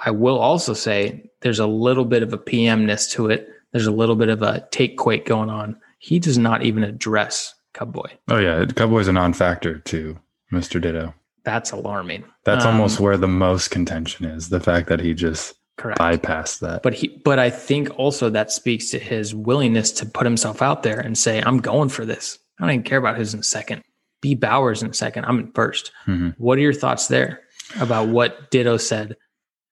I 0.00 0.10
will 0.10 0.38
also 0.38 0.74
say 0.74 1.30
there's 1.40 1.60
a 1.60 1.66
little 1.66 2.04
bit 2.04 2.22
of 2.22 2.32
a 2.32 2.38
PMness 2.38 3.10
to 3.12 3.30
it. 3.30 3.48
There's 3.72 3.86
a 3.86 3.92
little 3.92 4.16
bit 4.16 4.28
of 4.28 4.42
a 4.42 4.66
take 4.70 4.98
quake 4.98 5.26
going 5.26 5.50
on. 5.50 5.76
He 5.98 6.18
does 6.18 6.38
not 6.38 6.62
even 6.62 6.84
address 6.84 7.54
Cubboy. 7.74 8.10
Oh 8.28 8.38
yeah, 8.38 8.64
Cubboy's 8.64 9.08
a 9.08 9.12
non-factor 9.12 9.78
to 9.78 10.18
Mr. 10.52 10.80
Ditto. 10.80 11.14
That's 11.44 11.72
alarming. 11.72 12.24
That's 12.44 12.64
um, 12.64 12.76
almost 12.76 13.00
where 13.00 13.16
the 13.16 13.28
most 13.28 13.70
contention 13.70 14.24
is. 14.26 14.48
The 14.48 14.60
fact 14.60 14.88
that 14.88 15.00
he 15.00 15.12
just 15.12 15.54
Correct. 15.76 15.98
bypassed 15.98 16.60
that. 16.60 16.82
But 16.82 16.94
he 16.94 17.20
but 17.24 17.38
I 17.38 17.50
think 17.50 17.98
also 17.98 18.30
that 18.30 18.50
speaks 18.50 18.90
to 18.90 18.98
his 18.98 19.34
willingness 19.34 19.92
to 19.92 20.06
put 20.06 20.24
himself 20.24 20.62
out 20.62 20.82
there 20.82 21.00
and 21.00 21.18
say, 21.18 21.42
I'm 21.44 21.58
going 21.58 21.88
for 21.88 22.04
this. 22.04 22.38
I 22.58 22.62
don't 22.62 22.70
even 22.70 22.82
care 22.84 22.98
about 22.98 23.16
who's 23.16 23.34
in 23.34 23.42
second. 23.42 23.82
B 24.24 24.34
Bauer's 24.34 24.82
in 24.82 24.90
second. 24.94 25.26
I'm 25.26 25.38
in 25.38 25.52
1st 25.52 25.90
mm-hmm. 26.06 26.28
What 26.38 26.56
are 26.56 26.62
your 26.62 26.72
thoughts 26.72 27.08
there 27.08 27.42
about 27.78 28.08
what 28.08 28.50
Ditto 28.50 28.78
said 28.78 29.18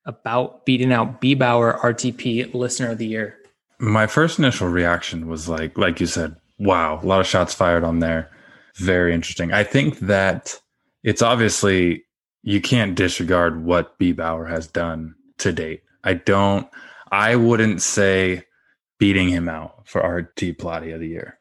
about 0.04 0.66
beating 0.66 0.92
out 0.92 1.22
B 1.22 1.34
Bauer 1.34 1.78
RTP 1.82 2.52
listener 2.52 2.90
of 2.90 2.98
the 2.98 3.06
year? 3.06 3.34
My 3.78 4.06
first 4.06 4.38
initial 4.38 4.68
reaction 4.68 5.26
was 5.26 5.48
like, 5.48 5.78
like 5.78 6.00
you 6.00 6.06
said, 6.06 6.36
wow, 6.58 7.00
a 7.02 7.06
lot 7.06 7.20
of 7.20 7.26
shots 7.26 7.54
fired 7.54 7.82
on 7.82 8.00
there. 8.00 8.30
Very 8.76 9.14
interesting. 9.14 9.54
I 9.54 9.64
think 9.64 10.00
that 10.00 10.60
it's 11.02 11.22
obviously 11.22 12.04
you 12.42 12.60
can't 12.60 12.94
disregard 12.94 13.64
what 13.64 13.96
B 13.96 14.12
Bauer 14.12 14.44
has 14.44 14.66
done 14.66 15.14
to 15.38 15.50
date. 15.50 15.82
I 16.04 16.12
don't, 16.12 16.68
I 17.10 17.36
wouldn't 17.36 17.80
say 17.80 18.44
beating 18.98 19.30
him 19.30 19.48
out 19.48 19.88
for 19.88 20.06
RT 20.06 20.58
Plotty 20.58 20.92
of 20.92 21.00
the 21.00 21.08
year. 21.08 21.38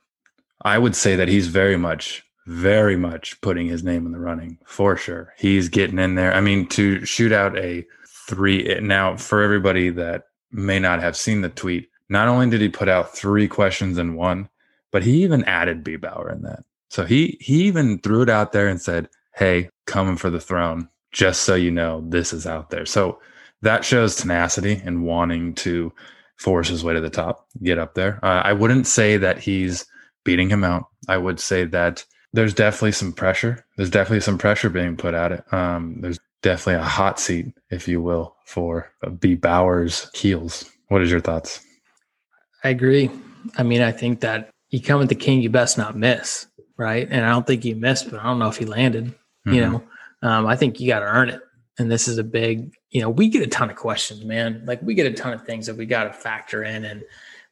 I 0.64 0.78
would 0.78 0.96
say 0.96 1.18
that 1.18 1.28
he's 1.28 1.48
very 1.48 1.76
much, 1.76 2.24
very 2.48 2.96
much 2.96 3.40
putting 3.42 3.68
his 3.68 3.84
name 3.84 4.06
in 4.06 4.12
the 4.12 4.20
running 4.20 4.58
for 4.66 4.98
sure. 4.98 5.34
He's 5.38 5.70
getting 5.70 6.00
in 6.00 6.16
there. 6.16 6.34
I 6.34 6.42
mean, 6.42 6.68
to 6.70 7.06
shoot 7.06 7.32
out 7.32 7.58
a 7.58 7.86
three 8.28 8.80
now 8.82 9.18
for 9.18 9.42
everybody 9.42 9.90
that 9.90 10.26
may 10.52 10.80
not 10.80 11.02
have 11.02 11.16
seen 11.16 11.42
the 11.42 11.50
tweet, 11.50 11.90
not 12.10 12.28
only 12.28 12.50
did 12.50 12.62
he 12.62 12.70
put 12.70 12.90
out 12.90 13.16
three 13.16 13.48
questions 13.48 13.98
in 13.98 14.16
one, 14.16 14.50
but 14.92 15.04
he 15.04 15.24
even 15.24 15.44
added 15.46 15.84
B 15.84 15.96
Bauer 15.96 16.30
in 16.30 16.42
that. 16.42 16.64
So 16.90 17.06
he 17.06 17.38
he 17.40 17.64
even 17.64 18.00
threw 18.00 18.22
it 18.24 18.30
out 18.30 18.52
there 18.52 18.68
and 18.68 18.82
said, 18.82 19.08
"Hey, 19.36 19.70
coming 19.86 20.18
for 20.18 20.30
the 20.30 20.42
throne. 20.42 20.90
Just 21.14 21.44
so 21.44 21.56
you 21.56 21.72
know, 21.72 22.04
this 22.10 22.34
is 22.34 22.46
out 22.46 22.70
there." 22.70 22.86
So 22.86 23.20
that 23.62 23.86
shows 23.86 24.16
tenacity 24.16 24.82
and 24.84 25.06
wanting 25.06 25.54
to 25.56 25.94
force 26.36 26.68
his 26.68 26.84
way 26.84 26.94
to 26.94 27.02
the 27.02 27.10
top, 27.10 27.48
get 27.62 27.78
up 27.78 27.94
there. 27.94 28.20
Uh, 28.26 28.42
I 28.44 28.54
wouldn't 28.54 28.88
say 28.88 29.16
that 29.18 29.38
he's 29.38 29.86
beating 30.24 30.50
him 30.50 30.64
out. 30.64 30.88
I 31.08 31.18
would 31.18 31.40
say 31.40 31.66
that 31.66 32.04
there's 32.34 32.54
definitely 32.54 32.94
some 32.94 33.14
pressure. 33.14 33.66
There's 33.78 33.90
definitely 33.90 34.22
some 34.22 34.38
pressure 34.38 34.70
being 34.70 34.96
put 34.96 35.14
at 35.14 35.32
it. 35.32 35.54
Um, 35.54 35.98
there's 36.00 36.20
definitely 36.42 36.82
a 36.82 36.88
hot 36.88 37.20
seat, 37.20 37.54
if 37.70 37.88
you 37.88 38.02
will, 38.02 38.36
for 38.46 38.92
B 39.20 39.36
Bauer's 39.36 40.10
heels. 40.14 40.70
What 40.88 41.02
is 41.02 41.12
your 41.12 41.20
thoughts? 41.20 41.66
I 42.64 42.70
agree. 42.70 43.10
I 43.58 43.64
mean, 43.64 43.82
I 43.82 43.92
think 43.92 44.22
that 44.22 44.50
you 44.70 44.82
come 44.82 45.00
with 45.00 45.10
the 45.10 45.16
king, 45.16 45.42
you 45.42 45.50
best 45.50 45.78
not 45.78 45.98
miss, 45.98 46.48
right? 46.78 47.08
And 47.10 47.26
I 47.26 47.30
don't 47.30 47.46
think 47.46 47.64
he 47.64 47.74
missed, 47.74 48.10
but 48.10 48.20
I 48.20 48.24
don't 48.24 48.40
know 48.40 48.50
if 48.50 48.58
he 48.58 48.66
landed. 48.66 49.06
Mm-hmm. 49.08 49.54
You 49.54 49.62
know, 49.62 49.84
um, 50.22 50.46
I 50.46 50.56
think 50.56 50.80
you 50.80 50.88
got 50.88 51.00
to 51.00 51.06
earn 51.06 51.30
it. 51.30 51.42
And 51.80 51.92
this 51.92 52.08
is 52.08 52.18
a 52.18 52.24
big, 52.24 52.74
you 52.92 53.02
know, 53.02 53.10
we 53.10 53.28
get 53.30 53.42
a 53.42 53.48
ton 53.48 53.70
of 53.70 53.76
questions, 53.76 54.24
man. 54.24 54.64
Like 54.66 54.82
we 54.82 54.94
get 54.94 55.08
a 55.08 55.14
ton 55.14 55.34
of 55.34 55.44
things 55.46 55.66
that 55.66 55.78
we 55.78 55.86
got 55.86 56.04
to 56.04 56.14
factor 56.14 56.64
in, 56.64 56.86
and 56.86 57.02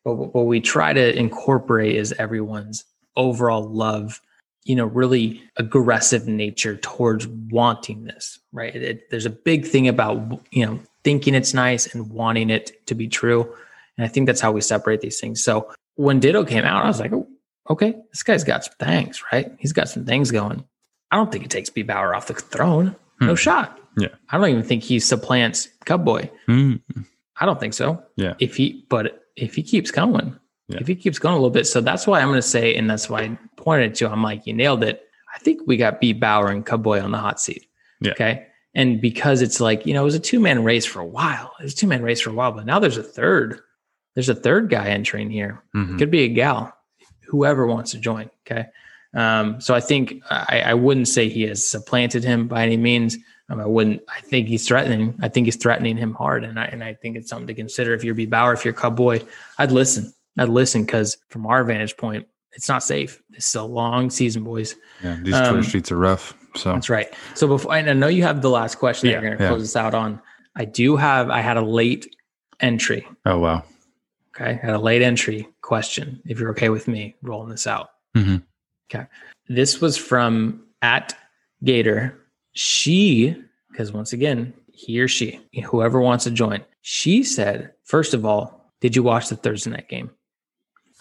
but 0.03 0.13
what 0.13 0.45
we 0.45 0.59
try 0.59 0.93
to 0.93 1.17
incorporate 1.17 1.95
is 1.95 2.13
everyone's 2.13 2.85
overall 3.15 3.67
love 3.67 4.21
you 4.63 4.75
know 4.75 4.85
really 4.85 5.41
aggressive 5.57 6.27
nature 6.27 6.75
towards 6.77 7.27
wanting 7.27 8.03
this 8.03 8.39
right 8.51 8.75
it, 8.75 8.83
it, 8.83 9.09
there's 9.09 9.25
a 9.25 9.29
big 9.29 9.65
thing 9.65 9.87
about 9.87 10.41
you 10.51 10.65
know 10.65 10.79
thinking 11.03 11.33
it's 11.33 11.53
nice 11.53 11.93
and 11.93 12.09
wanting 12.09 12.49
it 12.49 12.85
to 12.85 12.93
be 12.93 13.07
true 13.07 13.53
and 13.97 14.05
i 14.05 14.07
think 14.07 14.25
that's 14.27 14.41
how 14.41 14.51
we 14.51 14.61
separate 14.61 15.01
these 15.01 15.19
things 15.19 15.43
so 15.43 15.71
when 15.99 16.21
Ditto 16.21 16.45
came 16.45 16.63
out, 16.63 16.85
I 16.85 16.87
was 16.87 17.01
like, 17.01 17.11
oh, 17.11 17.27
okay, 17.69 17.93
this 18.11 18.23
guy's 18.23 18.45
got 18.45 18.63
some 18.63 18.73
things, 18.79 19.21
right? 19.33 19.51
He's 19.59 19.73
got 19.73 19.89
some 19.89 20.05
things 20.05 20.31
going. 20.31 20.63
I 21.11 21.17
don't 21.17 21.29
think 21.29 21.43
it 21.43 21.51
takes 21.51 21.69
B 21.69 21.83
Bauer 21.83 22.15
off 22.15 22.27
the 22.27 22.35
throne. 22.35 22.95
No 23.19 23.29
hmm. 23.29 23.35
shot. 23.35 23.77
Yeah. 23.97 24.07
I 24.29 24.37
don't 24.37 24.49
even 24.49 24.63
think 24.63 24.83
he 24.83 25.01
supplants 25.01 25.67
Cubboy. 25.85 26.29
Hmm. 26.45 26.75
I 27.41 27.45
don't 27.45 27.59
think 27.59 27.73
so. 27.73 28.01
Yeah. 28.15 28.35
If 28.39 28.55
he, 28.55 28.85
but 28.87 29.25
if 29.35 29.55
he 29.55 29.63
keeps 29.63 29.91
going, 29.91 30.39
yeah. 30.69 30.77
if 30.79 30.87
he 30.87 30.95
keeps 30.95 31.19
going 31.19 31.33
a 31.33 31.37
little 31.37 31.49
bit, 31.49 31.67
so 31.67 31.81
that's 31.81 32.07
why 32.07 32.21
I'm 32.21 32.29
going 32.29 32.37
to 32.37 32.47
say, 32.47 32.75
and 32.75 32.89
that's 32.89 33.09
why 33.09 33.21
I 33.21 33.37
pointed 33.57 33.95
to. 33.95 34.09
I'm 34.09 34.23
like, 34.23 34.47
you 34.47 34.53
nailed 34.53 34.83
it. 34.83 35.03
I 35.35 35.39
think 35.39 35.61
we 35.65 35.77
got 35.77 35.99
B 35.99 36.13
Bauer 36.13 36.47
and 36.49 36.65
Cowboy 36.65 37.01
on 37.01 37.11
the 37.11 37.17
hot 37.17 37.39
seat. 37.39 37.67
Yeah. 38.01 38.11
Okay. 38.11 38.47
And 38.75 39.01
because 39.01 39.41
it's 39.41 39.59
like, 39.59 39.85
you 39.85 39.93
know, 39.93 40.01
it 40.01 40.05
was 40.05 40.15
a 40.15 40.19
two 40.19 40.39
man 40.39 40.63
race 40.63 40.85
for 40.85 40.99
a 40.99 41.05
while. 41.05 41.53
It 41.59 41.63
was 41.63 41.73
a 41.73 41.75
two 41.75 41.87
man 41.87 42.01
race 42.01 42.21
for 42.21 42.29
a 42.29 42.33
while, 42.33 42.51
but 42.51 42.65
now 42.65 42.79
there's 42.79 42.97
a 42.97 43.03
third 43.03 43.59
there's 44.15 44.29
a 44.29 44.35
third 44.35 44.69
guy 44.69 44.89
entering 44.89 45.29
here. 45.29 45.63
Mm-hmm. 45.75 45.97
Could 45.97 46.11
be 46.11 46.23
a 46.23 46.27
gal, 46.27 46.73
whoever 47.27 47.65
wants 47.65 47.91
to 47.91 47.99
join. 47.99 48.29
Okay. 48.45 48.65
Um, 49.13 49.61
so 49.61 49.73
I 49.73 49.79
think 49.79 50.21
I, 50.29 50.61
I, 50.65 50.73
wouldn't 50.75 51.07
say 51.07 51.29
he 51.29 51.43
has 51.43 51.65
supplanted 51.67 52.23
him 52.23 52.47
by 52.47 52.63
any 52.63 52.77
means. 52.77 53.17
Um, 53.49 53.59
I 53.59 53.65
wouldn't. 53.65 54.01
I 54.07 54.19
think 54.21 54.47
he's 54.47 54.67
threatening. 54.67 55.17
I 55.21 55.29
think 55.29 55.45
he's 55.45 55.55
threatening 55.55 55.97
him 55.97 56.13
hard, 56.13 56.43
and 56.43 56.59
I 56.59 56.65
and 56.65 56.83
I 56.83 56.93
think 56.93 57.15
it's 57.15 57.29
something 57.29 57.47
to 57.47 57.55
consider. 57.55 57.93
If 57.93 58.03
you're 58.03 58.13
B 58.13 58.27
Bauer, 58.27 58.53
if 58.53 58.63
you're 58.65 58.73
Cowboy, 58.73 59.21
I'd 59.57 59.71
listen. 59.71 60.13
I'd 60.39 60.49
listen 60.49 60.85
because 60.85 61.17
from 61.29 61.45
our 61.45 61.63
vantage 61.63 61.97
point, 61.97 62.27
it's 62.53 62.67
not 62.67 62.83
safe. 62.83 63.21
It's 63.33 63.53
a 63.55 63.63
long 63.63 64.09
season, 64.09 64.43
boys. 64.43 64.75
Yeah, 65.03 65.17
these 65.21 65.33
um, 65.33 65.53
Twitter 65.53 65.67
streets 65.67 65.91
are 65.91 65.97
rough. 65.97 66.35
So 66.55 66.73
that's 66.73 66.89
right. 66.89 67.13
So 67.35 67.47
before 67.47 67.71
I 67.71 67.81
know 67.81 68.07
you 68.07 68.23
have 68.23 68.41
the 68.41 68.49
last 68.49 68.75
question 68.75 69.09
yeah, 69.09 69.15
that 69.15 69.21
you're 69.21 69.29
going 69.29 69.37
to 69.37 69.43
yeah. 69.43 69.49
close 69.49 69.61
this 69.61 69.75
out 69.75 69.93
on. 69.93 70.21
I 70.55 70.65
do 70.65 70.95
have. 70.95 71.29
I 71.29 71.41
had 71.41 71.57
a 71.57 71.61
late 71.61 72.15
entry. 72.59 73.07
Oh 73.25 73.39
wow. 73.39 73.63
Okay. 74.35 74.59
Had 74.61 74.73
a 74.73 74.79
late 74.79 75.01
entry 75.01 75.47
question. 75.61 76.21
If 76.25 76.39
you're 76.39 76.51
okay 76.51 76.69
with 76.69 76.87
me 76.87 77.15
rolling 77.21 77.49
this 77.49 77.67
out. 77.67 77.89
Mm-hmm. 78.15 78.37
Okay. 78.89 79.05
This 79.47 79.81
was 79.81 79.97
from 79.97 80.63
at 80.81 81.15
Gator. 81.63 82.17
She, 82.53 83.35
because 83.71 83.91
once 83.91 84.13
again, 84.13 84.53
he 84.73 84.99
or 84.99 85.07
she, 85.07 85.39
whoever 85.65 86.01
wants 86.01 86.23
to 86.23 86.31
join, 86.31 86.63
she 86.81 87.23
said, 87.23 87.73
first 87.83 88.13
of 88.13 88.25
all, 88.25 88.73
did 88.81 88.95
you 88.95 89.03
watch 89.03 89.29
the 89.29 89.35
Thursday 89.35 89.71
night 89.71 89.89
game? 89.89 90.09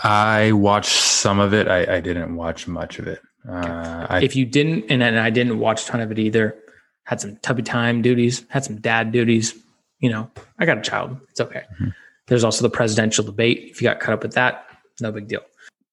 I 0.00 0.52
watched 0.52 0.92
some 0.92 1.40
of 1.40 1.52
it. 1.52 1.68
I, 1.68 1.96
I 1.96 2.00
didn't 2.00 2.36
watch 2.36 2.68
much 2.68 2.98
of 2.98 3.06
it. 3.06 3.20
Uh, 3.48 4.06
I, 4.08 4.20
if 4.22 4.36
you 4.36 4.44
didn't, 4.44 4.86
and, 4.90 5.02
and 5.02 5.18
I 5.18 5.30
didn't 5.30 5.58
watch 5.58 5.84
a 5.84 5.86
ton 5.86 6.00
of 6.00 6.12
it 6.12 6.18
either, 6.18 6.56
had 7.04 7.20
some 7.20 7.36
tubby 7.36 7.62
time 7.62 8.02
duties, 8.02 8.44
had 8.48 8.64
some 8.64 8.80
dad 8.80 9.12
duties. 9.12 9.54
You 10.00 10.10
know, 10.10 10.30
I 10.58 10.66
got 10.66 10.78
a 10.78 10.82
child. 10.82 11.16
It's 11.30 11.40
okay. 11.40 11.62
Mm-hmm. 11.74 11.88
There's 12.26 12.44
also 12.44 12.62
the 12.62 12.70
presidential 12.70 13.24
debate. 13.24 13.68
If 13.70 13.80
you 13.80 13.88
got 13.88 14.00
caught 14.00 14.14
up 14.14 14.22
with 14.22 14.34
that, 14.34 14.66
no 15.00 15.10
big 15.10 15.28
deal. 15.28 15.40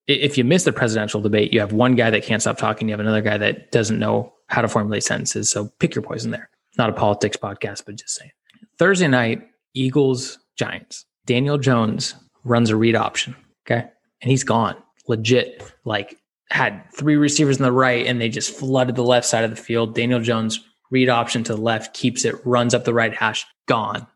If 0.08 0.38
you 0.38 0.44
miss 0.44 0.66
the 0.66 0.74
presidential 0.74 1.22
debate, 1.22 1.52
you 1.52 1.60
have 1.60 1.72
one 1.72 1.96
guy 1.96 2.12
that 2.12 2.24
can't 2.24 2.42
stop 2.42 2.58
talking. 2.58 2.88
You 2.88 2.94
have 2.94 3.00
another 3.00 3.22
guy 3.22 3.38
that 3.38 3.72
doesn't 3.72 3.98
know 3.98 4.34
how 4.48 4.62
to 4.62 4.68
formulate 4.68 5.04
sentences. 5.04 5.50
So 5.50 5.72
pick 5.80 5.96
your 5.96 6.04
poison 6.04 6.30
there. 6.30 6.50
Not 6.78 6.90
a 6.90 6.94
politics 6.94 7.38
podcast, 7.38 7.86
but 7.86 7.96
just 7.96 8.14
saying. 8.14 8.32
Thursday 8.78 9.08
night, 9.08 9.48
Eagles, 9.74 10.38
Giants. 10.58 11.06
Daniel 11.26 11.58
Jones 11.58 12.14
runs 12.44 12.70
a 12.70 12.76
read 12.76 12.96
option. 12.96 13.36
Okay. 13.66 13.88
And 14.26 14.32
he's 14.32 14.44
gone. 14.44 14.76
Legit. 15.08 15.64
Like 15.84 16.18
had 16.50 16.84
three 16.92 17.16
receivers 17.16 17.58
in 17.58 17.64
the 17.64 17.72
right 17.72 18.08
and 18.08 18.20
they 18.20 18.28
just 18.28 18.56
flooded 18.56 18.96
the 18.96 19.04
left 19.04 19.28
side 19.28 19.44
of 19.44 19.52
the 19.52 19.56
field. 19.56 19.94
Daniel 19.94 20.20
Jones 20.20 20.60
read 20.90 21.10
option 21.10 21.44
to 21.44 21.54
the 21.56 21.62
left, 21.62 21.94
keeps 21.94 22.26
it, 22.26 22.44
runs 22.44 22.74
up 22.74 22.86
the 22.86 22.94
right 22.94 23.14
hash, 23.14 23.46
gone. 23.68 24.08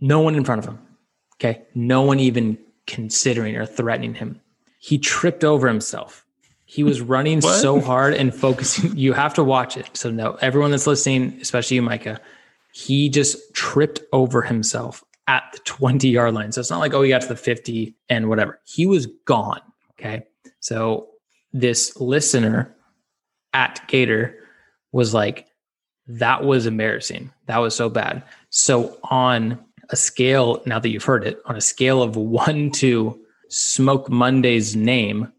No 0.00 0.20
one 0.20 0.34
in 0.34 0.44
front 0.44 0.60
of 0.60 0.64
him 0.64 0.78
Okay. 1.40 1.62
No 1.74 2.02
one 2.02 2.20
even 2.20 2.58
considering 2.86 3.56
or 3.56 3.66
threatening 3.66 4.14
him. 4.14 4.40
He 4.78 4.98
tripped 4.98 5.44
over 5.44 5.68
himself. 5.68 6.24
He 6.64 6.82
was 6.82 7.02
running 7.02 7.40
so 7.60 7.80
hard 7.80 8.14
and 8.14 8.34
focusing. 8.34 8.96
You 8.96 9.12
have 9.12 9.34
to 9.34 9.44
watch 9.44 9.76
it. 9.76 9.88
So, 9.94 10.10
no, 10.10 10.38
everyone 10.40 10.70
that's 10.70 10.86
listening, 10.86 11.38
especially 11.40 11.76
you, 11.76 11.82
Micah, 11.82 12.20
he 12.72 13.08
just 13.08 13.54
tripped 13.54 14.00
over 14.12 14.42
himself 14.42 15.04
at 15.26 15.44
the 15.52 15.58
20 15.60 16.08
yard 16.08 16.34
line. 16.34 16.52
So, 16.52 16.60
it's 16.60 16.70
not 16.70 16.78
like, 16.78 16.94
oh, 16.94 17.02
he 17.02 17.10
got 17.10 17.22
to 17.22 17.28
the 17.28 17.36
50 17.36 17.94
and 18.08 18.28
whatever. 18.28 18.60
He 18.64 18.86
was 18.86 19.06
gone. 19.24 19.60
Okay. 19.92 20.26
So, 20.60 21.08
this 21.52 21.96
listener 22.00 22.74
at 23.52 23.80
Gator 23.88 24.36
was 24.92 25.14
like, 25.14 25.46
that 26.06 26.44
was 26.44 26.66
embarrassing. 26.66 27.32
That 27.46 27.58
was 27.58 27.74
so 27.74 27.88
bad. 27.88 28.22
So, 28.50 28.98
on 29.04 29.58
a 29.90 29.96
scale, 29.96 30.62
now 30.66 30.78
that 30.78 30.88
you've 30.88 31.04
heard 31.04 31.26
it, 31.26 31.40
on 31.46 31.56
a 31.56 31.60
scale 31.60 32.02
of 32.02 32.16
one 32.16 32.70
to 32.72 33.18
Smoke 33.48 34.08
Monday's 34.08 34.76
name, 34.76 35.32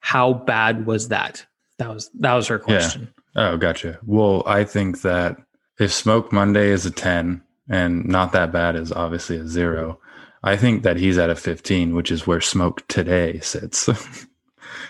how 0.00 0.32
bad 0.32 0.86
was 0.86 1.08
that? 1.08 1.44
That 1.78 1.90
was 1.90 2.10
that 2.14 2.34
was 2.34 2.46
her 2.48 2.58
question. 2.58 3.12
Oh, 3.36 3.56
gotcha. 3.56 3.98
Well, 4.04 4.42
I 4.46 4.64
think 4.64 5.02
that 5.02 5.36
if 5.78 5.92
Smoke 5.92 6.32
Monday 6.32 6.70
is 6.70 6.86
a 6.86 6.90
10 6.90 7.42
and 7.68 8.04
not 8.06 8.32
that 8.32 8.52
bad 8.52 8.76
is 8.76 8.92
obviously 8.92 9.36
a 9.36 9.46
zero, 9.46 9.98
I 10.42 10.56
think 10.56 10.82
that 10.82 10.96
he's 10.96 11.18
at 11.18 11.30
a 11.30 11.34
15, 11.34 11.94
which 11.94 12.10
is 12.10 12.26
where 12.26 12.40
Smoke 12.40 12.86
today 12.88 13.40
sits. 13.40 13.88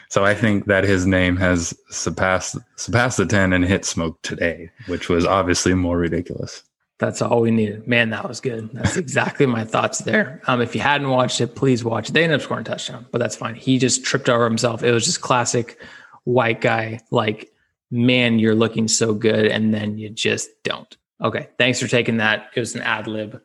so 0.09 0.25
I 0.25 0.35
think 0.35 0.67
that 0.67 0.85
his 0.85 1.07
name 1.07 1.37
has 1.37 1.77
surpassed 1.91 2.57
surpassed 2.77 3.17
the 3.17 3.27
10 3.27 3.53
and 3.53 3.65
hit 3.65 3.85
Smoke 3.85 4.21
today, 4.23 4.71
which 4.87 5.09
was 5.09 5.25
obviously 5.25 5.75
more 5.75 5.99
ridiculous. 5.99 6.63
That's 6.99 7.23
all 7.23 7.43
we 7.43 7.53
needed. 7.53 7.87
Man, 7.87 8.11
that 8.11 8.29
was 8.29 8.41
good. 8.41 8.71
That's 8.73 8.97
exactly 8.97 9.47
my 9.47 9.65
thoughts 9.65 9.99
there. 9.99 10.43
Um, 10.49 10.61
if 10.61 10.75
you 10.75 10.81
hadn't 10.81 11.11
watched 11.11 11.41
it, 11.41 11.55
please 11.55 11.85
watch 11.85 12.09
it. 12.09 12.13
They 12.13 12.25
ended 12.25 12.41
up 12.41 12.43
scoring 12.43 12.63
a 12.63 12.65
touchdown, 12.65 13.07
but 13.13 13.19
that's 13.19 13.37
fine. 13.37 13.55
He 13.55 13.79
just 13.79 14.05
tripped 14.05 14.29
over 14.29 14.45
himself. 14.45 14.83
It 14.83 14.91
was 14.93 15.05
just 15.05 15.21
classic 15.21 15.81
white 16.25 16.61
guy, 16.61 17.01
like, 17.13 17.53
man, 17.91 18.41
you're 18.41 18.57
looking 18.57 18.89
so 18.89 19.15
good, 19.15 19.47
and 19.47 19.73
then 19.73 19.97
you 19.97 20.11
just 20.11 20.51
don't. 20.65 20.97
Okay. 21.23 21.49
Thanks 21.59 21.81
for 21.81 21.89
taking 21.89 22.19
that. 22.19 22.51
It 22.55 22.61
was 22.61 22.75
an 22.75 22.83
ad 22.83 23.07
lib. 23.07 23.41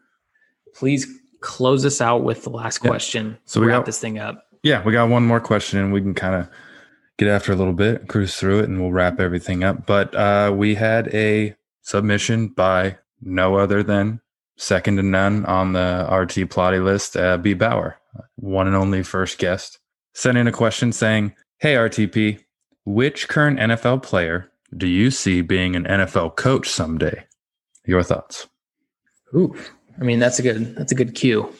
Please 0.75 1.07
close 1.41 1.85
us 1.85 2.01
out 2.01 2.23
with 2.23 2.43
the 2.43 2.49
last 2.49 2.81
Yeah. 2.83 2.89
question. 2.89 3.37
So 3.45 3.59
we 3.61 3.67
wrap 3.67 3.79
got- 3.79 3.85
this 3.87 3.99
thing 3.99 4.19
up. 4.19 4.45
Yeah, 4.63 4.81
we 4.83 4.93
got 4.93 5.09
one 5.09 5.23
more 5.25 5.39
question 5.41 5.79
and 5.79 5.91
we 5.91 5.99
can 6.01 6.13
kind 6.13 6.35
of 6.35 6.47
get 7.17 7.27
after 7.27 7.51
a 7.51 7.55
little 7.55 7.73
bit, 7.73 8.07
cruise 8.07 8.35
through 8.37 8.59
it, 8.59 8.69
and 8.69 8.79
we'll 8.81 8.91
wrap 8.93 9.19
everything 9.19 9.63
up. 9.63 9.85
But 9.85 10.15
uh, 10.15 10.51
we 10.55 10.75
had 10.75 11.09
a 11.13 11.55
submission 11.81 12.47
by 12.47 12.97
no 13.21 13.55
other 13.55 13.83
than 13.83 14.21
second 14.57 14.97
to 14.97 15.03
none 15.03 15.45
on 15.45 15.73
the 15.73 16.07
RT 16.09 16.45
Plotty 16.49 16.83
list, 16.83 17.17
uh, 17.17 17.37
B. 17.37 17.53
Bauer, 17.53 17.97
one 18.35 18.67
and 18.67 18.75
only 18.75 19.03
first 19.03 19.37
guest, 19.37 19.79
sent 20.13 20.37
in 20.37 20.47
a 20.47 20.51
question 20.51 20.91
saying, 20.91 21.33
Hey, 21.59 21.75
RTP, 21.75 22.39
which 22.85 23.27
current 23.27 23.59
NFL 23.59 24.01
player 24.03 24.49
do 24.75 24.87
you 24.87 25.11
see 25.11 25.41
being 25.41 25.75
an 25.75 25.85
NFL 25.85 26.35
coach 26.35 26.69
someday? 26.69 27.25
Your 27.85 28.03
thoughts? 28.03 28.47
Ooh, 29.35 29.55
I 29.99 30.03
mean 30.03 30.19
that's 30.19 30.39
a 30.39 30.41
good 30.41 30.75
that's 30.75 30.91
a 30.91 30.95
good 30.95 31.15
cue. 31.15 31.51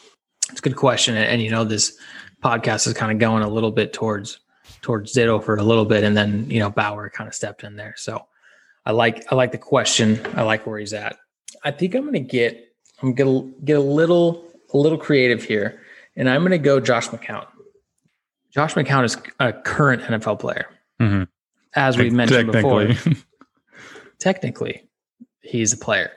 It's 0.50 0.60
a 0.60 0.62
good 0.62 0.76
question, 0.76 1.16
and, 1.16 1.24
and 1.26 1.42
you 1.42 1.50
know 1.50 1.64
this 1.64 1.96
podcast 2.42 2.86
is 2.86 2.94
kind 2.94 3.10
of 3.12 3.18
going 3.18 3.42
a 3.42 3.48
little 3.48 3.70
bit 3.72 3.92
towards 3.92 4.40
towards 4.82 5.12
Ditto 5.12 5.40
for 5.40 5.56
a 5.56 5.62
little 5.62 5.84
bit, 5.84 6.04
and 6.04 6.16
then 6.16 6.48
you 6.50 6.58
know 6.60 6.70
Bauer 6.70 7.10
kind 7.10 7.28
of 7.28 7.34
stepped 7.34 7.64
in 7.64 7.76
there. 7.76 7.94
So 7.96 8.26
I 8.86 8.92
like 8.92 9.24
I 9.32 9.34
like 9.34 9.52
the 9.52 9.58
question. 9.58 10.20
I 10.34 10.42
like 10.42 10.66
where 10.66 10.78
he's 10.78 10.92
at. 10.92 11.16
I 11.64 11.70
think 11.70 11.94
I'm 11.94 12.04
gonna 12.04 12.20
get 12.20 12.72
I'm 13.02 13.14
gonna 13.14 13.50
get 13.64 13.76
a 13.76 13.80
little 13.82 14.44
a 14.72 14.78
little 14.78 14.98
creative 14.98 15.42
here, 15.42 15.80
and 16.16 16.28
I'm 16.28 16.42
gonna 16.42 16.58
go 16.58 16.80
Josh 16.80 17.08
McCown. 17.08 17.46
Josh 18.52 18.74
McCown 18.74 19.04
is 19.04 19.16
a 19.40 19.52
current 19.52 20.02
NFL 20.02 20.38
player, 20.38 20.66
Mhm. 21.00 21.26
as 21.74 21.98
we've 21.98 22.12
mentioned 22.12 22.52
before 22.52 22.88
Technically. 24.18 24.88
he's 25.44 25.72
a 25.72 25.76
player. 25.76 26.10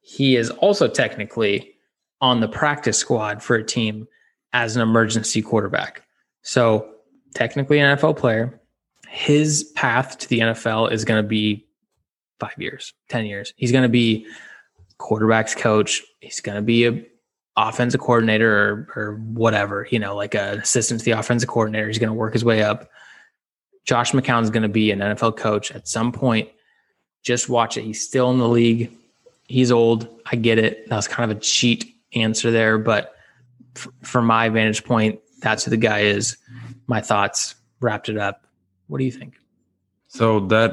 He 0.00 0.36
is 0.36 0.50
also 0.50 0.86
technically 0.86 1.74
on 2.20 2.40
the 2.40 2.48
practice 2.48 2.98
squad 2.98 3.42
for 3.42 3.56
a 3.56 3.64
team 3.64 4.06
as 4.52 4.76
an 4.76 4.82
emergency 4.82 5.42
quarterback. 5.42 6.02
So 6.42 6.94
technically 7.34 7.78
an 7.78 7.96
NFL 7.96 8.16
player. 8.16 8.60
His 9.08 9.64
path 9.74 10.18
to 10.18 10.28
the 10.28 10.40
NFL 10.40 10.92
is 10.92 11.04
going 11.04 11.22
to 11.22 11.28
be 11.28 11.66
five 12.40 12.54
years, 12.58 12.92
10 13.08 13.26
years. 13.26 13.52
He's 13.56 13.72
going 13.72 13.82
to 13.82 13.88
be 13.88 14.26
quarterbacks 14.98 15.56
coach. 15.56 16.02
He's 16.20 16.40
going 16.40 16.56
to 16.56 16.62
be 16.62 16.86
a 16.86 17.04
offensive 17.56 18.00
coordinator 18.00 18.50
or, 18.50 18.88
or 18.96 19.14
whatever, 19.16 19.86
you 19.90 19.98
know, 19.98 20.16
like 20.16 20.34
an 20.34 20.58
assistant 20.58 21.00
to 21.00 21.04
the 21.04 21.12
offensive 21.12 21.48
coordinator. 21.48 21.86
He's 21.86 21.98
going 21.98 22.08
to 22.08 22.14
work 22.14 22.32
his 22.32 22.44
way 22.44 22.62
up. 22.62 22.88
Josh 23.84 24.12
McCown 24.12 24.42
is 24.42 24.50
going 24.50 24.62
to 24.62 24.68
be 24.68 24.90
an 24.90 25.00
NFL 25.00 25.36
coach 25.36 25.70
at 25.70 25.86
some 25.86 26.10
point 26.10 26.48
just 27.24 27.48
watch 27.48 27.76
it. 27.76 27.82
He's 27.82 28.06
still 28.06 28.30
in 28.30 28.38
the 28.38 28.48
league. 28.48 28.92
He's 29.48 29.72
old. 29.72 30.08
I 30.26 30.36
get 30.36 30.58
it. 30.58 30.88
That 30.88 30.96
was 30.96 31.08
kind 31.08 31.30
of 31.30 31.36
a 31.36 31.40
cheat 31.40 31.92
answer 32.14 32.50
there, 32.50 32.78
but 32.78 33.14
f- 33.76 33.88
from 34.02 34.26
my 34.26 34.48
vantage 34.48 34.84
point, 34.84 35.18
that's 35.40 35.64
who 35.64 35.70
the 35.70 35.76
guy 35.76 36.00
is. 36.00 36.36
My 36.86 37.00
thoughts 37.00 37.54
wrapped 37.80 38.08
it 38.08 38.16
up. 38.16 38.46
What 38.86 38.98
do 38.98 39.04
you 39.04 39.10
think? 39.10 39.34
So 40.08 40.40
that 40.40 40.72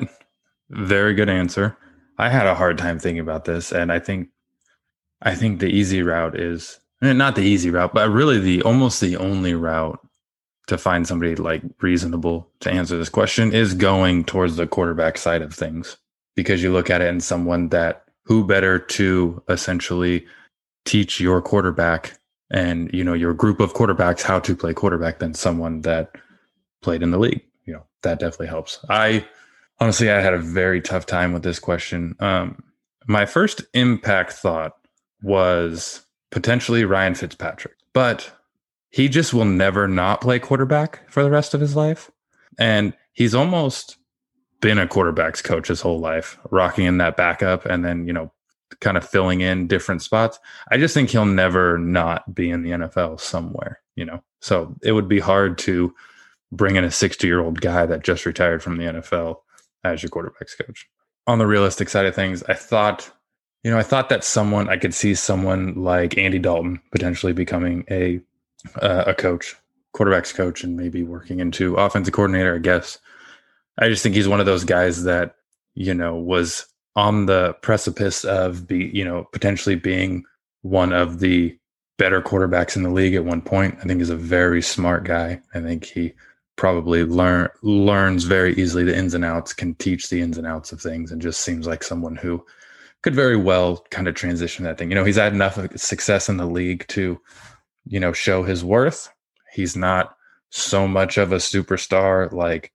very 0.69 1.13
good 1.13 1.29
answer. 1.29 1.75
I 2.17 2.29
had 2.29 2.45
a 2.45 2.55
hard 2.55 2.77
time 2.77 2.99
thinking 2.99 3.19
about 3.19 3.45
this, 3.45 3.71
and 3.71 3.91
I 3.91 3.99
think 3.99 4.29
I 5.21 5.35
think 5.35 5.59
the 5.59 5.67
easy 5.67 6.03
route 6.03 6.39
is 6.39 6.79
eh, 7.01 7.13
not 7.13 7.35
the 7.35 7.41
easy 7.41 7.69
route, 7.69 7.93
but 7.93 8.09
really 8.09 8.39
the 8.39 8.61
almost 8.61 9.01
the 9.01 9.17
only 9.17 9.53
route 9.53 9.99
to 10.67 10.77
find 10.77 11.07
somebody 11.07 11.35
like 11.35 11.63
reasonable 11.81 12.47
to 12.59 12.71
answer 12.71 12.97
this 12.97 13.09
question 13.09 13.53
is 13.53 13.73
going 13.73 14.23
towards 14.23 14.55
the 14.55 14.67
quarterback 14.67 15.17
side 15.17 15.41
of 15.41 15.53
things 15.53 15.97
because 16.35 16.63
you 16.63 16.71
look 16.71 16.89
at 16.89 17.01
it 17.01 17.09
and 17.09 17.23
someone 17.23 17.69
that 17.69 18.05
who 18.23 18.45
better 18.45 18.79
to 18.79 19.41
essentially 19.49 20.25
teach 20.85 21.19
your 21.19 21.41
quarterback 21.41 22.17
and 22.49 22.91
you 22.93 23.03
know 23.03 23.13
your 23.13 23.33
group 23.33 23.59
of 23.59 23.73
quarterbacks 23.73 24.21
how 24.21 24.39
to 24.39 24.55
play 24.55 24.73
quarterback 24.73 25.19
than 25.19 25.33
someone 25.33 25.81
that 25.81 26.11
played 26.81 27.03
in 27.03 27.11
the 27.11 27.19
league. 27.19 27.41
You 27.65 27.73
know 27.73 27.83
that 28.03 28.19
definitely 28.19 28.47
helps. 28.47 28.79
I 28.89 29.25
honestly 29.79 30.11
i 30.11 30.21
had 30.21 30.33
a 30.33 30.39
very 30.39 30.81
tough 30.81 31.05
time 31.05 31.33
with 31.33 31.43
this 31.43 31.59
question. 31.59 32.15
Um 32.19 32.63
my 33.07 33.25
first 33.25 33.63
impact 33.73 34.33
thought 34.33 34.73
was 35.23 36.05
potentially 36.29 36.85
ryan 36.85 37.15
fitzpatrick 37.15 37.75
but 37.93 38.31
he 38.91 39.07
just 39.07 39.33
will 39.33 39.45
never 39.45 39.87
not 39.87 40.21
play 40.21 40.37
quarterback 40.37 41.09
for 41.09 41.23
the 41.23 41.31
rest 41.31 41.53
of 41.53 41.61
his 41.61 41.75
life. 41.75 42.11
And 42.59 42.93
he's 43.13 43.33
almost 43.33 43.97
been 44.61 44.77
a 44.77 44.87
quarterback's 44.87 45.41
coach 45.41 45.67
his 45.67 45.81
whole 45.81 45.99
life 45.99 46.37
rocking 46.49 46.85
in 46.85 46.97
that 46.97 47.17
backup 47.17 47.65
and 47.65 47.83
then 47.83 48.07
you 48.07 48.13
know 48.13 48.31
kind 48.79 48.95
of 48.95 49.07
filling 49.07 49.41
in 49.41 49.67
different 49.67 50.01
spots 50.01 50.39
i 50.71 50.77
just 50.77 50.93
think 50.93 51.09
he'll 51.09 51.25
never 51.25 51.77
not 51.77 52.33
be 52.33 52.49
in 52.49 52.63
the 52.63 52.71
nfl 52.71 53.19
somewhere 53.19 53.81
you 53.95 54.05
know 54.05 54.23
so 54.39 54.75
it 54.81 54.93
would 54.93 55.07
be 55.07 55.19
hard 55.19 55.57
to 55.59 55.93
bring 56.51 56.75
in 56.75 56.83
a 56.83 56.91
60 56.91 57.25
year 57.25 57.39
old 57.39 57.61
guy 57.61 57.85
that 57.85 58.03
just 58.03 58.25
retired 58.25 58.61
from 58.61 58.77
the 58.77 58.85
NFL 58.85 59.37
as 59.83 60.03
your 60.03 60.09
quarterbacks 60.09 60.57
coach. 60.57 60.89
On 61.27 61.39
the 61.39 61.47
realistic 61.47 61.89
side 61.89 62.05
of 62.05 62.15
things, 62.15 62.43
I 62.43 62.55
thought, 62.55 63.11
you 63.63 63.71
know, 63.71 63.77
I 63.77 63.83
thought 63.83 64.09
that 64.09 64.23
someone 64.23 64.69
I 64.69 64.77
could 64.77 64.93
see 64.93 65.15
someone 65.15 65.75
like 65.75 66.17
Andy 66.17 66.39
Dalton 66.39 66.81
potentially 66.91 67.33
becoming 67.33 67.85
a 67.89 68.19
uh, 68.81 69.05
a 69.07 69.13
coach, 69.13 69.55
quarterbacks 69.95 70.33
coach, 70.33 70.63
and 70.63 70.75
maybe 70.75 71.03
working 71.03 71.39
into 71.39 71.75
offensive 71.75 72.13
coordinator. 72.13 72.55
I 72.55 72.59
guess 72.59 72.99
I 73.77 73.89
just 73.89 74.03
think 74.03 74.15
he's 74.15 74.27
one 74.27 74.39
of 74.39 74.45
those 74.45 74.63
guys 74.63 75.03
that 75.03 75.35
you 75.73 75.93
know 75.93 76.15
was 76.15 76.65
on 76.95 77.25
the 77.25 77.53
precipice 77.61 78.25
of 78.25 78.67
be 78.67 78.91
you 78.93 79.05
know 79.05 79.27
potentially 79.31 79.75
being 79.75 80.23
one 80.61 80.93
of 80.93 81.19
the 81.19 81.57
better 81.97 82.21
quarterbacks 82.21 82.75
in 82.75 82.83
the 82.83 82.89
league 82.89 83.13
at 83.13 83.25
one 83.25 83.41
point. 83.41 83.77
I 83.79 83.83
think 83.83 83.99
he's 83.99 84.09
a 84.09 84.15
very 84.15 84.61
smart 84.61 85.03
guy. 85.03 85.39
I 85.53 85.61
think 85.61 85.85
he 85.85 86.13
probably 86.55 87.03
learn 87.03 87.49
learns 87.61 88.23
very 88.23 88.53
easily 88.55 88.83
the 88.83 88.95
ins 88.95 89.13
and 89.13 89.25
outs, 89.25 89.53
can 89.53 89.75
teach 89.75 90.09
the 90.09 90.21
ins 90.21 90.37
and 90.37 90.47
outs 90.47 90.71
of 90.71 90.81
things, 90.81 91.11
and 91.11 91.21
just 91.21 91.41
seems 91.41 91.67
like 91.67 91.83
someone 91.83 92.15
who 92.15 92.43
could 93.01 93.15
very 93.15 93.37
well 93.37 93.85
kind 93.89 94.07
of 94.07 94.15
transition 94.15 94.65
that 94.65 94.77
thing. 94.77 94.89
You 94.89 94.95
know, 94.95 95.03
he's 95.03 95.15
had 95.15 95.33
enough 95.33 95.59
success 95.75 96.29
in 96.29 96.37
the 96.37 96.45
league 96.45 96.85
to, 96.89 97.19
you 97.85 97.99
know, 97.99 98.13
show 98.13 98.43
his 98.43 98.63
worth. 98.63 99.09
He's 99.53 99.75
not 99.75 100.15
so 100.49 100.87
much 100.87 101.17
of 101.17 101.31
a 101.31 101.37
superstar 101.37 102.31
like 102.31 102.71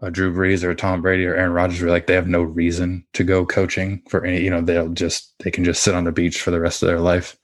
a 0.00 0.10
Drew 0.10 0.32
Brees 0.32 0.62
or 0.62 0.70
a 0.70 0.76
Tom 0.76 1.02
Brady 1.02 1.26
or 1.26 1.34
Aaron 1.34 1.52
Rodgers, 1.52 1.80
where 1.80 1.90
like 1.90 2.06
they 2.06 2.14
have 2.14 2.28
no 2.28 2.42
reason 2.42 3.04
to 3.14 3.24
go 3.24 3.44
coaching 3.44 4.02
for 4.08 4.24
any, 4.24 4.40
you 4.40 4.50
know, 4.50 4.60
they'll 4.60 4.88
just 4.88 5.34
they 5.40 5.50
can 5.50 5.64
just 5.64 5.82
sit 5.82 5.94
on 5.94 6.04
the 6.04 6.12
beach 6.12 6.40
for 6.40 6.50
the 6.50 6.60
rest 6.60 6.82
of 6.82 6.88
their 6.88 7.00
life, 7.00 7.36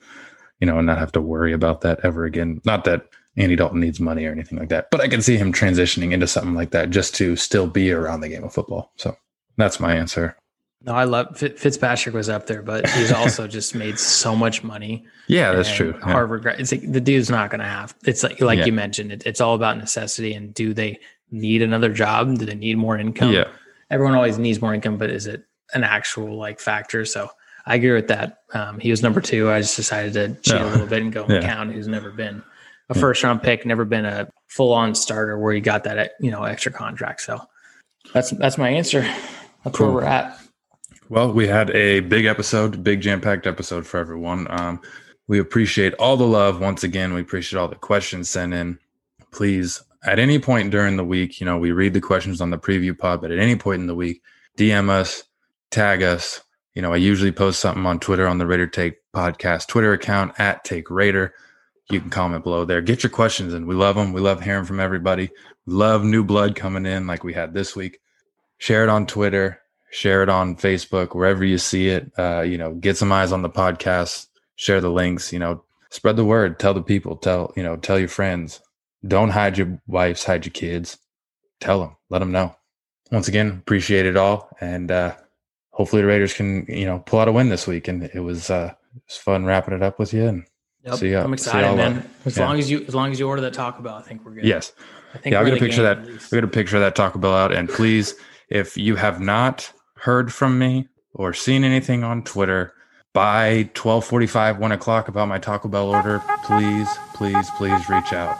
you 0.61 0.67
know, 0.67 0.79
and 0.79 0.87
not 0.87 0.99
have 0.99 1.13
to 1.13 1.21
worry 1.21 1.53
about 1.53 1.81
that 1.81 2.01
ever 2.05 2.25
again. 2.25 2.61
Not 2.65 2.85
that 2.85 3.09
Andy 3.37 3.57
Dalton 3.57 3.81
needs 3.81 4.01
money 4.01 4.25
or 4.27 4.33
anything 4.33 4.59
like 4.59 4.69
that. 4.69 4.91
But 4.91 5.01
I 5.01 5.09
can 5.09 5.23
see 5.23 5.37
him 5.37 5.53
transitioning 5.53 6.13
into 6.13 6.27
something 6.27 6.55
like 6.55 6.71
that 6.71 6.91
just 6.91 7.15
to 7.17 7.37
still 7.37 7.67
be 7.67 7.91
around 7.91 8.21
the 8.21 8.29
game 8.29 8.45
of 8.45 8.53
football. 8.53 8.93
So 8.97 9.17
that's 9.57 9.81
my 9.81 9.95
answer. 9.95 10.37
No, 10.83 10.93
I 10.93 11.05
love 11.05 11.39
Fitzpatrick 11.39 12.15
was 12.15 12.29
up 12.29 12.47
there, 12.47 12.61
but 12.61 12.87
he's 12.91 13.11
also 13.11 13.49
just 13.49 13.75
made 13.75 13.99
so 13.99 14.37
much 14.37 14.63
money. 14.63 15.07
Yeah, 15.29 15.53
that's 15.53 15.75
true. 15.75 15.95
Yeah. 15.99 16.13
Harvard, 16.13 16.45
it's 16.59 16.73
like 16.73 16.93
the 16.93 17.01
dude's 17.01 17.31
not 17.31 17.51
going 17.51 17.61
to 17.61 17.67
have. 17.67 17.95
It's 18.05 18.23
like 18.23 18.41
like 18.41 18.59
yeah. 18.59 18.67
you 18.67 18.73
mentioned, 18.73 19.11
it, 19.11 19.23
it's 19.25 19.41
all 19.41 19.55
about 19.55 19.79
necessity. 19.79 20.35
And 20.35 20.53
do 20.53 20.75
they 20.75 21.01
need 21.31 21.63
another 21.63 21.93
job? 21.93 22.39
Do 22.39 22.47
they 22.47 22.55
need 22.55 22.79
more 22.79 22.99
income? 22.99 23.33
Yeah, 23.33 23.49
everyone 23.91 24.15
always 24.15 24.39
needs 24.39 24.61
more 24.61 24.75
income, 24.75 24.99
but 24.99 25.11
is 25.11 25.27
it 25.27 25.45
an 25.73 25.85
actual 25.85 26.37
like 26.37 26.61
factor? 26.61 27.05
So 27.05 27.31
I 27.67 27.77
agree 27.77 27.93
with 27.93 28.09
that. 28.09 28.43
Um, 28.53 28.79
he 28.79 28.91
was 28.91 29.03
number 29.03 29.21
two. 29.21 29.51
I 29.51 29.61
just 29.61 29.77
decided 29.77 30.13
to 30.15 30.41
cheat 30.43 30.61
no. 30.61 30.69
a 30.69 30.71
little 30.71 30.87
bit 30.87 31.03
and 31.03 31.13
go 31.13 31.27
yeah. 31.29 31.41
McCown, 31.41 31.73
who's 31.73 31.89
never 31.89 32.11
been 32.11 32.43
a 32.91 32.95
first 32.95 33.23
round 33.23 33.43
pick, 33.43 33.65
never 33.65 33.85
been 33.85 34.05
a 34.05 34.29
full 34.49 34.73
on 34.73 34.95
starter 34.95 35.39
where 35.39 35.55
he 35.55 35.61
got 35.61 35.85
that 35.85 36.13
you 36.21 36.31
know 36.31 36.45
extra 36.45 36.73
contract. 36.73 37.23
So 37.23 37.41
that's 38.13 38.31
that's 38.31 38.59
my 38.59 38.69
answer. 38.69 39.03
That's 39.65 39.77
cool. 39.77 39.87
where 39.87 39.95
we're 39.97 40.05
at. 40.05 40.39
Well, 41.09 41.33
we 41.33 41.47
had 41.47 41.71
a 41.71 42.01
big 42.01 42.25
episode, 42.25 42.83
big 42.83 43.01
jam 43.01 43.21
packed 43.21 43.47
episode 43.47 43.87
for 43.87 43.99
everyone. 43.99 44.47
Um, 44.51 44.81
we 45.27 45.39
appreciate 45.39 45.95
all 45.95 46.17
the 46.17 46.27
love 46.27 46.61
once 46.61 46.83
again. 46.83 47.15
We 47.15 47.21
appreciate 47.21 47.59
all 47.59 47.69
the 47.69 47.77
questions 47.77 48.29
sent 48.29 48.55
in. 48.55 48.79
Please, 49.31 49.83
at 50.05 50.19
any 50.19 50.39
point 50.39 50.71
during 50.71 50.97
the 50.97 51.05
week, 51.05 51.41
you 51.41 51.47
know, 51.47 51.59
we 51.59 51.73
read 51.73 51.95
the 51.95 52.01
questions 52.01 52.41
on 52.41 52.51
the 52.51 52.59
preview 52.59 52.97
pod, 52.97 53.21
but 53.21 53.31
at 53.31 53.39
any 53.39 53.57
point 53.57 53.81
in 53.81 53.87
the 53.87 53.95
week, 53.95 54.23
DM 54.59 54.89
us, 54.89 55.25
tag 55.71 56.03
us. 56.03 56.41
You 56.75 56.83
know, 56.83 56.93
I 56.93 56.97
usually 56.97 57.33
post 57.33 57.61
something 57.61 57.87
on 57.87 58.01
Twitter 58.01 58.27
on 58.27 58.39
the 58.39 58.47
Raider 58.47 58.67
Take 58.67 58.97
podcast 59.15 59.69
Twitter 59.69 59.93
account 59.93 60.39
at 60.39 60.65
Take 60.65 60.91
Raider. 60.91 61.35
You 61.91 62.01
can 62.01 62.11
comment 62.11 62.45
below 62.45 62.65
there. 62.65 62.81
Get 62.81 63.03
your 63.03 63.11
questions 63.11 63.55
in. 63.55 63.67
We 63.67 63.75
love 63.75 63.97
them. 63.97 64.13
We 64.13 64.21
love 64.21 64.43
hearing 64.43 64.65
from 64.65 64.81
everybody. 64.81 65.31
Love 65.67 66.03
new 66.03 66.25
blood 66.25 66.57
coming 66.57 66.87
in 66.87 67.07
like 67.07 67.23
we 67.23 67.35
had 67.35 67.55
this 67.55 67.77
week. 67.77 68.01
Share 68.59 68.83
it 68.83 68.89
on 68.89 69.07
Twitter 69.07 69.61
share 69.95 70.25
it 70.25 70.29
on 70.29 70.57
Facebook, 70.57 71.15
wherever 71.15 71.45
you 71.45 71.57
see 71.57 71.89
it. 71.89 72.11
Uh, 72.19 72.41
you 72.41 72.59
know, 72.59 72.75
get 72.75 72.97
some 72.97 73.13
eyes 73.13 73.31
on 73.31 73.43
the 73.43 73.49
podcast, 73.49 74.27
share 74.57 74.81
the 74.81 74.91
links, 74.91 75.33
you 75.33 75.39
know, 75.39 75.63
spread 75.91 76.17
the 76.17 76.25
word, 76.25 76.59
tell 76.59 76.75
the 76.75 76.83
people, 76.83 77.17
tell, 77.17 77.53
you 77.57 77.63
know, 77.63 77.77
tell 77.77 77.99
your 77.99 78.09
friends. 78.09 78.61
Don't 79.07 79.31
hide 79.31 79.59
your 79.59 79.81
wives, 79.87 80.25
hide 80.25 80.47
your 80.47 80.53
kids. 80.53 80.99
Tell 81.61 81.81
them, 81.81 81.97
let 82.11 82.21
them 82.21 82.33
know. 82.33 82.55
Once 83.13 83.29
again, 83.29 83.49
appreciate 83.49 84.07
it 84.07 84.17
all. 84.17 84.49
And 84.61 84.91
uh, 84.91 85.15
hopefully 85.71 86.03
the 86.03 86.09
Raiders 86.09 86.33
can, 86.33 86.65
you 86.69 86.87
know, 86.87 87.01
pull 87.01 87.21
out 87.21 87.29
a 87.29 87.33
win 87.33 87.49
this 87.49 87.67
week. 87.67 87.87
And 87.89 88.03
it 88.03 88.21
was, 88.21 88.51
uh, 88.51 88.75
it 88.97 89.03
was 89.07 89.17
fun 89.17 89.45
wrapping 89.45 89.75
it 89.75 89.83
up 89.83 89.99
with 89.99 90.15
you. 90.15 90.27
And 90.27 90.45
yep. 90.85 90.95
see 90.95 91.11
you, 91.11 91.19
I'm 91.19 91.35
excited, 91.35 91.77
man. 91.77 92.09
As 92.25 92.37
yeah. 92.37 92.47
long 92.47 92.59
as 92.59 92.71
you, 92.71 92.85
as 92.87 92.95
long 92.95 93.13
as 93.13 93.21
you 93.21 93.29
order 93.29 93.43
that 93.43 93.55
Taco 93.55 93.83
Bell, 93.83 93.95
I 93.95 94.03
think 94.03 94.25
we're 94.25 94.35
good. 94.35 94.45
Yes. 94.45 94.73
I 95.15 95.19
think 95.19 95.33
yeah, 95.33 95.39
I'll 95.39 95.45
get 95.45 95.55
a 95.55 95.61
picture 95.61 95.83
that. 95.83 95.99
I'll 95.99 96.29
get 96.31 96.45
a 96.45 96.49
picture 96.49 96.77
of 96.77 96.83
that 96.83 96.97
Taco 96.97 97.19
Bell 97.19 97.35
out. 97.35 97.53
And 97.53 97.69
please, 97.69 98.15
if 98.49 98.77
you 98.77 98.97
have 98.97 99.21
not 99.21 99.71
heard 99.97 100.33
from 100.33 100.59
me 100.59 100.89
or 101.13 101.33
seen 101.33 101.63
anything 101.63 102.03
on 102.03 102.25
Twitter 102.25 102.73
by 103.13 103.71
12:45, 103.75 104.59
1 104.59 104.73
o'clock 104.73 105.09
about 105.09 105.29
my 105.29 105.39
Taco 105.39 105.69
Bell 105.69 105.89
order, 105.89 106.21
please, 106.45 106.89
please, 107.15 107.49
please 107.51 107.89
reach 107.89 108.13
out 108.13 108.37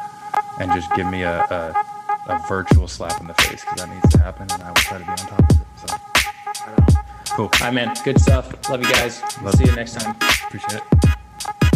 and 0.61 0.73
just 0.73 0.93
give 0.95 1.07
me 1.07 1.23
a, 1.23 1.41
a, 1.41 2.33
a 2.33 2.45
virtual 2.49 2.89
slap 2.89 3.21
in 3.21 3.27
the 3.27 3.35
face 3.35 3.61
because 3.63 3.81
that 3.81 3.89
needs 3.89 4.09
to 4.11 4.19
happen, 4.19 4.47
and 4.51 4.63
I 4.63 4.69
will 4.69 4.75
try 4.77 4.99
to 4.99 5.05
be 5.05 5.11
on 5.11 5.17
top 5.17 5.51
of 5.51 5.61
it. 5.61 5.67
So, 5.87 7.35
cool. 7.35 7.45
All 7.47 7.51
right, 7.61 7.75
man. 7.75 7.95
Good 8.05 8.21
stuff. 8.21 8.69
Love 8.69 8.83
you 8.83 8.91
guys. 8.91 9.23
Love 9.43 9.55
See 9.55 9.65
you 9.65 9.75
next 9.75 9.95
time. 9.95 10.17
Appreciate 10.47 10.81
it. 10.81 11.74